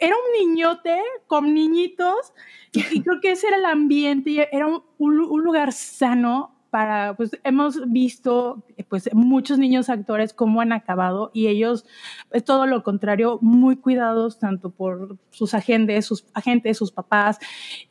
era 0.00 0.16
un 0.16 0.48
niñote 0.48 1.00
con 1.26 1.54
niñitos 1.54 2.32
y, 2.72 3.02
creo 3.02 3.20
que 3.20 3.32
ese 3.32 3.48
era 3.48 3.58
el 3.58 3.64
ambiente, 3.66 4.48
era 4.50 4.66
un, 4.66 4.82
un 4.98 5.44
lugar 5.44 5.72
sano 5.72 6.59
para, 6.70 7.14
pues 7.14 7.32
hemos 7.44 7.90
visto 7.90 8.62
pues 8.88 9.10
muchos 9.12 9.58
niños 9.58 9.88
actores 9.88 10.32
cómo 10.32 10.60
han 10.60 10.72
acabado 10.72 11.30
y 11.34 11.48
ellos 11.48 11.84
es 12.30 12.44
todo 12.44 12.66
lo 12.66 12.82
contrario, 12.82 13.38
muy 13.42 13.76
cuidados 13.76 14.38
tanto 14.38 14.70
por 14.70 15.16
sus 15.30 15.54
agentes, 15.54 16.06
sus 16.06 16.24
agentes, 16.34 16.78
sus 16.78 16.92
papás, 16.92 17.38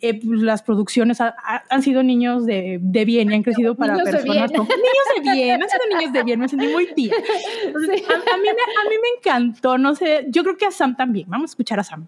eh, 0.02 0.20
pues, 0.20 0.42
las 0.42 0.64
producciones 0.64 1.20
han 1.22 1.82
sido 1.84 2.04
niños 2.04 2.46
de, 2.46 2.80
de, 2.82 3.06
bien 3.06 3.32
y 3.32 3.36
han 3.36 3.44
crecido 3.44 3.76
para 3.76 3.96
personas 3.98 4.26
niños 4.26 4.50
de 4.52 5.34
bien, 5.34 5.62
han 5.62 5.70
sido 5.70 5.98
niños 5.98 6.14
de 6.14 6.24
bien, 6.24 6.40
me 6.40 6.48
sentí 6.48 6.68
muy 6.68 6.94
tía. 6.94 7.14
a, 7.14 7.80
mí 7.80 8.44
me, 8.44 8.50
a 8.50 8.90
mí 8.90 8.96
me 9.02 9.18
encantó, 9.18 9.78
no 9.78 9.96
sé, 9.96 10.26
yo 10.30 10.44
creo 10.44 10.58
que 10.58 10.66
a 10.66 10.72
Sam 10.72 10.96
también, 10.96 11.30
vamos 11.30 11.50
a 11.50 11.52
escuchar 11.52 11.80
a 11.80 11.84
Sam. 11.84 12.08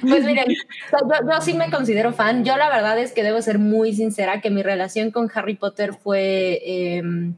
Pues 0.00 0.24
miren, 0.24 0.46
yo, 0.48 1.40
sí 1.40 1.54
me 1.54 1.70
considero 1.70 2.12
fan. 2.12 2.44
Yo 2.44 2.56
la 2.56 2.68
verdad 2.68 2.98
es 2.98 3.12
que 3.12 3.24
debo 3.24 3.42
ser 3.42 3.58
muy 3.58 3.92
sincera 3.92 4.40
que 4.40 4.50
mi 4.50 4.62
relación 4.62 5.10
con 5.10 5.28
Harry 5.34 5.55
Potter 5.56 5.94
fue 5.94 6.60
em, 6.64 7.34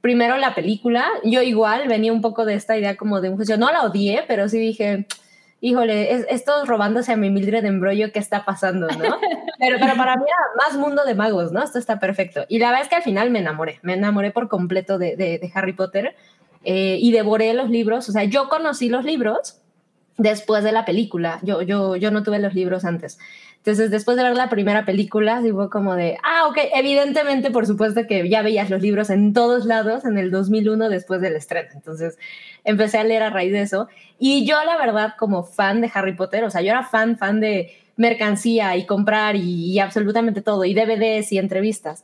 primero 0.00 0.36
la 0.36 0.54
película. 0.54 1.06
Yo 1.24 1.42
igual 1.42 1.88
venía 1.88 2.12
un 2.12 2.20
poco 2.20 2.44
de 2.44 2.54
esta 2.54 2.76
idea 2.76 2.96
como 2.96 3.20
de 3.20 3.30
un 3.30 3.36
juicio. 3.36 3.56
No 3.56 3.70
la 3.70 3.82
odié, 3.82 4.24
pero 4.26 4.48
sí 4.48 4.58
dije, 4.58 5.06
híjole, 5.60 6.14
es, 6.14 6.26
esto 6.30 6.64
robándose 6.64 7.12
a 7.12 7.16
mi 7.16 7.30
Mildred 7.30 7.62
de 7.62 7.68
embrollo, 7.68 8.12
¿qué 8.12 8.18
está 8.18 8.44
pasando? 8.44 8.88
¿no? 8.88 9.16
Pero, 9.62 9.76
pero 9.78 9.94
para 9.94 10.16
mí 10.16 10.22
era 10.22 10.66
más 10.66 10.78
mundo 10.78 11.04
de 11.04 11.14
magos, 11.14 11.52
¿no? 11.52 11.62
Esto 11.62 11.78
está 11.78 12.00
perfecto. 12.00 12.46
Y 12.48 12.58
la 12.58 12.68
verdad 12.68 12.84
es 12.84 12.88
que 12.88 12.96
al 12.96 13.02
final 13.02 13.28
me 13.28 13.40
enamoré, 13.40 13.78
me 13.82 13.92
enamoré 13.92 14.30
por 14.30 14.48
completo 14.48 14.96
de, 14.96 15.16
de, 15.16 15.52
Harry 15.52 15.74
Potter 15.74 16.16
eh, 16.64 16.96
y 16.98 17.12
devoré 17.12 17.52
los 17.52 17.68
libros. 17.68 18.08
O 18.08 18.12
sea, 18.12 18.24
yo 18.24 18.48
conocí 18.48 18.88
los 18.88 19.04
libros 19.04 19.60
después 20.16 20.64
de 20.64 20.72
la 20.72 20.86
película. 20.86 21.40
Yo, 21.42 21.60
yo, 21.60 21.96
yo 21.96 22.10
no 22.10 22.22
tuve 22.22 22.38
los 22.38 22.54
libros 22.54 22.86
antes. 22.86 23.18
Entonces, 23.60 23.90
después 23.90 24.16
de 24.16 24.22
ver 24.22 24.34
la 24.36 24.48
primera 24.48 24.86
película, 24.86 25.42
digo 25.42 25.68
como 25.68 25.94
de, 25.94 26.16
ah, 26.22 26.46
ok, 26.48 26.56
evidentemente, 26.74 27.50
por 27.50 27.66
supuesto 27.66 28.06
que 28.06 28.26
ya 28.26 28.40
veías 28.40 28.70
los 28.70 28.80
libros 28.80 29.10
en 29.10 29.34
todos 29.34 29.66
lados 29.66 30.06
en 30.06 30.16
el 30.16 30.30
2001 30.30 30.88
después 30.88 31.20
del 31.20 31.36
estreno. 31.36 31.68
Entonces, 31.74 32.16
empecé 32.64 32.96
a 32.96 33.04
leer 33.04 33.22
a 33.22 33.28
raíz 33.28 33.52
de 33.52 33.60
eso. 33.60 33.88
Y 34.18 34.46
yo, 34.46 34.64
la 34.64 34.78
verdad, 34.78 35.12
como 35.18 35.44
fan 35.44 35.82
de 35.82 35.90
Harry 35.92 36.14
Potter, 36.14 36.42
o 36.44 36.50
sea, 36.50 36.62
yo 36.62 36.70
era 36.70 36.84
fan, 36.84 37.18
fan 37.18 37.40
de 37.40 37.76
mercancía 37.96 38.76
y 38.78 38.86
comprar 38.86 39.36
y, 39.36 39.72
y 39.72 39.78
absolutamente 39.78 40.40
todo, 40.40 40.64
y 40.64 40.72
DVDs 40.72 41.30
y 41.32 41.38
entrevistas. 41.38 42.02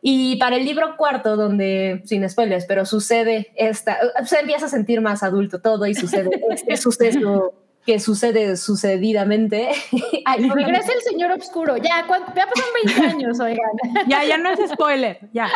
Y 0.00 0.36
para 0.36 0.56
el 0.56 0.64
libro 0.64 0.96
cuarto, 0.96 1.36
donde, 1.36 2.00
sin 2.06 2.26
spoilers, 2.26 2.64
pero 2.64 2.86
sucede 2.86 3.48
esta, 3.56 3.98
se 4.24 4.40
empieza 4.40 4.66
a 4.66 4.70
sentir 4.70 5.02
más 5.02 5.22
adulto 5.22 5.60
todo 5.60 5.86
y 5.86 5.94
sucede 5.94 6.30
este 6.50 6.76
suceso 6.78 7.52
que 7.88 8.00
sucede 8.00 8.58
sucedidamente. 8.58 9.70
Regresa 10.54 10.92
el 10.92 11.00
señor 11.00 11.32
oscuro, 11.32 11.78
ya, 11.78 12.04
ya 12.06 12.46
pasan 12.46 12.70
20 12.84 13.06
años, 13.06 13.40
oigan. 13.40 13.70
Ya, 14.06 14.24
ya 14.24 14.36
no 14.36 14.50
es 14.50 14.60
spoiler, 14.70 15.18
ya. 15.32 15.48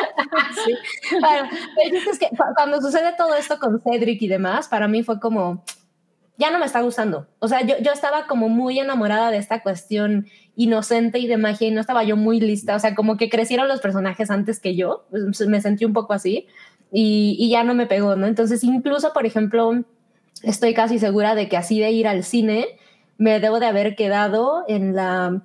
Sí. 0.64 0.74
Bueno, 1.20 1.50
es 2.10 2.18
que 2.18 2.30
cuando 2.56 2.80
sucede 2.80 3.12
todo 3.18 3.34
esto 3.34 3.58
con 3.58 3.82
Cedric 3.82 4.22
y 4.22 4.28
demás, 4.28 4.66
para 4.68 4.88
mí 4.88 5.02
fue 5.02 5.20
como, 5.20 5.62
ya 6.38 6.50
no 6.50 6.58
me 6.58 6.64
está 6.64 6.80
gustando. 6.80 7.26
O 7.38 7.48
sea, 7.48 7.60
yo, 7.66 7.74
yo 7.82 7.92
estaba 7.92 8.26
como 8.26 8.48
muy 8.48 8.78
enamorada 8.78 9.30
de 9.30 9.36
esta 9.36 9.62
cuestión 9.62 10.26
inocente 10.56 11.18
y 11.18 11.26
de 11.26 11.36
magia 11.36 11.68
y 11.68 11.70
no 11.70 11.82
estaba 11.82 12.02
yo 12.02 12.16
muy 12.16 12.40
lista. 12.40 12.76
O 12.76 12.78
sea, 12.78 12.94
como 12.94 13.18
que 13.18 13.28
crecieron 13.28 13.68
los 13.68 13.82
personajes 13.82 14.30
antes 14.30 14.58
que 14.58 14.74
yo. 14.74 15.04
Pues, 15.10 15.46
me 15.46 15.60
sentí 15.60 15.84
un 15.84 15.92
poco 15.92 16.14
así 16.14 16.46
y, 16.90 17.36
y 17.38 17.50
ya 17.50 17.62
no 17.62 17.74
me 17.74 17.86
pegó, 17.86 18.16
¿no? 18.16 18.26
Entonces, 18.26 18.64
incluso, 18.64 19.12
por 19.12 19.26
ejemplo, 19.26 19.84
estoy 20.42 20.74
casi 20.74 20.98
segura 20.98 21.34
de 21.34 21.48
que 21.48 21.56
así 21.56 21.80
de 21.80 21.90
ir 21.90 22.08
al 22.08 22.24
cine, 22.24 22.66
me 23.18 23.40
debo 23.40 23.60
de 23.60 23.66
haber 23.66 23.94
quedado 23.94 24.64
en 24.68 24.94
la 24.94 25.42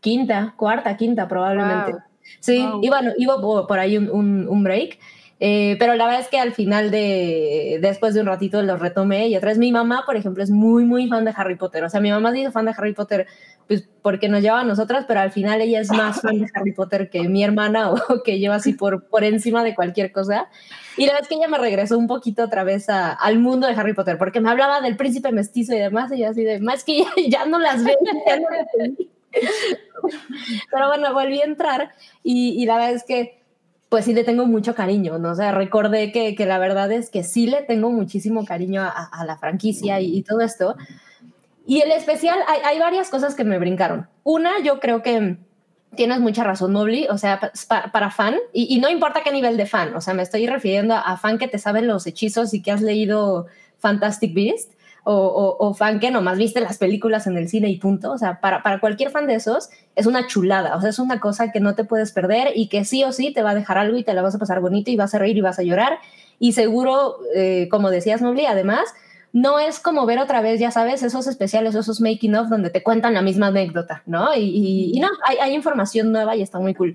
quinta, 0.00 0.54
cuarta, 0.56 0.96
quinta 0.96 1.28
probablemente. 1.28 1.94
Sí, 2.40 2.66
y 2.82 2.88
bueno, 2.88 3.12
iba 3.16 3.40
por 3.40 3.78
ahí 3.78 3.96
un, 3.96 4.10
un, 4.10 4.48
un 4.48 4.64
break. 4.64 4.98
Eh, 5.40 5.76
pero 5.78 5.94
la 5.96 6.06
verdad 6.06 6.20
es 6.20 6.28
que 6.28 6.38
al 6.38 6.52
final 6.52 6.90
de, 6.90 7.78
después 7.80 8.14
de 8.14 8.20
un 8.20 8.26
ratito 8.26 8.62
los 8.62 8.80
retomé 8.80 9.28
y 9.28 9.36
otra 9.36 9.50
vez 9.50 9.58
mi 9.58 9.72
mamá, 9.72 10.04
por 10.06 10.16
ejemplo, 10.16 10.42
es 10.42 10.50
muy, 10.50 10.84
muy 10.84 11.08
fan 11.08 11.24
de 11.24 11.34
Harry 11.36 11.56
Potter. 11.56 11.84
O 11.84 11.90
sea, 11.90 12.00
mi 12.00 12.10
mamá 12.10 12.30
ha 12.30 12.32
sido 12.32 12.52
fan 12.52 12.66
de 12.66 12.74
Harry 12.76 12.94
Potter 12.94 13.26
pues 13.66 13.88
porque 14.02 14.28
nos 14.28 14.42
lleva 14.42 14.60
a 14.60 14.64
nosotras, 14.64 15.06
pero 15.08 15.20
al 15.20 15.32
final 15.32 15.60
ella 15.60 15.80
es 15.80 15.90
más 15.90 16.20
fan 16.20 16.38
de 16.38 16.46
Harry 16.54 16.72
Potter 16.72 17.08
que 17.08 17.28
mi 17.28 17.42
hermana 17.42 17.90
o 18.08 18.22
que 18.22 18.38
lleva 18.38 18.56
así 18.56 18.74
por, 18.74 19.04
por 19.08 19.24
encima 19.24 19.64
de 19.64 19.74
cualquier 19.74 20.12
cosa. 20.12 20.48
Y 20.96 21.06
la 21.06 21.12
verdad 21.12 21.22
es 21.22 21.28
que 21.28 21.34
ella 21.36 21.48
me 21.48 21.58
regresó 21.58 21.98
un 21.98 22.06
poquito 22.06 22.44
otra 22.44 22.62
vez 22.62 22.88
al 22.88 23.38
mundo 23.38 23.66
de 23.66 23.74
Harry 23.74 23.94
Potter, 23.94 24.18
porque 24.18 24.40
me 24.40 24.50
hablaba 24.50 24.80
del 24.80 24.96
príncipe 24.96 25.32
mestizo 25.32 25.74
y 25.74 25.78
demás, 25.78 26.12
y 26.12 26.20
yo 26.20 26.28
así 26.28 26.44
de, 26.44 26.60
más 26.60 26.84
que 26.84 27.04
ya, 27.28 27.46
no 27.46 27.58
las 27.58 27.82
veo, 27.82 27.96
ya 28.26 28.36
no 28.38 28.48
las 28.50 28.66
Pero 30.70 30.88
bueno, 30.88 31.12
volví 31.12 31.40
a 31.40 31.44
entrar 31.44 31.90
y, 32.22 32.62
y 32.62 32.66
la 32.66 32.76
verdad 32.76 32.92
es 32.92 33.04
que 33.04 33.43
pues 33.88 34.04
sí 34.04 34.14
le 34.14 34.24
tengo 34.24 34.46
mucho 34.46 34.74
cariño, 34.74 35.18
¿no? 35.18 35.32
O 35.32 35.34
sea, 35.34 35.52
recordé 35.52 36.10
que, 36.10 36.34
que 36.34 36.46
la 36.46 36.58
verdad 36.58 36.90
es 36.90 37.10
que 37.10 37.22
sí 37.22 37.46
le 37.46 37.62
tengo 37.62 37.90
muchísimo 37.90 38.44
cariño 38.44 38.82
a, 38.82 38.88
a 38.88 39.24
la 39.24 39.36
franquicia 39.36 40.00
y, 40.00 40.22
todo 40.22 40.40
esto. 40.40 40.76
Y 41.66 41.80
el 41.80 41.92
especial, 41.92 42.38
hay, 42.48 42.60
hay, 42.64 42.78
varias 42.78 43.08
cosas 43.08 43.34
que 43.34 43.44
me 43.44 43.58
brincaron. 43.58 44.08
Una, 44.24 44.60
yo 44.62 44.80
creo 44.80 45.02
que 45.02 45.38
tienes 45.94 46.20
mucha 46.20 46.44
razón, 46.44 46.72
Mobley. 46.72 47.06
O 47.08 47.18
sea, 47.18 47.40
para, 47.92 48.10
fan, 48.10 48.36
y, 48.52 48.78
no 48.78 48.88
importa 48.90 49.22
qué 49.24 49.32
nivel 49.32 49.56
de 49.56 49.66
fan, 49.66 49.94
o 49.94 50.00
sea, 50.00 50.14
me 50.14 50.22
estoy 50.22 50.46
refiriendo 50.46 50.94
a, 50.94 51.16
fan 51.16 51.38
que 51.38 51.48
te 51.48 51.58
saben 51.58 51.86
los 51.86 52.06
hechizos 52.06 52.52
y 52.54 52.62
que 52.62 52.70
has 52.70 52.82
leído 52.82 53.46
Fantastic 53.78 54.34
Beast, 54.34 54.73
o, 55.04 55.74
fan 55.74 56.00
que 56.00 56.10
nomás 56.10 56.38
viste 56.38 56.60
las 56.60 56.78
películas 56.78 57.26
en 57.26 57.36
el 57.36 57.48
cine 57.48 57.68
y 57.68 57.78
punto. 57.78 58.12
O 58.12 58.18
sea, 58.18 58.40
para, 58.40 58.62
para 58.62 58.80
cualquier 58.80 59.10
fan 59.10 59.26
de 59.26 59.34
esos, 59.34 59.70
es 59.94 60.06
una 60.06 60.26
chulada. 60.26 60.76
O 60.76 60.80
sea, 60.80 60.90
es 60.90 60.98
una 60.98 61.20
cosa 61.20 61.52
que 61.52 61.60
no 61.60 61.74
te 61.74 61.84
puedes 61.84 62.12
perder 62.12 62.52
y 62.54 62.68
que 62.68 62.84
sí 62.84 63.04
o 63.04 63.12
sí 63.12 63.32
te 63.32 63.42
va 63.42 63.50
a 63.50 63.54
dejar 63.54 63.78
algo 63.78 63.96
y 63.96 64.04
te 64.04 64.14
la 64.14 64.22
vas 64.22 64.34
a 64.34 64.38
pasar 64.38 64.60
bonito 64.60 64.90
y 64.90 64.96
vas 64.96 65.14
a 65.14 65.18
reír 65.18 65.36
y 65.36 65.42
vas 65.42 65.58
a 65.58 65.62
llorar. 65.62 65.98
Y 66.38 66.52
seguro, 66.52 67.18
eh, 67.34 67.68
como 67.70 67.90
decías, 67.90 68.22
Mobley, 68.22 68.46
además, 68.46 68.94
no 69.34 69.58
es 69.58 69.80
como 69.80 70.06
ver 70.06 70.20
otra 70.20 70.40
vez, 70.40 70.60
ya 70.60 70.70
sabes, 70.70 71.02
esos 71.02 71.26
especiales, 71.26 71.74
esos 71.74 72.00
making 72.00 72.36
of 72.36 72.48
donde 72.48 72.70
te 72.70 72.84
cuentan 72.84 73.14
la 73.14 73.20
misma 73.20 73.48
anécdota, 73.48 74.04
¿no? 74.06 74.28
Y, 74.36 74.96
no, 75.00 75.08
hay, 75.26 75.52
información 75.52 76.12
nueva 76.12 76.36
y 76.36 76.42
está 76.42 76.60
muy 76.60 76.72
cool. 76.72 76.94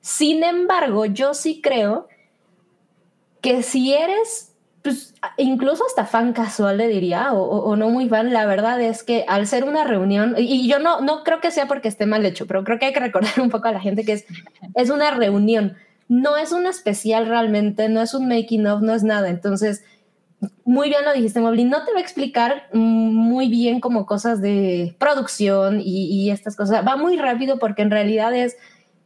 Sin 0.00 0.44
embargo, 0.44 1.06
yo 1.06 1.32
sí 1.32 1.62
creo 1.62 2.06
que 3.40 3.62
si 3.62 3.94
eres, 3.94 4.53
pues, 4.84 5.14
incluso 5.38 5.82
hasta 5.86 6.04
fan 6.04 6.34
casual 6.34 6.76
le 6.76 6.88
diría, 6.88 7.32
o, 7.32 7.74
no 7.74 7.88
muy 7.88 8.06
fan, 8.06 8.34
la 8.34 8.44
verdad 8.44 8.78
es 8.82 9.02
que 9.02 9.24
al 9.26 9.46
ser 9.46 9.64
una 9.64 9.82
reunión, 9.84 10.34
y, 10.36 10.68
yo 10.68 10.78
no, 10.78 11.00
no 11.00 11.24
creo 11.24 11.40
que 11.40 11.50
sea 11.50 11.66
porque 11.66 11.88
esté 11.88 12.04
mal 12.04 12.26
hecho, 12.26 12.46
pero 12.46 12.64
creo 12.64 12.78
que 12.78 12.84
hay 12.84 12.92
que 12.92 13.00
recordar 13.00 13.32
un 13.40 13.48
poco 13.48 13.66
a 13.68 13.72
la 13.72 13.80
gente 13.80 14.04
que 14.04 14.12
es, 14.12 14.26
es 14.74 14.90
una 14.90 15.10
reunión, 15.10 15.78
no 16.08 16.36
es 16.36 16.52
un 16.52 16.66
especial 16.66 17.26
realmente, 17.26 17.88
no 17.88 18.02
es 18.02 18.12
un 18.12 18.28
making 18.28 18.66
of, 18.66 18.82
no 18.82 18.94
es 18.94 19.02
nada. 19.02 19.30
Entonces, 19.30 19.82
muy 20.66 20.90
bien 20.90 21.02
lo 21.06 21.14
dijiste, 21.14 21.40
Moblin, 21.40 21.70
no 21.70 21.82
te 21.86 21.92
va 21.92 22.00
a 22.00 22.02
explicar 22.02 22.68
muy 22.74 23.48
bien 23.48 23.80
como 23.80 24.04
cosas 24.04 24.42
de 24.42 24.94
producción 24.98 25.80
y, 25.82 26.30
estas 26.30 26.56
cosas. 26.56 26.86
Va 26.86 26.96
muy 26.96 27.16
rápido 27.16 27.58
porque 27.58 27.80
en 27.80 27.90
realidad 27.90 28.34
es 28.34 28.58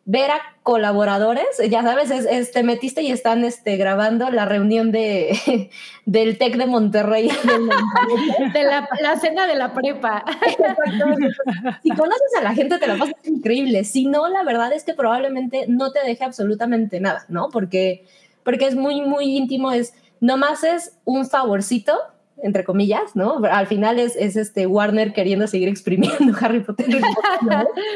ver 0.09 0.31
a 0.31 0.41
colaboradores, 0.63 1.45
ya 1.69 1.83
sabes, 1.83 2.11
es, 2.11 2.51
te 2.51 2.63
metiste 2.63 3.03
y 3.03 3.13
están 3.13 3.45
este, 3.45 3.77
grabando 3.77 4.31
la 4.31 4.47
reunión 4.47 4.91
de, 4.91 5.71
del 6.07 6.39
TEC 6.39 6.57
de 6.57 6.67
Monterrey. 6.67 7.29
De 8.55 8.63
la, 8.63 8.89
la, 9.03 9.19
cena 9.19 9.47
de 9.47 9.55
la 9.55 9.75
prepa. 9.75 10.25
Si 11.83 11.91
conoces 11.91 12.35
a 12.39 12.43
la 12.43 12.55
gente 12.55 12.79
te 12.79 12.87
la 12.87 12.97
pasas 12.97 13.15
increíble, 13.25 13.85
si 13.85 14.07
no, 14.07 14.29
la 14.29 14.43
verdad 14.45 14.73
es 14.73 14.83
que 14.85 14.95
probablemente 14.95 15.67
no 15.69 15.93
te 15.93 16.01
deje 16.01 16.25
absolutamente 16.25 17.01
nada, 17.01 17.27
¿no? 17.29 17.51
Porque, 17.51 18.07
porque 18.45 18.67
es 18.67 18.77
muy, 18.77 19.03
muy 19.03 19.37
íntimo, 19.37 19.73
es 19.73 19.93
nomás 20.21 20.65
es 20.65 20.97
un 21.05 21.27
favorcito, 21.29 21.93
entre 22.43 22.65
comillas, 22.65 23.15
¿no? 23.15 23.41
Al 23.51 23.67
final 23.67 23.99
es, 23.99 24.17
este 24.17 24.67
Warner 24.67 25.13
queriendo 25.13 25.47
seguir 25.47 25.69
exprimiendo 25.69 26.33
Harry 26.41 26.61
Potter. 26.61 26.87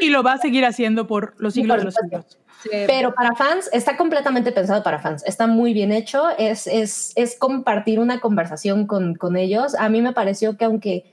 y 0.01 0.09
lo 0.09 0.23
va 0.23 0.35
a 0.35 0.39
seguir 0.39 0.65
haciendo 0.65 1.07
por 1.07 1.35
los 1.39 1.55
siglos 1.55 1.79
de 1.79 1.85
los 1.85 1.95
siglos. 1.95 2.39
Pero 2.71 3.13
para 3.15 3.35
fans, 3.35 3.69
está 3.73 3.97
completamente 3.97 4.53
pensado 4.53 4.83
para 4.83 5.01
fans. 5.01 5.25
Está 5.27 5.47
muy 5.47 5.73
bien 5.73 5.91
hecho. 5.91 6.29
Es, 6.39 6.67
es, 6.67 7.13
es 7.17 7.37
compartir 7.37 7.99
una 7.99 8.21
conversación 8.21 8.87
con, 8.87 9.15
con, 9.15 9.37
ellos. 9.37 9.75
A 9.75 9.89
mí 9.89 10.01
me 10.01 10.13
pareció 10.13 10.57
que 10.57 10.65
aunque 10.65 11.05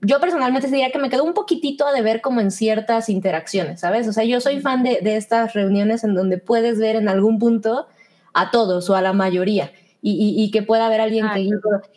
yo 0.00 0.18
personalmente 0.18 0.66
diría 0.66 0.90
que 0.90 0.98
me 0.98 1.10
quedó 1.10 1.24
un 1.24 1.34
poquitito 1.34 1.86
a 1.86 2.00
ver 2.00 2.20
como 2.20 2.40
en 2.40 2.50
ciertas 2.50 3.08
interacciones, 3.08 3.80
¿sabes? 3.80 4.08
O 4.08 4.12
sea, 4.12 4.24
yo 4.24 4.40
soy 4.40 4.60
fan 4.60 4.82
de, 4.82 5.00
de 5.02 5.16
estas 5.16 5.52
reuniones 5.52 6.02
en 6.02 6.14
donde 6.14 6.38
puedes 6.38 6.78
ver 6.78 6.96
en 6.96 7.08
algún 7.08 7.38
punto 7.38 7.86
a 8.32 8.50
todos 8.50 8.88
o 8.90 8.96
a 8.96 9.02
la 9.02 9.12
mayoría 9.12 9.70
y, 10.02 10.50
que 10.50 10.62
pueda 10.62 10.86
haber 10.86 11.00
alguien 11.00 11.26
que... 11.34 11.48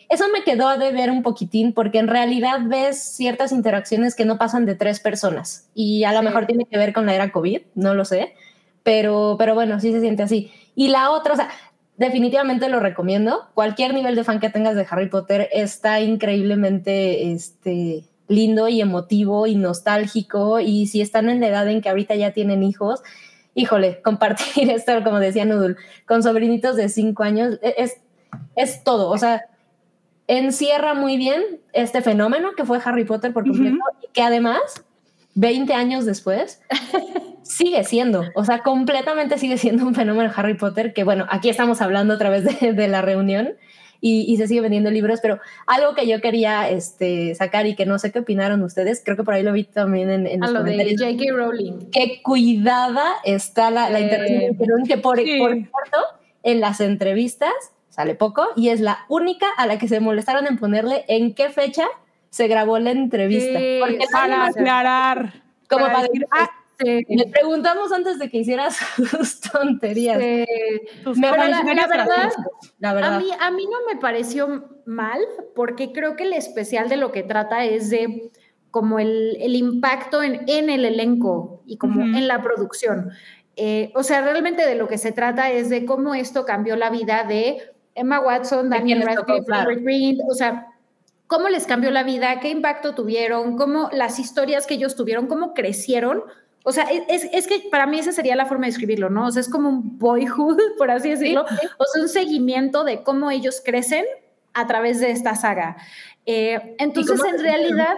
Eso 0.08 0.24
me 0.32 0.44
quedó 0.44 0.76
de 0.76 0.92
ver 0.92 1.10
un 1.10 1.22
poquitín 1.22 1.72
porque 1.72 1.98
en 1.98 2.08
realidad 2.08 2.60
ves 2.64 3.02
ciertas 3.02 3.52
interacciones 3.52 4.14
que 4.14 4.24
no 4.24 4.38
pasan 4.38 4.66
de 4.66 4.74
tres 4.74 5.00
personas 5.00 5.70
y 5.74 6.04
a 6.04 6.12
lo 6.12 6.22
mejor 6.22 6.46
tiene 6.46 6.66
que 6.66 6.76
ver 6.76 6.92
con 6.92 7.06
la 7.06 7.14
era 7.14 7.32
COVID, 7.32 7.62
no 7.74 7.94
lo 7.94 8.04
sé, 8.04 8.34
pero, 8.82 9.36
pero 9.38 9.54
bueno, 9.54 9.80
sí 9.80 9.92
se 9.92 10.00
siente 10.00 10.22
así. 10.22 10.52
Y 10.74 10.88
la 10.88 11.10
otra, 11.10 11.32
o 11.32 11.36
sea, 11.36 11.48
definitivamente 11.96 12.68
lo 12.68 12.80
recomiendo. 12.80 13.48
Cualquier 13.54 13.94
nivel 13.94 14.14
de 14.16 14.24
fan 14.24 14.40
que 14.40 14.50
tengas 14.50 14.76
de 14.76 14.86
Harry 14.90 15.08
Potter 15.08 15.48
está 15.52 16.00
increíblemente 16.00 17.32
este, 17.32 18.04
lindo 18.28 18.68
y 18.68 18.80
emotivo 18.80 19.46
y 19.46 19.54
nostálgico 19.54 20.60
y 20.60 20.86
si 20.86 21.00
están 21.00 21.28
en 21.28 21.40
la 21.40 21.48
edad 21.48 21.68
en 21.68 21.80
que 21.80 21.88
ahorita 21.88 22.14
ya 22.14 22.32
tienen 22.32 22.62
hijos, 22.62 23.02
híjole, 23.54 24.00
compartir 24.04 24.70
esto, 24.70 24.92
como 25.02 25.18
decía 25.18 25.44
Nudul, 25.44 25.76
con 26.06 26.22
sobrinitos 26.22 26.76
de 26.76 26.88
cinco 26.88 27.22
años, 27.22 27.58
e, 27.62 27.74
es, 27.78 28.00
es 28.56 28.84
todo. 28.84 29.10
O 29.10 29.18
sea, 29.18 29.46
encierra 30.26 30.94
muy 30.94 31.16
bien 31.16 31.42
este 31.72 32.02
fenómeno 32.02 32.52
que 32.56 32.64
fue 32.64 32.80
Harry 32.84 33.04
Potter 33.04 33.32
por 33.32 33.44
completo 33.44 33.78
y 34.02 34.12
que 34.12 34.22
además, 34.22 34.60
20 35.34 35.74
años 35.74 36.04
después, 36.06 36.62
sigue 37.42 37.84
siendo, 37.84 38.24
o 38.34 38.44
sea, 38.44 38.60
completamente 38.60 39.38
sigue 39.38 39.58
siendo 39.58 39.86
un 39.86 39.94
fenómeno 39.94 40.32
Harry 40.34 40.54
Potter 40.54 40.94
que, 40.94 41.04
bueno, 41.04 41.26
aquí 41.28 41.48
estamos 41.48 41.80
hablando 41.80 42.14
a 42.14 42.18
través 42.18 42.44
de, 42.44 42.72
de 42.72 42.88
la 42.88 43.02
reunión 43.02 43.54
y, 44.06 44.36
se 44.36 44.46
sigue 44.46 44.60
vendiendo 44.60 44.90
libros, 44.90 45.20
pero 45.22 45.40
algo 45.66 45.94
que 45.94 46.06
yo 46.06 46.20
quería 46.20 46.68
este, 46.68 47.34
sacar 47.34 47.66
y 47.66 47.74
que 47.74 47.86
no 47.86 47.98
sé 47.98 48.12
qué 48.12 48.18
opinaron 48.18 48.62
ustedes, 48.62 49.00
creo 49.02 49.16
que 49.16 49.24
por 49.24 49.32
ahí 49.32 49.42
lo 49.42 49.54
vi 49.54 49.64
también 49.64 50.10
en, 50.10 50.26
en 50.26 50.40
los 50.40 50.50
lo 50.50 50.62
de 50.62 50.94
J.K. 50.94 51.24
Rowling. 51.34 51.90
Qué 51.90 52.20
cuidada 52.22 53.14
está 53.24 53.70
la, 53.70 53.88
la 53.88 54.00
interpretación, 54.00 54.84
que 54.86 54.98
por, 54.98 55.16
por 55.16 55.54
cierto, 55.54 55.98
en 56.42 56.60
las 56.60 56.82
entrevistas 56.82 57.54
sale 57.88 58.14
poco 58.14 58.48
y 58.56 58.68
es 58.68 58.80
la 58.80 59.06
única 59.08 59.46
a 59.56 59.66
la 59.66 59.78
que 59.78 59.88
se 59.88 60.00
molestaron 60.00 60.46
en 60.46 60.58
ponerle 60.58 61.06
en 61.08 61.32
qué 61.34 61.48
fecha 61.48 61.86
se 62.28 62.46
grabó 62.46 62.78
la 62.78 62.90
entrevista. 62.90 63.58
Porque 63.80 64.04
para 64.12 64.46
aclarar. 64.46 65.32
Como 65.66 65.86
para, 65.86 66.02
decir, 66.02 66.26
ah, 66.30 66.50
le 66.78 67.26
preguntamos 67.26 67.92
antes 67.92 68.18
de 68.18 68.28
que 68.28 68.38
hicieras 68.38 68.76
sus 69.10 69.40
tonterías. 69.40 70.18
Me 70.18 70.46
la, 71.16 71.86
verdad, 71.86 73.14
A, 73.14 73.18
mí, 73.18 73.30
a 73.38 73.50
mí 73.50 73.66
no 73.66 73.78
me 73.92 74.00
pareció 74.00 74.68
mal, 74.86 75.20
porque 75.54 75.92
creo 75.92 76.16
que 76.16 76.24
el 76.24 76.32
especial 76.32 76.88
de 76.88 76.96
lo 76.96 77.12
que 77.12 77.22
trata 77.22 77.64
es 77.64 77.90
de 77.90 78.30
como 78.70 78.98
el, 78.98 79.36
el 79.40 79.54
impacto 79.54 80.22
en, 80.22 80.42
en, 80.48 80.68
el 80.68 80.84
elenco 80.84 81.62
y 81.64 81.78
como 81.78 82.02
en 82.02 82.26
la 82.26 82.42
producción. 82.42 83.12
Eh, 83.56 83.92
o 83.94 84.02
sea, 84.02 84.22
realmente 84.22 84.66
de 84.66 84.74
lo 84.74 84.88
que 84.88 84.98
se 84.98 85.12
trata 85.12 85.50
es 85.50 85.70
de 85.70 85.84
cómo 85.84 86.14
esto 86.14 86.44
cambió 86.44 86.74
la 86.74 86.90
vida 86.90 87.22
de 87.22 87.58
Emma 87.94 88.20
Watson, 88.20 88.70
Daniel 88.70 89.02
Radcliffe, 89.02 89.80
Green, 89.80 90.18
o 90.28 90.34
sea, 90.34 90.66
cómo 91.26 91.48
les 91.48 91.66
cambió 91.66 91.90
la 91.90 92.02
vida, 92.02 92.40
qué 92.40 92.50
impacto 92.50 92.94
tuvieron, 92.94 93.56
cómo 93.56 93.90
las 93.92 94.18
historias 94.18 94.66
que 94.66 94.74
ellos 94.74 94.96
tuvieron, 94.96 95.28
cómo 95.28 95.54
crecieron 95.54 96.22
o 96.66 96.72
sea, 96.72 96.84
es, 97.08 97.28
es, 97.30 97.46
que 97.46 97.68
para 97.70 97.86
mí 97.86 97.98
esa 97.98 98.10
sería 98.10 98.34
la 98.36 98.46
forma 98.46 98.64
de 98.64 98.70
escribirlo, 98.70 99.10
¿no? 99.10 99.26
O 99.26 99.30
sea, 99.30 99.40
es 99.40 99.50
como 99.50 99.68
un 99.68 99.98
boyhood, 99.98 100.58
por 100.78 100.90
así 100.90 101.10
decirlo. 101.10 101.42
O 101.42 101.84
sea, 101.84 102.02
un 102.02 102.08
seguimiento 102.08 102.84
de 102.84 103.02
cómo 103.02 103.30
ellos 103.30 103.62
crecen 103.62 104.06
a 104.54 104.66
través 104.66 104.98
de 104.98 105.10
esta 105.10 105.36
saga. 105.36 105.76
Eh, 106.24 106.74
entonces, 106.78 107.20
en 107.22 107.38
realidad, 107.38 107.94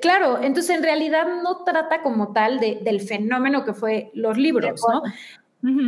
claro, 0.00 0.40
entonces 0.40 0.76
en 0.76 0.84
realidad 0.84 1.26
no 1.42 1.64
trata 1.64 2.02
como 2.02 2.32
tal 2.32 2.60
de, 2.60 2.78
del 2.80 3.00
fenómeno 3.00 3.64
que 3.64 3.72
fue 3.74 4.12
los 4.14 4.38
libros, 4.38 4.80
¿no? 4.88 5.02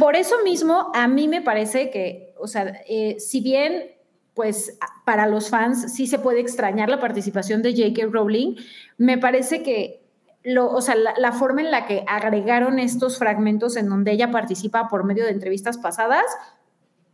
Por 0.00 0.16
eso 0.16 0.42
mismo, 0.42 0.90
a 0.94 1.06
mí 1.06 1.28
me 1.28 1.40
parece 1.40 1.88
que, 1.90 2.34
o 2.40 2.48
sea, 2.48 2.82
eh, 2.88 3.16
si 3.20 3.40
bien 3.40 3.92
pues 4.34 4.78
para 5.04 5.26
los 5.26 5.50
fans 5.50 5.94
sí 5.94 6.06
se 6.06 6.20
puede 6.20 6.38
extrañar 6.38 6.88
la 6.88 7.00
participación 7.00 7.60
de 7.60 7.72
J.K. 7.72 8.06
Rowling, 8.12 8.54
me 8.96 9.18
parece 9.18 9.64
que 9.64 9.97
o 10.56 10.80
sea, 10.80 10.94
la, 10.94 11.32
forma 11.32 11.60
en 11.60 11.70
la 11.70 11.86
que 11.86 12.04
agregaron 12.06 12.78
estos 12.78 13.18
fragmentos 13.18 13.76
en 13.76 13.88
donde 13.88 14.12
ella 14.12 14.30
participa 14.30 14.88
por 14.88 15.04
medio 15.04 15.24
de 15.24 15.30
entrevistas 15.30 15.78
pasadas 15.78 16.24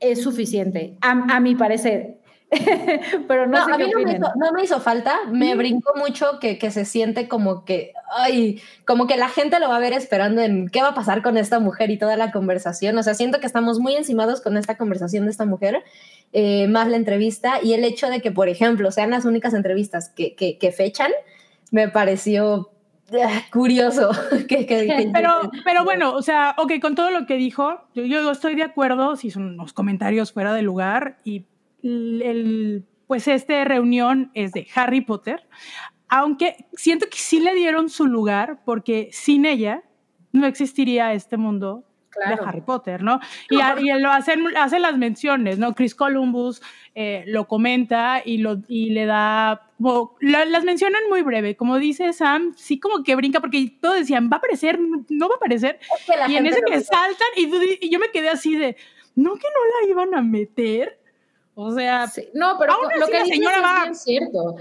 es 0.00 0.22
suficiente, 0.22 0.98
a, 1.00 1.40
mi 1.40 1.54
parecer. 1.54 2.18
Pero 3.26 3.46
no, 3.46 3.64
sé 3.64 3.72
a 3.72 3.78
mí 3.78 3.90
no 3.90 4.52
me, 4.52 4.62
hizo, 4.62 4.78
falta, 4.78 5.16
me 5.32 5.56
brincó 5.56 5.94
mucho 5.96 6.38
que, 6.40 6.58
que, 6.58 6.70
se 6.70 6.84
siente 6.84 7.26
como 7.26 7.64
que, 7.64 7.92
ay, 8.16 8.60
como 8.84 9.06
que 9.06 9.16
la 9.16 9.28
gente 9.28 9.58
lo 9.58 9.68
va 9.68 9.76
a 9.76 9.80
ver 9.80 9.92
esperando 9.92 10.40
en 10.40 10.68
qué 10.68 10.82
va 10.82 10.88
a 10.88 10.94
pasar 10.94 11.22
con 11.22 11.36
esta 11.36 11.58
mujer 11.58 11.90
y 11.90 11.98
toda 11.98 12.16
la 12.16 12.30
conversación. 12.30 12.96
O 12.98 13.02
sea, 13.02 13.14
siento 13.14 13.40
que 13.40 13.46
estamos 13.46 13.80
muy 13.80 13.96
encimados 13.96 14.40
con 14.40 14.56
esta 14.56 14.76
conversación 14.76 15.24
de 15.24 15.30
esta 15.32 15.46
mujer, 15.46 15.82
eh, 16.32 16.68
más 16.68 16.88
la 16.88 16.96
entrevista 16.96 17.60
y 17.62 17.72
el 17.72 17.82
hecho 17.82 18.08
de 18.08 18.20
que, 18.20 18.30
por 18.30 18.48
ejemplo, 18.48 18.92
sean 18.92 19.10
las 19.10 19.24
únicas 19.24 19.54
entrevistas 19.54 20.10
que, 20.10 20.36
que, 20.36 20.58
que 20.58 20.70
fechan, 20.70 21.10
me 21.72 21.88
pareció 21.88 22.73
curioso. 23.52 24.10
pero, 25.12 25.50
pero 25.64 25.84
bueno, 25.84 26.14
o 26.14 26.22
sea, 26.22 26.54
ok, 26.58 26.74
con 26.80 26.94
todo 26.94 27.10
lo 27.10 27.26
que 27.26 27.36
dijo, 27.36 27.80
yo, 27.94 28.04
yo 28.04 28.30
estoy 28.30 28.54
de 28.54 28.62
acuerdo 28.62 29.16
si 29.16 29.30
son 29.30 29.44
unos 29.44 29.72
comentarios 29.72 30.32
fuera 30.32 30.52
de 30.54 30.62
lugar 30.62 31.18
y 31.24 31.46
el, 31.82 32.84
pues 33.06 33.28
esta 33.28 33.64
reunión 33.64 34.30
es 34.34 34.52
de 34.52 34.66
Harry 34.74 35.02
Potter, 35.02 35.46
aunque 36.08 36.66
siento 36.72 37.06
que 37.10 37.18
sí 37.18 37.40
le 37.40 37.54
dieron 37.54 37.88
su 37.88 38.06
lugar 38.06 38.60
porque 38.64 39.08
sin 39.12 39.44
ella 39.44 39.82
no 40.32 40.46
existiría 40.46 41.12
este 41.12 41.36
mundo 41.36 41.84
de 42.16 42.34
Harry 42.44 42.60
Potter, 42.60 43.02
¿no? 43.02 43.20
Y, 43.50 43.56
y, 43.56 43.92
lo 43.98 44.10
hacen, 44.10 44.44
hacen 44.56 44.82
las 44.82 44.96
menciones, 44.96 45.58
¿no? 45.58 45.74
Chris 45.74 45.94
Columbus 45.94 46.62
eh, 46.94 47.24
lo 47.26 47.46
comenta 47.48 48.22
y, 48.24 48.38
lo, 48.38 48.58
y 48.68 48.90
le 48.90 49.06
da, 49.06 49.68
las 50.20 50.64
mencionan 50.64 51.02
muy 51.08 51.22
breve, 51.22 51.56
como 51.56 51.78
dice 51.78 52.12
Sam, 52.12 52.54
sí 52.56 52.78
como 52.78 53.02
que 53.02 53.16
brinca, 53.16 53.40
porque 53.40 53.76
todos 53.80 53.96
decían, 53.96 54.28
va 54.32 54.36
a 54.36 54.38
aparecer, 54.38 54.78
no 55.08 55.28
va 55.28 55.34
a 55.34 55.36
aparecer, 55.36 55.78
y 56.28 56.36
en 56.36 56.46
ese 56.46 56.62
que 56.62 56.80
saltan, 56.80 57.28
y, 57.36 57.90
yo 57.90 57.98
me 57.98 58.10
quedé 58.10 58.28
así 58.28 58.56
de, 58.56 58.76
¿no 59.16 59.34
que 59.34 59.46
no 59.48 59.80
la 59.80 59.90
iban 59.90 60.14
a 60.14 60.22
meter? 60.22 61.00
O 61.56 61.72
sea, 61.72 62.06
no, 62.34 62.56
pero 62.58 62.74
lo 62.98 63.06
que 63.06 63.18
la 63.18 63.26
señora 63.26 63.60
va... 63.60 63.84
es 63.90 64.02
cierto. 64.02 64.56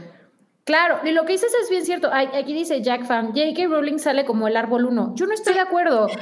Claro, 0.65 0.99
y 1.03 1.11
lo 1.11 1.25
que 1.25 1.33
dices 1.33 1.51
es 1.61 1.69
bien 1.69 1.83
cierto. 1.83 2.09
Aquí 2.13 2.53
dice 2.53 2.81
Jack 2.81 3.05
Fan, 3.05 3.33
J.K. 3.33 3.67
Rowling 3.67 3.97
sale 3.97 4.23
como 4.23 4.47
el 4.47 4.55
árbol 4.55 4.85
uno. 4.85 5.13
Yo 5.13 5.25
no 5.25 5.33
estoy 5.33 5.53
de 5.55 5.59
acuerdo. 5.59 6.07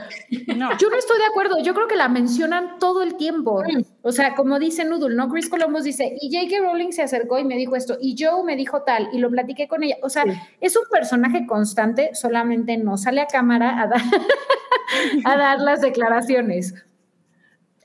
No. 0.56 0.78
Yo 0.78 0.90
no 0.90 0.98
estoy 0.98 1.18
de 1.18 1.26
acuerdo. 1.26 1.62
Yo 1.64 1.74
creo 1.74 1.88
que 1.88 1.96
la 1.96 2.08
mencionan 2.08 2.78
todo 2.78 3.02
el 3.04 3.16
tiempo. 3.16 3.64
O 4.02 4.12
sea, 4.12 4.36
como 4.36 4.60
dice 4.60 4.86
Noodle, 4.86 5.16
¿no? 5.16 5.30
Chris 5.30 5.50
Columbus 5.50 5.84
dice, 5.84 6.16
y 6.20 6.34
J.K. 6.34 6.62
Rowling 6.62 6.92
se 6.92 7.02
acercó 7.02 7.40
y 7.40 7.46
me 7.46 7.56
dijo 7.56 7.76
esto, 7.76 7.98
y 8.00 8.16
Joe 8.18 8.44
me 8.44 8.56
dijo 8.56 8.84
tal, 8.84 9.10
y 9.14 9.18
lo 9.20 9.30
platiqué 9.30 9.68
con 9.68 9.84
ella. 9.84 9.98
O 10.04 10.10
sea, 10.10 10.24
es 10.60 10.76
un 10.76 10.84
personaje 10.92 11.48
constante, 11.48 12.12
solamente 12.14 12.78
no 12.78 12.98
sale 12.98 13.22
a 13.22 13.28
cámara 13.28 13.82
a 13.82 13.88
dar, 13.88 14.02
a 15.26 15.38
dar 15.38 15.60
las 15.62 15.82
declaraciones. 15.82 16.76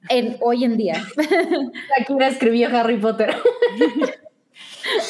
En, 0.09 0.37
hoy 0.41 0.65
en 0.65 0.77
día. 0.77 1.03
Shakira 1.99 2.28
escribió 2.28 2.69
Harry 2.77 2.97
Potter. 2.99 3.35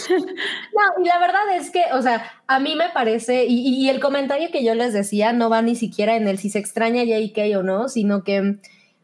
No, 0.76 1.02
y 1.02 1.08
la 1.08 1.18
verdad 1.18 1.40
es 1.54 1.70
que, 1.70 1.84
o 1.94 2.02
sea, 2.02 2.22
a 2.46 2.58
mí 2.60 2.76
me 2.76 2.90
parece, 2.90 3.46
y, 3.48 3.88
el 3.88 3.98
comentario 3.98 4.50
que 4.52 4.62
yo 4.62 4.74
les 4.74 4.92
decía 4.92 5.32
no 5.32 5.48
va 5.48 5.62
ni 5.62 5.74
siquiera 5.74 6.16
en 6.16 6.28
el 6.28 6.36
si 6.36 6.50
se 6.50 6.58
extraña 6.58 7.02
JK 7.02 7.56
o 7.56 7.62
no, 7.62 7.88
sino 7.88 8.24
que 8.24 8.58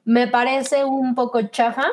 me 0.04 0.28
parece 0.28 0.84
un 0.84 1.14
poco 1.14 1.40
chafa 1.48 1.86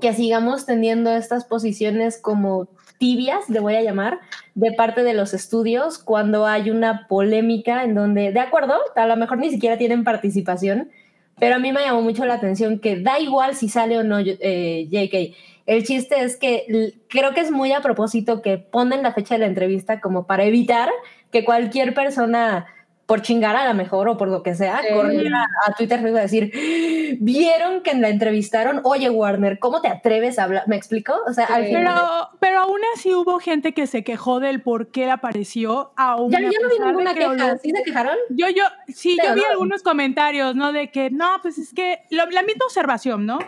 que 0.00 0.12
sigamos 0.14 0.66
teniendo 0.66 1.10
estas 1.10 1.44
posiciones 1.44 2.16
como 2.16 2.68
tibias, 2.98 3.48
le 3.48 3.58
voy 3.58 3.74
a 3.74 3.82
llamar, 3.82 4.20
de 4.54 4.70
parte 4.70 5.02
de 5.02 5.14
los 5.14 5.34
estudios 5.34 5.98
cuando 5.98 6.46
hay 6.46 6.70
una 6.70 7.08
polémica 7.08 7.82
en 7.82 7.96
donde, 7.96 8.30
de 8.30 8.40
acuerdo, 8.40 8.74
a 8.94 9.06
lo 9.06 9.16
mejor 9.16 9.38
ni 9.38 9.50
siquiera 9.50 9.78
tienen 9.78 10.04
participación, 10.04 10.92
pero 11.40 11.56
a 11.56 11.58
mí 11.58 11.72
me 11.72 11.80
llamó 11.80 12.02
mucho 12.02 12.24
la 12.24 12.34
atención 12.34 12.78
que 12.78 13.00
da 13.00 13.18
igual 13.18 13.56
si 13.56 13.68
sale 13.68 13.98
o 13.98 14.04
no 14.04 14.20
eh, 14.20 14.86
JK 14.88 15.34
el 15.66 15.84
chiste 15.84 16.20
es 16.22 16.36
que 16.36 16.94
creo 17.08 17.34
que 17.34 17.40
es 17.40 17.50
muy 17.50 17.72
a 17.72 17.80
propósito 17.80 18.42
que 18.42 18.58
ponen 18.58 19.02
la 19.02 19.12
fecha 19.12 19.34
de 19.34 19.40
la 19.40 19.46
entrevista 19.46 20.00
como 20.00 20.26
para 20.26 20.44
evitar 20.44 20.90
que 21.30 21.44
cualquier 21.44 21.94
persona 21.94 22.66
por 23.12 23.20
chingar 23.20 23.54
a 23.56 23.66
la 23.66 23.74
mejor 23.74 24.08
o 24.08 24.16
por 24.16 24.28
lo 24.28 24.42
que 24.42 24.54
sea, 24.54 24.80
corriera 24.90 25.46
a 25.66 25.74
Twitter 25.74 26.00
y 26.02 26.08
a 26.08 26.20
decir, 26.22 27.18
vieron 27.20 27.82
que 27.82 27.92
la 27.92 28.08
entrevistaron, 28.08 28.80
oye 28.84 29.10
Warner, 29.10 29.58
¿cómo 29.58 29.82
te 29.82 29.88
atreves 29.88 30.38
a 30.38 30.44
hablar? 30.44 30.62
¿Me 30.66 30.76
explico? 30.76 31.12
O 31.28 31.32
sea, 31.34 31.44
al 31.44 31.66
final... 31.66 31.84
pero, 31.84 32.28
pero 32.40 32.60
aún 32.60 32.80
así 32.94 33.12
hubo 33.12 33.38
gente 33.38 33.74
que 33.74 33.86
se 33.86 34.02
quejó 34.02 34.40
del 34.40 34.62
por 34.62 34.86
qué 34.86 35.10
apareció. 35.10 35.92
Aún 35.94 36.32
ya, 36.32 36.40
ya 36.40 36.58
no 36.62 36.70
vi 36.70 36.82
ninguna 36.82 37.12
queja, 37.12 37.58
¿sí 37.58 37.70
se 37.70 37.82
quejaron? 37.82 38.16
Yo, 38.30 38.48
yo, 38.48 38.64
sí, 38.88 39.18
yo 39.22 39.34
vi 39.34 39.42
algunos 39.44 39.82
comentarios, 39.82 40.54
¿no? 40.54 40.72
De 40.72 40.90
que, 40.90 41.10
no, 41.10 41.38
pues 41.42 41.58
es 41.58 41.74
que, 41.74 42.04
la 42.08 42.24
misma 42.24 42.64
observación, 42.64 43.26
¿no? 43.26 43.40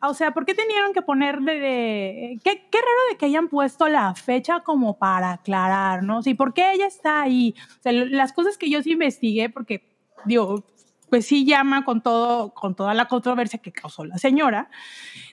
O 0.00 0.14
sea, 0.14 0.32
¿por 0.32 0.44
qué 0.44 0.54
tenían 0.54 0.92
que 0.92 1.02
ponerle 1.02 1.60
de... 1.60 2.40
Qué, 2.42 2.66
qué 2.68 2.78
raro 2.78 3.00
de 3.10 3.18
que 3.18 3.26
hayan 3.26 3.46
puesto 3.46 3.86
la 3.86 4.16
fecha 4.16 4.60
como 4.64 4.98
para 4.98 5.34
aclarar, 5.34 6.02
¿no? 6.02 6.24
Sí, 6.24 6.34
¿por 6.34 6.54
qué 6.54 6.72
ella 6.72 6.86
está 6.86 7.22
ahí? 7.22 7.54
O 7.78 7.82
sea, 7.82 7.92
las 7.92 8.32
cosas 8.32 8.58
que 8.58 8.68
yo 8.68 8.82
sí 8.82 8.96
me 8.96 9.11
investigué 9.12 9.50
porque, 9.50 9.82
digo, 10.24 10.64
pues 11.10 11.26
sí 11.26 11.44
llama 11.44 11.84
con 11.84 12.02
todo, 12.02 12.54
con 12.54 12.74
toda 12.74 12.94
la 12.94 13.06
controversia 13.06 13.58
que 13.58 13.70
causó 13.70 14.04
la 14.04 14.16
señora. 14.16 14.70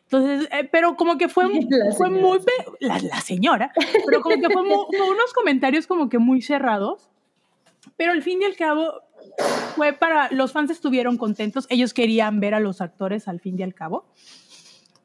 Entonces, 0.03 0.49
eh, 0.51 0.67
pero 0.69 0.97
como 0.97 1.17
que 1.17 1.29
fue, 1.29 1.45
fue 1.97 2.09
muy, 2.09 2.39
la, 2.81 2.99
la, 2.99 3.21
señora, 3.21 3.71
pero 4.05 4.21
como 4.21 4.35
que 4.35 4.49
fue, 4.53 4.61
unos 4.61 5.33
comentarios 5.33 5.87
como 5.87 6.09
que 6.09 6.19
muy 6.19 6.41
cerrados, 6.41 7.09
pero 7.95 8.11
al 8.11 8.21
fin 8.23 8.41
y 8.41 8.45
al 8.45 8.55
cabo 8.55 9.01
fue 9.75 9.93
para, 9.93 10.29
los 10.31 10.51
fans 10.51 10.69
estuvieron 10.69 11.17
contentos, 11.17 11.65
ellos 11.69 11.93
querían 11.93 12.39
ver 12.39 12.55
a 12.55 12.59
los 12.59 12.81
actores 12.81 13.27
al 13.27 13.39
fin 13.39 13.57
y 13.57 13.63
al 13.63 13.73
cabo. 13.73 14.05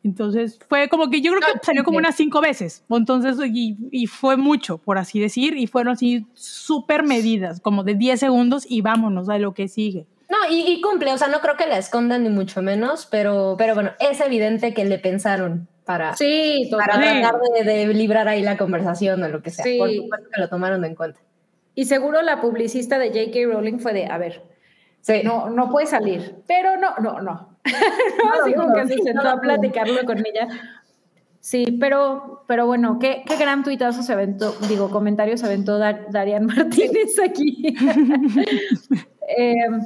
Entonces 0.04 0.58
fue 0.68 0.88
como 0.88 1.08
que 1.08 1.22
yo 1.22 1.32
creo 1.32 1.40
que 1.40 1.64
salió 1.64 1.82
como 1.82 1.96
unas 1.96 2.14
cinco 2.14 2.42
veces. 2.42 2.84
Entonces, 2.90 3.38
y, 3.42 4.06
fue 4.06 4.36
mucho, 4.36 4.76
por 4.76 4.98
así 4.98 5.18
decir, 5.18 5.56
y 5.56 5.66
fueron 5.66 5.94
así 5.94 6.26
súper 6.34 7.02
medidas, 7.02 7.60
como 7.60 7.82
de 7.82 7.94
10 7.94 8.20
segundos 8.20 8.66
y 8.68 8.82
vámonos 8.82 9.30
a 9.30 9.38
lo 9.38 9.54
que 9.54 9.66
sigue. 9.66 10.06
No, 10.28 10.36
y, 10.50 10.80
cumple, 10.82 11.12
o 11.12 11.18
sea, 11.18 11.28
no 11.28 11.40
creo 11.40 11.56
que 11.56 11.66
la 11.66 11.78
escondan 11.78 12.22
ni 12.22 12.28
mucho 12.28 12.60
menos, 12.60 13.06
pero, 13.10 13.54
pero 13.56 13.74
bueno, 13.74 13.92
es 13.98 14.20
evidente 14.20 14.74
que 14.74 14.84
le 14.84 14.98
pensaron 14.98 15.68
para, 15.86 16.14
sí, 16.16 16.68
para 16.70 17.00
tratar 17.00 17.40
de, 17.64 17.86
librar 17.94 18.28
ahí 18.28 18.42
la 18.42 18.58
conversación 18.58 19.22
o 19.22 19.28
lo 19.28 19.42
que 19.42 19.50
sea. 19.50 19.64
Por 19.78 19.90
supuesto 19.90 20.28
que 20.34 20.40
lo 20.40 20.48
tomaron 20.48 20.84
en 20.84 20.94
cuenta. 20.94 21.20
Y 21.74 21.86
seguro 21.86 22.20
la 22.20 22.40
publicista 22.40 22.98
de 22.98 23.08
J.K. 23.08 23.52
Rowling 23.52 23.78
fue 23.78 23.94
de, 23.94 24.06
a 24.06 24.18
ver, 24.18 24.42
no, 25.24 25.48
no 25.48 25.70
puede 25.70 25.86
salir, 25.86 26.36
pero 26.46 26.76
no, 26.76 26.96
no, 26.98 27.20
no, 27.20 27.53
no, 28.24 28.42
así 28.42 28.54
como 28.54 28.74
que 28.74 28.86
se 28.86 29.02
sentó 29.02 29.28
a 29.28 29.40
platicarlo 29.40 30.04
con 30.04 30.18
ella. 30.18 30.48
Sí, 31.40 31.76
pero, 31.78 32.42
pero 32.46 32.66
bueno, 32.66 32.98
qué, 32.98 33.22
qué 33.26 33.36
gran 33.36 33.64
tuitazo 33.64 34.02
se 34.02 34.14
aventó, 34.14 34.56
digo, 34.66 34.90
comentarios 34.90 35.40
se 35.40 35.46
aventó 35.46 35.78
Darian 35.78 36.46
Martínez 36.46 37.18
aquí. 37.22 37.76
Em, 39.36 39.80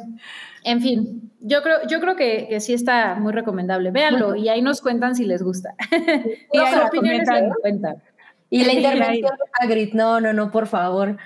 en 0.64 0.80
fin, 0.80 1.30
yo 1.38 1.62
creo, 1.62 1.78
yo 1.88 2.00
creo 2.00 2.16
que, 2.16 2.48
que, 2.48 2.58
sí 2.58 2.74
está 2.74 3.14
muy 3.14 3.32
recomendable. 3.32 3.92
Véanlo 3.92 4.34
y 4.34 4.48
ahí 4.48 4.62
nos 4.62 4.80
cuentan 4.80 5.14
si 5.14 5.24
les 5.24 5.44
gusta. 5.44 5.74
y 6.52 6.58
las 6.58 6.88
opiniones 6.88 7.28
se 7.28 7.48
cuentan. 7.60 8.02
Y 8.50 8.64
la 8.64 8.72
intervención 8.72 9.30
de 9.36 9.44
Hagrid, 9.60 9.94
no, 9.94 10.20
no, 10.20 10.32
no, 10.32 10.50
por 10.50 10.66
favor. 10.66 11.18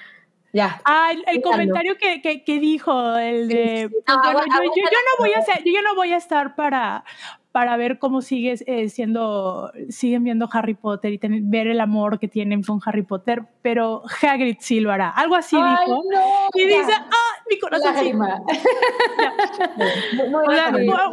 Ya. 0.52 0.82
Ah, 0.84 1.12
el, 1.26 1.40
comentario 1.40 1.96
que, 1.96 2.20
que, 2.20 2.44
que, 2.44 2.58
dijo, 2.58 3.16
el 3.16 3.48
de. 3.48 3.88
yo, 3.90 3.90
yo, 4.06 4.16
no 4.16 5.18
voy 5.18 5.32
a 5.32 5.42
ser, 5.42 5.62
yo 5.64 5.80
no 5.82 5.94
voy 5.94 6.12
a 6.12 6.18
estar 6.18 6.54
para, 6.54 7.04
para 7.52 7.76
ver 7.78 7.98
cómo 7.98 8.20
sigue 8.20 8.56
eh, 8.66 8.90
siendo, 8.90 9.72
siguen 9.88 10.24
viendo 10.24 10.48
Harry 10.52 10.74
Potter 10.74 11.14
y 11.14 11.20
ver 11.22 11.68
el 11.68 11.80
amor 11.80 12.18
que 12.18 12.28
tienen 12.28 12.62
con 12.62 12.80
Harry 12.84 13.02
Potter, 13.02 13.44
pero 13.62 14.02
Hagrid 14.22 14.56
sí 14.60 14.80
lo 14.80 14.92
hará. 14.92 15.08
Algo 15.08 15.36
así 15.36 15.56
dijo. 15.56 16.02
y 16.54 16.66
dice, 16.66 16.92
ah, 16.92 17.42
mi 17.48 17.58
corazón 17.58 17.94
sí. 17.98 18.12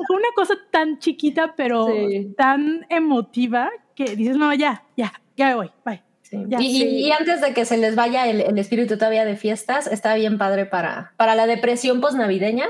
fue 0.07 0.17
una 0.17 0.31
cosa 0.35 0.55
tan 0.69 0.99
chiquita, 0.99 1.55
pero 1.55 1.87
tan 2.35 2.85
emotiva 2.89 3.69
que 3.95 4.17
dices, 4.17 4.35
no, 4.35 4.53
ya, 4.53 4.83
ya, 4.97 5.13
ya 5.37 5.47
me 5.47 5.55
voy, 5.55 5.71
bye 5.85 6.08
y, 6.31 7.11
antes 7.11 7.41
de 7.41 7.53
que 7.53 7.65
se 7.65 7.77
les 7.77 7.95
vaya 7.95 8.27
el, 8.27 8.57
espíritu 8.57 8.97
todavía 8.97 9.25
de 9.25 9.35
fiestas, 9.35 9.87
está 9.87 10.13
bien 10.15 10.37
padre 10.37 10.65
para, 10.65 11.13
para 11.17 11.35
la 11.35 11.47
depresión 11.47 12.01
posnavideña. 12.01 12.65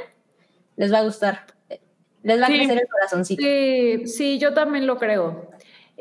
Les 0.78 0.94
va 0.94 1.00
a 1.00 1.04
gustar. 1.04 1.46
Les 2.24 2.42
va 2.42 2.46
a 2.46 2.50
crecer 2.50 2.80
el 2.80 2.88
corazoncito. 2.88 3.42
Sí, 3.42 4.08
sí, 4.08 4.40
yo 4.40 4.54
también 4.54 4.88
lo 4.88 4.98
creo. 4.98 5.50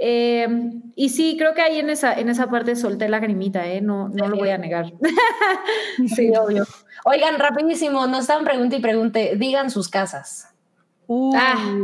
Eh, 0.01 0.47
y 0.95 1.09
sí, 1.09 1.37
creo 1.37 1.55
que 1.55 1.61
ahí 1.61 1.81
en 1.81 1.91
esa, 1.91 2.15
en 2.15 2.29
esa 2.29 2.49
parte 2.49 2.77
solté 2.77 3.09
la 3.09 3.19
grimita, 3.19 3.67
¿eh? 3.67 3.81
No, 3.81 4.09
no 4.09 4.29
lo 4.29 4.37
voy 4.37 4.51
a 4.51 4.59
negar. 4.59 4.93
sí, 6.15 6.31
obvio. 6.37 6.65
Oigan, 7.05 7.39
rapidísimo, 7.39 8.07
nos 8.07 8.21
están 8.21 8.45
pregunta 8.45 8.77
y 8.77 8.81
pregunte, 8.81 9.35
digan 9.37 9.71
sus 9.71 9.89
casas. 9.89 10.55
Ah, 11.35 11.75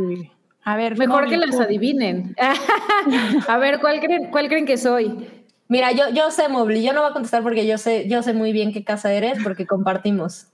a 0.63 0.77
ver, 0.77 0.97
mejor 0.97 1.27
que 1.27 1.35
las 1.35 1.59
adivinen. 1.59 2.35
a 3.47 3.57
ver, 3.57 3.79
¿cuál 3.81 3.99
creen, 3.99 4.31
¿cuál 4.31 4.47
creen 4.47 4.65
que 4.65 4.77
soy? 4.77 5.27
Mira, 5.67 5.91
yo, 5.91 6.09
yo 6.09 6.29
sé, 6.31 6.47
Mobley, 6.47 6.83
yo 6.83 6.93
no 6.93 7.01
voy 7.01 7.09
a 7.09 7.13
contestar 7.13 7.41
porque 7.41 7.65
yo 7.65 7.77
sé, 7.77 8.07
yo 8.07 8.21
sé 8.21 8.33
muy 8.33 8.51
bien 8.51 8.71
qué 8.71 8.83
casa 8.83 9.11
eres 9.11 9.39
porque 9.43 9.65
compartimos. 9.65 10.47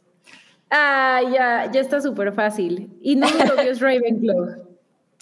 Ah, 0.69 1.21
ya, 1.31 1.69
ya 1.69 1.81
está 1.81 1.99
súper 1.99 2.31
fácil. 2.31 2.89
Y 3.01 3.17
no 3.17 3.27
mi 3.27 3.39
novio 3.39 3.71
es 3.71 3.79
Ravenclaw. 3.81 4.55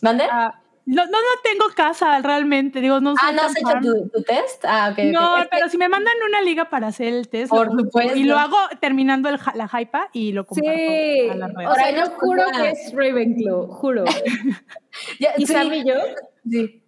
¿Dónde? 0.02 0.26
Ah, 0.32 0.62
no, 0.86 1.06
no, 1.06 1.12
no 1.12 1.42
tengo 1.44 1.66
casa 1.76 2.20
realmente, 2.22 2.82
digo, 2.82 3.00
no 3.00 3.14
Ah, 3.22 3.32
¿no 3.32 3.44
has 3.44 3.56
hecho 3.56 4.10
tu, 4.12 4.24
test? 4.24 4.64
Ah, 4.66 4.90
ok. 4.92 5.04
No, 5.12 5.36
pero 5.52 5.70
si 5.70 5.78
me 5.78 5.90
mandan 5.90 6.14
una 6.28 6.42
liga 6.42 6.70
para 6.70 6.88
hacer 6.88 7.14
el 7.14 7.30
test, 7.30 7.50
por 7.50 7.70
supuesto. 7.72 8.16
Y 8.16 8.24
lo 8.24 8.38
hago 8.38 8.58
terminando 8.80 9.30
el, 9.30 9.40
la 9.56 9.70
hypa 9.72 10.10
y 10.14 10.32
lo 10.32 10.46
comparto 10.46 10.72
sí. 10.72 11.30
a 11.30 11.36
la 11.36 11.48
red. 11.48 11.68
O 11.68 11.76
sea, 11.76 11.92
yo 11.92 12.12
juro 12.12 12.44
que 12.52 12.70
es 12.70 12.94
Ravenclaw, 12.94 13.68
juro. 13.68 14.06
¿Y 15.38 15.46
sí. 15.46 15.54
Sam 15.54 15.74
y 15.74 15.88
yo? 15.88 15.96
Sí. 16.50 16.82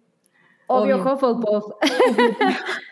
Obvio, 0.66 0.96
Obvio. 0.96 1.14
Hufflepuff. 1.14 1.64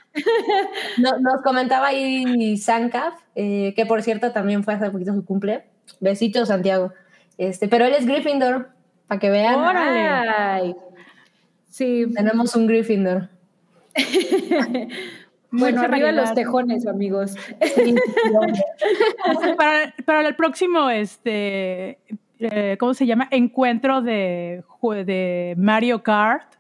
nos 0.99 1.43
comentaba 1.43 1.89
ahí 1.89 2.57
Sankaf, 2.57 3.15
eh, 3.35 3.73
que 3.75 3.87
por 3.87 4.03
cierto 4.03 4.33
también 4.33 4.65
fue 4.65 4.75
hace 4.75 4.91
poquito 4.91 5.15
su 5.15 5.25
cumple. 5.25 5.65
Besitos, 6.01 6.49
Santiago. 6.49 6.93
Este, 7.39 7.69
pero 7.69 7.85
él 7.85 7.95
es 7.95 8.07
Gryffindor, 8.07 8.71
para 9.07 9.19
que 9.19 9.31
vean. 9.31 9.55
¡Órale! 9.57 10.77
Sí. 11.69 12.07
Tenemos 12.15 12.55
un 12.57 12.67
Gryffindor. 12.67 13.29
bueno, 15.51 15.81
arriba 15.83 16.13
los 16.13 16.35
tejones, 16.35 16.87
amigos. 16.87 17.35
para, 19.57 19.95
para 20.05 20.29
el 20.29 20.37
próximo, 20.37 20.91
este 20.91 21.99
eh, 22.41 22.77
¿cómo 22.81 22.95
se 22.95 23.07
llama? 23.07 23.29
Encuentro 23.31 24.01
de, 24.01 24.65
de 24.83 25.55
Mario 25.59 26.03
Kart 26.03 26.55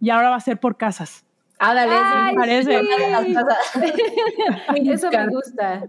y 0.00 0.10
ahora 0.10 0.28
va 0.30 0.36
a 0.36 0.40
ser 0.40 0.60
por 0.60 0.76
casas. 0.76 1.24
Ah, 1.58 1.74
dale, 1.74 2.32
me 2.32 2.38
parece. 2.38 2.80
Eso 4.92 5.10
me 5.10 5.28
gusta. 5.28 5.84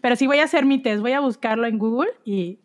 Pero 0.00 0.16
sí 0.16 0.26
voy 0.26 0.38
a 0.38 0.44
hacer 0.44 0.64
mi 0.64 0.82
test, 0.82 1.00
voy 1.00 1.12
a 1.12 1.20
buscarlo 1.20 1.66
en 1.66 1.78
Google 1.78 2.10
y 2.24 2.58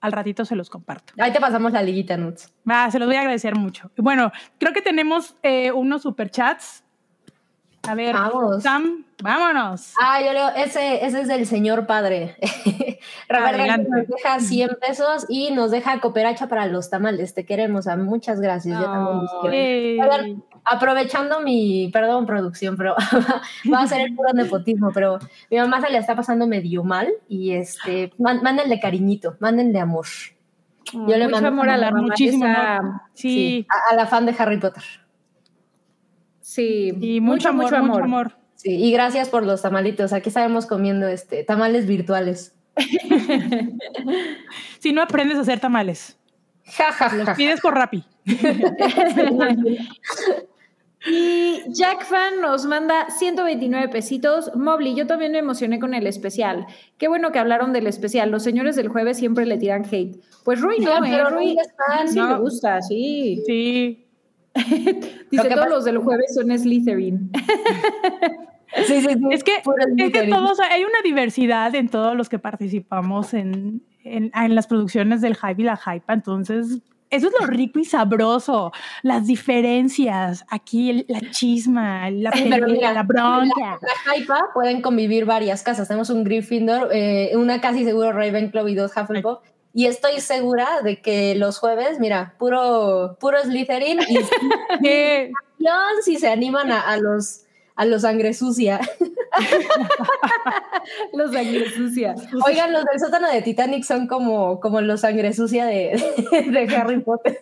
al 0.00 0.12
ratito 0.12 0.44
se 0.44 0.54
los 0.54 0.70
comparto. 0.70 1.12
Ahí 1.18 1.32
te 1.32 1.40
pasamos 1.40 1.72
la 1.72 1.82
liguita, 1.82 2.16
Nuts. 2.16 2.52
Va, 2.68 2.90
se 2.90 2.98
los 2.98 3.08
voy 3.08 3.16
a 3.16 3.20
agradecer 3.20 3.56
mucho. 3.56 3.90
Bueno, 3.96 4.30
creo 4.58 4.72
que 4.72 4.82
tenemos 4.82 5.36
eh, 5.42 5.72
unos 5.72 6.02
superchats 6.02 6.84
a 7.88 7.94
ver, 7.94 8.14
Vamos. 8.14 8.62
Sam, 8.62 9.04
vámonos. 9.22 9.92
Ah, 10.00 10.20
yo 10.22 10.32
leo, 10.32 10.48
ese, 10.56 11.04
ese 11.04 11.20
es 11.20 11.28
del 11.28 11.46
señor 11.46 11.86
padre. 11.86 12.36
Roberto 13.28 13.82
nos 13.88 14.08
deja 14.08 14.40
100 14.40 14.78
pesos 14.80 15.26
y 15.28 15.50
nos 15.50 15.70
deja 15.70 16.00
cooperacha 16.00 16.48
para 16.48 16.66
los 16.66 16.88
tamales. 16.88 17.34
Te 17.34 17.44
queremos, 17.44 17.86
muchas 17.98 18.40
gracias. 18.40 18.80
Yo 18.80 18.86
también 18.86 20.42
aprovechando 20.64 21.40
mi, 21.40 21.90
perdón, 21.92 22.26
producción, 22.26 22.76
pero 22.76 22.96
va 23.72 23.80
a 23.80 23.86
ser 23.86 24.02
el 24.02 24.14
puro 24.14 24.30
nepotismo, 24.34 24.90
pero 24.92 25.18
mi 25.50 25.58
mamá 25.58 25.80
se 25.80 25.90
le 25.90 25.98
está 25.98 26.16
pasando 26.16 26.46
medio 26.46 26.84
mal 26.84 27.08
y 27.28 27.52
este, 27.52 28.12
mándenle 28.18 28.80
cariñito, 28.80 29.36
mándenle 29.40 29.78
amor. 29.78 30.06
yo 30.92 31.16
le 31.16 31.28
mando 31.28 31.48
amor 31.48 31.68
a 31.68 31.76
la 31.76 31.92
muchísimo 31.92 32.46
sí. 33.14 33.66
a 33.90 33.94
la 33.94 34.06
fan 34.06 34.26
de 34.26 34.34
Harry 34.38 34.58
Potter. 34.58 34.82
Sí, 36.40 36.92
y 37.00 37.20
mucho, 37.20 37.48
amor, 37.48 37.82
mucho 37.82 38.02
amor. 38.02 38.36
Sí, 38.54 38.70
y 38.70 38.92
gracias 38.92 39.28
por 39.28 39.44
los 39.44 39.62
tamalitos. 39.62 40.12
Aquí 40.12 40.28
estaremos 40.28 40.66
comiendo 40.66 41.08
este 41.08 41.42
tamales 41.42 41.86
virtuales. 41.86 42.54
si 44.78 44.92
no 44.92 45.02
aprendes 45.02 45.38
a 45.38 45.40
hacer 45.40 45.60
tamales. 45.60 46.18
Ja, 46.66 46.92
ja, 46.92 47.14
Los 47.14 47.30
pides 47.30 47.60
por 47.60 47.74
Rappi. 47.74 48.04
Y 51.06 51.62
Jack 51.68 52.04
Fan 52.04 52.40
nos 52.40 52.64
manda 52.64 53.10
129 53.10 53.88
pesitos. 53.88 54.50
Mobley, 54.54 54.94
yo 54.94 55.06
también 55.06 55.32
me 55.32 55.38
emocioné 55.38 55.78
con 55.78 55.92
el 55.92 56.06
especial. 56.06 56.66
Qué 56.96 57.08
bueno 57.08 57.30
que 57.30 57.38
hablaron 57.38 57.72
del 57.72 57.86
especial. 57.86 58.30
Los 58.30 58.42
señores 58.42 58.76
del 58.76 58.88
jueves 58.88 59.18
siempre 59.18 59.44
le 59.44 59.58
tiran 59.58 59.84
hate. 59.90 60.16
Pues 60.44 60.60
Rui 60.60 60.78
no, 60.78 61.04
¿eh? 61.04 61.24
Rui 61.24 61.56
sí 62.06 62.20
me 62.20 62.38
gusta, 62.38 62.80
sí. 62.80 63.42
Sí. 63.46 64.06
Dice, 65.30 65.48
todos 65.48 65.68
los 65.68 65.84
del 65.84 65.98
jueves 65.98 66.34
son 66.34 66.56
Slytherin. 66.56 67.30
sí, 68.86 69.00
sí, 69.00 69.08
sí. 69.14 69.20
Es 69.30 69.44
que, 69.44 69.56
es 69.98 70.12
que 70.12 70.28
todos, 70.28 70.60
hay 70.60 70.84
una 70.84 71.02
diversidad 71.02 71.74
en 71.74 71.88
todos 71.88 72.16
los 72.16 72.28
que 72.28 72.38
participamos 72.38 73.34
en, 73.34 73.82
en, 74.04 74.30
en 74.34 74.54
las 74.54 74.68
producciones 74.68 75.20
del 75.20 75.34
Hype 75.34 75.60
y 75.60 75.64
la 75.64 75.76
Hype, 75.76 76.04
entonces 76.12 76.80
eso 77.10 77.28
es 77.28 77.34
lo 77.40 77.46
rico 77.46 77.78
y 77.78 77.84
sabroso, 77.84 78.72
las 79.02 79.26
diferencias, 79.26 80.44
aquí 80.48 81.04
la 81.08 81.20
chisma, 81.30 82.10
la 82.10 82.30
pelea, 82.30 82.92
la 82.92 83.02
bronca. 83.02 83.78
La, 84.06 84.16
la 84.26 84.44
pueden 84.52 84.82
convivir 84.82 85.24
varias 85.24 85.62
casas. 85.62 85.88
Tenemos 85.88 86.10
un 86.10 86.24
Gryffindor, 86.24 86.88
eh, 86.92 87.32
una 87.36 87.60
casi 87.60 87.84
seguro 87.84 88.12
Ravenclaw 88.12 88.66
y 88.68 88.74
dos 88.74 88.92
Hufflepuff. 88.96 89.38
Y 89.76 89.86
estoy 89.86 90.20
segura 90.20 90.82
de 90.82 91.02
que 91.02 91.34
los 91.34 91.58
jueves, 91.58 91.98
mira, 91.98 92.34
puro, 92.38 93.16
puro 93.18 93.42
Slytherin 93.42 94.00
y 94.08 94.18
si 96.04 96.16
se 96.16 96.28
animan 96.28 96.70
a, 96.70 96.96
los 96.96 97.42
a 97.74 97.84
los 97.84 98.02
sangre 98.02 98.34
sucia. 98.34 98.80
los 101.12 101.32
sangre 101.32 101.70
sucia. 101.70 102.14
Oigan, 102.46 102.72
los 102.72 102.84
del 102.84 103.00
sótano 103.00 103.30
de 103.30 103.42
Titanic 103.42 103.84
son 103.84 104.06
como, 104.06 104.60
como 104.60 104.80
los 104.80 105.00
sangre 105.00 105.32
sucia 105.32 105.66
de, 105.66 106.02
de 106.50 106.76
Harry 106.76 107.00
Potter. 107.00 107.40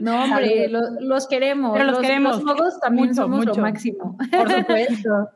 no, 0.00 0.24
hombre, 0.24 0.68
los, 0.68 1.26
queremos. 1.26 1.78
los, 1.78 1.98
queremos. 1.98 2.42
Los 2.42 2.80
también 2.80 3.14
somos 3.14 3.44
lo 3.44 3.54
máximo. 3.56 4.16
Por 4.30 4.50
supuesto. 4.50 5.30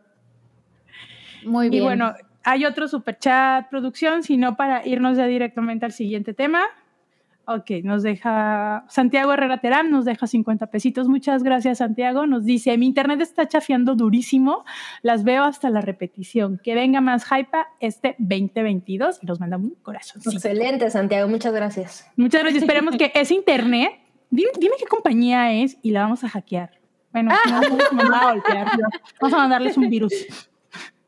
Muy 1.45 1.69
bien. 1.69 1.83
Y 1.83 1.87
bueno, 1.87 2.15
hay 2.45 2.65
otro 2.65 2.89
super 2.89 3.19
chat 3.19 3.69
producción, 3.69 4.23
sino 4.23 4.57
para 4.57 4.87
irnos 4.87 5.17
ya 5.17 5.27
directamente 5.27 5.87
al 5.87 5.93
siguiente 5.93 6.35
tema. 6.35 6.63
Ok, 7.51 7.71
nos 7.83 8.03
deja 8.03 8.85
Santiago 8.91 9.33
Herrera 9.33 9.57
Terán, 9.57 9.91
nos 9.91 10.05
deja 10.05 10.27
50 10.27 10.67
pesitos. 10.67 11.09
Muchas 11.09 11.43
gracias, 11.43 11.79
Santiago. 11.79 12.27
Nos 12.27 12.45
dice: 12.45 12.77
Mi 12.77 12.85
internet 12.85 13.23
está 13.23 13.49
chafiando 13.49 13.95
durísimo, 13.95 14.67
las 15.01 15.25
veo 15.25 15.45
hasta 15.45 15.71
la 15.71 15.81
repetición. 15.81 16.61
Que 16.63 16.75
venga 16.75 17.01
más 17.01 17.25
hype 17.25 17.57
este 17.81 18.17
2022 18.19 19.21
y 19.23 19.27
nos 19.27 19.41
manda 19.41 19.57
un 19.57 19.71
corazón. 19.81 20.21
Excelente, 20.31 20.91
Santiago, 20.91 21.27
muchas 21.27 21.55
gracias. 21.55 22.07
Muchas 22.17 22.43
gracias. 22.43 22.65
Esperemos 22.65 22.99
que 22.99 23.13
ese 23.15 23.33
internet, 23.33 23.93
dime, 24.29 24.51
qué 24.79 24.85
compañía 24.87 25.55
es 25.55 25.79
y 25.81 25.93
la 25.93 26.03
vamos 26.03 26.25
a 26.25 26.29
hackear. 26.29 26.79
Bueno, 27.13 27.33
no, 27.47 27.61
vamos 27.93 28.15
a 28.15 28.33
golpear, 28.35 28.67
vamos 29.23 29.35
a 29.35 29.39
mandarles 29.39 29.75
un 29.79 29.89
virus. 29.89 30.13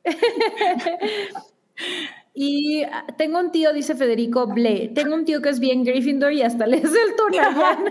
Y 2.32 2.85
ah, 2.85 3.07
tengo 3.16 3.40
un 3.40 3.51
tío, 3.51 3.73
dice 3.73 3.97
Federico 3.97 4.47
Ble, 4.47 4.93
tengo 4.94 5.15
un 5.15 5.24
tío 5.24 5.43
que 5.43 5.48
es 5.48 5.59
bien 5.59 5.82
Gryffindor 5.82 6.32
y 6.32 6.43
hasta 6.43 6.66
le 6.66 6.77
es 6.77 6.85
el 6.85 7.16
Tonayán. 7.16 7.85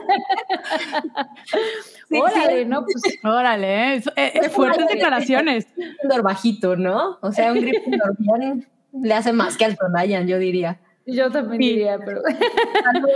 órale, 2.21 2.65
¿no? 2.65 2.83
Pues, 2.83 3.19
órale, 3.23 3.95
¿eh? 3.95 4.03
es, 4.15 4.51
fuertes 4.51 4.87
declaraciones. 4.87 5.67
Gryffindor 5.75 6.23
bajito, 6.23 6.75
¿no? 6.77 7.17
O 7.21 7.31
sea, 7.31 7.51
un 7.51 7.59
Gryffindor 7.61 8.15
bien 8.17 8.67
le 8.93 9.13
hace 9.13 9.33
más 9.33 9.57
que 9.57 9.65
al 9.65 9.77
Tonayan, 9.77 10.27
yo 10.27 10.39
diría. 10.39 10.79
Yo 11.05 11.31
también 11.31 11.59
diría, 11.59 11.97
pero... 12.03 12.21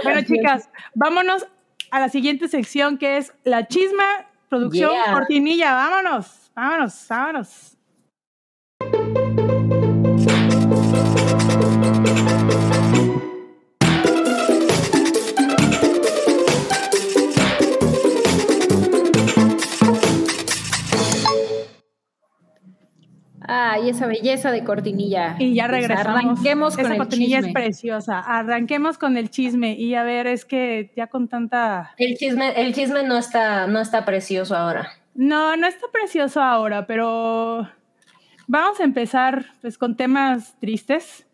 bueno, 0.03 0.21
chicas, 0.23 0.69
vámonos 0.93 1.45
a 1.91 1.99
la 1.99 2.09
siguiente 2.09 2.47
sección 2.47 2.97
que 2.97 3.17
es 3.17 3.33
la 3.43 3.67
chisma, 3.67 4.03
producción, 4.49 4.91
cortinilla. 5.13 5.73
Vámonos, 5.73 6.51
vámonos, 6.55 7.05
vámonos. 7.07 7.72
Ay, 23.45 23.89
esa 23.89 24.07
belleza 24.07 24.51
de 24.51 24.63
cortinilla. 24.63 25.35
Y 25.39 25.53
ya 25.55 25.67
pues 25.67 25.81
regresamos. 25.81 26.07
arranquemos 26.07 26.75
con 26.77 26.85
esa 26.85 26.95
cortinilla 26.95 27.39
es 27.39 27.51
preciosa. 27.51 28.19
Arranquemos 28.19 28.97
con 28.97 29.17
el 29.17 29.29
chisme 29.29 29.73
y 29.73 29.95
a 29.95 30.03
ver, 30.03 30.27
es 30.27 30.45
que 30.45 30.91
ya 30.95 31.07
con 31.07 31.27
tanta 31.27 31.91
El 31.97 32.15
chisme 32.15 32.53
el 32.55 32.73
chisme 32.73 33.03
no 33.03 33.17
está 33.17 33.67
no 33.67 33.81
está 33.81 34.05
precioso 34.05 34.55
ahora. 34.55 34.93
No, 35.15 35.57
no 35.57 35.67
está 35.67 35.87
precioso 35.91 36.41
ahora, 36.41 36.87
pero 36.87 37.67
Vamos 38.47 38.79
a 38.79 38.83
empezar 38.83 39.45
pues 39.61 39.77
con 39.77 39.95
temas 39.95 40.55
tristes. 40.59 41.25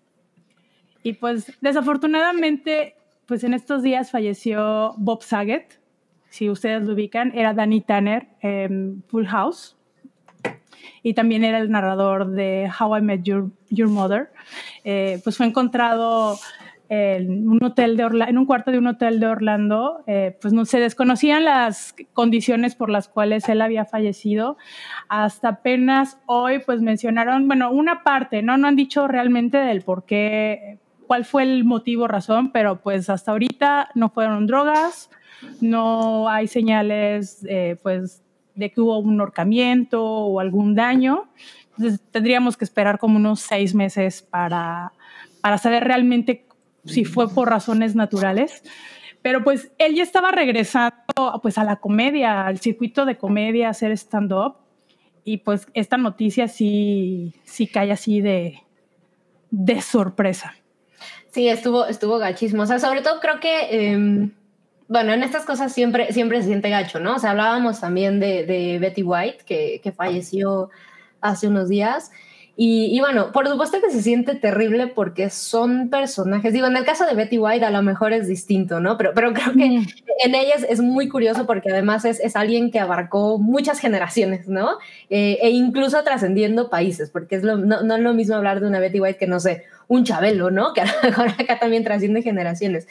Y 1.04 1.14
pues 1.14 1.54
desafortunadamente, 1.62 2.96
pues 3.26 3.44
en 3.44 3.54
estos 3.54 3.84
días 3.84 4.12
falleció 4.12 4.94
Bob 4.98 5.24
Saget, 5.24 5.80
si 6.30 6.50
ustedes 6.50 6.84
lo 6.84 6.94
ubican, 6.94 7.32
era 7.36 7.54
Danny 7.54 7.82
Tanner 7.82 8.28
en 8.42 9.04
Full 9.08 9.26
House. 9.26 9.76
Y 11.02 11.14
también 11.14 11.44
era 11.44 11.60
el 11.60 11.72
narrador 11.72 12.32
de 12.32 12.70
How 12.78 12.98
I 12.98 13.02
Met 13.02 13.24
Your, 13.24 13.50
Your 13.70 13.90
Mother. 13.90 14.32
Eh, 14.84 15.20
pues 15.24 15.38
fue 15.38 15.46
encontrado 15.46 16.38
en 16.90 17.48
un 17.48 17.64
hotel 17.64 17.96
de 17.96 18.04
en 18.04 18.38
un 18.38 18.46
cuarto 18.46 18.72
de 18.72 18.80
un 18.80 18.88
hotel 18.88 19.20
de 19.20 19.28
Orlando, 19.28 20.04
eh, 20.08 20.36
pues 20.42 20.54
no 20.54 20.66
se 20.66 20.80
desconocían 20.80 21.46
las 21.46 21.96
condiciones 22.14 22.74
por 22.74 22.90
las 22.90 23.08
cuales 23.08 23.48
él 23.48 23.62
había 23.62 23.86
fallecido. 23.86 24.58
Hasta 25.08 25.50
apenas 25.50 26.18
hoy, 26.26 26.60
pues 26.66 26.82
mencionaron, 26.82 27.48
bueno, 27.48 27.72
una 27.72 28.04
parte, 28.04 28.42
no, 28.42 28.58
no 28.58 28.68
han 28.68 28.76
dicho 28.76 29.08
realmente 29.08 29.58
del 29.58 29.84
por 29.84 30.04
qué, 30.04 30.80
cuál 31.10 31.26
fue 31.26 31.42
el 31.42 31.64
motivo, 31.66 32.08
razón, 32.08 32.52
pero 32.52 32.82
pues 32.82 33.10
hasta 33.10 33.32
ahorita 33.32 33.90
no 33.96 34.12
fueron 34.12 34.46
drogas, 34.46 35.10
no 35.60 36.30
hay 36.30 36.48
señales, 36.48 37.44
eh, 37.50 37.78
pues, 37.82 38.22
de 38.54 38.72
que 38.72 38.80
hubo 38.80 39.00
un 39.00 39.20
horcamiento 39.20 40.06
o 40.06 40.40
algún 40.40 40.76
daño. 40.76 41.28
Entonces 41.72 42.00
tendríamos 42.12 42.58
que 42.58 42.64
esperar 42.64 43.00
como 43.00 43.18
unos 43.18 43.40
seis 43.40 43.74
meses 43.74 44.22
para, 44.22 44.94
para 45.42 45.58
saber 45.58 45.84
realmente 45.84 46.46
si 46.86 47.06
fue 47.06 47.28
por 47.28 47.50
razones 47.50 47.96
naturales. 47.96 48.62
Pero 49.24 49.44
pues 49.44 49.72
él 49.80 49.96
ya 49.96 50.04
estaba 50.04 50.30
regresando 50.30 50.94
pues 51.42 51.58
a 51.58 51.64
la 51.64 51.78
comedia, 51.78 52.46
al 52.46 52.60
circuito 52.60 53.06
de 53.06 53.18
comedia, 53.18 53.66
a 53.66 53.72
hacer 53.72 53.92
stand-up. 53.94 54.58
Y 55.24 55.38
pues 55.38 55.66
esta 55.74 55.98
noticia 55.98 56.48
sí, 56.48 57.34
sí 57.46 57.66
cae 57.66 57.92
así 57.92 58.22
de, 58.22 58.62
de 59.50 59.82
sorpresa. 59.82 60.54
Sí, 61.32 61.48
estuvo, 61.48 61.86
estuvo 61.86 62.18
gachismo. 62.18 62.64
O 62.64 62.66
sea, 62.66 62.80
sobre 62.80 63.02
todo 63.02 63.20
creo 63.20 63.40
que, 63.40 63.92
em, 63.92 64.32
bueno, 64.88 65.14
en 65.14 65.24
estas 65.24 65.46
cosas 65.46 65.74
siempre, 65.74 66.12
siempre 66.14 66.42
se 66.42 66.48
siente 66.48 66.70
gacho, 66.70 67.00
¿no? 67.00 67.16
O 67.16 67.20
sea, 67.20 67.32
hablábamos 67.32 67.80
también 67.80 68.20
de, 68.20 68.46
de 68.46 68.80
Betty 68.80 69.04
White, 69.04 69.44
que, 69.46 69.80
que 69.84 69.92
falleció 69.92 70.70
hace 71.22 71.48
unos 71.48 71.70
días. 71.70 72.12
Y, 72.62 73.00
bueno, 73.00 73.32
por 73.32 73.48
supuesto 73.48 73.80
que 73.80 73.90
se 73.90 74.02
siente 74.02 74.36
terrible 74.36 74.88
porque 74.88 75.30
son 75.30 75.90
personajes, 75.90 76.52
digo, 76.52 76.68
en 76.68 76.76
el 76.76 76.84
caso 76.84 77.06
de 77.06 77.14
Betty 77.14 77.38
White 77.38 77.64
a 77.64 77.70
lo 77.70 77.82
mejor 77.82 78.12
es 78.12 78.28
distinto, 78.28 78.82
¿no? 78.82 78.98
Pero, 78.98 79.14
pero 79.16 79.32
creo 79.32 79.54
que 79.54 79.64
en 80.26 80.36
ellas 80.36 80.66
es 80.68 80.82
muy 80.82 81.08
curioso 81.08 81.46
porque 81.46 81.72
además 81.72 82.04
es, 82.04 82.20
es 82.20 82.36
alguien 82.36 82.70
que 82.70 82.82
abarcó 82.82 83.38
muchas 83.38 83.80
generaciones, 83.80 84.50
¿no? 84.50 84.72
Eh, 85.10 85.38
e 85.42 85.52
incluso 85.52 86.04
trascendiendo 86.04 86.70
países, 86.70 87.10
porque 87.10 87.38
es 87.38 87.44
lo, 87.44 87.56
no, 87.56 87.82
no 87.82 87.96
es 87.96 88.02
lo 88.02 88.14
mismo 88.14 88.36
hablar 88.36 88.60
de 88.60 88.68
una 88.68 88.82
Betty 88.82 89.00
White 89.00 89.18
que, 89.18 89.28
no 89.28 89.40
sé, 89.40 89.64
un 89.88 90.04
Chabelo, 90.04 90.52
¿no? 90.52 90.74
Que 90.76 90.82
a 90.82 90.86
lo 90.86 91.02
mejor 91.02 91.30
acá 91.30 91.60
también 91.60 91.86
trasciende 91.86 92.24
generaciones. 92.24 92.90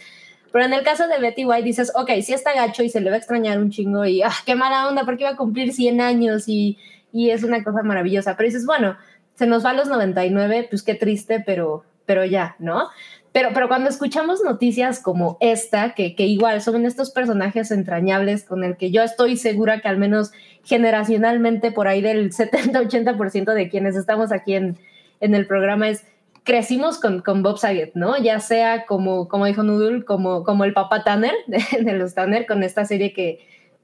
Pero 0.51 0.65
en 0.65 0.73
el 0.73 0.83
caso 0.83 1.09
de 1.09 1.19
Betty 1.19 1.45
White 1.45 1.65
dices, 1.65 1.93
ok, 1.95 2.11
sí 2.23 2.33
está 2.33 2.55
gacho 2.55 2.83
y 2.83 2.89
se 2.89 3.03
le 3.03 3.11
va 3.11 3.17
a 3.17 3.19
extrañar 3.19 3.59
un 3.59 3.71
chingo 3.71 4.07
y, 4.07 4.23
ah, 4.23 4.33
qué 4.47 4.55
mala 4.55 4.89
onda, 4.89 5.05
porque 5.05 5.25
iba 5.25 5.33
a 5.33 5.37
cumplir 5.37 5.75
100 5.75 6.01
años 6.01 6.45
y, 6.49 6.79
y 7.13 7.29
es 7.29 7.45
una 7.45 7.63
cosa 7.63 7.83
maravillosa. 7.83 8.35
Pero 8.35 8.47
dices, 8.47 8.65
bueno, 8.65 8.97
se 9.39 9.47
nos 9.47 9.65
va 9.65 9.71
a 9.71 9.75
los 9.75 9.87
99, 9.87 10.67
pues 10.69 10.83
qué 10.83 10.97
triste, 10.97 11.39
pero, 11.39 11.85
pero 12.07 12.25
ya, 12.25 12.57
¿no? 12.59 12.89
Pero, 13.31 13.51
pero 13.55 13.69
cuando 13.69 13.89
escuchamos 13.89 14.43
noticias 14.43 14.99
como 15.01 15.37
esta, 15.41 15.95
que, 15.95 16.17
que 16.17 16.27
igual 16.27 16.61
son 16.61 16.85
estos 16.85 17.13
personajes 17.13 17.71
entrañables 17.71 18.43
con 18.43 18.65
el 18.65 18.77
que 18.77 18.91
yo 18.91 19.03
estoy 19.05 19.37
segura 19.37 19.81
que 19.81 19.87
al 19.87 19.97
menos 19.97 20.33
generacionalmente 20.65 21.71
por 21.71 21.87
ahí 21.87 22.01
del 22.01 22.33
70-80% 22.33 23.55
de 23.55 23.69
quienes 23.69 23.95
estamos 23.95 24.33
aquí 24.33 24.55
en, 24.55 24.77
en 25.21 25.37
el 25.37 25.47
programa 25.47 25.89
es 25.89 26.05
crecimos 26.43 26.99
con, 26.99 27.21
con, 27.21 27.45
Bob 27.45 27.59
Saget, 27.59 27.95
¿no? 27.95 28.17
Ya 28.21 28.41
sea 28.41 28.87
como, 28.87 29.29
como 29.29 29.47
dijo 29.47 29.63
Noodle, 29.63 30.05
como, 30.05 30.43
como 30.43 30.65
el 30.65 30.73
papá 30.73 31.05
Tanner 31.05 31.35
de, 31.47 31.63
de 31.81 31.93
los 31.93 32.15
Tanner, 32.15 32.45
con 32.45 32.65
esta 32.65 32.85
serie 32.85 33.13
que, 33.13 33.39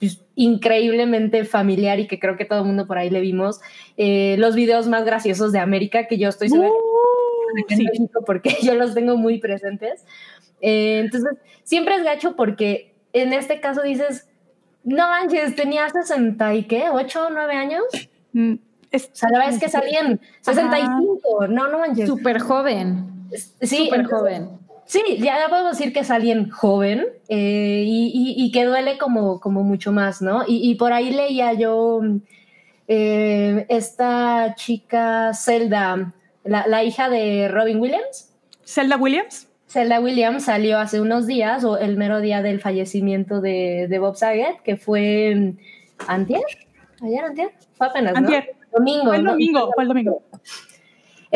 pues, 0.05 0.21
increíblemente 0.37 1.45
familiar 1.45 2.01
y 2.01 2.07
que 2.07 2.19
creo 2.19 2.37
que 2.37 2.45
todo 2.45 2.61
el 2.61 2.67
mundo 2.67 2.87
por 2.87 2.99
ahí 2.99 3.11
le 3.11 3.21
vimos. 3.21 3.61
Eh, 3.97 4.37
los 4.39 4.55
videos 4.55 4.89
más 4.89 5.05
graciosos 5.05 5.53
de 5.53 5.59
América, 5.59 6.07
que 6.07 6.19
yo 6.19 6.29
estoy 6.29 6.49
segura 6.49 6.69
uh, 6.69 8.25
porque 8.27 8.57
yo 8.63 8.75
los 8.75 8.95
tengo 8.95 9.17
muy 9.17 9.39
presentes. 9.39 10.05
Eh, 10.61 11.01
entonces, 11.05 11.39
siempre 11.63 11.97
es 11.97 12.05
gacho 12.05 12.37
porque 12.37 12.95
en 13.13 13.33
este 13.33 13.61
caso 13.61 13.83
dices, 13.83 14.29
no 14.83 15.09
manches, 15.09 15.55
tenía 15.55 15.89
60 15.89 16.55
y 16.55 16.65
qué, 16.65 16.85
8 16.91 17.27
o 17.27 17.31
9 17.31 17.55
años. 17.55 17.85
Mm, 18.33 18.55
o 18.93 18.99
sea, 19.13 19.29
la 19.31 19.39
verdad 19.39 19.55
es 19.55 19.61
que 19.61 19.69
salían 19.69 20.21
65, 20.41 21.49
no, 21.49 21.69
no 21.69 21.79
manches. 21.79 22.09
Súper 22.09 22.41
joven. 22.41 23.29
Sí, 23.61 23.87
súper 23.87 24.05
joven. 24.07 24.49
Sí, 24.87 25.03
ya, 25.19 25.49
podemos 25.49 25.79
decir 25.79 25.93
que 25.93 26.01
es 26.01 26.11
alguien 26.11 26.51
joven 26.51 27.07
eh, 27.29 27.85
y, 27.87 28.51
que 28.53 28.65
duele 28.65 28.99
como, 28.99 29.41
como 29.41 29.63
mucho 29.63 29.93
más, 29.93 30.21
¿no? 30.21 30.45
Y, 30.47 30.75
por 30.75 30.93
ahí 30.93 31.11
leía 31.11 31.53
yo 31.55 32.01
eh, 32.87 33.67
esta 33.69 34.55
chica 34.57 35.33
Zelda, 35.35 36.13
la, 36.45 36.85
hija 36.85 37.09
de 37.09 37.49
Robin 37.49 37.81
Williams. 37.81 38.31
¿Zelda 38.65 38.97
Williams? 38.97 39.49
Zelda 39.69 40.01
Williams 40.01 40.45
salió 40.45 40.79
hace 40.79 41.01
unos 41.01 41.27
días, 41.27 41.65
o 41.65 41.79
el 41.79 41.97
mero 41.97 42.21
día 42.21 42.43
del 42.43 42.61
fallecimiento 42.61 43.41
de, 43.41 43.97
Bob 43.99 44.17
Saget, 44.17 44.61
que 44.63 44.77
fue 44.77 45.55
antier, 46.07 46.43
ayer 47.03 47.25
antier, 47.25 47.53
fue 47.77 47.87
apenas, 47.87 48.15
antier. 48.15 48.55
Domingo. 48.71 49.05
Fue 49.07 49.17
el 49.17 49.25
domingo, 49.25 49.71
fue 49.75 49.83
el 49.85 49.89
domingo. 49.89 50.23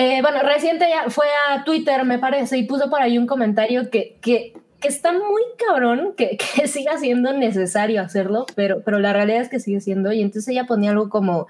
Eh, 0.01 0.23
bueno, 0.23 0.39
reciente 0.43 0.87
ya 0.89 1.11
fue 1.11 1.27
a 1.51 1.65
Twitter, 1.65 2.05
me 2.05 2.20
parece, 2.20 2.57
y 2.57 2.62
puso 2.62 2.89
por 2.89 3.03
ahí 3.03 3.19
un 3.19 3.27
comentario 3.27 3.91
que, 3.91 4.16
que, 4.20 4.55
está 4.81 5.12
muy 5.12 5.43
cabrón 5.66 6.15
que, 6.16 6.39
que, 6.55 6.69
siga 6.69 6.97
siendo 6.99 7.33
necesario 7.33 8.01
hacerlo, 8.01 8.47
pero, 8.55 8.81
pero 8.85 9.01
la 9.01 9.12
realidad 9.12 9.41
es 9.41 9.49
que 9.49 9.59
sigue 9.59 9.81
siendo. 9.81 10.12
Y 10.12 10.23
entonces 10.23 10.47
ella 10.51 10.66
ponía 10.69 10.93
algo 10.93 11.09
como, 11.09 11.49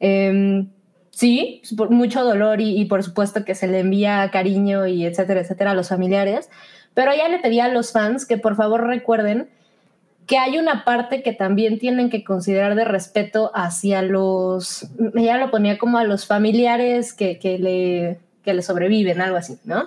eh, 0.00 0.64
sí, 1.10 1.60
mucho 1.90 2.24
dolor 2.24 2.62
y, 2.62 2.80
y, 2.80 2.86
por 2.86 3.02
supuesto 3.02 3.44
que 3.44 3.54
se 3.54 3.66
le 3.66 3.80
envía 3.80 4.30
cariño 4.32 4.86
y 4.86 5.04
etcétera, 5.04 5.42
etcétera 5.42 5.72
a 5.72 5.74
los 5.74 5.90
familiares, 5.90 6.48
pero 6.94 7.12
ella 7.12 7.28
le 7.28 7.38
pedía 7.38 7.66
a 7.66 7.68
los 7.68 7.92
fans 7.92 8.24
que 8.24 8.38
por 8.38 8.56
favor 8.56 8.86
recuerden 8.86 9.50
que 10.30 10.38
hay 10.38 10.58
una 10.58 10.84
parte 10.84 11.24
que 11.24 11.32
también 11.32 11.80
tienen 11.80 12.08
que 12.08 12.22
considerar 12.22 12.76
de 12.76 12.84
respeto 12.84 13.50
hacia 13.52 14.00
los, 14.00 14.86
ella 15.16 15.38
lo 15.38 15.50
ponía 15.50 15.76
como 15.76 15.98
a 15.98 16.04
los 16.04 16.24
familiares 16.24 17.12
que, 17.12 17.40
que 17.40 17.58
le, 17.58 18.20
que 18.44 18.54
le 18.54 18.62
sobreviven, 18.62 19.20
algo 19.20 19.36
así, 19.36 19.58
¿no? 19.64 19.86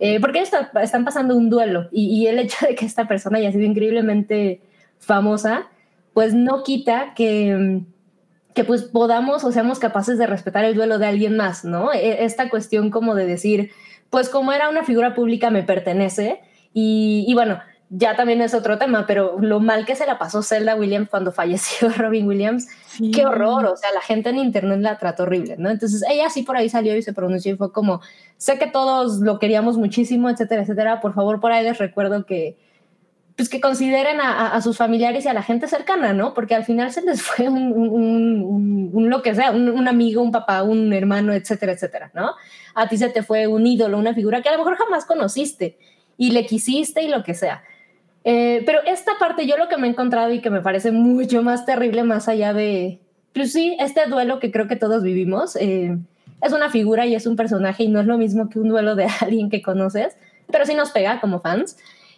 Eh, 0.00 0.18
porque 0.18 0.40
está, 0.40 0.70
están 0.80 1.04
pasando 1.04 1.36
un 1.36 1.50
duelo 1.50 1.90
y, 1.92 2.26
el 2.26 2.38
hecho 2.38 2.64
de 2.66 2.74
que 2.74 2.86
esta 2.86 3.06
persona 3.06 3.36
haya 3.36 3.52
sido 3.52 3.64
increíblemente 3.64 4.62
famosa, 4.98 5.66
pues 6.14 6.32
no 6.32 6.62
quita 6.62 7.12
que, 7.14 7.82
que 8.54 8.64
pues 8.64 8.84
podamos 8.84 9.44
o 9.44 9.52
seamos 9.52 9.78
capaces 9.78 10.16
de 10.16 10.26
respetar 10.26 10.64
el 10.64 10.74
duelo 10.74 10.98
de 10.98 11.04
alguien 11.04 11.36
más, 11.36 11.66
¿no? 11.66 11.92
E, 11.92 12.24
esta 12.24 12.48
cuestión 12.48 12.88
como 12.88 13.14
de 13.14 13.26
decir, 13.26 13.72
pues 14.08 14.30
como 14.30 14.54
era 14.54 14.70
una 14.70 14.84
figura 14.84 15.14
pública 15.14 15.50
me 15.50 15.62
pertenece 15.64 16.40
y, 16.72 17.26
y 17.28 17.34
bueno, 17.34 17.60
ya 17.94 18.16
también 18.16 18.40
es 18.40 18.54
otro 18.54 18.78
tema, 18.78 19.06
pero 19.06 19.36
lo 19.38 19.60
mal 19.60 19.84
que 19.84 19.94
se 19.94 20.06
la 20.06 20.18
pasó 20.18 20.42
Zelda 20.42 20.74
Williams 20.74 21.10
cuando 21.10 21.30
falleció 21.32 21.90
Robin 21.90 22.26
Williams, 22.26 22.68
qué 23.14 23.26
horror, 23.26 23.66
o 23.66 23.76
sea, 23.76 23.92
la 23.92 24.00
gente 24.00 24.30
en 24.30 24.38
internet 24.38 24.78
la 24.80 24.98
trató 24.98 25.24
horrible, 25.24 25.56
¿no? 25.58 25.68
Entonces 25.68 26.02
ella 26.10 26.30
sí 26.30 26.42
por 26.42 26.56
ahí 26.56 26.70
salió 26.70 26.96
y 26.96 27.02
se 27.02 27.12
pronunció 27.12 27.52
y 27.52 27.56
fue 27.56 27.70
como, 27.70 28.00
sé 28.38 28.58
que 28.58 28.66
todos 28.66 29.20
lo 29.20 29.38
queríamos 29.38 29.76
muchísimo, 29.76 30.30
etcétera, 30.30 30.62
etcétera, 30.62 31.00
por 31.02 31.12
favor 31.12 31.38
por 31.38 31.52
ahí 31.52 31.64
les 31.64 31.76
recuerdo 31.76 32.24
que, 32.24 32.56
pues 33.36 33.50
que 33.50 33.60
consideren 33.60 34.20
a, 34.22 34.58
sus 34.62 34.78
familiares 34.78 35.26
y 35.26 35.28
a 35.28 35.34
la 35.34 35.42
gente 35.42 35.68
cercana, 35.68 36.14
¿no? 36.14 36.32
Porque 36.32 36.54
al 36.54 36.64
final 36.64 36.92
se 36.92 37.02
les 37.02 37.20
fue 37.22 37.50
un, 37.50 37.72
un, 37.72 38.90
un, 38.90 39.10
lo 39.10 39.20
que 39.20 39.34
sea, 39.34 39.50
un, 39.50 39.86
amigo, 39.86 40.22
un 40.22 40.32
papá, 40.32 40.62
un 40.62 40.94
hermano, 40.94 41.34
etcétera, 41.34 41.72
etcétera, 41.72 42.10
¿no? 42.14 42.32
A 42.74 42.88
ti 42.88 42.96
se 42.96 43.10
te 43.10 43.22
fue 43.22 43.46
un 43.46 43.66
ídolo, 43.66 43.98
una 43.98 44.14
figura 44.14 44.40
que 44.40 44.48
a 44.48 44.52
lo 44.52 44.58
mejor 44.58 44.78
jamás 44.78 45.04
conociste 45.04 45.76
y 46.16 46.30
le 46.30 46.46
quisiste 46.46 47.02
y 47.02 47.08
lo 47.08 47.22
que 47.22 47.34
sea. 47.34 47.62
Eh, 48.24 48.62
pero 48.66 48.80
esta 48.86 49.12
parte 49.18 49.46
yo 49.46 49.56
lo 49.56 49.68
que 49.68 49.76
me 49.76 49.86
he 49.86 49.90
encontrado 49.90 50.32
y 50.32 50.40
que 50.40 50.50
me 50.50 50.60
parece 50.60 50.92
mucho 50.92 51.42
más 51.42 51.66
terrible 51.66 52.04
más 52.04 52.28
allá 52.28 52.52
de, 52.52 53.00
pues 53.32 53.52
sí, 53.52 53.76
este 53.80 54.06
duelo 54.06 54.38
que 54.38 54.52
creo 54.52 54.68
que 54.68 54.76
todos 54.76 55.02
vivimos, 55.02 55.56
eh, 55.56 55.98
es 56.40 56.52
una 56.52 56.70
figura 56.70 57.06
y 57.06 57.14
es 57.14 57.26
un 57.26 57.36
personaje 57.36 57.84
y 57.84 57.88
no 57.88 58.00
es 58.00 58.06
lo 58.06 58.18
mismo 58.18 58.48
que 58.48 58.58
un 58.58 58.68
duelo 58.68 58.94
de 58.94 59.06
alguien 59.20 59.50
que 59.50 59.62
conoces, 59.62 60.16
pero 60.50 60.66
sí 60.66 60.74
nos 60.74 60.90
pega 60.90 61.20
como 61.20 61.40
fans. 61.40 61.76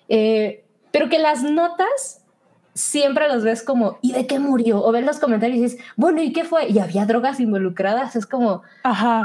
Eh, 0.09 0.64
pero 0.90 1.09
que 1.09 1.18
las 1.18 1.43
notas 1.43 2.22
siempre 2.74 3.28
los 3.28 3.43
ves 3.43 3.62
como, 3.62 3.98
¿y 4.02 4.12
de 4.12 4.26
qué 4.26 4.39
murió? 4.39 4.82
O 4.82 4.93
ves 4.93 5.05
los 5.05 5.18
comentarios 5.18 5.59
y 5.59 5.62
dices, 5.62 5.81
bueno, 5.97 6.22
¿y 6.22 6.32
qué 6.32 6.44
fue? 6.44 6.68
Y 6.68 6.78
había 6.78 7.06
drogas 7.06 7.40
involucradas, 7.40 8.16
es 8.16 8.26
como, 8.26 8.62
ajá, 8.82 9.24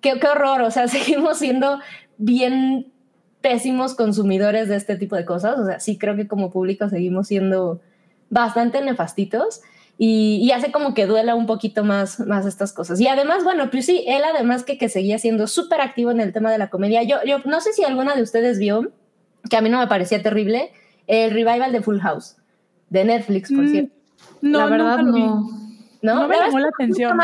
qué, 0.00 0.18
qué 0.18 0.26
horror, 0.26 0.62
o 0.62 0.70
sea, 0.70 0.88
seguimos 0.88 1.38
siendo 1.38 1.80
bien 2.16 2.92
pésimos 3.40 3.94
consumidores 3.94 4.68
de 4.68 4.76
este 4.76 4.96
tipo 4.96 5.16
de 5.16 5.24
cosas. 5.24 5.58
O 5.58 5.66
sea, 5.66 5.80
sí 5.80 5.98
creo 5.98 6.16
que 6.16 6.26
como 6.26 6.50
público 6.50 6.88
seguimos 6.88 7.28
siendo 7.28 7.80
bastante 8.30 8.82
nefastitos 8.82 9.62
y, 10.00 10.50
hace 10.52 10.70
como 10.70 10.94
que 10.94 11.06
duela 11.06 11.34
un 11.34 11.46
poquito 11.46 11.82
más, 11.82 12.20
más 12.20 12.46
estas 12.46 12.72
cosas. 12.72 13.00
Y 13.00 13.08
además, 13.08 13.42
bueno, 13.42 13.68
pues 13.70 13.86
sí, 13.86 14.04
él 14.06 14.22
además 14.22 14.62
que, 14.62 14.78
que 14.78 14.88
seguía 14.88 15.18
siendo 15.18 15.48
súper 15.48 15.80
activo 15.80 16.12
en 16.12 16.20
el 16.20 16.32
tema 16.32 16.52
de 16.52 16.58
la 16.58 16.70
comedia. 16.70 17.02
Yo, 17.02 17.16
yo 17.26 17.38
no 17.46 17.60
sé 17.60 17.72
si 17.72 17.84
alguna 17.84 18.14
de 18.14 18.22
ustedes 18.22 18.60
vio, 18.60 18.92
que 19.50 19.56
a 19.56 19.60
mí 19.60 19.68
no 19.70 19.78
me 19.80 19.88
parecía 19.88 20.22
terrible, 20.22 20.70
el 21.08 21.32
revival 21.32 21.72
de 21.72 21.82
Full 21.82 21.98
House, 21.98 22.36
de 22.90 23.04
Netflix, 23.04 23.50
por 23.50 23.64
mm, 23.64 23.68
cierto. 23.68 23.94
No, 24.40 24.58
la 24.58 24.66
verdad 24.66 24.98
no. 24.98 25.50
No, 26.00 26.28
me 26.28 26.36
llamó 26.36 26.60
la 26.60 26.68
atención. 26.68 27.18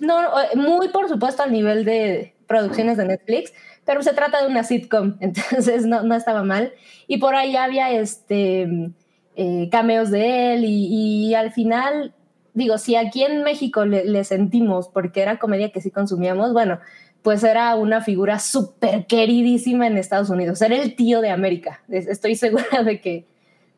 No, 0.00 0.18
muy 0.56 0.88
por 0.88 1.08
supuesto 1.08 1.42
al 1.42 1.52
nivel 1.52 1.84
de 1.84 2.34
producciones 2.46 2.96
de 2.96 3.04
Netflix, 3.04 3.52
pero 3.88 4.02
se 4.02 4.12
trata 4.12 4.42
de 4.42 4.48
una 4.48 4.64
sitcom, 4.64 5.16
entonces 5.20 5.86
no, 5.86 6.02
no 6.02 6.14
estaba 6.14 6.42
mal. 6.42 6.74
Y 7.06 7.16
por 7.16 7.34
ahí 7.34 7.56
había 7.56 7.90
este, 7.90 8.90
eh, 9.34 9.68
cameos 9.72 10.10
de 10.10 10.52
él 10.52 10.64
y, 10.66 11.34
al 11.34 11.52
final, 11.52 12.12
digo, 12.52 12.76
si 12.76 12.96
aquí 12.96 13.24
en 13.24 13.42
México 13.44 13.86
le, 13.86 14.24
sentimos, 14.24 14.88
porque 14.88 15.22
era 15.22 15.38
comedia 15.38 15.72
que 15.72 15.80
sí 15.80 15.90
consumíamos, 15.90 16.52
bueno, 16.52 16.80
pues 17.22 17.42
era 17.42 17.74
una 17.76 18.02
figura 18.02 18.38
súper 18.40 19.06
queridísima 19.06 19.86
en 19.86 19.96
Estados 19.96 20.28
Unidos, 20.28 20.60
era 20.60 20.76
el 20.76 20.94
tío 20.94 21.22
de 21.22 21.30
América, 21.30 21.80
estoy 21.88 22.34
segura 22.36 22.82
de 22.84 23.00
que, 23.00 23.24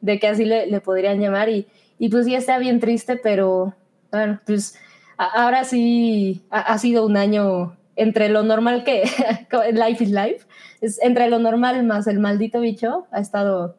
de 0.00 0.18
que 0.18 0.26
así 0.26 0.44
le, 0.44 0.66
le 0.66 0.80
podrían 0.80 1.20
llamar. 1.20 1.48
Y, 1.50 1.68
y 2.00 2.08
pues 2.08 2.26
sí 2.26 2.34
está 2.34 2.58
bien 2.58 2.80
triste, 2.80 3.14
pero 3.14 3.76
bueno, 4.10 4.40
pues 4.44 4.76
ahora 5.16 5.62
sí 5.62 6.42
ha 6.50 6.76
sido 6.78 7.06
un 7.06 7.16
año 7.16 7.76
entre 8.00 8.28
lo 8.28 8.42
normal 8.42 8.82
que 8.84 9.02
Life 9.72 10.04
is 10.04 10.10
Life, 10.10 10.46
es 10.80 11.00
entre 11.02 11.28
lo 11.28 11.38
normal 11.38 11.84
más 11.84 12.06
el 12.06 12.18
maldito 12.18 12.60
bicho, 12.60 13.06
ha 13.10 13.20
estado, 13.20 13.76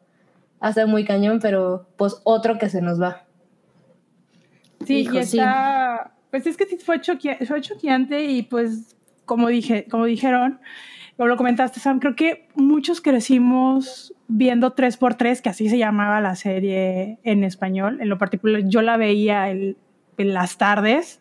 ha 0.60 0.70
estado 0.70 0.88
muy 0.88 1.04
cañón, 1.04 1.40
pero 1.40 1.86
pues 1.96 2.20
otro 2.24 2.58
que 2.58 2.68
se 2.68 2.80
nos 2.80 3.00
va. 3.00 3.24
Sí, 4.86 5.08
y 5.12 5.16
está, 5.18 6.12
pues 6.30 6.46
es 6.46 6.56
que 6.56 6.66
fue, 6.78 7.00
fue 7.46 7.60
choqueante 7.60 8.24
y 8.24 8.42
pues 8.42 8.96
como 9.24 9.48
dije, 9.48 9.86
como 9.90 10.04
dijeron, 10.04 10.60
como 11.16 11.28
lo 11.28 11.36
comentaste 11.36 11.80
Sam, 11.80 11.98
creo 11.98 12.16
que 12.16 12.48
muchos 12.54 13.00
crecimos 13.00 14.14
viendo 14.28 14.74
3x3, 14.74 15.40
que 15.40 15.48
así 15.48 15.68
se 15.68 15.78
llamaba 15.78 16.20
la 16.20 16.36
serie 16.36 17.18
en 17.22 17.44
español, 17.44 18.00
en 18.00 18.08
lo 18.08 18.18
particular 18.18 18.62
yo 18.64 18.82
la 18.82 18.96
veía 18.96 19.50
en 19.50 19.76
las 20.16 20.58
tardes 20.58 21.20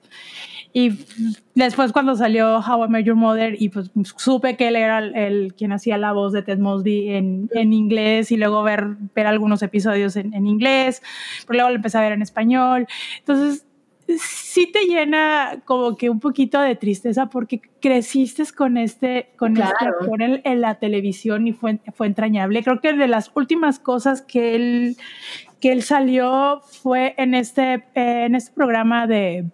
Y 0.74 1.00
después 1.54 1.92
cuando 1.92 2.16
salió 2.16 2.60
How 2.60 2.86
I 2.86 2.90
Met 2.90 3.06
Your 3.06 3.16
Mother 3.16 3.56
y 3.60 3.70
pues 3.70 3.92
supe 4.18 4.56
que 4.56 4.70
él 4.70 4.76
era 4.76 5.00
el, 5.00 5.54
quien 5.56 5.74
hacía 5.74 5.98
la 5.98 6.14
voz 6.14 6.32
de 6.32 6.44
Ted 6.44 6.60
Mosby 6.60 7.10
en, 7.10 7.50
en 7.54 7.74
inglés 7.74 8.32
y 8.32 8.38
luego 8.38 8.64
ver, 8.64 8.96
ver 9.14 9.28
algunos 9.28 9.62
episodios 9.64 10.16
en, 10.16 10.34
en 10.34 10.48
inglés, 10.48 11.02
pero 11.46 11.58
luego 11.58 11.70
lo 11.70 11.76
empecé 11.76 11.98
a 11.98 12.02
ver 12.02 12.14
en 12.14 12.22
español. 12.22 12.88
Entonces 13.20 13.66
sí 14.20 14.72
te 14.72 14.86
llena 14.86 15.62
como 15.66 15.96
que 15.96 16.10
un 16.10 16.20
poquito 16.20 16.60
de 16.60 16.76
tristeza 16.76 17.28
porque 17.28 17.62
creciste 17.80 18.44
con 18.56 18.78
este, 18.78 19.30
con 19.38 19.58
este 19.58 19.86
actor 19.86 20.22
en, 20.22 20.62
la 20.62 20.76
televisión 20.76 21.48
y 21.48 21.54
fue, 21.54 21.80
fue 21.94 22.08
entrañable. 22.08 22.64
Creo 22.64 22.82
que 22.82 22.94
de 22.94 23.08
las 23.08 23.32
últimas 23.36 23.80
cosas 23.80 24.22
que 24.22 24.56
él, 24.56 24.98
que 25.60 25.72
él 25.72 25.84
salió 25.84 26.62
fue 26.62 27.14
en 27.18 27.34
este, 27.34 27.84
en 27.94 28.36
este 28.36 28.52
programa 28.54 29.08
de, 29.08 29.46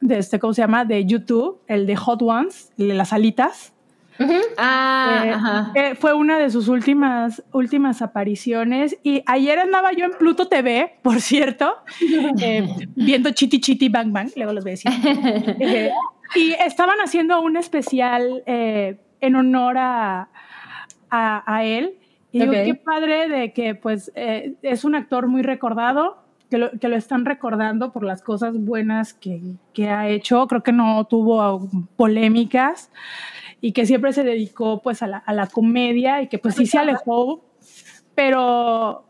de 0.00 0.18
este, 0.18 0.38
¿cómo 0.38 0.52
se 0.54 0.62
llama? 0.62 0.84
De 0.84 1.04
YouTube, 1.04 1.60
el 1.66 1.86
de 1.86 1.96
Hot 1.96 2.22
Ones, 2.22 2.72
de 2.76 2.94
las 2.94 3.12
alitas. 3.12 3.72
Ah, 4.58 5.72
eh, 5.74 5.94
fue 5.94 6.12
una 6.12 6.38
de 6.38 6.50
sus 6.50 6.68
últimas, 6.68 7.42
últimas 7.52 8.02
apariciones. 8.02 8.98
Y 9.02 9.22
ayer 9.26 9.58
andaba 9.58 9.92
yo 9.92 10.04
en 10.04 10.12
Pluto 10.12 10.48
TV, 10.48 10.98
por 11.02 11.20
cierto, 11.20 11.76
eh, 12.42 12.68
viendo 12.94 13.30
Chiti 13.30 13.60
Chiti 13.60 13.88
Bang 13.88 14.12
Bang, 14.12 14.30
luego 14.36 14.52
los 14.52 14.64
voy 14.64 14.70
a 14.70 14.74
decir. 14.74 14.90
Eh, 15.60 15.90
y 16.34 16.52
estaban 16.52 16.98
haciendo 16.98 17.40
un 17.40 17.56
especial 17.56 18.42
en 18.46 19.34
honor 19.34 19.76
a, 19.78 20.28
a, 21.10 21.64
él. 21.64 21.94
Y 22.30 22.40
digo, 22.40 22.52
qué 22.52 22.74
padre 22.74 23.28
de 23.28 23.52
que 23.52 23.74
pues 23.74 24.12
es 24.14 24.84
un 24.84 24.94
actor 24.94 25.26
muy 25.26 25.42
recordado, 25.42 26.19
que 26.50 26.58
lo, 26.58 26.70
que 26.72 26.88
lo, 26.88 26.96
están 26.96 27.24
recordando 27.24 27.92
por 27.92 28.04
las 28.04 28.22
cosas 28.22 28.58
buenas 28.58 29.14
que, 29.14 29.40
que, 29.72 29.88
ha 29.88 30.08
hecho. 30.08 30.46
Creo 30.46 30.62
que 30.62 30.72
no 30.72 31.04
tuvo 31.04 31.68
polémicas 31.96 32.90
y 33.60 33.72
que 33.72 33.86
siempre 33.86 34.12
se 34.12 34.24
dedicó 34.24 34.82
pues 34.82 35.02
a 35.02 35.06
la, 35.06 35.18
a 35.18 35.32
la 35.32 35.46
comedia 35.46 36.22
y 36.22 36.28
que 36.28 36.38
pues 36.38 36.56
sí 36.56 36.66
se 36.66 36.78
alejó, 36.78 37.44
pero 38.14 39.04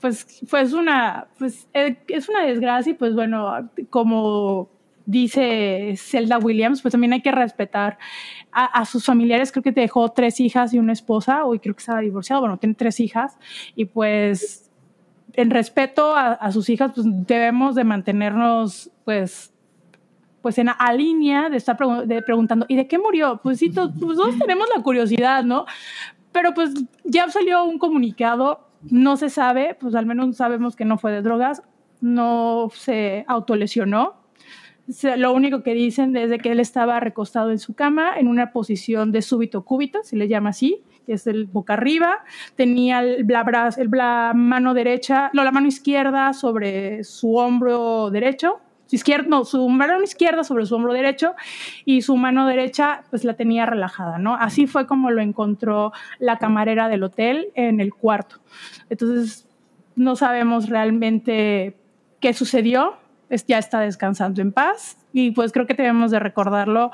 pues 0.00 0.26
fue 0.46 0.64
una, 0.74 1.28
pues, 1.38 1.66
eh, 1.72 1.96
es 2.08 2.28
una 2.28 2.44
desgracia 2.44 2.90
y 2.90 2.94
pues 2.94 3.14
bueno, 3.14 3.70
como 3.88 4.68
dice 5.06 5.94
Zelda 5.96 6.38
Williams, 6.38 6.82
pues 6.82 6.92
también 6.92 7.14
hay 7.14 7.22
que 7.22 7.32
respetar 7.32 7.98
a, 8.52 8.84
sus 8.84 9.04
familiares. 9.04 9.50
Creo 9.50 9.62
que 9.62 9.72
te 9.72 9.80
dejó 9.80 10.10
tres 10.10 10.40
hijas 10.40 10.74
y 10.74 10.78
una 10.78 10.92
esposa, 10.92 11.44
hoy 11.44 11.58
creo 11.58 11.74
que 11.74 11.80
estaba 11.80 12.00
divorciado, 12.00 12.42
bueno, 12.42 12.58
tiene 12.58 12.74
tres 12.74 13.00
hijas 13.00 13.38
y 13.74 13.86
pues 13.86 14.63
en 15.36 15.50
respeto 15.50 16.14
a, 16.16 16.52
sus 16.52 16.68
hijas, 16.68 16.92
pues 16.94 17.06
debemos 17.26 17.74
de 17.74 17.84
mantenernos 17.84 18.90
pues 19.04 19.50
pues 20.42 20.58
en 20.58 20.68
a 20.68 20.92
línea 20.92 21.48
de 21.48 21.56
estar 21.56 21.74
preguntando, 21.74 22.66
¿y 22.68 22.76
de 22.76 22.86
qué 22.86 22.98
murió? 22.98 23.40
Pues 23.42 23.58
sí, 23.58 23.70
pues 23.70 23.88
todos 23.96 24.38
tenemos 24.38 24.68
la 24.76 24.82
curiosidad, 24.82 25.42
¿no? 25.42 25.64
Pero 26.32 26.52
pues 26.52 26.74
ya 27.02 27.30
salió 27.30 27.64
un 27.64 27.78
comunicado, 27.78 28.68
no 28.90 29.16
se 29.16 29.30
sabe, 29.30 29.74
pues 29.80 29.94
al 29.94 30.04
menos 30.04 30.36
sabemos 30.36 30.76
que 30.76 30.84
no 30.84 30.98
fue 30.98 31.12
de 31.12 31.22
drogas, 31.22 31.62
no 32.02 32.68
se 32.74 33.24
autolesionó. 33.26 34.16
Lo 35.16 35.32
único 35.32 35.62
que 35.62 35.72
dicen 35.72 36.14
es 36.16 36.30
que 36.42 36.52
él 36.52 36.60
estaba 36.60 37.00
recostado 37.00 37.50
en 37.50 37.58
su 37.58 37.74
cama 37.74 38.18
en 38.18 38.28
una 38.28 38.52
posición 38.52 39.12
de 39.12 39.22
súbito 39.22 39.64
cúbito, 39.64 40.02
se 40.02 40.16
le 40.16 40.28
llama 40.28 40.50
así, 40.50 40.82
que 41.06 41.14
es 41.14 41.26
el 41.26 41.46
boca 41.46 41.72
arriba, 41.72 42.18
tenía 42.54 43.00
el, 43.00 43.26
la, 43.26 44.32
mano 44.34 44.74
derecha, 44.74 45.30
no, 45.32 45.42
la 45.42 45.52
mano 45.52 45.68
izquierda 45.68 46.34
sobre 46.34 47.02
su 47.04 47.36
hombro 47.36 48.10
derecho, 48.10 48.60
su 48.86 48.98
no, 49.26 49.44
su 49.44 49.68
mano 49.70 50.02
izquierda 50.02 50.44
sobre 50.44 50.66
su 50.66 50.74
hombro 50.74 50.92
derecho 50.92 51.34
y 51.84 52.02
su 52.02 52.16
mano 52.16 52.46
derecha 52.46 53.04
pues 53.10 53.24
la 53.24 53.34
tenía 53.34 53.66
relajada, 53.66 54.18
¿no? 54.18 54.34
Así 54.34 54.66
fue 54.66 54.86
como 54.86 55.10
lo 55.10 55.22
encontró 55.22 55.92
la 56.18 56.38
camarera 56.38 56.88
del 56.88 57.02
hotel 57.02 57.48
en 57.54 57.80
el 57.80 57.94
cuarto. 57.94 58.36
Entonces, 58.90 59.48
no 59.96 60.16
sabemos 60.16 60.68
realmente 60.68 61.76
qué 62.20 62.34
sucedió, 62.34 62.96
ya 63.46 63.58
está 63.58 63.80
descansando 63.80 64.40
en 64.42 64.52
paz. 64.52 64.96
Y 65.12 65.30
pues 65.30 65.52
creo 65.52 65.66
que 65.66 65.74
debemos 65.74 66.10
de 66.10 66.18
recordarlo 66.18 66.90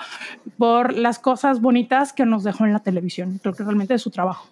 por 0.59 0.97
las 0.97 1.19
cosas 1.19 1.61
bonitas 1.61 2.13
que 2.13 2.27
nos 2.27 2.45
dejó 2.45 2.65
en 2.67 2.73
la 2.73 2.81
televisión, 2.81 3.39
creo 3.43 3.55
que 3.55 3.63
realmente 3.63 3.95
es 3.95 4.03
su 4.03 4.11
trabajo. 4.11 4.49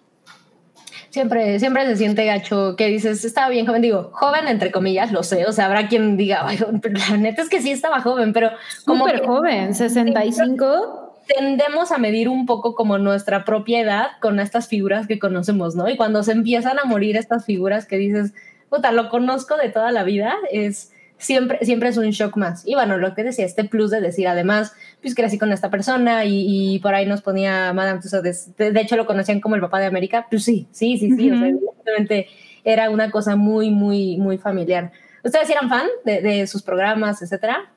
Siempre, 1.09 1.59
siempre 1.59 1.87
se 1.87 1.95
siente 1.95 2.23
gacho 2.25 2.75
que 2.75 2.87
dices, 2.87 3.25
estaba 3.25 3.49
bien 3.49 3.65
joven, 3.65 3.81
digo, 3.81 4.11
joven 4.13 4.47
entre 4.47 4.71
comillas, 4.71 5.11
lo 5.11 5.23
sé, 5.23 5.47
o 5.47 5.51
sea, 5.51 5.65
habrá 5.65 5.87
quien 5.87 6.17
diga, 6.17 6.45
pero 6.81 6.99
la 7.09 7.17
neta 7.17 7.41
es 7.41 7.49
que 7.49 7.61
sí 7.61 7.71
estaba 7.71 8.01
joven, 8.01 8.31
pero 8.31 8.51
como... 8.85 9.05
Súper 9.05 9.25
joven, 9.25 9.73
65 9.73 11.09
tendemos 11.35 11.91
a 11.91 11.97
medir 11.97 12.27
un 12.27 12.45
poco 12.45 12.75
como 12.75 12.97
nuestra 12.97 13.45
propiedad 13.45 14.07
con 14.19 14.39
estas 14.39 14.67
figuras 14.67 15.07
que 15.07 15.19
conocemos, 15.19 15.75
¿no? 15.75 15.87
Y 15.87 15.95
cuando 15.95 16.23
se 16.23 16.31
empiezan 16.31 16.79
a 16.79 16.85
morir 16.85 17.17
estas 17.17 17.45
figuras 17.45 17.85
que 17.85 17.97
dices, 17.97 18.33
puta, 18.69 18.91
lo 18.91 19.09
conozco 19.09 19.55
de 19.57 19.69
toda 19.69 19.91
la 19.91 20.03
vida, 20.03 20.33
es 20.51 20.91
siempre, 21.19 21.59
siempre 21.61 21.89
es 21.89 21.97
un 21.97 22.09
shock 22.09 22.35
más. 22.37 22.65
Y 22.65 22.73
bueno, 22.73 22.97
lo 22.97 23.13
que 23.13 23.23
decía, 23.23 23.45
este 23.45 23.65
plus 23.65 23.91
de 23.91 24.01
decir, 24.01 24.27
además, 24.27 24.73
pues 25.01 25.13
crecí 25.13 25.37
con 25.37 25.51
esta 25.51 25.69
persona 25.69 26.25
y, 26.25 26.79
por 26.79 26.95
ahí 26.95 27.05
nos 27.05 27.21
ponía 27.21 27.71
Madame 27.73 28.01
Tussauds, 28.01 28.55
de, 28.57 28.71
de, 28.71 28.81
hecho 28.81 28.95
lo 28.95 29.05
conocían 29.05 29.39
como 29.39 29.55
el 29.55 29.61
papá 29.61 29.79
de 29.79 29.85
América, 29.85 30.25
pues 30.29 30.43
sí, 30.43 30.67
sí, 30.71 30.97
sí, 30.97 31.11
sí, 31.15 31.31
o 31.31 31.37
sea, 31.37 31.47
evidentemente 31.47 32.27
era 32.63 32.89
una 32.89 33.11
cosa 33.11 33.35
muy, 33.35 33.69
muy, 33.69 34.17
muy 34.17 34.37
familiar. 34.37 34.91
¿Ustedes 35.23 35.49
eran 35.49 35.69
fan 35.69 35.87
de, 36.05 36.21
de 36.21 36.47
sus 36.47 36.63
programas, 36.63 37.21
etcétera? 37.21 37.69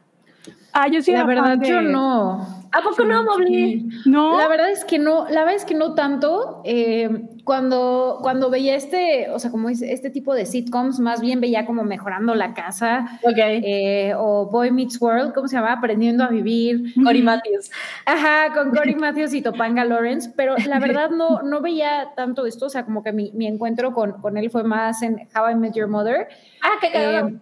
Ah, 0.72 0.88
yo 0.88 1.02
sí. 1.02 1.12
La 1.12 1.24
verdad, 1.24 1.58
yo 1.62 1.82
no. 1.82 2.62
¿A 2.74 2.80
poco 2.80 3.04
no, 3.04 3.22
Mobley? 3.22 3.86
No. 4.06 4.38
La 4.38 4.48
verdad 4.48 4.70
es 4.70 4.86
que 4.86 4.98
no, 4.98 5.26
la 5.28 5.40
verdad 5.40 5.56
es 5.56 5.66
que 5.66 5.74
no 5.74 5.94
tanto. 5.94 6.62
Eh, 6.64 7.28
cuando, 7.44 8.20
cuando 8.22 8.48
veía 8.48 8.74
este, 8.74 9.28
o 9.28 9.38
sea, 9.38 9.50
como 9.50 9.68
este 9.68 10.08
tipo 10.08 10.34
de 10.34 10.46
sitcoms, 10.46 10.98
más 10.98 11.20
bien 11.20 11.42
veía 11.42 11.66
como 11.66 11.84
mejorando 11.84 12.34
la 12.34 12.54
casa. 12.54 13.18
Ok. 13.22 13.36
Eh, 13.36 14.14
o 14.16 14.46
Boy 14.50 14.70
Meets 14.70 14.98
World, 15.02 15.34
¿cómo 15.34 15.48
se 15.48 15.56
llama? 15.56 15.74
Aprendiendo 15.74 16.24
a 16.24 16.28
vivir. 16.28 16.94
Cory 17.04 17.20
Matthews. 17.20 17.70
Ajá, 18.06 18.54
con 18.54 18.70
Cory 18.70 18.94
Matthews 18.94 19.34
y 19.34 19.42
Topanga 19.42 19.84
Lawrence. 19.84 20.32
Pero 20.34 20.56
la 20.66 20.78
verdad 20.80 21.10
no, 21.10 21.42
no 21.42 21.60
veía 21.60 22.12
tanto 22.16 22.46
esto. 22.46 22.66
O 22.66 22.70
sea, 22.70 22.86
como 22.86 23.02
que 23.02 23.12
mi, 23.12 23.32
mi 23.32 23.46
encuentro 23.46 23.92
con, 23.92 24.12
con 24.22 24.38
él 24.38 24.50
fue 24.50 24.64
más 24.64 25.02
en 25.02 25.28
How 25.36 25.50
I 25.50 25.54
Met 25.56 25.74
Your 25.74 25.88
Mother. 25.88 26.28
Ah, 26.62 26.78
qué. 26.80 26.88
Eh, 26.94 27.38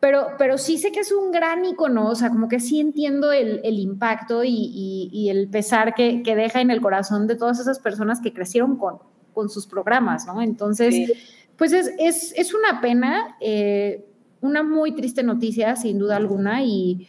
pero, 0.00 0.28
pero 0.38 0.56
sí 0.56 0.78
sé 0.78 0.92
que 0.92 1.00
es 1.00 1.12
un 1.12 1.30
gran 1.30 1.64
icono, 1.64 2.08
o 2.08 2.14
sea, 2.14 2.30
como 2.30 2.48
que 2.48 2.58
sí 2.58 2.80
entiendo 2.80 3.32
el, 3.32 3.60
el 3.64 3.78
impacto 3.78 4.42
y, 4.42 5.10
y, 5.12 5.28
el 5.28 5.48
pesar 5.48 5.94
que, 5.94 6.22
que, 6.22 6.34
deja 6.34 6.62
en 6.62 6.70
el 6.70 6.80
corazón 6.80 7.26
de 7.26 7.36
todas 7.36 7.60
esas 7.60 7.78
personas 7.78 8.20
que 8.20 8.32
crecieron 8.32 8.76
con, 8.76 8.98
con 9.34 9.50
sus 9.50 9.66
programas, 9.66 10.26
¿no? 10.26 10.40
Entonces, 10.40 11.12
pues 11.56 11.74
es, 11.74 11.92
es, 11.98 12.32
es, 12.34 12.54
una 12.54 12.80
pena, 12.80 13.36
eh, 13.40 14.06
una 14.40 14.62
muy 14.62 14.94
triste 14.94 15.22
noticia, 15.22 15.76
sin 15.76 15.98
duda 15.98 16.16
alguna, 16.16 16.62
y, 16.62 17.06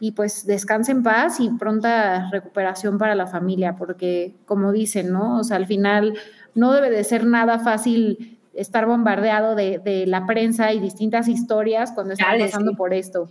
y 0.00 0.12
pues 0.12 0.46
descanse 0.46 0.92
en 0.92 1.02
paz 1.02 1.38
y 1.38 1.50
pronta 1.50 2.30
recuperación 2.30 2.96
para 2.96 3.14
la 3.14 3.26
familia, 3.26 3.76
porque 3.76 4.34
como 4.46 4.72
dicen, 4.72 5.12
¿no? 5.12 5.38
O 5.38 5.44
sea, 5.44 5.58
al 5.58 5.66
final 5.66 6.14
no 6.54 6.72
debe 6.72 6.90
de 6.90 7.04
ser 7.04 7.26
nada 7.26 7.58
fácil 7.58 8.38
estar 8.54 8.86
bombardeado 8.86 9.54
de, 9.54 9.78
de, 9.78 10.06
la 10.06 10.26
prensa 10.26 10.72
y 10.72 10.80
distintas 10.80 11.28
historias 11.28 11.92
cuando 11.92 12.14
está 12.14 12.26
pasando 12.38 12.74
por 12.74 12.94
esto. 12.94 13.30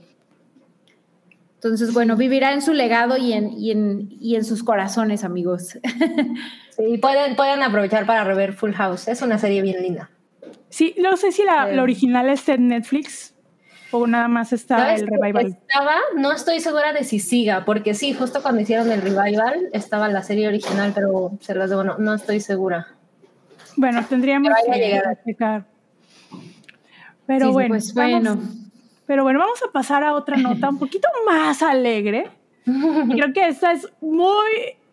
Entonces, 1.55 1.93
bueno, 1.93 2.15
vivirá 2.15 2.53
en 2.53 2.61
su 2.63 2.73
legado 2.73 3.17
y 3.17 3.33
en, 3.33 3.51
y 3.51 3.69
en, 3.69 4.09
y 4.19 4.35
en 4.35 4.43
sus 4.43 4.63
corazones, 4.63 5.23
amigos. 5.23 5.77
Sí, 6.77 6.97
pueden, 6.97 7.35
pueden 7.35 7.61
aprovechar 7.61 8.05
para 8.05 8.23
rever 8.23 8.53
Full 8.53 8.71
House. 8.71 9.09
Es 9.09 9.21
una 9.21 9.37
serie 9.37 9.61
bien 9.61 9.83
linda. 9.83 10.09
Sí, 10.69 10.95
no 10.97 11.17
sé 11.17 11.33
si 11.33 11.43
la, 11.43 11.67
la 11.67 11.83
original 11.83 12.29
está 12.29 12.53
en 12.53 12.69
Netflix 12.69 13.35
o 13.91 14.07
nada 14.07 14.27
más 14.27 14.53
está 14.53 14.95
el 14.95 15.05
revival. 15.05 15.47
Estaba, 15.47 15.97
no 16.15 16.31
estoy 16.31 16.59
segura 16.59 16.93
de 16.93 17.03
si 17.03 17.19
siga, 17.19 17.65
porque 17.65 17.93
sí, 17.93 18.13
justo 18.13 18.41
cuando 18.41 18.61
hicieron 18.61 18.89
el 18.89 19.01
revival 19.01 19.69
estaba 19.73 20.07
la 20.07 20.23
serie 20.23 20.47
original, 20.47 20.93
pero 20.95 21.33
se 21.41 21.53
las 21.53 21.69
debo, 21.69 21.83
no, 21.83 21.97
no 21.97 22.13
estoy 22.13 22.39
segura. 22.39 22.95
Bueno, 23.81 24.05
tendríamos 24.05 24.51
que, 24.63 24.77
llegar 24.77 25.07
a 25.07 25.23
checar. 25.23 25.65
Pero 27.25 27.51
bueno, 27.51 27.69
pues 27.69 27.91
bueno. 27.95 28.37
pero 29.07 29.23
bueno, 29.23 29.39
vamos 29.39 29.59
a 29.67 29.71
pasar 29.71 30.03
a 30.03 30.13
otra 30.13 30.37
nota 30.37 30.69
un 30.69 30.77
poquito 30.77 31.07
más 31.25 31.63
alegre. 31.63 32.29
Creo 32.63 33.33
que 33.33 33.47
esta 33.47 33.71
es 33.71 33.91
muy, 33.99 34.51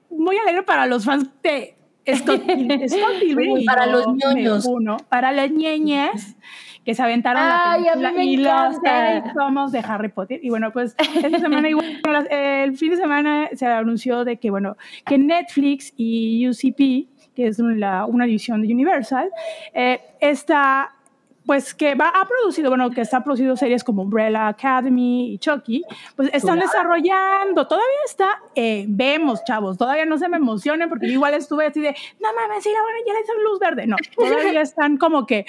muy 0.09 0.39
alegre 0.39 0.63
para 0.63 0.87
los 0.87 1.05
fans 1.05 1.29
de 1.43 1.77
Scott, 2.17 2.47
Pilgrim. 2.47 3.63
para 3.67 3.85
los 3.85 4.07
ñoños. 4.15 4.65
Uno, 4.65 4.97
para 5.11 5.33
las 5.33 5.51
ñeñas 5.51 6.37
que 6.83 6.95
se 6.95 7.03
aventaron 7.03 7.43
Ay, 7.45 7.83
la 7.95 8.11
película 8.13 8.25
y 8.25 8.37
los 8.39 9.35
somos 9.35 9.71
de 9.71 9.81
Harry 9.81 10.09
Potter. 10.09 10.41
Y 10.43 10.49
bueno, 10.49 10.73
pues 10.73 10.97
esta 10.99 11.39
semana 11.41 11.69
igual, 11.69 12.01
el 12.31 12.75
fin 12.79 12.93
de 12.93 12.97
semana 12.97 13.51
se 13.53 13.67
anunció 13.67 14.25
de 14.25 14.39
que, 14.39 14.49
bueno, 14.49 14.79
que 15.05 15.19
Netflix 15.19 15.93
y 15.95 16.49
UCP 16.49 17.18
que 17.39 17.47
es 17.47 17.61
una 17.61 18.25
división 18.25 18.61
de 18.63 18.75
Universal, 18.75 19.31
eh, 19.73 20.01
está 20.19 20.93
pues 21.47 21.73
que 21.73 21.95
va, 21.95 22.09
ha 22.09 22.27
producido, 22.27 22.69
bueno, 22.69 22.91
que 22.91 23.01
está 23.01 23.23
producido 23.23 23.57
series 23.57 23.85
como 23.85 24.03
Umbrella 24.03 24.49
Academy 24.49 25.35
y 25.35 25.39
Chucky, 25.39 25.85
pues 26.17 26.31
están 26.35 26.59
desarrollando, 26.59 27.67
todavía 27.67 27.87
está, 28.05 28.27
eh, 28.57 28.87
vemos, 28.89 29.45
chavos, 29.45 29.79
todavía 29.79 30.05
no 30.05 30.19
se 30.19 30.29
me 30.29 30.37
emocionen 30.37 30.89
porque 30.89 31.07
igual 31.07 31.33
estuve 31.35 31.67
así 31.67 31.81
de, 31.81 31.95
no 32.21 32.29
mames, 32.35 32.65
sí, 32.65 32.71
bueno, 32.71 32.99
ya 33.07 33.13
le 33.15 33.21
hizo 33.21 33.33
luz 33.49 33.61
verde, 33.61 33.87
no, 33.87 33.97
todavía 34.17 34.61
están 34.61 34.97
como 34.97 35.25
que 35.25 35.47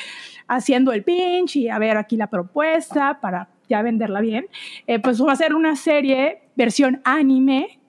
haciendo 0.47 0.93
el 0.93 1.03
pinch 1.03 1.55
y 1.55 1.69
a 1.69 1.79
ver 1.79 1.97
aquí 1.97 2.17
la 2.17 2.27
propuesta 2.27 3.19
para 3.19 3.49
ya 3.67 3.81
venderla 3.81 4.21
bien, 4.21 4.47
eh, 4.85 4.99
pues 4.99 5.19
va 5.21 5.33
a 5.33 5.35
ser 5.35 5.55
una 5.55 5.75
serie 5.75 6.43
versión 6.55 7.01
anime 7.03 7.79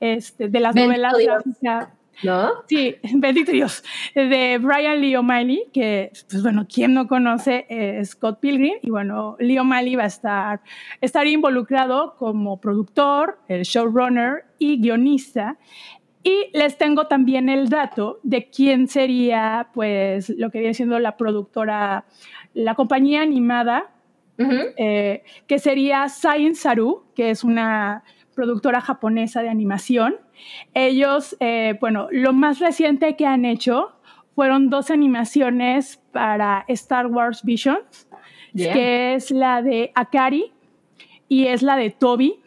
este, 0.00 0.48
de 0.48 0.60
las 0.60 0.76
novelas 0.76 1.14
gráficas 1.18 1.97
¿no? 2.22 2.50
Sí, 2.66 2.96
bendito 3.14 3.52
Dios, 3.52 3.84
de 4.14 4.58
Brian 4.58 5.00
Lee 5.00 5.16
O'Malley, 5.16 5.64
que, 5.72 6.10
pues 6.28 6.42
bueno, 6.42 6.66
¿quién 6.72 6.94
no 6.94 7.06
conoce 7.08 7.66
Scott 8.04 8.40
Pilgrim? 8.40 8.74
Y 8.82 8.90
bueno, 8.90 9.36
Lee 9.38 9.58
O'Malley 9.58 9.96
va 9.96 10.04
a 10.04 10.06
estar, 10.06 10.60
estar 11.00 11.26
involucrado 11.26 12.16
como 12.16 12.60
productor, 12.60 13.38
el 13.48 13.62
showrunner 13.62 14.44
y 14.58 14.80
guionista. 14.80 15.58
Y 16.22 16.50
les 16.52 16.76
tengo 16.76 17.06
también 17.06 17.48
el 17.48 17.68
dato 17.68 18.20
de 18.22 18.50
quién 18.50 18.88
sería, 18.88 19.68
pues, 19.72 20.28
lo 20.30 20.50
que 20.50 20.58
viene 20.58 20.74
siendo 20.74 20.98
la 20.98 21.16
productora, 21.16 22.04
la 22.54 22.74
compañía 22.74 23.22
animada, 23.22 23.92
eh, 24.76 25.24
que 25.46 25.58
sería 25.58 26.08
Science 26.08 26.62
Saru, 26.62 27.06
que 27.14 27.30
es 27.30 27.44
una 27.44 28.04
productora 28.34 28.80
japonesa 28.80 29.42
de 29.42 29.48
animación. 29.48 30.16
Ellos, 30.74 31.36
eh, 31.40 31.76
bueno, 31.80 32.08
lo 32.10 32.32
más 32.32 32.58
reciente 32.58 33.16
que 33.16 33.26
han 33.26 33.44
hecho 33.44 33.92
fueron 34.34 34.70
dos 34.70 34.90
animaciones 34.90 36.00
para 36.12 36.64
Star 36.68 37.06
Wars 37.06 37.42
Visions, 37.42 38.08
que 38.54 39.14
es 39.14 39.30
la 39.30 39.62
de 39.62 39.90
Akari 39.94 40.52
y 41.28 41.46
es 41.46 41.62
la 41.62 41.76
de 41.76 41.90
Toby. 41.90 42.40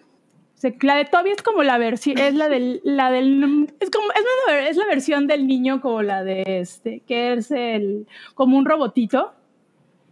La 0.82 0.96
de 0.96 1.06
Toby 1.06 1.32
es 1.32 1.42
como 1.42 1.64
la 1.64 1.78
versión, 1.78 2.18
es 2.18 2.36
la 2.36 2.48
del, 2.48 2.82
la 2.84 3.12
del, 3.12 3.74
es 3.80 3.90
como, 3.90 4.08
es 4.70 4.78
la, 4.78 4.86
versión 4.86 5.28
del 5.28 5.48
niño 5.48 5.82
como 5.82 6.02
la 6.02 6.24
de 6.24 6.44
este, 6.46 7.02
que 7.08 7.34
es 7.34 7.52
el, 7.52 8.08
como 8.36 8.58
un 8.58 8.66
robotito. 8.66 9.34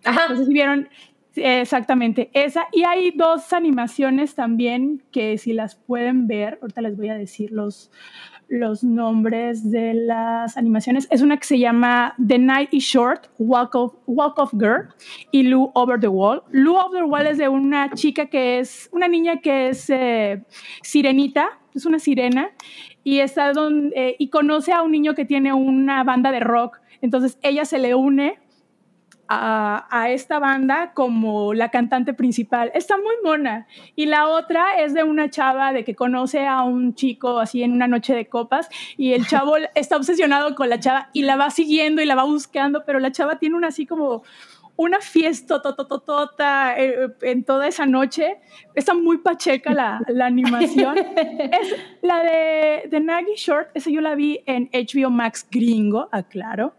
Ajá. 0.04 0.24
Entonces, 0.24 0.48
si 0.48 0.54
vieron, 0.54 0.90
Exactamente, 1.36 2.30
esa. 2.34 2.68
Y 2.72 2.84
hay 2.84 3.12
dos 3.12 3.54
animaciones 3.54 4.36
también 4.36 5.04
que 5.12 5.38
si 5.38 5.54
las 5.54 5.76
pueden 5.76 6.28
ver, 6.28 6.60
ahorita 6.62 6.82
les 6.82 6.98
voy 6.98 7.10
a 7.10 7.16
decir 7.16 7.52
los, 7.52 7.92
los 8.50 8.84
nombres 8.84 9.70
de 9.70 9.94
las 9.94 10.58
animaciones. 10.58 11.08
Es 11.12 11.22
una 11.22 11.38
que 11.38 11.46
se 11.46 11.60
llama 11.60 12.16
The 12.26 12.40
Night 12.40 12.70
is 12.74 12.84
Short, 12.84 13.28
Walk 13.38 13.76
of, 13.76 13.94
Walk 14.08 14.40
of 14.40 14.52
Girl 14.54 14.90
y 15.32 15.44
Lou 15.44 15.72
Over 15.76 16.00
the 16.00 16.08
Wall. 16.08 16.42
Lou 16.52 16.76
Over 16.76 17.04
the 17.04 17.06
Wall 17.06 17.28
es 17.28 17.38
de 17.38 17.48
una 17.48 17.92
chica 17.94 18.26
que 18.26 18.60
es, 18.60 18.90
una 18.92 19.08
niña 19.08 19.40
que 19.40 19.70
es 19.70 19.90
eh, 19.90 20.44
sirenita, 20.82 21.60
es 21.76 21.86
una 21.86 22.00
sirena, 22.00 22.50
y, 23.04 23.20
está 23.20 23.54
donde, 23.54 23.94
eh, 23.96 24.16
y 24.20 24.30
conoce 24.30 24.74
a 24.74 24.82
un 24.82 24.92
niño 24.92 25.14
que 25.14 25.26
tiene 25.26 25.54
una 25.54 26.04
banda 26.04 26.32
de 26.32 26.40
rock. 26.40 26.80
Entonces 27.02 27.38
ella 27.44 27.66
se 27.66 27.78
le 27.80 27.96
une 27.96 28.40
a, 29.32 30.10
esta 30.10 30.40
banda 30.40 30.92
como 30.94 31.54
la 31.54 31.70
cantante 31.70 32.14
principal. 32.14 32.72
Está 32.74 32.98
muy 32.98 33.14
mona. 33.24 33.68
Y 33.96 34.08
la 34.08 34.28
otra 34.28 34.82
es 34.82 34.94
de 34.96 35.04
una 35.04 35.30
chava 35.30 35.72
de 35.72 35.84
que 35.84 35.96
conoce 35.96 36.48
a 36.48 36.64
un 36.64 36.96
chico 36.96 37.40
así 37.40 37.62
en 37.62 37.72
una 37.72 37.88
noche 37.88 38.16
de 38.16 38.28
copas 38.28 38.70
y 38.98 39.14
el 39.14 39.28
chavo 39.28 39.54
está 39.76 39.98
obsesionado 39.98 40.56
con 40.56 40.70
la 40.70 40.80
chava 40.80 41.10
y 41.14 41.22
la 41.22 41.36
va 41.36 41.52
siguiendo 41.52 42.02
y 42.02 42.06
la 42.06 42.16
va 42.16 42.24
buscando, 42.24 42.84
pero 42.86 43.00
la 43.00 43.12
chava 43.12 43.38
tiene 43.38 43.56
una 43.56 43.68
así 43.68 43.86
como 43.86 44.24
una 44.80 45.02
fiesta 45.02 45.62
totototota 45.62 46.74
eh, 46.80 47.10
en 47.24 47.44
toda 47.44 47.68
esa 47.68 47.86
noche. 47.86 48.38
Está 48.74 48.94
muy 48.94 49.18
pacheca 49.18 49.74
la, 49.74 50.02
la 50.08 50.26
animación. 50.26 50.98
es 51.18 51.76
la 52.02 52.24
de, 52.24 52.88
de 52.90 53.00
Naggy 53.02 53.36
Short, 53.36 53.72
esa 53.74 53.90
yo 53.90 54.00
la 54.00 54.16
vi 54.16 54.40
en 54.46 54.70
HBO 54.72 55.10
Max 55.10 55.46
gringo, 55.52 56.08
aclaro. 56.14 56.76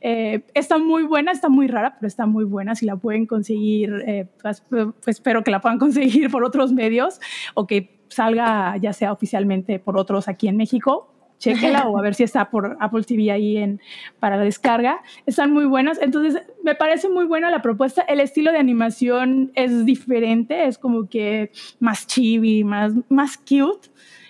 Eh, 0.00 0.44
está 0.54 0.78
muy 0.78 1.02
buena, 1.02 1.32
está 1.32 1.48
muy 1.48 1.66
rara, 1.66 1.96
pero 1.98 2.06
está 2.06 2.24
muy 2.24 2.44
buena. 2.44 2.76
Si 2.76 2.86
la 2.86 2.94
pueden 2.94 3.26
conseguir, 3.26 4.00
eh, 4.06 4.28
pues, 4.40 4.62
pues, 4.70 4.86
espero 5.08 5.42
que 5.42 5.50
la 5.50 5.60
puedan 5.60 5.80
conseguir 5.80 6.30
por 6.30 6.44
otros 6.44 6.72
medios 6.72 7.20
o 7.54 7.66
que 7.66 7.98
salga 8.10 8.76
ya 8.76 8.92
sea 8.92 9.10
oficialmente 9.10 9.80
por 9.80 9.98
otros 9.98 10.28
aquí 10.28 10.46
en 10.46 10.56
México 10.56 11.19
chéquela 11.40 11.88
o 11.88 11.98
a 11.98 12.02
ver 12.02 12.14
si 12.14 12.22
está 12.22 12.50
por 12.50 12.76
Apple 12.78 13.02
TV 13.02 13.32
ahí 13.32 13.56
en, 13.56 13.80
para 14.20 14.36
la 14.36 14.44
descarga. 14.44 15.00
Están 15.26 15.52
muy 15.52 15.64
buenas. 15.64 15.98
Entonces, 16.00 16.40
me 16.62 16.76
parece 16.76 17.08
muy 17.08 17.24
buena 17.24 17.50
la 17.50 17.62
propuesta. 17.62 18.02
El 18.02 18.20
estilo 18.20 18.52
de 18.52 18.58
animación 18.58 19.50
es 19.54 19.84
diferente, 19.84 20.66
es 20.66 20.78
como 20.78 21.08
que 21.08 21.50
más 21.80 22.06
chibi, 22.06 22.62
más, 22.62 22.92
más 23.08 23.36
cute. 23.36 23.88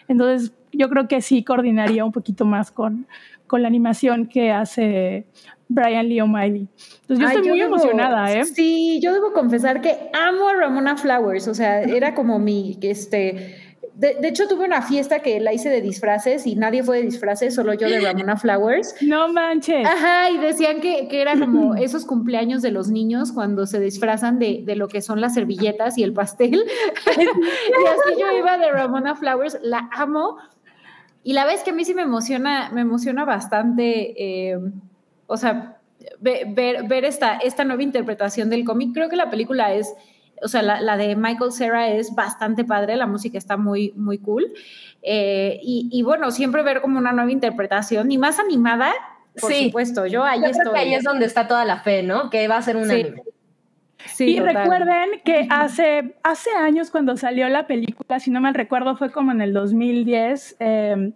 Entonces, 0.09 0.53
yo 0.73 0.89
creo 0.89 1.09
que 1.09 1.21
sí 1.21 1.43
coordinaría 1.45 2.05
un 2.05 2.13
poquito 2.13 2.45
más 2.45 2.71
con, 2.71 3.07
con 3.47 3.61
la 3.61 3.69
animación 3.69 4.27
que 4.27 4.53
hace 4.53 5.27
Brian 5.69 6.09
Lee 6.09 6.21
O'Malley. 6.21 6.69
Entonces 7.03 7.19
yo 7.19 7.27
estoy 7.27 7.49
muy 7.49 7.61
emocionada, 7.61 8.33
¿eh? 8.33 8.45
Sí, 8.45 9.01
yo 9.03 9.13
debo 9.13 9.33
confesar 9.33 9.81
que 9.81 9.97
amo 10.13 10.49
a 10.49 10.55
Ramona 10.55 10.97
Flowers, 10.97 11.49
o 11.49 11.55
sea, 11.55 11.83
era 11.83 12.15
como 12.15 12.39
mi, 12.39 12.79
este, 12.81 13.70
de, 14.01 14.29
hecho, 14.29 14.49
tuve 14.49 14.65
una 14.65 14.81
fiesta 14.81 15.21
que 15.21 15.41
la 15.41 15.53
hice 15.53 15.69
de 15.69 15.83
disfraces 15.83 16.47
y 16.47 16.57
nadie 16.57 16.83
fue 16.83 16.97
de 16.99 17.03
disfraces, 17.03 17.55
solo 17.55 17.75
yo 17.75 17.87
de 17.87 18.01
Ramona 18.01 18.39
Flowers. 18.39 18.95
No 19.03 19.31
manches. 19.31 19.87
Ajá, 19.87 20.31
y 20.31 20.39
decían 20.39 20.81
que, 20.81 21.07
que 21.07 21.21
era 21.21 21.39
como 21.39 21.75
esos 21.77 22.07
cumpleaños 22.07 22.63
de 22.63 22.71
los 22.71 22.89
niños 22.89 23.31
cuando 23.31 23.67
se 23.67 23.79
disfrazan 23.79 24.39
de, 24.39 24.63
de 24.65 24.75
lo 24.75 24.89
que 24.89 25.03
son 25.03 25.21
las 25.21 25.35
servilletas 25.35 25.99
y 25.99 26.03
el 26.03 26.15
pastel. 26.15 26.55
y 27.07 27.21
así 27.21 28.19
yo 28.19 28.39
iba 28.39 28.57
de 28.57 28.73
Ramona 28.73 29.17
Flowers, 29.17 29.59
la 29.61 29.91
amo. 29.93 30.39
Y 31.23 31.35
la 31.35 31.45
vez 31.45 31.63
que 31.63 31.71
a 31.71 31.75
mí 31.75 31.85
sí 31.85 31.93
me 31.93 32.03
emociona, 32.03 32.71
me 32.73 32.81
emociona 32.81 33.27
bastante, 33.27 34.15
eh, 34.17 34.59
o 35.27 35.37
sea, 35.37 35.77
ver, 36.21 36.55
ver 36.55 37.05
esta, 37.05 37.35
esta 37.37 37.65
nueva 37.65 37.83
interpretación 37.83 38.49
del 38.49 38.65
cómic. 38.65 38.95
Creo 38.95 39.11
que 39.11 39.17
la 39.17 39.29
película 39.29 39.75
es 39.75 39.93
o 40.43 40.49
sea, 40.49 40.63
la, 40.63 40.97
de 40.97 41.17
Michael 41.17 41.53
Cera 41.53 41.89
es 41.89 42.15
bastante 42.15 42.65
padre, 42.65 42.97
la 42.97 43.07
música 43.07 43.39
está 43.39 43.57
muy, 43.57 43.93
muy 43.97 44.19
cool. 44.19 44.53
Eh, 45.03 45.61
y, 45.63 46.03
bueno, 46.03 46.31
siempre 46.31 46.63
ver 46.63 46.81
como 46.81 46.99
una 46.99 47.13
nueva 47.13 47.31
interpretación 47.31 48.11
y 48.11 48.19
más 48.19 48.39
animada, 48.39 48.93
por 49.41 49.53
supuesto. 49.53 50.07
Yo 50.07 50.25
ahí 50.25 50.43
estoy. 50.45 50.77
ahí 50.77 50.95
es 50.95 51.05
donde 51.05 51.27
está 51.27 51.47
toda 51.47 51.65
la 51.65 51.81
fe, 51.81 52.03
¿no? 52.03 52.31
Que 52.31 52.49
va 52.49 52.57
a 52.57 52.63
ser 52.63 52.77
un 52.77 52.91
anime. 52.91 53.23
Sí, 54.07 54.37
y 54.37 54.41
recuerden 54.41 55.21
que 55.25 55.47
hace, 55.51 56.15
hace 56.23 56.51
años 56.51 56.91
cuando 56.91 57.17
salió 57.17 57.49
la 57.49 57.67
película, 57.67 58.19
si 58.19 58.31
no 58.31 58.41
mal 58.41 58.55
recuerdo, 58.55 58.97
fue 58.97 59.11
como 59.11 59.31
en 59.33 59.41
el 59.43 59.53
2010, 59.53 60.57
em, 60.59 61.13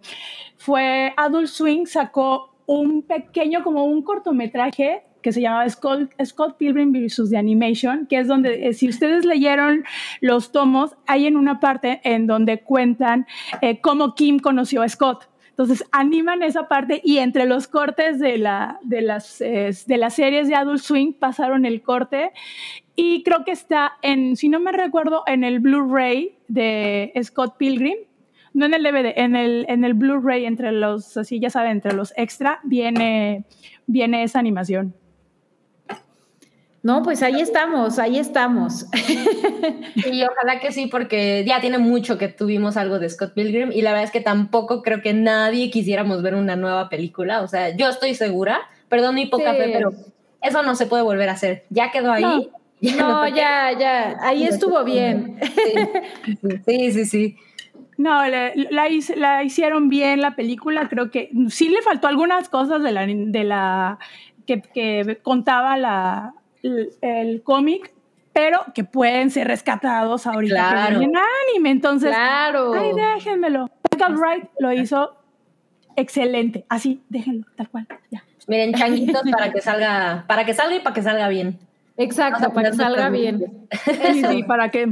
fue 0.57 1.13
Adult 1.17 1.47
Swing 1.47 1.85
sacó 1.85 2.55
un 2.67 3.03
pequeño, 3.03 3.63
como 3.63 3.85
un 3.85 4.03
cortometraje 4.03 5.03
que 5.25 5.31
se 5.31 5.41
llamaba 5.41 5.67
Scott, 5.67 6.11
Scott 6.23 6.55
Pilgrim 6.59 6.93
vs. 6.93 7.31
The 7.31 7.37
Animation, 7.37 8.05
que 8.05 8.19
es 8.19 8.27
donde, 8.27 8.67
eh, 8.67 8.73
si 8.73 8.87
ustedes 8.87 9.25
leyeron 9.25 9.83
los 10.21 10.51
tomos, 10.51 10.95
hay 11.07 11.25
en 11.25 11.35
una 11.35 11.59
parte 11.59 11.99
en 12.03 12.27
donde 12.27 12.61
cuentan 12.61 13.25
eh, 13.63 13.81
cómo 13.81 14.13
Kim 14.13 14.37
conoció 14.37 14.83
a 14.83 14.87
Scott. 14.87 15.27
Entonces 15.49 15.83
animan 15.91 16.43
esa 16.43 16.67
parte 16.67 17.01
y 17.03 17.17
entre 17.17 17.47
los 17.47 17.67
cortes 17.67 18.19
de, 18.19 18.37
la, 18.37 18.77
de, 18.83 19.01
las, 19.01 19.39
de 19.39 19.97
las 19.97 20.13
series 20.13 20.47
de 20.47 20.53
Adult 20.53 20.81
Swing 20.81 21.13
pasaron 21.13 21.65
el 21.65 21.81
corte 21.81 22.31
y 22.95 23.23
creo 23.23 23.43
que 23.43 23.51
está 23.51 23.93
en, 24.03 24.35
si 24.35 24.47
no 24.47 24.59
me 24.59 24.73
recuerdo, 24.73 25.23
en 25.25 25.43
el 25.43 25.59
Blu-ray 25.59 26.35
de 26.47 27.11
Scott 27.23 27.57
Pilgrim, 27.57 27.97
no 28.53 28.67
en 28.67 28.75
el 28.75 28.83
DVD, 28.83 29.11
en 29.15 29.35
el, 29.35 29.65
en 29.69 29.85
el 29.85 29.95
Blu-ray 29.95 30.45
entre 30.45 30.71
los, 30.71 31.17
así 31.17 31.39
ya 31.39 31.49
saben, 31.49 31.71
entre 31.71 31.93
los 31.93 32.13
extra, 32.15 32.59
viene, 32.63 33.45
viene 33.87 34.21
esa 34.21 34.37
animación. 34.37 34.93
No, 36.85 37.01
pues 37.01 37.23
ahí 37.23 37.41
estamos, 37.41 37.97
ahí 37.97 38.19
estamos. 38.19 38.85
Y 39.95 40.23
ojalá 40.23 40.59
que 40.59 40.71
sí, 40.71 40.85
porque 40.85 41.43
ya 41.43 41.59
tiene 41.59 41.79
mucho 41.79 42.19
que 42.19 42.27
tuvimos 42.27 42.77
algo 42.77 42.99
de 42.99 43.09
Scott 43.09 43.33
Pilgrim 43.33 43.71
y 43.71 43.81
la 43.81 43.89
verdad 43.89 44.03
es 44.03 44.11
que 44.11 44.21
tampoco 44.21 44.83
creo 44.83 45.01
que 45.01 45.11
nadie 45.11 45.71
quisiéramos 45.71 46.21
ver 46.21 46.35
una 46.35 46.55
nueva 46.55 46.87
película. 46.87 47.41
O 47.41 47.47
sea, 47.47 47.75
yo 47.75 47.89
estoy 47.89 48.13
segura, 48.13 48.59
perdón 48.87 49.15
mi 49.15 49.25
poca 49.25 49.55
fe, 49.55 49.71
pero 49.73 49.93
eso 50.43 50.61
no 50.61 50.75
se 50.75 50.85
puede 50.85 51.01
volver 51.01 51.27
a 51.29 51.31
hacer. 51.31 51.63
Ya 51.71 51.89
quedó 51.89 52.11
ahí. 52.11 52.51
No, 52.95 53.27
ya, 53.35 53.71
ya, 53.71 54.17
ahí 54.21 54.43
estuvo 54.43 54.83
bien. 54.83 55.39
Sí, 56.67 56.91
sí, 56.91 57.05
sí. 57.07 57.37
No, 57.97 58.27
la, 58.27 58.51
la, 58.53 59.43
hicieron 59.43 59.89
bien 59.89 60.21
la 60.21 60.35
película, 60.35 60.87
creo 60.87 61.09
que 61.09 61.31
sí 61.49 61.67
le 61.67 61.81
faltó 61.81 62.07
algunas 62.07 62.47
cosas 62.47 62.83
de 62.83 62.91
la, 62.91 63.07
de 63.07 63.43
la 63.43 63.97
que, 64.45 64.61
que 64.61 65.17
contaba 65.23 65.77
la, 65.77 66.35
el, 67.01 67.41
cómic, 67.43 67.93
pero 68.33 68.59
que 68.73 68.83
pueden 68.83 69.31
ser 69.31 69.47
rescatados 69.47 70.27
ahorita 70.27 70.55
claro. 70.55 71.01
en 71.01 71.13
anime. 71.15 71.71
Entonces, 71.71 72.09
claro. 72.09 72.73
ay, 72.73 72.91
déjenmelo. 72.93 73.69
Wright 73.97 74.49
lo 74.59 74.73
hizo 74.73 75.15
excelente. 75.95 76.65
Así, 76.69 77.01
déjenlo, 77.09 77.45
tal 77.55 77.69
cual. 77.69 77.87
Ya. 78.11 78.23
Miren, 78.47 78.73
changuitos 78.75 79.21
para 79.31 79.51
que 79.51 79.61
salga, 79.61 80.25
para 80.27 80.45
que 80.45 80.53
salga 80.53 80.75
y 80.75 80.79
para 80.79 80.93
que 80.93 81.01
salga 81.01 81.27
bien. 81.27 81.59
Exacto, 81.97 82.51
para 82.51 82.71
que 82.71 82.77
salga 82.77 83.09
bien. 83.09 83.67
Sí, 83.85 84.23
sí, 84.23 84.43
para 84.47 84.69
que, 84.69 84.91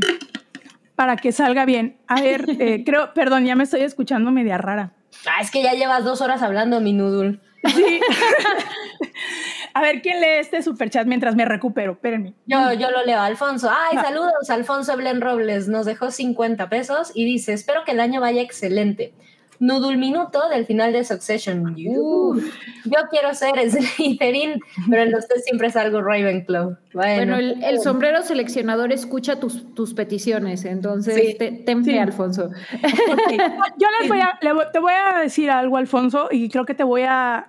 para 0.96 1.18
que 1.18 1.32
salga 1.32 1.66
bien. 1.66 1.98
A 2.08 2.22
ver, 2.22 2.46
eh, 2.60 2.84
creo, 2.86 3.14
perdón, 3.14 3.46
ya 3.46 3.56
me 3.56 3.64
estoy 3.64 3.82
escuchando 3.82 4.32
media 4.32 4.58
rara. 4.58 4.94
Ah, 5.26 5.42
es 5.42 5.52
que 5.52 5.62
ya 5.62 5.74
llevas 5.74 6.04
dos 6.04 6.22
horas 6.22 6.42
hablando, 6.42 6.80
mi 6.80 6.94
noodle. 6.94 7.40
Sí. 7.76 8.00
A 9.74 9.82
ver, 9.82 10.02
¿quién 10.02 10.20
lee 10.22 10.38
este 10.40 10.62
superchat 10.62 11.08
mientras 11.08 11.36
me 11.36 11.46
recupero? 11.46 11.94
Espérenme. 11.94 12.34
Yo, 12.46 12.74
yo 12.74 12.92
lo 12.92 13.04
leo, 13.06 13.20
Alfonso. 13.20 13.70
Ay, 13.72 13.98
Ah. 13.98 14.04
saludos, 14.04 14.50
Alfonso 14.50 14.96
Blen 14.98 15.22
Robles. 15.22 15.68
Nos 15.68 15.86
dejó 15.86 16.12
50 16.12 16.70
pesos 16.70 17.12
y 17.16 17.26
dice, 17.26 17.54
espero 17.54 17.84
que 17.84 17.92
el 17.92 18.00
año 18.00 18.22
vaya 18.22 18.42
excelente. 18.42 19.14
Noodle 19.60 19.96
Minuto 19.98 20.50
del 20.50 20.66
final 20.66 20.92
de 20.92 21.06
Succession. 21.06 21.74
Yo 21.78 22.34
quiero 23.10 23.34
ser 23.34 23.54
Slytherin, 23.72 24.60
pero 24.90 25.04
en 25.04 25.12
los 25.12 25.28
test 25.28 25.46
siempre 25.46 25.70
salgo 25.72 26.02
Ravenclaw. 26.02 26.76
Bueno, 26.94 27.36
Bueno, 27.36 27.38
el, 27.38 27.64
el 27.64 27.80
sombrero 27.80 28.22
seleccionador 28.24 28.92
escucha 28.92 29.40
tus, 29.40 29.74
tus 29.74 29.94
peticiones, 29.94 30.66
entonces 30.66 31.16
Sí. 31.16 31.36
te, 31.40 31.52
ten 31.52 31.86
fe, 31.86 31.92
Sí. 31.92 31.98
Alfonso. 31.98 32.50
Yo 33.78 33.88
les 34.02 34.10
voy 34.10 34.20
a, 34.20 34.38
te 34.72 34.80
voy 34.80 34.94
a 34.94 35.20
decir 35.20 35.50
algo, 35.50 35.78
Alfonso, 35.78 36.28
y 36.30 36.50
creo 36.50 36.66
que 36.66 36.74
te 36.74 36.84
voy 36.84 37.04
a 37.08 37.48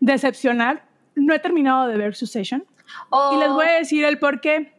decepcionar. 0.00 0.86
No 1.14 1.34
he 1.34 1.38
terminado 1.38 1.88
de 1.88 1.96
ver 1.96 2.14
Succession. 2.14 2.64
Oh, 3.10 3.32
Y 3.34 3.40
les 3.40 3.50
voy 3.50 3.66
a 3.66 3.72
decir 3.72 4.04
el 4.04 4.18
por 4.18 4.40
qué. 4.40 4.72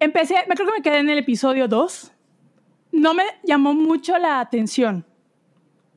Empecé, 0.00 0.34
me 0.48 0.54
creo 0.54 0.68
que 0.68 0.74
me 0.74 0.82
quedé 0.82 0.98
en 0.98 1.10
el 1.10 1.18
episodio 1.18 1.68
2. 1.68 2.12
No 2.92 3.14
me 3.14 3.24
llamó 3.42 3.74
mucho 3.74 4.18
la 4.18 4.40
atención. 4.40 5.06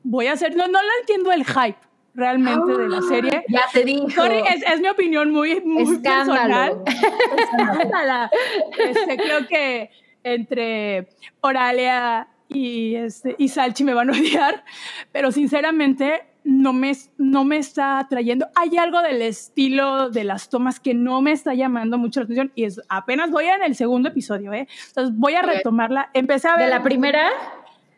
Voy 0.02 0.26
a 0.26 0.32
hacer, 0.32 0.56
no, 0.56 0.66
no 0.66 0.80
lo 0.82 0.88
entiendo 1.00 1.32
el 1.32 1.44
hype 1.44 1.78
realmente 2.14 2.76
de 2.76 2.88
la 2.88 3.02
serie. 3.02 3.44
Ya 3.48 3.62
te. 3.72 3.82
Sorry, 4.10 4.38
es, 4.48 4.62
es 4.66 4.80
mi 4.80 4.88
opinión 4.88 5.30
muy, 5.30 5.60
muy 5.60 5.98
personal. 5.98 6.82
Escándalo. 6.86 7.72
Escándala. 7.72 8.30
Este, 8.78 9.16
creo 9.16 9.46
que 9.46 9.90
entre 10.22 11.08
Oralia 11.40 12.28
y, 12.48 12.94
este, 12.96 13.34
y 13.38 13.48
Salchi 13.48 13.84
me 13.84 13.94
van 13.94 14.10
a 14.10 14.12
odiar, 14.12 14.64
pero 15.12 15.30
sinceramente 15.32 16.22
no 16.44 16.72
me, 16.72 16.92
no 17.18 17.44
me 17.44 17.58
está 17.58 17.98
atrayendo. 17.98 18.46
Hay 18.54 18.76
algo 18.78 19.00
del 19.02 19.22
estilo 19.22 20.10
de 20.10 20.24
las 20.24 20.48
tomas 20.48 20.80
que 20.80 20.94
no 20.94 21.20
me 21.20 21.32
está 21.32 21.54
llamando 21.54 21.98
mucho 21.98 22.20
la 22.20 22.24
atención 22.24 22.52
y 22.54 22.64
es 22.64 22.80
apenas 22.88 23.30
voy 23.30 23.44
en 23.46 23.62
el 23.62 23.74
segundo 23.74 24.08
episodio, 24.08 24.52
¿eh? 24.52 24.66
Entonces 24.88 25.14
voy 25.16 25.34
a 25.34 25.42
retomarla. 25.42 26.10
Empecé 26.14 26.48
a 26.48 26.56
ver 26.56 26.64
¿De 26.66 26.70
la 26.70 26.82
primera? 26.82 27.28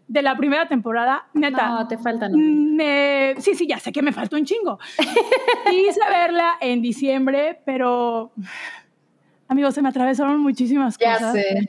de 0.09 0.21
la 0.21 0.37
primera 0.37 0.69
temporada, 0.69 1.27
neta. 1.33 1.69
No, 1.69 1.89
te 1.89 1.97
faltan. 1.97 2.33
Me- 2.77 3.35
sí, 3.39 3.55
sí, 3.55 3.67
ya 3.67 3.79
sé 3.79 3.93
que 3.93 4.03
me 4.03 4.13
falta 4.13 4.37
un 4.37 4.45
chingo. 4.45 4.79
Quise 5.71 6.01
verla 6.11 6.55
en 6.61 6.83
diciembre, 6.83 7.61
pero 7.65 8.33
amigos, 9.49 9.75
se 9.75 9.81
me 9.83 9.89
atravesaron 9.89 10.41
muchísimas 10.41 10.99
Ya 10.99 11.15
cosas. 11.15 11.33
sé. 11.35 11.69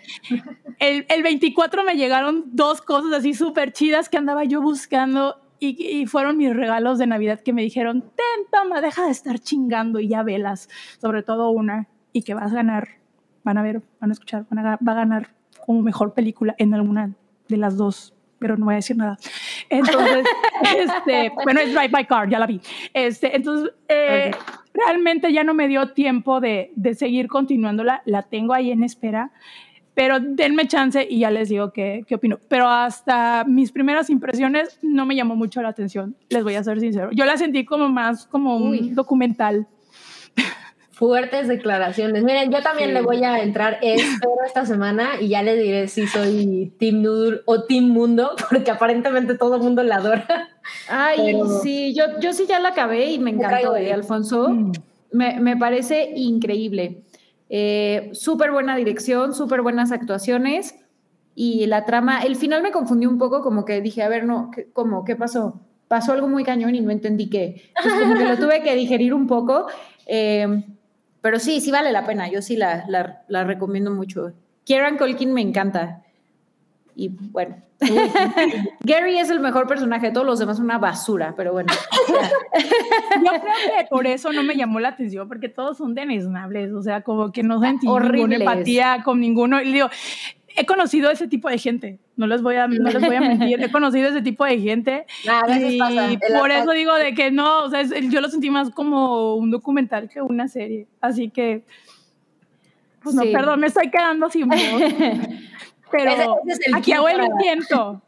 El, 0.80 1.06
el 1.10 1.24
24 1.24 1.84
me 1.84 1.94
llegaron 1.96 2.44
dos 2.48 2.82
cosas 2.82 3.14
así 3.14 3.34
súper 3.34 3.72
chidas 3.72 4.10
que 4.10 4.18
andaba 4.18 4.44
yo 4.44 4.62
buscando 4.62 5.38
y, 5.64 6.02
y 6.02 6.06
fueron 6.08 6.38
mis 6.38 6.56
regalos 6.56 6.98
de 6.98 7.08
Navidad 7.08 7.40
que 7.40 7.54
me 7.54 7.62
dijeron, 7.62 8.02
ten, 8.02 8.46
toma, 8.52 8.82
deja 8.82 9.06
de 9.06 9.12
estar 9.12 9.40
chingando 9.40 10.00
y 10.00 10.10
ya 10.10 10.24
velas. 10.24 10.70
Sobre 11.00 11.24
todo 11.24 11.52
una 11.52 11.88
y 12.12 12.24
que 12.24 12.34
vas 12.34 12.52
a 12.52 12.56
ganar, 12.56 12.88
van 13.44 13.58
a 13.58 13.64
ver, 13.64 13.82
van 14.00 14.10
a 14.10 14.14
escuchar, 14.14 14.46
van 14.50 14.66
a, 14.66 14.78
va 14.78 14.92
a 14.92 14.96
ganar 14.96 15.30
como 15.66 15.82
mejor 15.82 16.14
película 16.14 16.56
en 16.58 16.74
alguna 16.74 17.14
de 17.48 17.58
las 17.58 17.78
dos 17.78 18.14
pero 18.44 18.58
no 18.58 18.66
voy 18.66 18.74
a 18.74 18.76
decir 18.76 18.98
nada. 18.98 19.18
Entonces, 19.70 20.26
este, 20.78 21.32
bueno, 21.46 21.62
es 21.62 21.74
Drive 21.74 21.88
by 21.88 22.06
Car, 22.06 22.28
ya 22.28 22.40
la 22.40 22.46
vi. 22.46 22.60
Este, 22.94 23.34
entonces, 23.38 23.74
eh, 23.88 24.32
realmente 24.74 25.32
ya 25.32 25.46
no 25.46 25.54
me 25.54 25.70
dio 25.70 25.94
tiempo 25.94 26.42
de, 26.42 26.74
de 26.76 26.94
seguir 26.94 27.30
continuándola, 27.30 28.02
la 28.04 28.24
tengo 28.24 28.54
ahí 28.54 28.72
en 28.72 28.84
espera, 28.84 29.32
pero 29.96 30.20
denme 30.20 30.68
chance 30.68 31.06
y 31.10 31.20
ya 31.20 31.30
les 31.32 31.50
digo 31.50 31.72
qué, 31.72 32.04
qué 32.08 32.16
opino. 32.16 32.40
Pero 32.48 32.68
hasta 32.68 33.44
mis 33.48 33.72
primeras 33.72 34.10
impresiones 34.10 34.80
no 34.82 35.06
me 35.06 35.16
llamó 35.16 35.36
mucho 35.36 35.62
la 35.62 35.70
atención, 35.70 36.16
les 36.30 36.44
voy 36.44 36.56
a 36.56 36.64
ser 36.64 36.80
sincero. 36.80 37.10
Yo 37.14 37.26
la 37.26 37.38
sentí 37.38 37.64
como 37.66 37.90
más 37.90 38.26
como 38.28 38.58
un 38.58 38.70
Uy. 38.70 38.90
documental. 38.92 39.68
Fuertes 40.92 41.48
declaraciones. 41.48 42.24
Miren, 42.24 42.52
yo 42.52 42.62
también 42.62 42.90
Sí. 42.90 42.94
le 42.94 43.02
voy 43.02 43.24
a 43.24 43.42
entrar, 43.42 43.80
espero 43.82 44.32
esta 44.46 44.64
semana 44.66 45.20
y 45.20 45.28
ya 45.30 45.42
le 45.42 45.56
diré 45.56 45.88
si 45.88 46.06
soy 46.06 46.72
Team 46.80 47.02
Noodle 47.02 47.42
o 47.46 47.64
Team 47.64 47.86
Mundo, 47.86 48.32
porque 48.50 48.70
aparentemente 48.70 49.36
todo 49.36 49.56
el 49.56 49.62
mundo 49.64 49.82
la 49.84 49.96
adora. 49.96 50.50
Ay, 50.88 51.18
Pero- 51.34 51.60
sí, 51.62 51.96
yo, 51.96 52.04
yo 52.22 52.32
sí 52.32 52.46
ya 52.48 52.60
la 52.60 52.70
acabé 52.70 53.10
y 53.12 53.18
me 53.20 53.32
encantó. 53.32 53.76
¿eh, 53.76 53.92
Alfonso. 53.92 54.50
Mm. 54.50 54.72
Me, 55.12 55.40
me 55.40 55.58
parece 55.58 56.12
increíble. 56.16 57.02
Eh, 57.56 58.10
súper 58.14 58.52
buena 58.52 58.76
dirección, 58.76 59.36
súper 59.36 59.62
buenas 59.62 59.92
actuaciones 59.92 60.74
y 61.36 61.68
la 61.68 61.86
trama, 61.86 62.24
el 62.24 62.36
final 62.36 62.64
me 62.64 62.72
confundió 62.72 63.08
un 63.08 63.20
poco, 63.20 63.44
como 63.44 63.64
que 63.64 63.80
dije, 63.80 64.02
a 64.02 64.10
ver, 64.10 64.26
no, 64.26 64.50
¿qué, 64.50 64.72
¿cómo? 64.74 65.06
¿Qué 65.06 65.16
pasó? 65.16 65.62
Pasó 65.88 66.14
algo 66.14 66.28
muy 66.28 66.44
cañón 66.44 66.74
y 66.74 66.82
no 66.82 66.90
entendí 66.90 67.30
qué. 67.30 67.62
Entonces, 67.78 68.02
como 68.02 68.16
que 68.16 68.26
lo 68.26 68.38
tuve 68.38 68.64
que 68.64 68.74
digerir 68.74 69.14
un 69.14 69.28
poco. 69.28 69.68
eh, 70.08 70.64
pero 71.22 71.38
sí, 71.38 71.62
sí 71.62 71.70
vale 71.70 71.92
la 71.92 72.08
pena. 72.08 72.28
Yo 72.28 72.42
sí 72.42 72.58
la, 72.58 72.86
la, 72.88 73.44
recomiendo 73.44 73.92
mucho. 73.92 74.34
Kieran 74.66 74.98
Colkin 74.98 75.32
me 75.32 75.42
encanta. 75.42 76.02
Y 76.96 77.10
bueno. 77.10 77.56
Gary 78.82 79.18
es 79.18 79.30
el 79.30 79.40
mejor 79.40 79.68
personaje, 79.68 80.12
todos 80.12 80.26
los 80.26 80.40
demás 80.40 80.60
una 80.60 80.78
basura, 80.78 81.34
pero 81.36 81.52
bueno. 81.52 81.74
Yo 82.58 83.32
creo 83.32 83.78
que 83.78 83.86
por 83.90 84.08
eso 84.08 84.32
no 84.32 84.44
me 84.44 84.56
llamó 84.56 84.80
la 84.80 84.90
atención, 84.90 85.28
porque 85.28 85.50
todos 85.50 85.78
son 85.78 85.94
denesnables, 85.96 86.72
o 86.72 86.82
sea, 86.82 87.02
como 87.02 87.32
que 87.32 87.44
no 87.44 87.60
sentí 87.60 87.88
ninguna 87.88 88.36
empatía 88.36 89.02
con 89.04 89.20
ninguno. 89.20 89.62
Y 89.62 89.74
digo, 89.74 89.90
he 90.56 90.66
conocido 90.66 91.10
ese 91.10 91.28
tipo 91.28 91.50
de 91.50 91.58
gente, 91.58 92.00
no 92.16 92.28
les 92.28 92.42
voy 92.42 92.56
a, 92.56 92.68
no 92.68 92.90
les 92.90 93.02
voy 93.02 93.16
a 93.16 93.22
mentir, 93.22 93.62
he 93.62 93.72
conocido 93.72 94.10
ese 94.10 94.22
tipo 94.22 94.46
de 94.46 94.60
gente 94.60 95.06
Ah, 95.28 95.44
veces 95.48 95.74
y 95.74 95.78
pasa. 95.78 96.10
Por 96.40 96.52
eso 96.52 96.72
digo 96.72 96.94
de 96.96 97.14
que 97.14 97.32
no, 97.32 97.64
o 97.64 97.70
sea, 97.70 97.84
yo 97.84 98.22
lo 98.22 98.30
sentí 98.30 98.50
más 98.50 98.70
como 98.70 99.36
un 99.36 99.52
documental 99.52 100.10
que 100.10 100.22
una 100.22 100.48
serie, 100.48 100.88
así 101.02 101.30
que, 101.30 101.64
pues 103.02 103.16
no, 103.16 103.24
perdón, 103.24 103.60
me 103.60 103.68
estoy 103.68 103.90
quedando 103.90 104.30
sin 104.30 104.48
voz, 104.48 104.60
pero 105.94 106.12
Ese- 106.12 106.24
ese 106.24 106.52
es 106.62 106.68
el 106.68 106.76
aquí 106.76 106.92
hago 106.92 107.08
el 107.08 107.24
intento. 107.24 108.02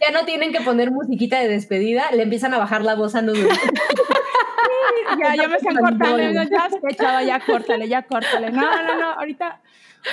Ya 0.00 0.10
no 0.12 0.24
tienen 0.24 0.52
que 0.52 0.60
poner 0.62 0.90
musiquita 0.92 1.38
de 1.40 1.48
despedida, 1.48 2.10
le 2.12 2.22
empiezan 2.22 2.54
a 2.54 2.58
bajar 2.58 2.82
la 2.82 2.94
voz 2.94 3.14
a 3.16 3.20
Noodle. 3.22 3.48
ya, 5.20 5.34
ya 5.34 5.48
me 5.48 5.56
están 5.56 5.76
cortando. 5.76 6.18
ya, 6.30 6.48
chava, 6.96 7.22
ya 7.24 7.40
córtale, 7.40 7.88
ya 7.88 8.02
córtale. 8.02 8.50
No, 8.52 8.60
no, 8.82 8.94
no, 8.96 9.12
ahorita, 9.14 9.60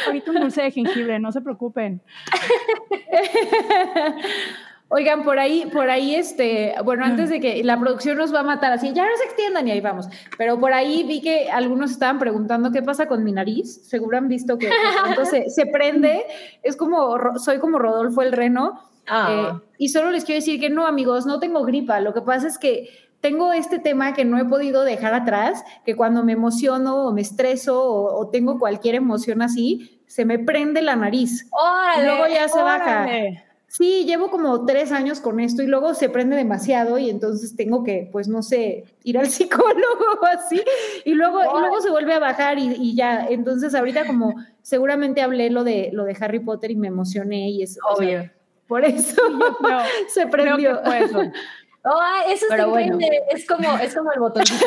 ahorita 0.08 0.32
un 0.32 0.40
dulce 0.42 0.64
de 0.64 0.72
jengibre, 0.72 1.20
no 1.20 1.32
se 1.32 1.42
preocupen. 1.42 2.02
Oigan, 4.88 5.24
por 5.24 5.40
ahí, 5.40 5.68
por 5.74 5.90
ahí, 5.90 6.14
este, 6.14 6.76
bueno, 6.84 7.06
antes 7.06 7.30
de 7.30 7.40
que 7.40 7.64
la 7.64 7.80
producción 7.80 8.18
nos 8.18 8.34
va 8.34 8.42
a 8.42 8.44
matar 8.44 8.72
así, 8.72 8.94
ya 8.94 9.04
no 9.04 9.18
se 9.18 9.24
extiendan 9.24 9.68
y 9.68 9.72
ahí 9.72 9.82
vamos. 9.82 10.08
Pero 10.38 10.60
por 10.60 10.74
ahí 10.74 11.04
vi 11.04 11.22
que 11.22 11.50
algunos 11.50 11.90
estaban 11.90 12.20
preguntando 12.20 12.72
qué 12.72 12.84
pasa 12.84 13.08
con 13.08 13.24
mi 13.24 13.32
nariz. 13.32 13.82
Seguro 13.88 14.18
han 14.18 14.28
visto 14.28 14.60
que 14.60 14.70
pronto 15.04 15.26
se, 15.26 15.50
se 15.50 15.66
prende. 15.66 16.24
Es 16.62 16.76
como, 16.76 17.18
soy 17.40 17.58
como 17.58 17.80
Rodolfo 17.80 18.22
el 18.22 18.32
Reno. 18.32 18.80
Ah. 19.08 19.58
Eh, 19.58 19.68
y 19.80 19.90
solo 19.90 20.12
les 20.12 20.24
quiero 20.24 20.38
decir 20.38 20.60
que 20.60 20.70
no, 20.70 20.86
amigos, 20.86 21.26
no 21.26 21.40
tengo 21.40 21.64
gripa. 21.64 22.00
Lo 22.00 22.14
que 22.14 22.22
pasa 22.22 22.48
es 22.48 22.60
que 22.60 22.90
tengo 23.22 23.54
este 23.54 23.80
tema 23.80 24.14
que 24.14 24.24
no 24.24 24.38
he 24.38 24.46
podido 24.46 24.84
dejar 24.84 25.16
atrás, 25.16 25.64
que 25.84 25.96
cuando 25.96 26.24
me 26.24 26.34
emociono 26.34 27.08
o 27.08 27.12
me 27.12 27.22
estreso 27.22 27.84
o, 27.84 28.20
o 28.20 28.30
tengo 28.30 28.60
cualquier 28.60 28.94
emoción 28.94 29.42
así, 29.42 30.00
se 30.06 30.26
me 30.26 30.38
prende 30.38 30.84
la 30.84 30.96
nariz. 30.96 31.48
¡Órale! 31.52 32.04
Y 32.04 32.06
luego 32.06 32.28
ya 32.28 32.48
se 32.48 32.62
baja. 32.62 33.08
Sí, 33.78 34.06
llevo 34.06 34.30
como 34.30 34.66
tres 34.66 34.92
años 34.94 35.20
con 35.20 35.40
esto 35.42 35.62
y 35.62 35.68
luego 35.68 35.94
se 35.96 36.08
prende 36.08 36.36
demasiado 36.38 36.98
y 36.98 37.10
entonces 37.10 37.56
tengo 37.58 37.84
que, 37.84 38.08
pues 38.12 38.28
no 38.30 38.42
sé, 38.42 38.86
ir 39.04 39.18
al 39.18 39.28
psicólogo 39.30 40.22
o 40.22 40.26
así 40.26 40.62
y 41.04 41.14
luego, 41.14 41.42
y 41.42 41.60
luego 41.60 41.82
se 41.82 41.90
vuelve 41.90 42.14
a 42.14 42.20
bajar 42.20 42.58
y, 42.58 42.74
y 42.76 42.96
ya. 42.96 43.28
Entonces 43.30 43.76
ahorita 43.76 44.06
como 44.08 44.34
seguramente 44.62 45.22
hablé 45.22 45.50
lo 45.50 45.64
de, 45.64 45.90
lo 45.92 46.06
de 46.06 46.16
Harry 46.20 46.40
Potter 46.40 46.72
y 46.72 46.76
me 46.78 46.88
emocioné 46.88 47.50
y 47.50 47.64
es 47.64 47.78
o 47.92 47.96
sea, 47.98 48.08
Obvio. 48.08 48.32
por 48.68 48.86
eso 48.86 49.22
Creo, 49.62 49.80
se 50.08 50.22
creo 50.22 50.30
prendió. 50.32 50.82
que 50.82 50.90
fue 50.90 51.00
eso. 51.04 51.22
Oh, 51.88 52.02
eso 52.28 52.46
está 52.46 52.56
Pero 52.58 52.70
bueno. 52.72 52.96
increíble. 52.96 53.22
Es 53.30 53.46
como, 53.46 53.78
es 53.78 53.96
como 53.96 54.12
el 54.12 54.20
botoncito 54.20 54.66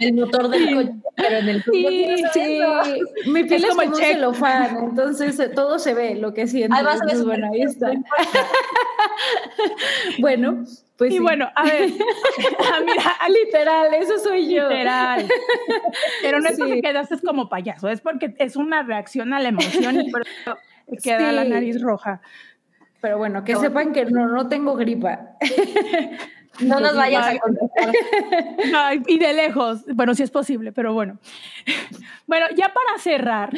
del, 0.00 0.14
motor 0.14 0.48
del 0.48 0.74
coche, 0.74 0.92
pero 1.14 1.36
en 1.36 1.48
el 1.48 1.62
Sí. 1.62 2.16
Sí, 2.32 2.60
mi 3.26 3.44
piel 3.48 3.62
Es 3.62 3.62
es 3.62 3.68
como 3.70 3.82
como, 3.82 3.94
un 3.96 4.02
celofán, 4.02 4.76
entonces 4.82 5.38
eh, 5.38 5.48
todo 5.48 5.78
se 5.78 5.94
ve, 5.94 6.16
lo 6.16 6.34
que 6.34 6.48
siento. 6.48 6.74
Además, 6.74 6.94
Entonces, 7.02 7.24
bueno, 7.24 7.50
ahí 7.52 7.62
está. 7.62 7.92
Bueno, 10.18 10.64
pues 10.96 11.10
Y 11.12 11.14
sí. 11.14 11.20
bueno, 11.20 11.48
a 11.54 11.62
ver, 11.64 11.90
ah, 12.58 12.80
mira, 12.84 13.16
literal, 13.28 13.94
eso 13.94 14.18
soy 14.18 14.52
yo. 14.54 14.68
literal. 14.68 15.26
Pero 16.22 16.40
no 16.40 16.48
es 16.48 16.56
Sí. 16.56 16.62
porque 16.62 16.82
quedaste 16.82 17.18
como 17.20 17.48
payaso, 17.48 17.88
es 17.88 18.00
porque 18.00 18.34
es 18.38 18.56
una 18.56 18.82
reacción 18.82 19.32
a 19.32 19.40
la 19.40 19.48
emoción 19.48 20.00
y 20.00 20.10
por 20.10 20.22
eso 20.22 20.56
queda 21.02 21.32
la 21.32 21.44
nariz 21.44 21.80
roja. 21.80 22.20
Pero 23.00 23.16
bueno, 23.18 23.44
que 23.44 23.56
sepan 23.56 23.92
que 23.92 24.04
no, 24.06 24.26
no 24.28 24.48
tengo 24.48 24.74
gripa. 24.76 25.20
No 26.60 26.80
nos 26.80 26.96
vayas 26.96 27.34
a 27.34 27.38
contestar. 27.38 27.92
y 29.06 29.18
de 29.18 29.32
lejos, 29.32 29.84
bueno, 29.94 30.14
si 30.14 30.22
es 30.22 30.30
posible, 30.30 30.72
pero 30.72 30.92
bueno. 30.92 31.18
Bueno, 32.26 32.46
ya 32.54 32.72
para 32.72 32.96
cerrar, 33.00 33.50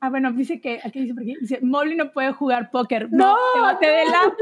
ah, 0.00 0.10
bueno, 0.10 0.30
dice 0.32 0.60
que, 0.60 0.80
aquí 0.84 1.00
dice, 1.00 1.14
aquí, 1.18 1.34
dice, 1.40 1.60
Molly 1.62 1.96
no 1.96 2.12
puede 2.12 2.30
jugar 2.32 2.70
póker. 2.70 3.08
No, 3.10 3.34
no 3.56 3.78
te 3.78 3.86
de 3.86 4.04
la 4.04 4.34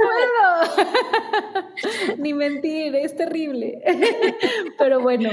Ni 2.18 2.34
mentir, 2.34 2.96
es 2.96 3.14
terrible. 3.14 3.80
pero 4.76 5.00
bueno. 5.00 5.30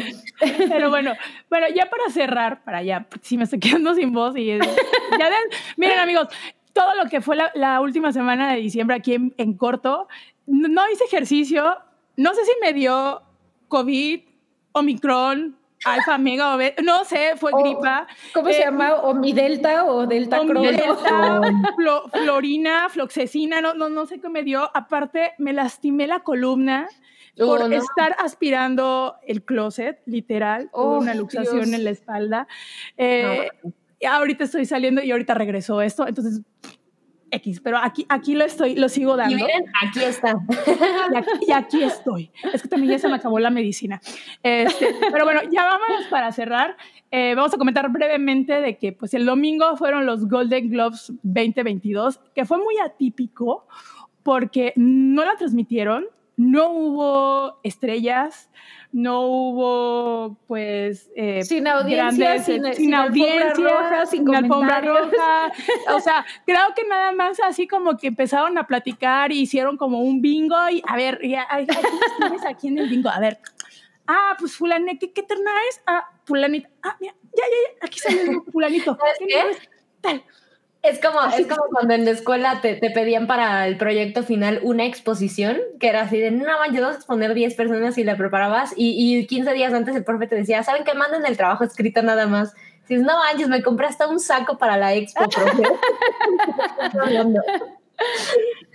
Pero 0.70 0.92
bueno, 0.92 1.14
bueno, 1.50 1.66
ya 1.74 1.90
para 1.90 2.12
cerrar, 2.12 2.64
para 2.64 2.84
ya, 2.84 3.08
si 3.24 3.40
me 3.40 3.46
estoy 3.46 3.60
quedando 3.60 3.96
sin 3.96 4.14
voz 4.14 4.38
y 4.38 4.46
ya 4.46 4.60
miren 5.76 5.98
amigos, 5.98 6.28
todo 6.74 6.96
lo 6.96 7.10
que 7.10 7.22
fue 7.22 7.38
la, 7.54 7.80
última 7.82 8.12
semana 8.12 8.52
de 8.52 8.60
diciembre 8.60 8.96
aquí 8.96 9.14
en, 9.14 9.54
corto, 9.54 10.08
no, 10.48 10.82
hice 10.92 11.06
ejercicio, 11.06 11.78
no 12.18 12.34
sé 12.34 12.46
si 12.46 12.52
me 12.62 12.74
dio 12.74 13.22
COVID, 13.68 14.22
Omicron, 14.74 15.58
alfa, 15.86 16.18
mega, 16.20 16.58
no 16.84 17.06
sé, 17.06 17.36
fue 17.38 17.52
gripa. 17.58 18.08
¿Cómo 18.34 18.50
se 18.50 18.60
eh, 18.60 18.66
llama? 18.66 18.96
¿Omidelta 18.96 19.86
o 19.86 20.06
delta 20.08 20.42
Omidelta, 20.42 21.42
florina, 22.12 22.90
floxecina, 22.90 23.62
no, 23.62 23.74
no, 23.74 23.90
no 23.90 24.06
sé 24.06 24.20
qué 24.20 24.30
me 24.30 24.44
dio. 24.44 24.70
Aparte, 24.74 25.34
me 25.38 25.54
lastimé 25.54 26.08
la 26.08 26.22
columna 26.22 26.88
por 27.38 27.74
estar 27.74 28.16
aspirando 28.20 29.16
el 29.26 29.44
closet, 29.44 30.02
literal, 30.06 30.70
una 30.74 31.16
luxación 31.16 31.74
en 31.74 31.84
la 31.84 31.90
espalda. 31.90 32.48
Eh, 32.98 33.50
ahorita 34.08 34.44
estoy 34.44 34.66
saliendo 34.66 35.02
y 35.02 35.12
ahorita 35.12 35.34
regresó 35.34 35.82
esto, 35.82 36.08
entonces 36.08 36.42
X, 37.34 37.62
pero 37.62 37.78
aquí, 37.78 38.06
aquí 38.10 38.36
lo 38.36 38.46
estoy, 38.46 38.76
lo 38.76 38.90
sigo 38.90 39.16
dando. 39.16 39.38
Y 39.38 39.42
miren, 39.42 39.66
aquí 39.82 40.04
está. 40.04 40.36
Y 41.48 41.52
aquí, 41.52 41.84
estoy. 41.84 42.32
Es 42.54 42.62
que 42.62 42.68
también 42.68 42.92
ya 42.94 43.00
se 43.00 43.08
me 43.08 43.16
acabó 43.16 43.40
la 43.40 43.50
medicina. 43.50 44.02
Este, 44.42 44.96
pero 45.12 45.26
bueno, 45.26 45.42
ya 45.52 45.66
vámonos 45.66 46.08
para 46.10 46.32
cerrar. 46.32 46.78
Eh, 47.12 47.36
vamos 47.36 47.54
a 47.54 47.58
comentar 47.58 47.92
brevemente 47.92 48.62
de 48.62 48.78
que 48.78 48.92
pues 48.92 49.14
el 49.14 49.26
domingo 49.26 49.76
fueron 49.78 50.06
los 50.06 50.28
Golden 50.28 50.70
Globes 50.70 51.14
2022, 51.24 52.20
que 52.34 52.46
fue 52.46 52.58
muy 52.58 52.78
atípico 52.80 53.68
porque 54.24 54.74
no 54.76 55.24
la 55.26 55.36
transmitieron, 55.36 56.06
no 56.38 56.72
hubo 56.72 57.60
estrellas, 57.64 58.50
no 58.94 59.22
hubo 59.22 60.38
pues 60.48 61.10
eh, 61.16 61.44
sin 61.44 61.68
audiencia, 61.68 62.42
sin, 62.44 62.74
sin, 62.76 62.94
audiencia, 62.94 63.54
roja, 63.56 64.06
sin, 64.06 64.34
alfombra 64.34 64.82
roja. 64.82 65.52
O 65.96 66.00
sea, 66.00 66.24
creo 66.46 66.74
que 66.76 66.88
nada 66.88 67.12
más 67.12 67.40
así 67.40 67.68
como 67.68 67.98
que 67.98 68.08
empezaron 68.08 68.58
a 68.60 68.68
platicar 68.68 69.32
y 69.32 69.42
hicieron 69.42 69.78
como 69.78 70.00
un 70.00 70.22
bingo 70.22 70.56
y 70.70 70.84
a 70.88 70.96
ver, 70.96 71.20
ya, 71.28 71.48
tienes 72.20 72.46
aquí 72.46 72.68
en 72.68 72.78
el 72.78 72.90
bingo? 72.90 73.10
A 73.10 73.20
ver, 73.20 73.40
ah, 74.06 74.36
pues 74.38 74.56
fulanita, 74.56 75.00
¿qué, 75.00 75.12
qué 75.12 75.24
terna 75.24 75.52
es? 75.70 75.82
Ah, 75.88 76.08
fulanita, 76.26 76.70
ah, 76.84 76.96
mira, 77.02 77.14
ya, 77.36 77.44
ya, 77.44 77.44
ya, 77.50 77.88
aquí 77.88 78.00
sale 78.00 78.22
el 78.22 78.42
fulanito. 78.52 78.96
¿Qué? 79.18 79.26
¿Qué? 79.26 79.58
Tal. 80.02 80.24
Es 80.84 81.00
como, 81.00 81.22
es 81.38 81.48
como 81.48 81.64
cuando 81.72 81.94
en 81.94 82.06
la 82.06 82.12
escuela 82.12 82.60
te, 82.62 82.76
te, 82.76 82.92
pedían 82.92 83.26
para 83.26 83.68
el 83.68 83.78
proyecto 83.78 84.24
final 84.24 84.60
una 84.64 84.86
exposición, 84.86 85.58
que 85.80 85.88
era 85.88 86.02
así 86.02 86.20
de, 86.20 86.30
no 86.30 86.60
manches, 86.60 86.82
vas 86.82 86.96
a 86.96 86.98
exponer 86.98 87.34
10 87.34 87.56
personas 87.56 87.98
y 87.98 88.04
la 88.04 88.18
preparabas, 88.18 88.74
y, 88.76 89.18
y 89.18 89.26
15 89.26 89.54
días 89.54 89.74
antes 89.74 89.96
el 89.96 90.04
profe 90.04 90.28
te 90.28 90.36
decía, 90.36 90.62
¿saben 90.62 90.84
qué? 90.84 90.94
Manden 90.94 91.26
el 91.26 91.38
trabajo 91.38 91.64
escrito 91.64 92.04
nada 92.04 92.28
más. 92.28 92.54
Si 92.88 92.98
no 92.98 93.18
manches, 93.18 93.48
me 93.48 93.64
compré 93.64 93.88
hasta 93.88 94.08
un 94.08 94.20
saco 94.20 94.58
para 94.58 94.78
la 94.78 94.94
expo, 94.94 95.24
profe. 95.30 95.64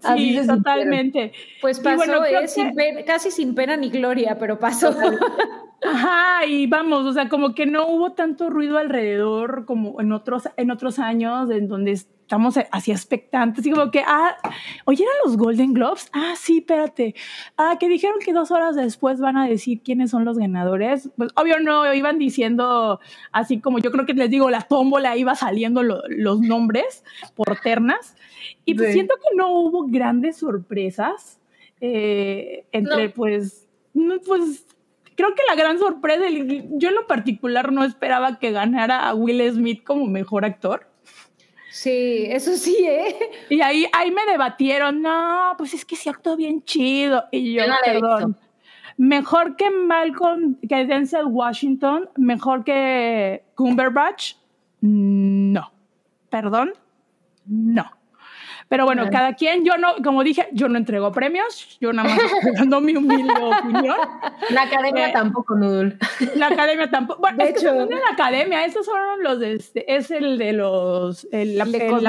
sí, 0.00 0.40
totalmente. 0.46 1.32
Pues 1.60 1.80
pasó, 1.80 2.24
¿eh? 2.24 3.04
casi 3.06 3.30
sin 3.30 3.54
pena 3.54 3.76
ni 3.76 3.90
gloria, 3.90 4.38
pero 4.38 4.58
pasó. 4.58 4.94
Ajá, 5.82 6.46
y 6.46 6.66
vamos, 6.66 7.06
o 7.06 7.12
sea, 7.12 7.28
como 7.28 7.54
que 7.54 7.66
no 7.66 7.86
hubo 7.86 8.12
tanto 8.12 8.50
ruido 8.50 8.78
alrededor 8.78 9.64
como 9.64 10.00
en 10.00 10.12
otros, 10.12 10.48
en 10.56 10.70
otros 10.70 10.98
años, 10.98 11.50
en 11.50 11.68
donde 11.68 11.98
estamos 12.30 12.56
así 12.70 12.92
expectantes, 12.92 13.66
y 13.66 13.72
como 13.72 13.90
que, 13.90 14.04
ah, 14.06 14.36
oye, 14.84 15.02
eran 15.02 15.16
los 15.24 15.36
Golden 15.36 15.74
Globes, 15.74 16.08
ah, 16.12 16.34
sí, 16.36 16.58
espérate, 16.58 17.16
ah, 17.56 17.74
que 17.80 17.88
dijeron 17.88 18.20
que 18.24 18.32
dos 18.32 18.52
horas 18.52 18.76
después 18.76 19.18
van 19.18 19.36
a 19.36 19.48
decir 19.48 19.80
quiénes 19.82 20.12
son 20.12 20.24
los 20.24 20.38
ganadores, 20.38 21.10
pues 21.16 21.32
obvio 21.34 21.58
no, 21.58 21.92
iban 21.92 22.20
diciendo 22.20 23.00
así 23.32 23.58
como 23.58 23.80
yo 23.80 23.90
creo 23.90 24.06
que 24.06 24.14
les 24.14 24.30
digo, 24.30 24.48
la 24.48 24.60
tómbola 24.62 25.16
iba 25.16 25.34
saliendo 25.34 25.82
los 25.82 26.40
nombres 26.40 27.02
por 27.34 27.58
ternas, 27.58 28.14
y 28.64 28.76
pues 28.76 28.92
siento 28.92 29.16
que 29.16 29.36
no 29.36 29.50
hubo 29.50 29.88
grandes 29.88 30.36
sorpresas 30.36 31.40
eh, 31.80 32.64
entre 32.70 33.08
pues, 33.08 33.66
pues 34.24 34.66
creo 35.16 35.34
que 35.34 35.42
la 35.48 35.56
gran 35.56 35.80
sorpresa, 35.80 36.26
yo 36.28 36.90
en 36.90 36.94
lo 36.94 37.08
particular 37.08 37.72
no 37.72 37.82
esperaba 37.82 38.38
que 38.38 38.52
ganara 38.52 39.08
a 39.08 39.16
Will 39.16 39.52
Smith 39.52 39.82
como 39.82 40.06
mejor 40.06 40.44
actor. 40.44 40.89
Sí, 41.70 42.26
eso 42.28 42.56
sí, 42.56 42.76
¿eh? 42.84 43.16
Y 43.48 43.60
ahí, 43.60 43.86
ahí 43.92 44.10
me 44.10 44.26
debatieron, 44.26 45.00
no, 45.00 45.54
pues 45.56 45.72
es 45.72 45.84
que 45.84 45.94
sí 45.94 46.08
actuó 46.08 46.36
bien 46.36 46.64
chido. 46.64 47.24
Y 47.30 47.54
yo, 47.54 47.62
perdón. 47.84 48.36
Mejor 48.96 49.56
que 49.56 49.70
Malcolm, 49.70 50.56
que 50.68 50.84
Denzel 50.84 51.26
Washington, 51.26 52.10
mejor 52.16 52.64
que 52.64 53.44
Cumberbatch, 53.54 54.34
no. 54.80 55.72
Perdón, 56.28 56.72
no. 57.46 57.90
Pero 58.70 58.84
bueno, 58.84 59.10
cada 59.10 59.34
quien, 59.34 59.64
yo 59.64 59.76
no, 59.78 59.96
como 60.04 60.22
dije, 60.22 60.46
yo 60.52 60.68
no 60.68 60.78
entrego 60.78 61.10
premios, 61.10 61.76
yo 61.80 61.92
nada 61.92 62.08
más 62.08 62.22
estoy 62.22 62.52
dando 62.56 62.80
mi 62.80 62.94
humilde 62.94 63.34
opinión. 63.34 63.96
La 64.50 64.62
academia 64.62 65.08
eh, 65.08 65.12
tampoco, 65.12 65.56
Nudul. 65.56 65.98
La 66.36 66.46
academia 66.46 66.88
tampoco. 66.88 67.20
Bueno, 67.20 67.38
de 67.38 67.50
es 67.50 67.50
hecho, 67.50 67.88
que 67.88 67.96
la 67.96 68.12
academia, 68.12 68.64
esos 68.64 68.86
son 68.86 69.00
los 69.24 69.40
de 69.40 69.54
este, 69.54 69.92
es 69.92 70.12
el 70.12 70.38
de 70.38 70.52
los, 70.52 71.26
la, 71.32 71.64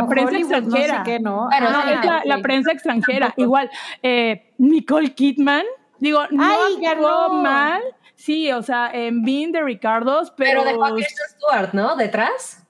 prensa 0.07 0.38
extranjera. 0.38 0.99
No 0.99 1.05
sé 1.05 1.11
qué, 1.11 1.19
¿no? 1.19 1.49
Ah, 1.51 2.21
es 2.21 2.27
la, 2.27 2.41
prensa 2.43 2.71
extranjera. 2.71 3.33
Igual, 3.38 3.67
eh, 4.03 4.53
Nicole 4.59 5.15
Kidman, 5.15 5.65
digo, 5.97 6.21
no 6.29 6.45
actuó 6.45 7.33
mal. 7.41 7.81
Sí, 8.13 8.51
o 8.51 8.61
sea, 8.61 8.91
en 8.93 9.23
Bean 9.23 9.51
de 9.51 9.63
Ricardos, 9.63 10.31
pero. 10.38 10.61
Pero 10.63 10.85
de 10.85 10.93
Kristen 10.93 11.25
Stewart, 11.27 11.73
¿no? 11.73 11.95
Detrás. 11.95 12.63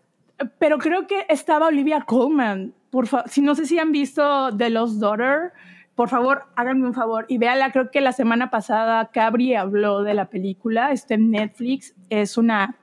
Pero 0.60 0.78
creo 0.78 1.08
que 1.08 1.26
estaba 1.28 1.68
Olivia 1.68 2.06
Colman 2.06 2.74
por 2.92 3.08
si 3.28 3.42
no 3.42 3.56
sé 3.56 3.66
si 3.66 3.80
han 3.80 3.92
visto 3.92 4.56
The 4.56 4.70
Lost 4.70 5.00
Daughter, 5.00 5.54
por 5.96 6.10
favor, 6.10 6.44
háganme 6.56 6.88
un 6.88 6.94
favor 6.94 7.26
y 7.28 7.38
véala. 7.38 7.72
Creo 7.72 7.90
que 7.90 8.02
la 8.02 8.12
semana 8.12 8.50
pasada 8.50 9.10
Cabri 9.12 9.56
habló 9.56 10.04
de 10.04 10.14
la 10.14 10.30
película, 10.30 10.92
está 10.92 11.16
en 11.16 11.32
Netflix, 11.32 11.96
es 12.10 12.38
una 12.38 12.78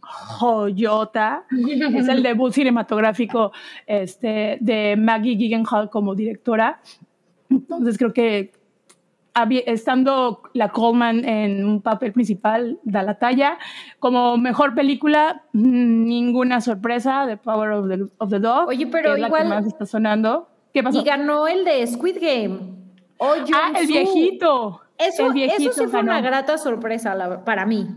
joyota, 0.00 1.44
es 1.50 2.08
el 2.08 2.22
debut 2.22 2.52
cinematográfico 2.52 3.52
este, 3.86 4.58
de 4.60 4.96
Maggie 4.96 5.36
Gyllenhaal 5.36 5.90
como 5.90 6.14
directora. 6.14 6.80
Entonces 7.50 7.98
creo 7.98 8.12
que 8.12 8.52
estando 9.66 10.42
la 10.52 10.70
Coleman 10.70 11.24
en 11.24 11.64
un 11.64 11.82
papel 11.82 12.12
principal, 12.12 12.78
da 12.84 13.02
la 13.02 13.18
talla. 13.18 13.58
Como 13.98 14.36
mejor 14.36 14.74
película, 14.74 15.42
mm, 15.52 16.04
ninguna 16.04 16.60
sorpresa, 16.60 17.26
The 17.26 17.36
Power 17.36 17.70
of 17.70 17.88
the, 17.88 18.06
of 18.18 18.30
the 18.30 18.38
Dog. 18.38 18.68
Oye, 18.68 18.86
pero 18.86 19.16
igual. 19.16 19.48
más 19.48 19.66
está 19.66 19.86
sonando. 19.86 20.48
¿Qué 20.72 20.82
pasó? 20.82 21.00
Y 21.00 21.04
ganó 21.04 21.46
el 21.46 21.64
de 21.64 21.86
Squid 21.86 22.16
Game. 22.20 22.60
ah, 23.20 23.72
el 23.78 23.86
viejito. 23.86 24.80
Eso, 24.98 25.26
el 25.26 25.32
viejito 25.32 25.70
eso 25.70 25.84
sí 25.84 25.88
fue 25.88 26.00
una 26.00 26.20
grata 26.20 26.56
sorpresa 26.58 27.42
para 27.44 27.66
mí. 27.66 27.88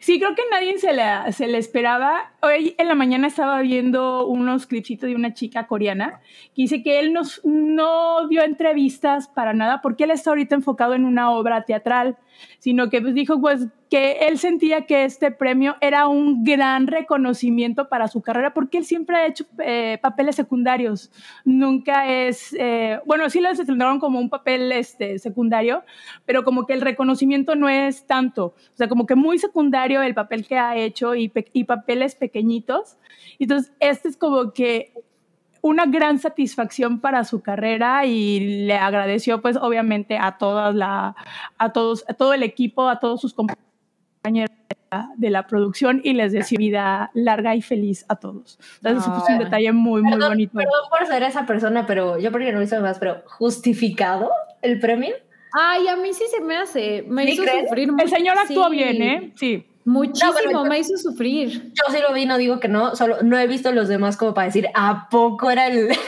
Sí, 0.00 0.18
creo 0.18 0.34
que 0.34 0.42
nadie 0.50 0.78
se 0.78 0.94
le, 0.94 1.30
se 1.32 1.46
le 1.46 1.58
esperaba. 1.58 2.32
Hoy 2.40 2.74
en 2.78 2.88
la 2.88 2.94
mañana 2.94 3.26
estaba 3.26 3.60
viendo 3.60 4.26
unos 4.26 4.66
clipsitos 4.66 5.10
de 5.10 5.14
una 5.14 5.34
chica 5.34 5.66
coreana 5.66 6.22
que 6.54 6.62
dice 6.62 6.82
que 6.82 7.00
él 7.00 7.12
nos, 7.12 7.42
no 7.44 8.26
dio 8.26 8.42
entrevistas 8.42 9.28
para 9.28 9.52
nada 9.52 9.82
porque 9.82 10.04
él 10.04 10.10
está 10.10 10.30
ahorita 10.30 10.54
enfocado 10.54 10.94
en 10.94 11.04
una 11.04 11.30
obra 11.30 11.64
teatral, 11.64 12.16
sino 12.58 12.90
que 12.90 13.00
pues 13.00 13.14
dijo 13.14 13.40
pues 13.40 13.66
que 13.90 14.28
él 14.28 14.38
sentía 14.38 14.86
que 14.86 15.04
este 15.04 15.32
premio 15.32 15.76
era 15.80 16.06
un 16.06 16.44
gran 16.44 16.86
reconocimiento 16.86 17.88
para 17.88 18.06
su 18.08 18.22
carrera 18.22 18.54
porque 18.54 18.78
él 18.78 18.84
siempre 18.84 19.16
ha 19.16 19.26
hecho 19.26 19.44
eh, 19.58 19.98
papeles 20.00 20.36
secundarios. 20.36 21.10
Nunca 21.44 22.08
es, 22.08 22.54
eh, 22.58 23.00
bueno, 23.04 23.28
sí 23.30 23.40
lo 23.40 23.50
estrenaron 23.50 23.98
como 23.98 24.20
un 24.20 24.30
papel 24.30 24.70
este, 24.72 25.18
secundario, 25.18 25.82
pero 26.24 26.44
como 26.44 26.66
que 26.66 26.72
el 26.72 26.80
reconocimiento 26.80 27.56
no 27.56 27.68
es 27.68 28.06
tanto. 28.06 28.46
O 28.46 28.76
sea, 28.76 28.88
como 28.88 29.06
que 29.06 29.16
muy 29.16 29.38
secundario 29.38 30.02
el 30.02 30.14
papel 30.14 30.46
que 30.46 30.56
ha 30.56 30.76
hecho 30.76 31.14
y, 31.14 31.32
y 31.52 31.64
papeles 31.64 32.14
pequeñitos. 32.14 32.96
Entonces, 33.38 33.72
este 33.80 34.08
es 34.08 34.16
como 34.16 34.52
que 34.52 34.92
una 35.62 35.86
gran 35.86 36.18
satisfacción 36.18 37.00
para 37.00 37.24
su 37.24 37.40
carrera 37.42 38.06
y 38.06 38.64
le 38.66 38.74
agradeció 38.74 39.40
pues 39.40 39.56
obviamente 39.56 40.18
a 40.18 40.38
todas 40.38 40.74
la 40.74 41.14
a 41.58 41.72
todos 41.72 42.04
a 42.08 42.14
todo 42.14 42.32
el 42.32 42.42
equipo 42.42 42.88
a 42.88 42.98
todos 42.98 43.20
sus 43.20 43.34
compañeros 43.34 44.50
de 45.16 45.30
la, 45.30 45.46
producción 45.46 46.00
y 46.02 46.14
les 46.14 46.32
deseo 46.32 46.58
vida 46.58 47.10
larga 47.14 47.54
y 47.54 47.62
feliz 47.62 48.04
a 48.08 48.16
todos. 48.16 48.58
Entonces, 48.78 49.04
eso 49.04 49.20
fue 49.20 49.34
un 49.34 49.38
detalle 49.38 49.72
muy, 49.72 50.02
muy 50.02 50.18
bonito. 50.18 50.52
Perdón 50.54 50.72
por 50.90 51.06
ser 51.06 51.22
esa 51.22 51.46
persona, 51.46 51.86
pero 51.86 52.18
yo 52.18 52.32
porque 52.32 52.52
no 52.52 52.60
hice 52.60 52.78
más, 52.80 52.98
pero 52.98 53.22
¿justificado 53.26 54.30
el 54.62 54.80
premio? 54.80 55.14
Ay, 55.52 55.88
a 55.88 55.96
mí 55.96 56.12
sí 56.12 56.24
se 56.28 56.40
me 56.40 56.56
hace. 56.56 57.04
Me 57.08 57.24
¿Sí 57.24 57.32
hizo 57.32 57.42
crees? 57.42 57.68
sufrir 57.68 57.92
mucho. 57.92 58.04
El 58.04 58.10
señor 58.10 58.38
actuó 58.38 58.68
sí. 58.68 58.76
bien, 58.76 59.02
¿eh? 59.02 59.32
Sí. 59.36 59.66
Muchísimo, 59.90 60.30
No, 60.32 60.32
bueno, 60.44 60.64
yo- 60.64 60.70
me 60.70 60.78
hizo 60.78 60.96
sufrir. 60.96 61.72
Yo 61.74 61.92
sí 61.94 61.98
lo 62.06 62.14
vi, 62.14 62.26
no 62.26 62.38
digo 62.38 62.60
que 62.60 62.68
no, 62.68 62.94
solo 62.96 63.16
no 63.22 63.38
he 63.38 63.46
visto 63.46 63.72
los 63.72 63.88
demás 63.88 64.16
como 64.16 64.34
para 64.34 64.46
decir, 64.46 64.68
¿a 64.74 65.08
poco 65.10 65.50
era 65.50 65.66
el...? 65.66 65.88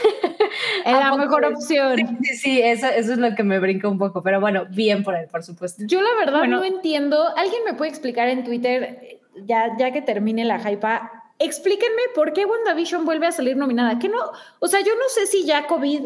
Era 0.85 1.07
¿A 1.07 1.11
la 1.11 1.17
mejor 1.17 1.45
opción. 1.45 2.17
Sí, 2.21 2.35
sí, 2.35 2.61
eso, 2.61 2.87
eso 2.87 3.13
es 3.13 3.17
lo 3.17 3.33
que 3.35 3.43
me 3.43 3.57
brinca 3.59 3.87
un 3.87 3.97
poco, 3.97 4.21
pero 4.21 4.39
bueno, 4.39 4.65
bien 4.69 5.01
por 5.03 5.15
él, 5.15 5.27
por 5.31 5.41
supuesto. 5.43 5.83
Yo 5.87 6.01
la 6.01 6.13
verdad 6.19 6.39
Bueno. 6.39 6.57
no 6.57 6.63
entiendo. 6.63 7.25
¿Alguien 7.37 7.63
me 7.65 7.73
puede 7.73 7.89
explicar 7.89 8.27
en 8.29 8.43
Twitter, 8.43 9.19
ya, 9.45 9.75
ya 9.79 9.91
que 9.91 10.01
termine 10.01 10.45
la 10.45 10.57
hypa, 10.59 11.11
explíquenme 11.39 12.01
por 12.13 12.33
qué 12.33 12.45
WandaVision 12.45 13.03
vuelve 13.05 13.27
a 13.27 13.31
salir 13.31 13.57
nominada? 13.57 13.97
Que 13.97 14.09
no, 14.09 14.17
o 14.59 14.67
sea, 14.67 14.81
yo 14.81 14.93
no 14.95 15.07
sé 15.07 15.25
si 15.25 15.43
ya 15.45 15.65
COVID, 15.67 16.05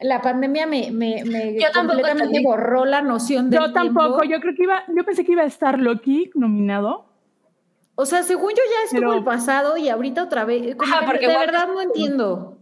la 0.00 0.20
pandemia 0.20 0.66
me, 0.66 0.90
me, 0.90 1.24
me 1.24 1.54
Yo 1.54 1.70
tampoco 1.72 1.98
completamente 2.02 2.40
borró 2.44 2.84
la 2.84 3.00
noción 3.02 3.48
del 3.50 3.60
Yo 3.60 3.72
tampoco, 3.72 4.18
tiempo. 4.20 4.24
yo 4.24 4.40
creo 4.40 4.54
que 4.54 4.62
iba, 4.64 4.84
yo 4.94 5.04
pensé 5.04 5.24
que 5.24 5.32
iba 5.32 5.42
a 5.42 5.46
estar 5.46 5.78
Loki 5.78 6.30
nominado. 6.34 7.06
O 8.00 8.06
sea, 8.06 8.22
según 8.22 8.50
yo 8.50 8.62
ya 8.62 8.84
estuvo 8.84 9.00
Pero- 9.00 9.14
el 9.14 9.24
pasado 9.24 9.76
y 9.76 9.88
ahorita 9.88 10.22
otra 10.22 10.44
vez. 10.44 10.76
Como 10.76 10.88
Ajá, 10.92 11.00
que 11.00 11.06
porque 11.06 11.26
de 11.26 11.34
Wanda 11.34 11.46
verdad 11.52 11.66
no 11.66 11.80
entiendo. 11.82 12.58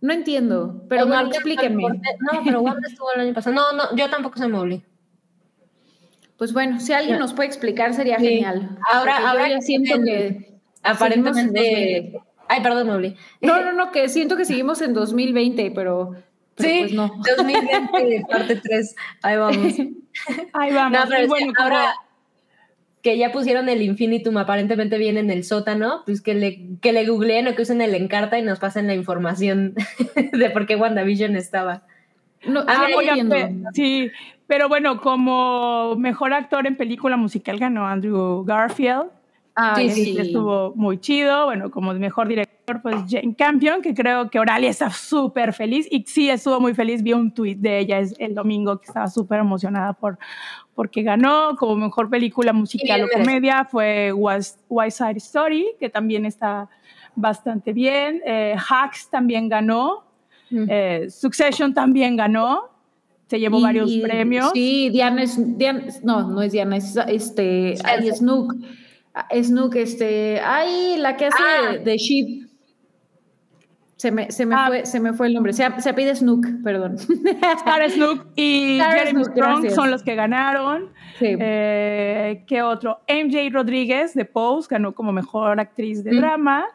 No 0.00 0.12
entiendo, 0.14 0.82
pero 0.88 1.02
bueno, 1.06 1.22
martes 1.22 1.36
explíquenme. 1.36 1.82
No, 1.82 2.40
pero 2.42 2.60
Wanda 2.62 2.88
estuvo 2.88 3.12
el 3.12 3.20
año 3.20 3.34
pasado. 3.34 3.54
No, 3.54 3.72
no, 3.72 3.94
yo 3.96 4.08
tampoco 4.08 4.38
se 4.38 4.48
me 4.48 4.56
olvidé. 4.58 4.82
Pues 6.38 6.52
bueno, 6.54 6.80
si 6.80 6.92
alguien 6.94 7.18
nos 7.18 7.34
puede 7.34 7.48
explicar 7.48 7.92
sería 7.92 8.18
Sí. 8.18 8.26
genial. 8.28 8.78
Ahora- 8.90 9.20
yo 9.20 9.26
ahora 9.26 9.48
ya 9.48 9.56
que 9.56 9.62
siento 9.62 9.94
en- 9.94 10.04
que 10.04 10.58
Aparentemente... 10.82 12.18
Ay, 12.48 12.62
perdón, 12.62 12.86
me 12.86 12.92
olvidé. 12.94 13.16
No, 13.40 13.60
no, 13.62 13.72
no, 13.72 13.90
que 13.90 14.08
siento 14.08 14.36
que 14.36 14.44
seguimos 14.44 14.80
en 14.80 14.94
2020, 14.94 15.72
pero, 15.74 16.14
pero 16.54 16.68
Sí, 16.70 16.78
pues 16.80 16.92
no. 16.92 17.10
2020, 17.36 18.24
parte 18.30 18.56
3. 18.56 18.94
Ahí 19.22 19.36
vamos. 19.36 19.74
Ahí 20.52 20.72
vamos. 20.72 20.98
No, 20.98 21.04
pero 21.10 21.26
bueno, 21.28 21.52
como- 21.54 21.64
ahora 21.64 21.94
que 23.06 23.16
ya 23.16 23.30
pusieron 23.30 23.68
el 23.68 23.82
infinitum, 23.82 24.36
aparentemente 24.36 24.98
viene 24.98 25.20
en 25.20 25.30
el 25.30 25.44
sótano, 25.44 26.02
pues 26.06 26.20
que 26.20 26.34
le, 26.34 26.76
que 26.80 26.92
le 26.92 27.06
googleen 27.06 27.46
o 27.46 27.54
que 27.54 27.62
usen 27.62 27.80
el 27.80 27.94
encarta 27.94 28.36
y 28.36 28.42
nos 28.42 28.58
pasen 28.58 28.88
la 28.88 28.96
información 28.96 29.74
de 30.32 30.50
por 30.50 30.66
qué 30.66 30.74
WandaVision 30.74 31.36
estaba. 31.36 31.84
No, 32.44 32.64
Ah, 32.66 32.88
sí, 33.72 34.06
no 34.06 34.10
pero 34.48 34.68
bueno, 34.68 35.00
como 35.00 35.94
mejor 35.94 36.32
actor 36.32 36.66
en 36.66 36.76
película 36.76 37.16
musical 37.16 37.60
ganó 37.60 37.86
Andrew 37.86 38.42
Garfield. 38.44 39.04
Ay, 39.54 39.88
sí, 39.90 40.06
sí. 40.06 40.18
Estuvo 40.18 40.74
muy 40.74 40.98
chido. 40.98 41.44
Bueno, 41.44 41.70
como 41.70 41.94
mejor 41.94 42.26
director, 42.26 42.82
pues 42.82 42.96
Jane 43.08 43.36
Campion, 43.36 43.82
que 43.82 43.94
creo 43.94 44.30
que 44.30 44.40
Oralia 44.40 44.70
está 44.70 44.90
súper 44.90 45.52
feliz. 45.52 45.86
Y 45.92 46.02
sí, 46.08 46.28
estuvo 46.28 46.60
muy 46.60 46.74
feliz. 46.74 47.04
Vi 47.04 47.12
un 47.12 47.32
tweet 47.32 47.54
de 47.54 47.78
ella 47.78 48.00
el 48.18 48.34
domingo 48.34 48.80
que 48.80 48.86
estaba 48.86 49.06
súper 49.06 49.38
emocionada 49.38 49.92
por, 49.92 50.18
porque 50.76 51.02
ganó. 51.02 51.56
Como 51.56 51.74
mejor 51.74 52.08
película 52.08 52.52
musical 52.52 53.02
o 53.02 53.08
comedia 53.12 53.64
fue 53.64 54.12
Was- 54.12 54.60
West 54.68 54.98
Side 54.98 55.16
Story, 55.16 55.66
que 55.80 55.88
también 55.90 56.24
está 56.24 56.68
bastante 57.16 57.72
bien. 57.72 58.22
Eh, 58.24 58.54
Hacks 58.68 59.10
también 59.10 59.48
ganó. 59.48 60.04
Mm. 60.50 60.66
Eh, 60.68 61.06
Succession 61.10 61.74
también 61.74 62.14
ganó. 62.14 62.70
Se 63.28 63.40
llevó 63.40 63.58
Y- 63.58 63.62
varios 63.62 63.90
premios. 63.96 64.50
Sí, 64.54 64.90
Diana 64.90 65.24
es, 65.24 65.36
Diana- 65.58 65.82
no, 66.04 66.30
no 66.30 66.42
es 66.42 66.52
Diana, 66.52 66.76
es 66.76 66.96
este, 67.08 67.74
ay. 67.82 68.08
Snook. 68.12 68.54
Ah, 69.14 69.26
Snook, 69.34 69.74
este, 69.76 70.38
ay, 70.44 70.96
la 70.98 71.16
que 71.16 71.26
hace 71.26 71.36
Ah. 71.42 71.72
de, 71.72 71.78
de 71.80 71.96
Sheep. 71.96 72.45
Se 73.96 74.10
me, 74.10 74.30
se, 74.30 74.44
me 74.44 74.54
Ah. 74.54 74.66
fue, 74.68 74.84
se 74.84 75.00
me 75.00 75.14
fue 75.14 75.26
el 75.28 75.32
nombre. 75.34 75.54
Se, 75.54 75.66
se 75.80 75.94
pide 75.94 76.14
Snook, 76.14 76.46
perdón. 76.62 76.98
Sarah 77.64 77.88
Snook 77.88 78.26
y 78.36 78.76
Sarah 78.78 78.92
Jeremy 78.98 79.24
Snook, 79.24 79.30
Strong 79.36 79.52
gracias. 79.60 79.74
son 79.74 79.90
los 79.90 80.02
que 80.02 80.14
ganaron. 80.14 80.90
Sí. 81.18 81.34
Eh, 81.40 82.44
¿Qué 82.46 82.60
otro? 82.60 83.00
MJ 83.08 83.48
Rodríguez 83.50 84.12
de 84.12 84.26
Pose 84.26 84.68
ganó 84.70 84.94
como 84.94 85.12
mejor 85.12 85.58
actriz 85.60 86.04
de 86.04 86.12
Mm. 86.12 86.16
drama. 86.20 86.66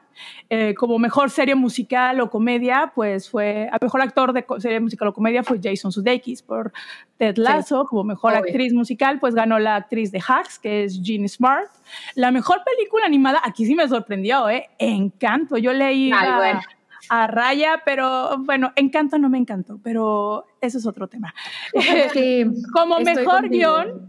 Eh, 0.49 0.73
como 0.76 0.99
mejor 0.99 1.30
serie 1.30 1.56
musical 1.56 2.19
o 2.22 2.30
comedia, 2.30 2.91
pues 2.93 3.30
fue. 3.30 3.69
A 3.72 3.77
mejor 3.81 4.02
actor 4.02 4.34
de 4.34 4.43
serie 4.57 4.80
musical 4.80 5.07
o 5.07 5.14
comedia 5.14 5.41
fue 5.43 5.60
Jason 5.64 5.91
Sudeikis 5.91 6.41
por 6.41 6.73
Ted 7.18 7.38
Lasso. 7.38 7.85
Como 7.85 8.03
mejor 8.03 8.34
Obvio. 8.34 8.43
actriz 8.45 8.73
musical, 8.73 9.19
pues 9.19 9.35
ganó 9.35 9.57
la 9.60 9.76
actriz 9.77 10.11
de 10.11 10.19
Hacks, 10.27 10.57
que 10.60 10.84
es 10.84 11.02
Jean 11.02 11.27
Smart. 11.30 11.69
La 12.15 12.31
mejor 12.31 12.61
película 12.65 13.06
animada, 13.06 13.39
aquí 13.43 13.65
sí 13.65 13.73
me 13.76 13.88
sorprendió, 13.88 14.49
¿eh? 14.49 14.69
Encanto. 14.80 15.57
Yo 15.57 15.72
leí 15.72 16.11
Ay, 16.14 16.31
bueno. 16.35 16.61
A 17.10 17.28
Raya, 17.28 17.82
pero 17.86 18.38
bueno, 18.40 18.72
Encanto 18.76 19.18
no 19.18 19.30
me 19.30 19.38
encantó, 19.38 19.80
pero 19.84 20.45
eso 20.61 20.78
es 20.78 20.86
otro 20.86 21.07
tema. 21.07 21.34
Sí, 22.14 22.45
Como 22.73 22.99
mejor 22.99 23.49
guion, 23.49 24.07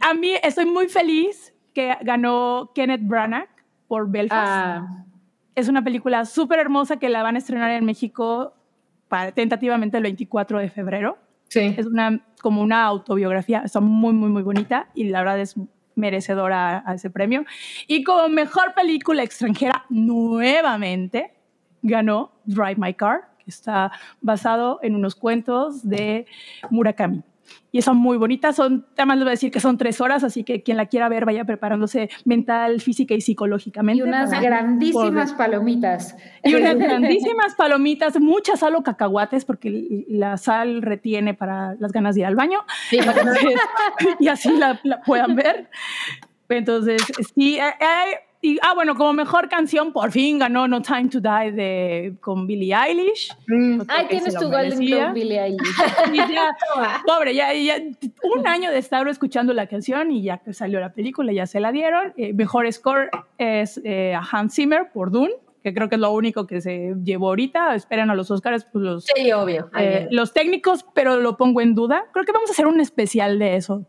a 0.00 0.14
mí 0.14 0.34
estoy 0.42 0.66
muy 0.66 0.88
feliz 0.88 1.54
que 1.74 1.96
ganó 2.02 2.70
Kenneth 2.74 3.02
Branagh 3.02 3.48
por 3.88 4.10
Belfast. 4.10 4.42
Ah, 4.48 5.04
Es 5.54 5.68
una 5.68 5.82
película 5.82 6.24
súper 6.24 6.58
hermosa 6.58 6.98
que 6.98 7.08
la 7.08 7.22
van 7.22 7.36
a 7.36 7.38
estrenar 7.38 7.70
en 7.70 7.84
México 7.84 8.54
para, 9.08 9.32
tentativamente 9.32 9.96
el 9.96 10.02
24 10.02 10.58
de 10.58 10.70
febrero. 10.70 11.18
Sí. 11.48 11.74
Es 11.76 11.86
una, 11.86 12.20
como 12.40 12.62
una 12.62 12.84
autobiografía, 12.84 13.62
está 13.64 13.80
muy, 13.80 14.12
muy, 14.12 14.30
muy 14.30 14.42
bonita 14.42 14.88
y 14.94 15.04
la 15.04 15.20
verdad 15.20 15.40
es 15.40 15.54
merecedora 15.94 16.78
a, 16.78 16.90
a 16.90 16.94
ese 16.94 17.10
premio. 17.10 17.44
Y 17.86 18.02
como 18.02 18.28
mejor 18.28 18.74
película 18.74 19.22
extranjera, 19.22 19.86
nuevamente 19.88 21.35
ganó 21.86 22.32
Drive 22.44 22.76
My 22.76 22.94
Car, 22.94 23.28
que 23.38 23.50
está 23.50 23.90
basado 24.20 24.78
en 24.82 24.94
unos 24.94 25.14
cuentos 25.14 25.88
de 25.88 26.26
Murakami. 26.70 27.22
Y 27.70 27.80
son 27.82 27.96
muy 27.98 28.16
bonitas, 28.16 28.56
son, 28.56 28.86
además 28.96 29.18
les 29.18 29.24
voy 29.24 29.28
a 29.28 29.34
decir 29.34 29.52
que 29.52 29.60
son 29.60 29.78
tres 29.78 30.00
horas, 30.00 30.24
así 30.24 30.42
que 30.42 30.64
quien 30.64 30.76
la 30.76 30.86
quiera 30.86 31.08
ver 31.08 31.24
vaya 31.24 31.44
preparándose 31.44 32.10
mental, 32.24 32.80
física 32.80 33.14
y 33.14 33.20
psicológicamente. 33.20 34.00
y 34.00 34.02
unas 34.02 34.30
para 34.30 34.42
grandísimas 34.42 35.32
poder- 35.32 35.36
palomitas. 35.36 36.16
y 36.42 36.54
unas 36.56 36.76
grandísimas 36.76 37.54
palomitas, 37.54 38.18
mucha 38.18 38.56
sal 38.56 38.74
o 38.74 38.82
cacahuates, 38.82 39.44
porque 39.44 40.04
la 40.08 40.38
sal 40.38 40.82
retiene 40.82 41.34
para 41.34 41.76
las 41.78 41.92
ganas 41.92 42.16
de 42.16 42.22
ir 42.22 42.26
al 42.26 42.34
baño. 42.34 42.58
Sí, 42.90 42.98
Entonces, 42.98 43.44
y 44.18 44.26
así 44.26 44.50
la, 44.56 44.80
la 44.82 45.02
puedan 45.02 45.36
ver. 45.36 45.70
Entonces, 46.48 47.00
sí. 47.36 47.58
eh, 47.58 47.74
y, 48.42 48.58
ah, 48.62 48.74
bueno, 48.74 48.94
como 48.94 49.12
mejor 49.12 49.48
canción, 49.48 49.92
por 49.92 50.12
fin 50.12 50.38
ganó 50.38 50.68
No 50.68 50.82
Time 50.82 51.08
to 51.08 51.20
Die 51.20 51.52
de, 51.52 52.16
con 52.20 52.46
Billie 52.46 52.74
Eilish. 52.74 53.34
Mm. 53.48 53.78
Porque 53.78 54.04
tienes 54.08 54.34
tu 54.34 54.50
Golden. 54.50 54.78
Globe, 54.78 55.12
Billie 55.12 55.40
Eilish. 55.44 55.76
Y 56.12 56.16
ya, 56.16 56.56
pobre, 57.06 57.34
ya, 57.34 57.52
ya 57.54 57.76
un 58.22 58.46
año 58.46 58.70
de 58.70 58.78
estar 58.78 59.06
escuchando 59.08 59.52
la 59.52 59.66
canción 59.66 60.10
y 60.10 60.22
ya 60.22 60.38
que 60.38 60.52
salió 60.52 60.80
la 60.80 60.92
película, 60.92 61.32
ya 61.32 61.46
se 61.46 61.60
la 61.60 61.72
dieron. 61.72 62.12
Eh, 62.16 62.32
mejor 62.32 62.70
score 62.72 63.10
es 63.38 63.80
eh, 63.84 64.14
a 64.14 64.20
Hans 64.20 64.54
Zimmer 64.54 64.90
por 64.92 65.10
Dune, 65.10 65.32
que 65.66 65.74
creo 65.74 65.88
que 65.88 65.96
es 65.96 66.00
lo 66.00 66.12
único 66.12 66.46
que 66.46 66.60
se 66.60 66.94
llevó 67.02 67.26
ahorita. 67.30 67.74
Esperan 67.74 68.08
a 68.08 68.14
los 68.14 68.30
Oscars 68.30 68.64
pues 68.72 68.84
los, 68.84 69.04
Sí, 69.04 69.32
obvio. 69.32 69.68
Eh, 69.76 70.06
los 70.12 70.32
técnicos, 70.32 70.86
pero 70.94 71.16
lo 71.16 71.36
pongo 71.36 71.60
en 71.60 71.74
duda. 71.74 72.04
Creo 72.12 72.24
que 72.24 72.30
vamos 72.30 72.48
a 72.50 72.52
hacer 72.52 72.68
un 72.68 72.78
especial 72.78 73.40
de 73.40 73.56
eso. 73.56 73.84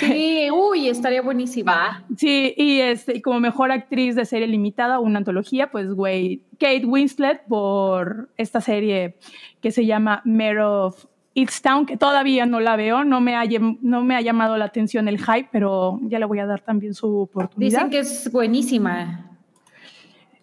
Sí, 0.00 0.48
uy, 0.50 0.88
estaría 0.88 1.20
buenísimo. 1.20 1.70
Va. 1.70 2.02
Sí, 2.16 2.54
y 2.56 2.80
este, 2.80 3.20
como 3.20 3.38
mejor 3.38 3.70
actriz 3.70 4.16
de 4.16 4.24
serie 4.24 4.46
limitada, 4.46 4.98
una 4.98 5.18
antología, 5.18 5.70
pues, 5.70 5.92
güey, 5.92 6.40
Kate 6.58 6.86
Winslet 6.86 7.44
por 7.48 8.30
esta 8.38 8.62
serie 8.62 9.18
que 9.60 9.72
se 9.72 9.84
llama 9.84 10.22
Mare 10.24 10.62
of 10.62 11.04
Easttown, 11.34 11.84
que 11.84 11.98
todavía 11.98 12.46
no 12.46 12.60
la 12.60 12.76
veo, 12.76 13.04
no 13.04 13.20
me, 13.20 13.36
ha, 13.36 13.44
no 13.82 14.04
me 14.04 14.16
ha 14.16 14.22
llamado 14.22 14.56
la 14.56 14.64
atención 14.64 15.06
el 15.06 15.18
hype, 15.18 15.50
pero 15.52 16.00
ya 16.04 16.18
le 16.18 16.24
voy 16.24 16.38
a 16.38 16.46
dar 16.46 16.62
también 16.62 16.94
su 16.94 17.14
oportunidad. 17.14 17.80
Dicen 17.80 17.90
que 17.90 17.98
es 17.98 18.32
buenísima. 18.32 19.33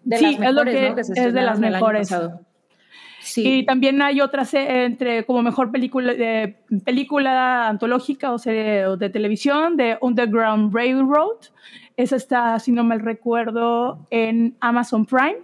De 0.03 0.17
Sí, 0.17 0.23
las 0.23 0.33
es 0.33 0.39
lo 0.39 0.45
mejores, 0.65 0.75
que- 0.75 0.89
¿no? 0.89 0.95
Que 0.95 1.03
se 1.03 1.11
es 1.27 1.33
de 1.33 1.41
las 1.41 1.59
mejores. 1.59 2.15
Sí. 3.23 3.59
Y 3.59 3.65
también 3.67 4.01
hay 4.01 4.19
otra 4.19 4.45
se- 4.45 4.83
entre 4.85 5.25
como 5.25 5.43
mejor 5.43 5.71
película, 5.71 6.11
eh, 6.17 6.57
película 6.83 7.67
antológica 7.69 8.31
o 8.31 8.39
serie 8.39 8.87
o 8.87 8.97
de 8.97 9.09
televisión 9.11 9.77
de 9.77 9.97
Underground 10.01 10.73
Railroad. 10.73 11.37
Esa 11.97 12.15
está, 12.15 12.57
si 12.57 12.71
no 12.71 12.83
mal 12.83 12.99
recuerdo, 13.01 14.07
en 14.09 14.55
Amazon 14.59 15.05
Prime. 15.05 15.37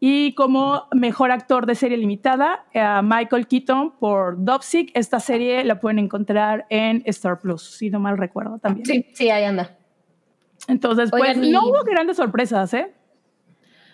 Y 0.00 0.34
como 0.34 0.86
mejor 0.92 1.30
actor 1.30 1.64
de 1.64 1.76
serie 1.76 1.96
limitada, 1.96 2.64
a 2.74 3.00
Michael 3.02 3.46
Keaton 3.46 3.92
por 3.92 4.44
Dopsic. 4.44 4.90
Esta 4.94 5.20
serie 5.20 5.62
la 5.64 5.78
pueden 5.80 6.00
encontrar 6.00 6.66
en 6.68 7.02
Star 7.06 7.38
Plus, 7.38 7.62
si 7.62 7.88
no 7.88 8.00
mal 8.00 8.18
recuerdo 8.18 8.58
también. 8.58 8.84
Sí, 8.84 9.06
sí, 9.14 9.30
ahí 9.30 9.44
anda. 9.44 9.76
Entonces, 10.66 11.10
pues 11.10 11.22
Oigan, 11.22 11.44
y- 11.44 11.52
no 11.52 11.68
hubo 11.68 11.84
grandes 11.84 12.16
sorpresas, 12.16 12.74
¿eh? 12.74 12.92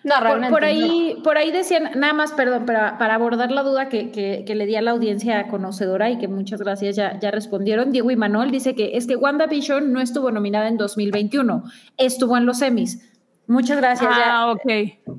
No, 0.03 0.15
Por, 0.15 0.23
realmente. 0.23 0.51
por 0.51 0.63
no. 0.63 0.67
ahí, 0.69 1.21
por 1.23 1.37
ahí 1.37 1.51
decían, 1.51 1.91
nada 1.97 2.13
más, 2.15 2.33
perdón, 2.33 2.65
para, 2.65 2.97
para 2.97 3.15
abordar 3.15 3.51
la 3.53 3.63
duda 3.63 3.89
que, 3.91 4.11
que- 4.11 4.45
que 4.47 4.55
le 4.55 4.65
di 4.65 4.75
a 4.77 4.81
la 4.83 4.93
audiencia 4.93 5.47
conocedora 5.49 6.09
y 6.09 6.17
que 6.17 6.27
muchas 6.27 6.61
gracias 6.61 6.97
ya, 6.97 7.19
ya 7.21 7.31
respondieron, 7.31 7.93
Diego 7.93 8.11
y 8.11 8.17
Manuel 8.17 8.51
dice 8.51 8.75
que 8.75 8.97
es 8.97 9.07
que 9.07 9.17
WandaVision 9.17 9.93
no 9.93 10.01
estuvo 10.01 10.31
nominada 10.31 10.69
en 10.69 10.79
2021, 10.79 11.65
estuvo 11.99 12.37
en 12.39 12.47
los 12.47 12.63
Emmys. 12.63 13.07
Muchas 13.47 13.77
gracias. 13.79 14.09
ya. 14.17 14.41
Ah, 14.41 14.53
ok. 14.53 14.63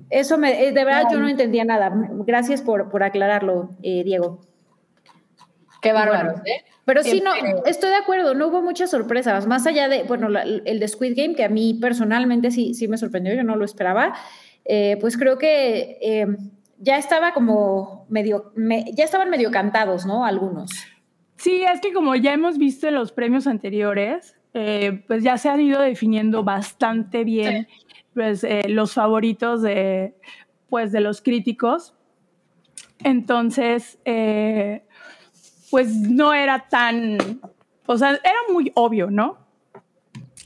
Eso 0.10 0.38
me, 0.38 0.64
eh, 0.68 0.72
de 0.72 0.86
verdad 0.86 1.04
yo 1.12 1.20
no 1.20 1.28
entendía 1.28 1.66
nada. 1.66 1.92
Gracias 2.26 2.62
por, 2.62 2.90
por 2.90 3.04
aclararlo, 3.04 3.72
eh, 3.84 4.04
Diego. 4.04 4.40
Qué 5.82 5.94
bárbaro, 5.94 6.36
¿eh? 6.46 6.64
Pero 6.86 7.04
sí, 7.04 7.22
no, 7.24 7.32
estoy 7.66 7.90
de 7.90 7.96
acuerdo, 7.96 8.34
no 8.34 8.48
hubo 8.48 8.62
muchas 8.62 8.90
sorpresas, 8.92 9.48
más 9.48 9.66
allá 9.68 9.88
de, 9.88 10.04
bueno, 10.04 10.28
el 10.40 10.80
de 10.80 10.88
Squid 10.88 11.14
Game, 11.16 11.36
que 11.36 11.44
a 11.44 11.50
mí 11.50 11.76
personalmente 11.80 12.52
sí, 12.52 12.74
sí 12.74 12.88
me 12.88 12.98
sorprendió, 12.98 13.34
yo 13.34 13.44
no 13.44 13.56
lo 13.56 13.66
esperaba, 13.66 14.14
eh, 14.74 14.96
pues 15.02 15.18
creo 15.18 15.38
que 15.38 15.98
eh, 16.02 16.26
ya 16.78 16.96
estaba 16.96 17.34
como 17.34 18.06
medio, 18.08 18.54
ya 18.94 19.04
estaban 19.04 19.30
medio 19.30 19.52
cantados, 19.52 20.06
¿no? 20.06 20.24
Algunos. 20.24 20.72
Sí, 21.36 21.62
es 21.62 21.82
que 21.82 21.92
como 21.92 22.16
ya 22.16 22.32
hemos 22.32 22.58
visto 22.58 22.88
en 22.88 22.96
los 22.96 23.12
premios 23.12 23.48
anteriores, 23.48 24.38
eh, 24.54 25.04
pues 25.10 25.24
ya 25.24 25.38
se 25.38 25.50
han 25.50 25.60
ido 25.60 25.82
definiendo 25.82 26.46
bastante 26.46 27.26
bien 27.26 27.68
pues, 28.14 28.48
los 28.70 28.94
favoritos 28.94 29.62
de, 29.62 30.16
pues, 30.70 30.94
de 30.94 31.02
los 31.02 31.22
críticos. 31.22 31.94
Entonces, 33.00 34.00
pues 35.70 35.94
no 35.98 36.34
era 36.34 36.70
tan, 36.70 37.18
o 37.88 37.98
sea, 37.98 38.12
era 38.12 38.54
muy 38.54 38.72
obvio, 38.76 39.12
¿no? 39.12 39.41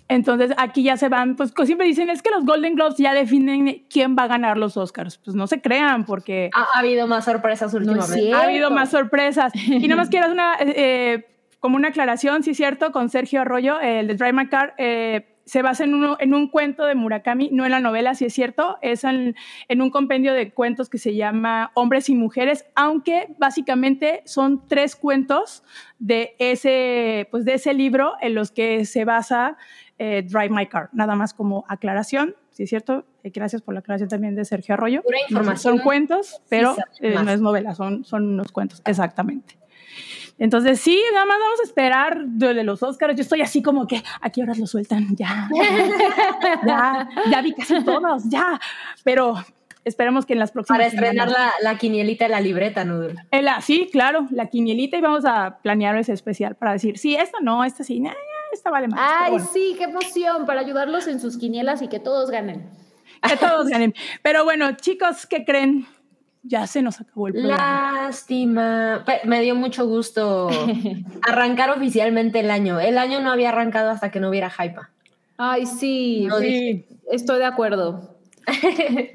Entonces 0.07 0.51
aquí 0.57 0.83
ya 0.83 0.97
se 0.97 1.09
van, 1.09 1.35
pues 1.35 1.53
siempre 1.65 1.87
dicen, 1.87 2.09
es 2.09 2.21
que 2.21 2.29
los 2.29 2.45
Golden 2.45 2.75
Globes 2.75 2.97
ya 2.97 3.13
definen 3.13 3.85
quién 3.89 4.15
va 4.15 4.23
a 4.23 4.27
ganar 4.27 4.57
los 4.57 4.77
Oscars. 4.77 5.17
Pues 5.17 5.35
no 5.35 5.47
se 5.47 5.61
crean 5.61 6.05
porque... 6.05 6.51
Ha, 6.53 6.79
habido 6.79 7.07
más 7.07 7.25
sorpresas 7.25 7.73
últimamente. 7.73 8.33
ha 8.33 8.43
habido 8.43 8.69
más 8.69 8.91
sorpresas. 8.91 9.51
Y 9.55 9.87
nada 9.87 10.01
más 10.01 10.09
quiero 10.09 10.31
una, 10.31 10.55
eh, 10.59 11.25
como 11.59 11.77
una 11.77 11.87
aclaración, 11.87 12.43
si 12.43 12.51
es 12.51 12.57
cierto, 12.57 12.91
con 12.91 13.09
Sergio 13.09 13.41
Arroyo, 13.41 13.79
el 13.79 14.07
de 14.07 14.15
Drive 14.15 14.33
My 14.33 14.47
Car, 14.47 14.75
eh, 14.77 15.35
se 15.45 15.61
basa 15.61 15.83
en, 15.83 15.93
uno, 15.93 16.17
en 16.19 16.33
un 16.33 16.47
cuento 16.47 16.85
de 16.85 16.95
Murakami, 16.95 17.49
no 17.51 17.65
en 17.65 17.71
la 17.71 17.79
novela, 17.79 18.15
si 18.15 18.25
es 18.25 18.33
cierto, 18.33 18.77
es 18.81 19.03
en, 19.03 19.35
un 19.69 19.89
compendio 19.91 20.33
de 20.33 20.51
cuentos 20.51 20.89
que 20.89 20.97
se 20.97 21.15
llama 21.15 21.71
Hombres 21.75 22.09
y 22.09 22.15
Mujeres, 22.15 22.65
aunque 22.75 23.27
básicamente 23.37 24.23
son 24.25 24.67
tres 24.67 24.95
cuentos 24.95 25.63
de 25.99 26.35
ese, 26.39 27.27
pues 27.29 27.45
de 27.45 27.53
ese 27.53 27.73
libro 27.73 28.13
en 28.21 28.33
los 28.35 28.51
que 28.51 28.85
se 28.85 29.05
basa 29.05 29.57
eh, 29.97 30.23
Drive 30.27 30.49
My 30.49 30.67
Car. 30.67 30.89
Nada 30.93 31.15
más 31.15 31.33
como 31.33 31.65
aclaración, 31.67 32.35
si 32.51 32.63
es 32.63 32.69
cierto, 32.69 33.05
eh, 33.23 33.31
gracias 33.33 33.61
por 33.61 33.73
la 33.73 33.79
aclaración 33.79 34.09
también 34.09 34.35
de 34.35 34.45
Sergio 34.45 34.73
Arroyo. 34.73 35.03
información. 35.29 35.77
Son 35.77 35.83
cuentos, 35.83 36.41
pero 36.49 36.75
eh, 37.01 37.15
no 37.21 37.31
es 37.31 37.41
novela, 37.41 37.75
son, 37.75 38.03
son 38.05 38.25
unos 38.25 38.51
cuentos, 38.51 38.81
exactamente. 38.85 39.57
Entonces, 40.37 40.81
sí, 40.81 41.01
nada 41.13 41.25
más 41.25 41.37
vamos 41.39 41.59
a 41.61 41.63
esperar 41.63 42.25
de 42.25 42.63
los 42.63 42.83
Oscars. 42.83 43.15
Yo 43.15 43.21
estoy 43.21 43.41
así 43.41 43.61
como 43.61 43.87
que, 43.87 44.03
¿a 44.19 44.29
qué 44.29 44.43
horas 44.43 44.57
lo 44.57 44.67
sueltan? 44.67 45.15
Ya, 45.15 45.49
ya, 46.67 47.09
ya 47.31 47.41
vi 47.41 47.53
casi 47.53 47.81
todos, 47.85 48.29
ya. 48.29 48.59
Pero 49.05 49.35
esperemos 49.85 50.25
que 50.25 50.33
en 50.33 50.39
las 50.39 50.51
próximas. 50.51 50.77
Para 50.77 50.87
estrenar 50.87 51.29
la, 51.29 51.53
la, 51.61 51.77
quinielita 51.77 52.25
y 52.25 52.29
la 52.29 52.41
libreta, 52.41 52.83
¿no? 52.83 53.07
sí, 53.61 53.87
claro, 53.91 54.27
la 54.31 54.47
quinielita 54.47 54.97
y 54.97 55.01
vamos 55.01 55.23
a 55.25 55.59
planear 55.61 55.95
ese 55.97 56.11
especial 56.11 56.55
para 56.55 56.73
decir, 56.73 56.97
sí, 56.97 57.15
esta 57.15 57.37
no, 57.41 57.63
esta 57.63 57.83
sí, 57.83 58.01
esta 58.55 58.71
vale 58.71 58.87
más. 58.87 58.99
Ay, 58.99 59.39
sí, 59.39 59.75
qué 59.77 59.85
emoción 59.85 60.45
para 60.45 60.61
ayudarlos 60.61 61.07
en 61.07 61.19
sus 61.19 61.37
quinielas 61.37 61.81
y 61.81 61.87
que 61.87 61.99
todos 61.99 62.31
ganen. 62.31 62.69
Que 63.21 63.37
todos 63.37 63.67
ganen. 63.67 63.93
Pero 64.21 64.43
bueno, 64.43 64.75
chicos, 64.75 65.25
¿qué 65.25 65.45
creen? 65.45 65.87
ya 66.47 66.67
se 66.67 66.81
nos 66.81 67.01
acabó 67.01 67.27
el 67.27 67.33
programa. 67.33 68.03
Lástima. 68.03 69.03
Me 69.23 69.41
dio 69.41 69.55
mucho 69.55 69.87
gusto 69.87 70.49
arrancar 71.27 71.71
oficialmente 71.71 72.39
el 72.39 72.51
año. 72.51 72.79
El 72.79 72.97
año 72.97 73.21
no 73.21 73.31
había 73.31 73.49
arrancado 73.49 73.89
hasta 73.89 74.11
que 74.11 74.19
no 74.19 74.29
hubiera 74.29 74.49
hype. 74.49 74.79
Ay, 75.37 75.65
sí, 75.65 76.27
sí. 76.39 76.85
Estoy 77.11 77.39
de 77.39 77.45
acuerdo. 77.45 78.15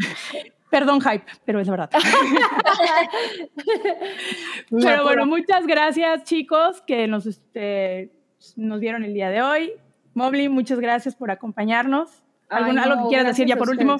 Perdón, 0.71 1.01
hype, 1.01 1.25
pero 1.45 1.61
es 1.61 1.69
verdad. 1.69 1.91
pero 4.71 5.03
bueno, 5.03 5.27
muchas 5.27 5.67
gracias, 5.67 6.25
chicos, 6.25 6.81
que 6.83 7.09
nos, 7.09 7.27
este, 7.27 8.13
nos 8.57 8.81
vieron 8.81 9.05
el 9.05 9.15
día 9.15 9.31
de 9.31 9.43
hoy. 9.43 9.73
Mobley, 10.15 10.49
muchas 10.49 10.81
gracias 10.81 11.15
por 11.15 11.31
acompañarnos. 11.31 12.23
¿Algo 12.51 13.05
que 13.05 13.09
quieras 13.09 13.27
decir 13.29 13.47
ya 13.47 13.57
por 13.57 13.71
último? 13.71 13.97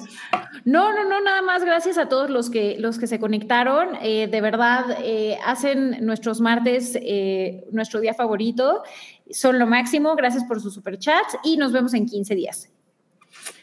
No, 0.65 0.93
no, 0.93 1.07
no, 1.07 1.21
nada 1.21 1.41
más 1.41 1.63
gracias 1.63 1.97
a 1.97 2.09
todos 2.09 2.29
los 2.29 2.49
que, 2.49 2.75
los 2.77 2.99
que 2.99 3.07
se 3.07 3.19
conectaron. 3.19 3.97
Eh, 4.01 4.27
de 4.27 4.41
verdad, 4.41 4.97
eh, 5.03 5.37
hacen 5.45 6.05
nuestros 6.05 6.41
martes 6.41 6.97
eh, 7.01 7.65
nuestro 7.71 8.01
día 8.01 8.13
favorito. 8.13 8.83
Son 9.29 9.57
lo 9.57 9.67
máximo. 9.67 10.15
Gracias 10.15 10.43
por 10.43 10.59
sus 10.59 10.73
superchats 10.73 11.37
y 11.43 11.55
nos 11.55 11.71
vemos 11.71 11.93
en 11.93 12.05
15 12.05 12.35
días. 12.35 12.69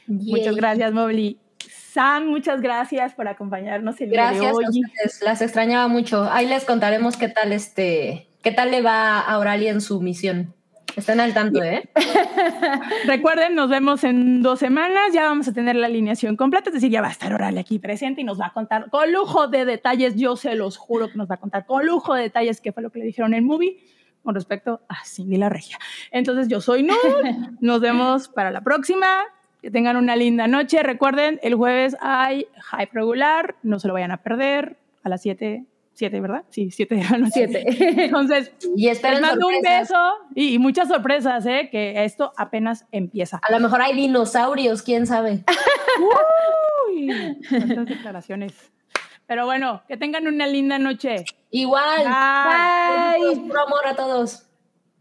Muchas 0.06 0.56
gracias, 0.56 0.92
Mobley. 0.92 1.38
Sam, 1.92 2.26
muchas 2.26 2.62
gracias 2.62 3.14
por 3.14 3.28
acompañarnos 3.28 4.00
el 4.00 4.10
gracias 4.10 4.40
día 4.40 4.50
de 4.50 4.54
hoy. 4.54 4.64
A 4.64 4.68
ustedes, 4.68 5.22
las 5.22 5.42
extrañaba 5.42 5.88
mucho. 5.88 6.24
Ahí 6.30 6.46
les 6.46 6.64
contaremos 6.64 7.16
qué 7.16 7.28
tal 7.28 7.52
este, 7.52 8.28
qué 8.42 8.52
tal 8.52 8.70
le 8.70 8.80
va 8.80 9.20
a 9.20 9.38
Oralia 9.38 9.70
en 9.70 9.80
su 9.80 10.00
misión. 10.00 10.54
Están 10.96 11.20
al 11.20 11.32
tanto, 11.32 11.62
¿eh? 11.62 11.88
Recuerden, 13.06 13.54
nos 13.54 13.68
vemos 13.68 14.02
en 14.04 14.42
dos 14.42 14.58
semanas. 14.58 15.12
Ya 15.12 15.24
vamos 15.24 15.46
a 15.48 15.52
tener 15.52 15.76
la 15.76 15.86
alineación 15.86 16.36
completa. 16.36 16.70
Es 16.70 16.74
decir, 16.74 16.90
ya 16.90 17.00
va 17.00 17.08
a 17.08 17.12
estar 17.12 17.32
Orale 17.32 17.60
aquí 17.60 17.78
presente 17.78 18.22
y 18.22 18.24
nos 18.24 18.40
va 18.40 18.46
a 18.46 18.52
contar 18.52 18.90
con 18.90 19.12
lujo 19.12 19.48
de 19.48 19.64
detalles. 19.64 20.16
Yo 20.16 20.36
se 20.36 20.54
los 20.54 20.76
juro 20.76 21.08
que 21.08 21.16
nos 21.16 21.30
va 21.30 21.36
a 21.36 21.38
contar 21.38 21.66
con 21.66 21.86
lujo 21.86 22.14
de 22.14 22.22
detalles 22.22 22.60
qué 22.60 22.72
fue 22.72 22.82
lo 22.82 22.90
que 22.90 22.98
le 22.98 23.04
dijeron 23.04 23.32
en 23.34 23.38
el 23.38 23.44
movie 23.44 23.78
con 24.22 24.34
respecto 24.34 24.82
a 24.88 25.04
Cindy 25.04 25.36
la 25.36 25.48
Regia. 25.48 25.78
Entonces, 26.10 26.48
yo 26.48 26.60
soy 26.60 26.82
Nud. 26.82 26.94
Nos 27.60 27.80
vemos 27.80 28.28
para 28.28 28.50
la 28.50 28.62
próxima. 28.62 29.06
Que 29.62 29.70
tengan 29.70 29.96
una 29.96 30.16
linda 30.16 30.46
noche. 30.46 30.82
Recuerden, 30.82 31.38
el 31.42 31.54
jueves 31.54 31.96
hay 32.00 32.46
hype 32.70 32.90
regular. 32.92 33.56
No 33.62 33.78
se 33.78 33.88
lo 33.88 33.94
vayan 33.94 34.10
a 34.10 34.22
perder 34.22 34.76
a 35.02 35.08
las 35.08 35.22
7 35.22 35.64
Siete, 35.98 36.20
¿verdad? 36.20 36.44
Sí, 36.50 36.70
siete 36.70 36.94
de 36.94 37.18
la 37.18 37.28
Siete. 37.28 37.64
Entonces, 38.04 38.52
y 38.76 38.86
les 38.86 39.20
mando 39.20 39.48
un 39.48 39.60
beso 39.60 39.96
y, 40.32 40.56
muchas 40.60 40.86
sorpresas, 40.86 41.44
¿eh? 41.44 41.68
Que 41.72 42.04
esto 42.04 42.32
apenas 42.36 42.86
empieza. 42.92 43.40
A 43.42 43.50
lo 43.50 43.58
mejor 43.58 43.82
hay 43.82 43.96
dinosaurios, 43.96 44.82
quién 44.82 45.08
sabe. 45.08 45.42
Uy, 46.88 47.10
declaraciones. 47.84 48.52
Pero 49.26 49.44
bueno, 49.44 49.82
que 49.88 49.96
tengan 49.96 50.28
una 50.28 50.46
linda 50.46 50.78
noche. 50.78 51.24
Igual. 51.50 52.04
Bye. 52.04 53.34
Bye. 53.34 53.52
amor 53.66 53.86
a 53.86 53.96
todos. 53.96 54.44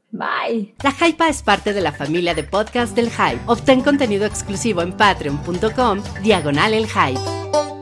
Bye. 0.09 0.73
La 0.81 0.89
Hypa 0.99 1.29
es 1.29 1.43
parte 1.43 1.73
de 1.73 1.81
la 1.81 1.91
familia 1.91 2.33
de 2.33 2.43
podcast 2.43 2.95
del 2.95 3.11
Hype. 3.11 3.39
Obtén 3.45 3.81
contenido 3.81 4.25
exclusivo 4.25 4.81
en 4.81 4.93
patreon.com, 4.93 6.01
diagonal 6.23 6.73
el 6.73 6.87
Hype. 6.87 7.76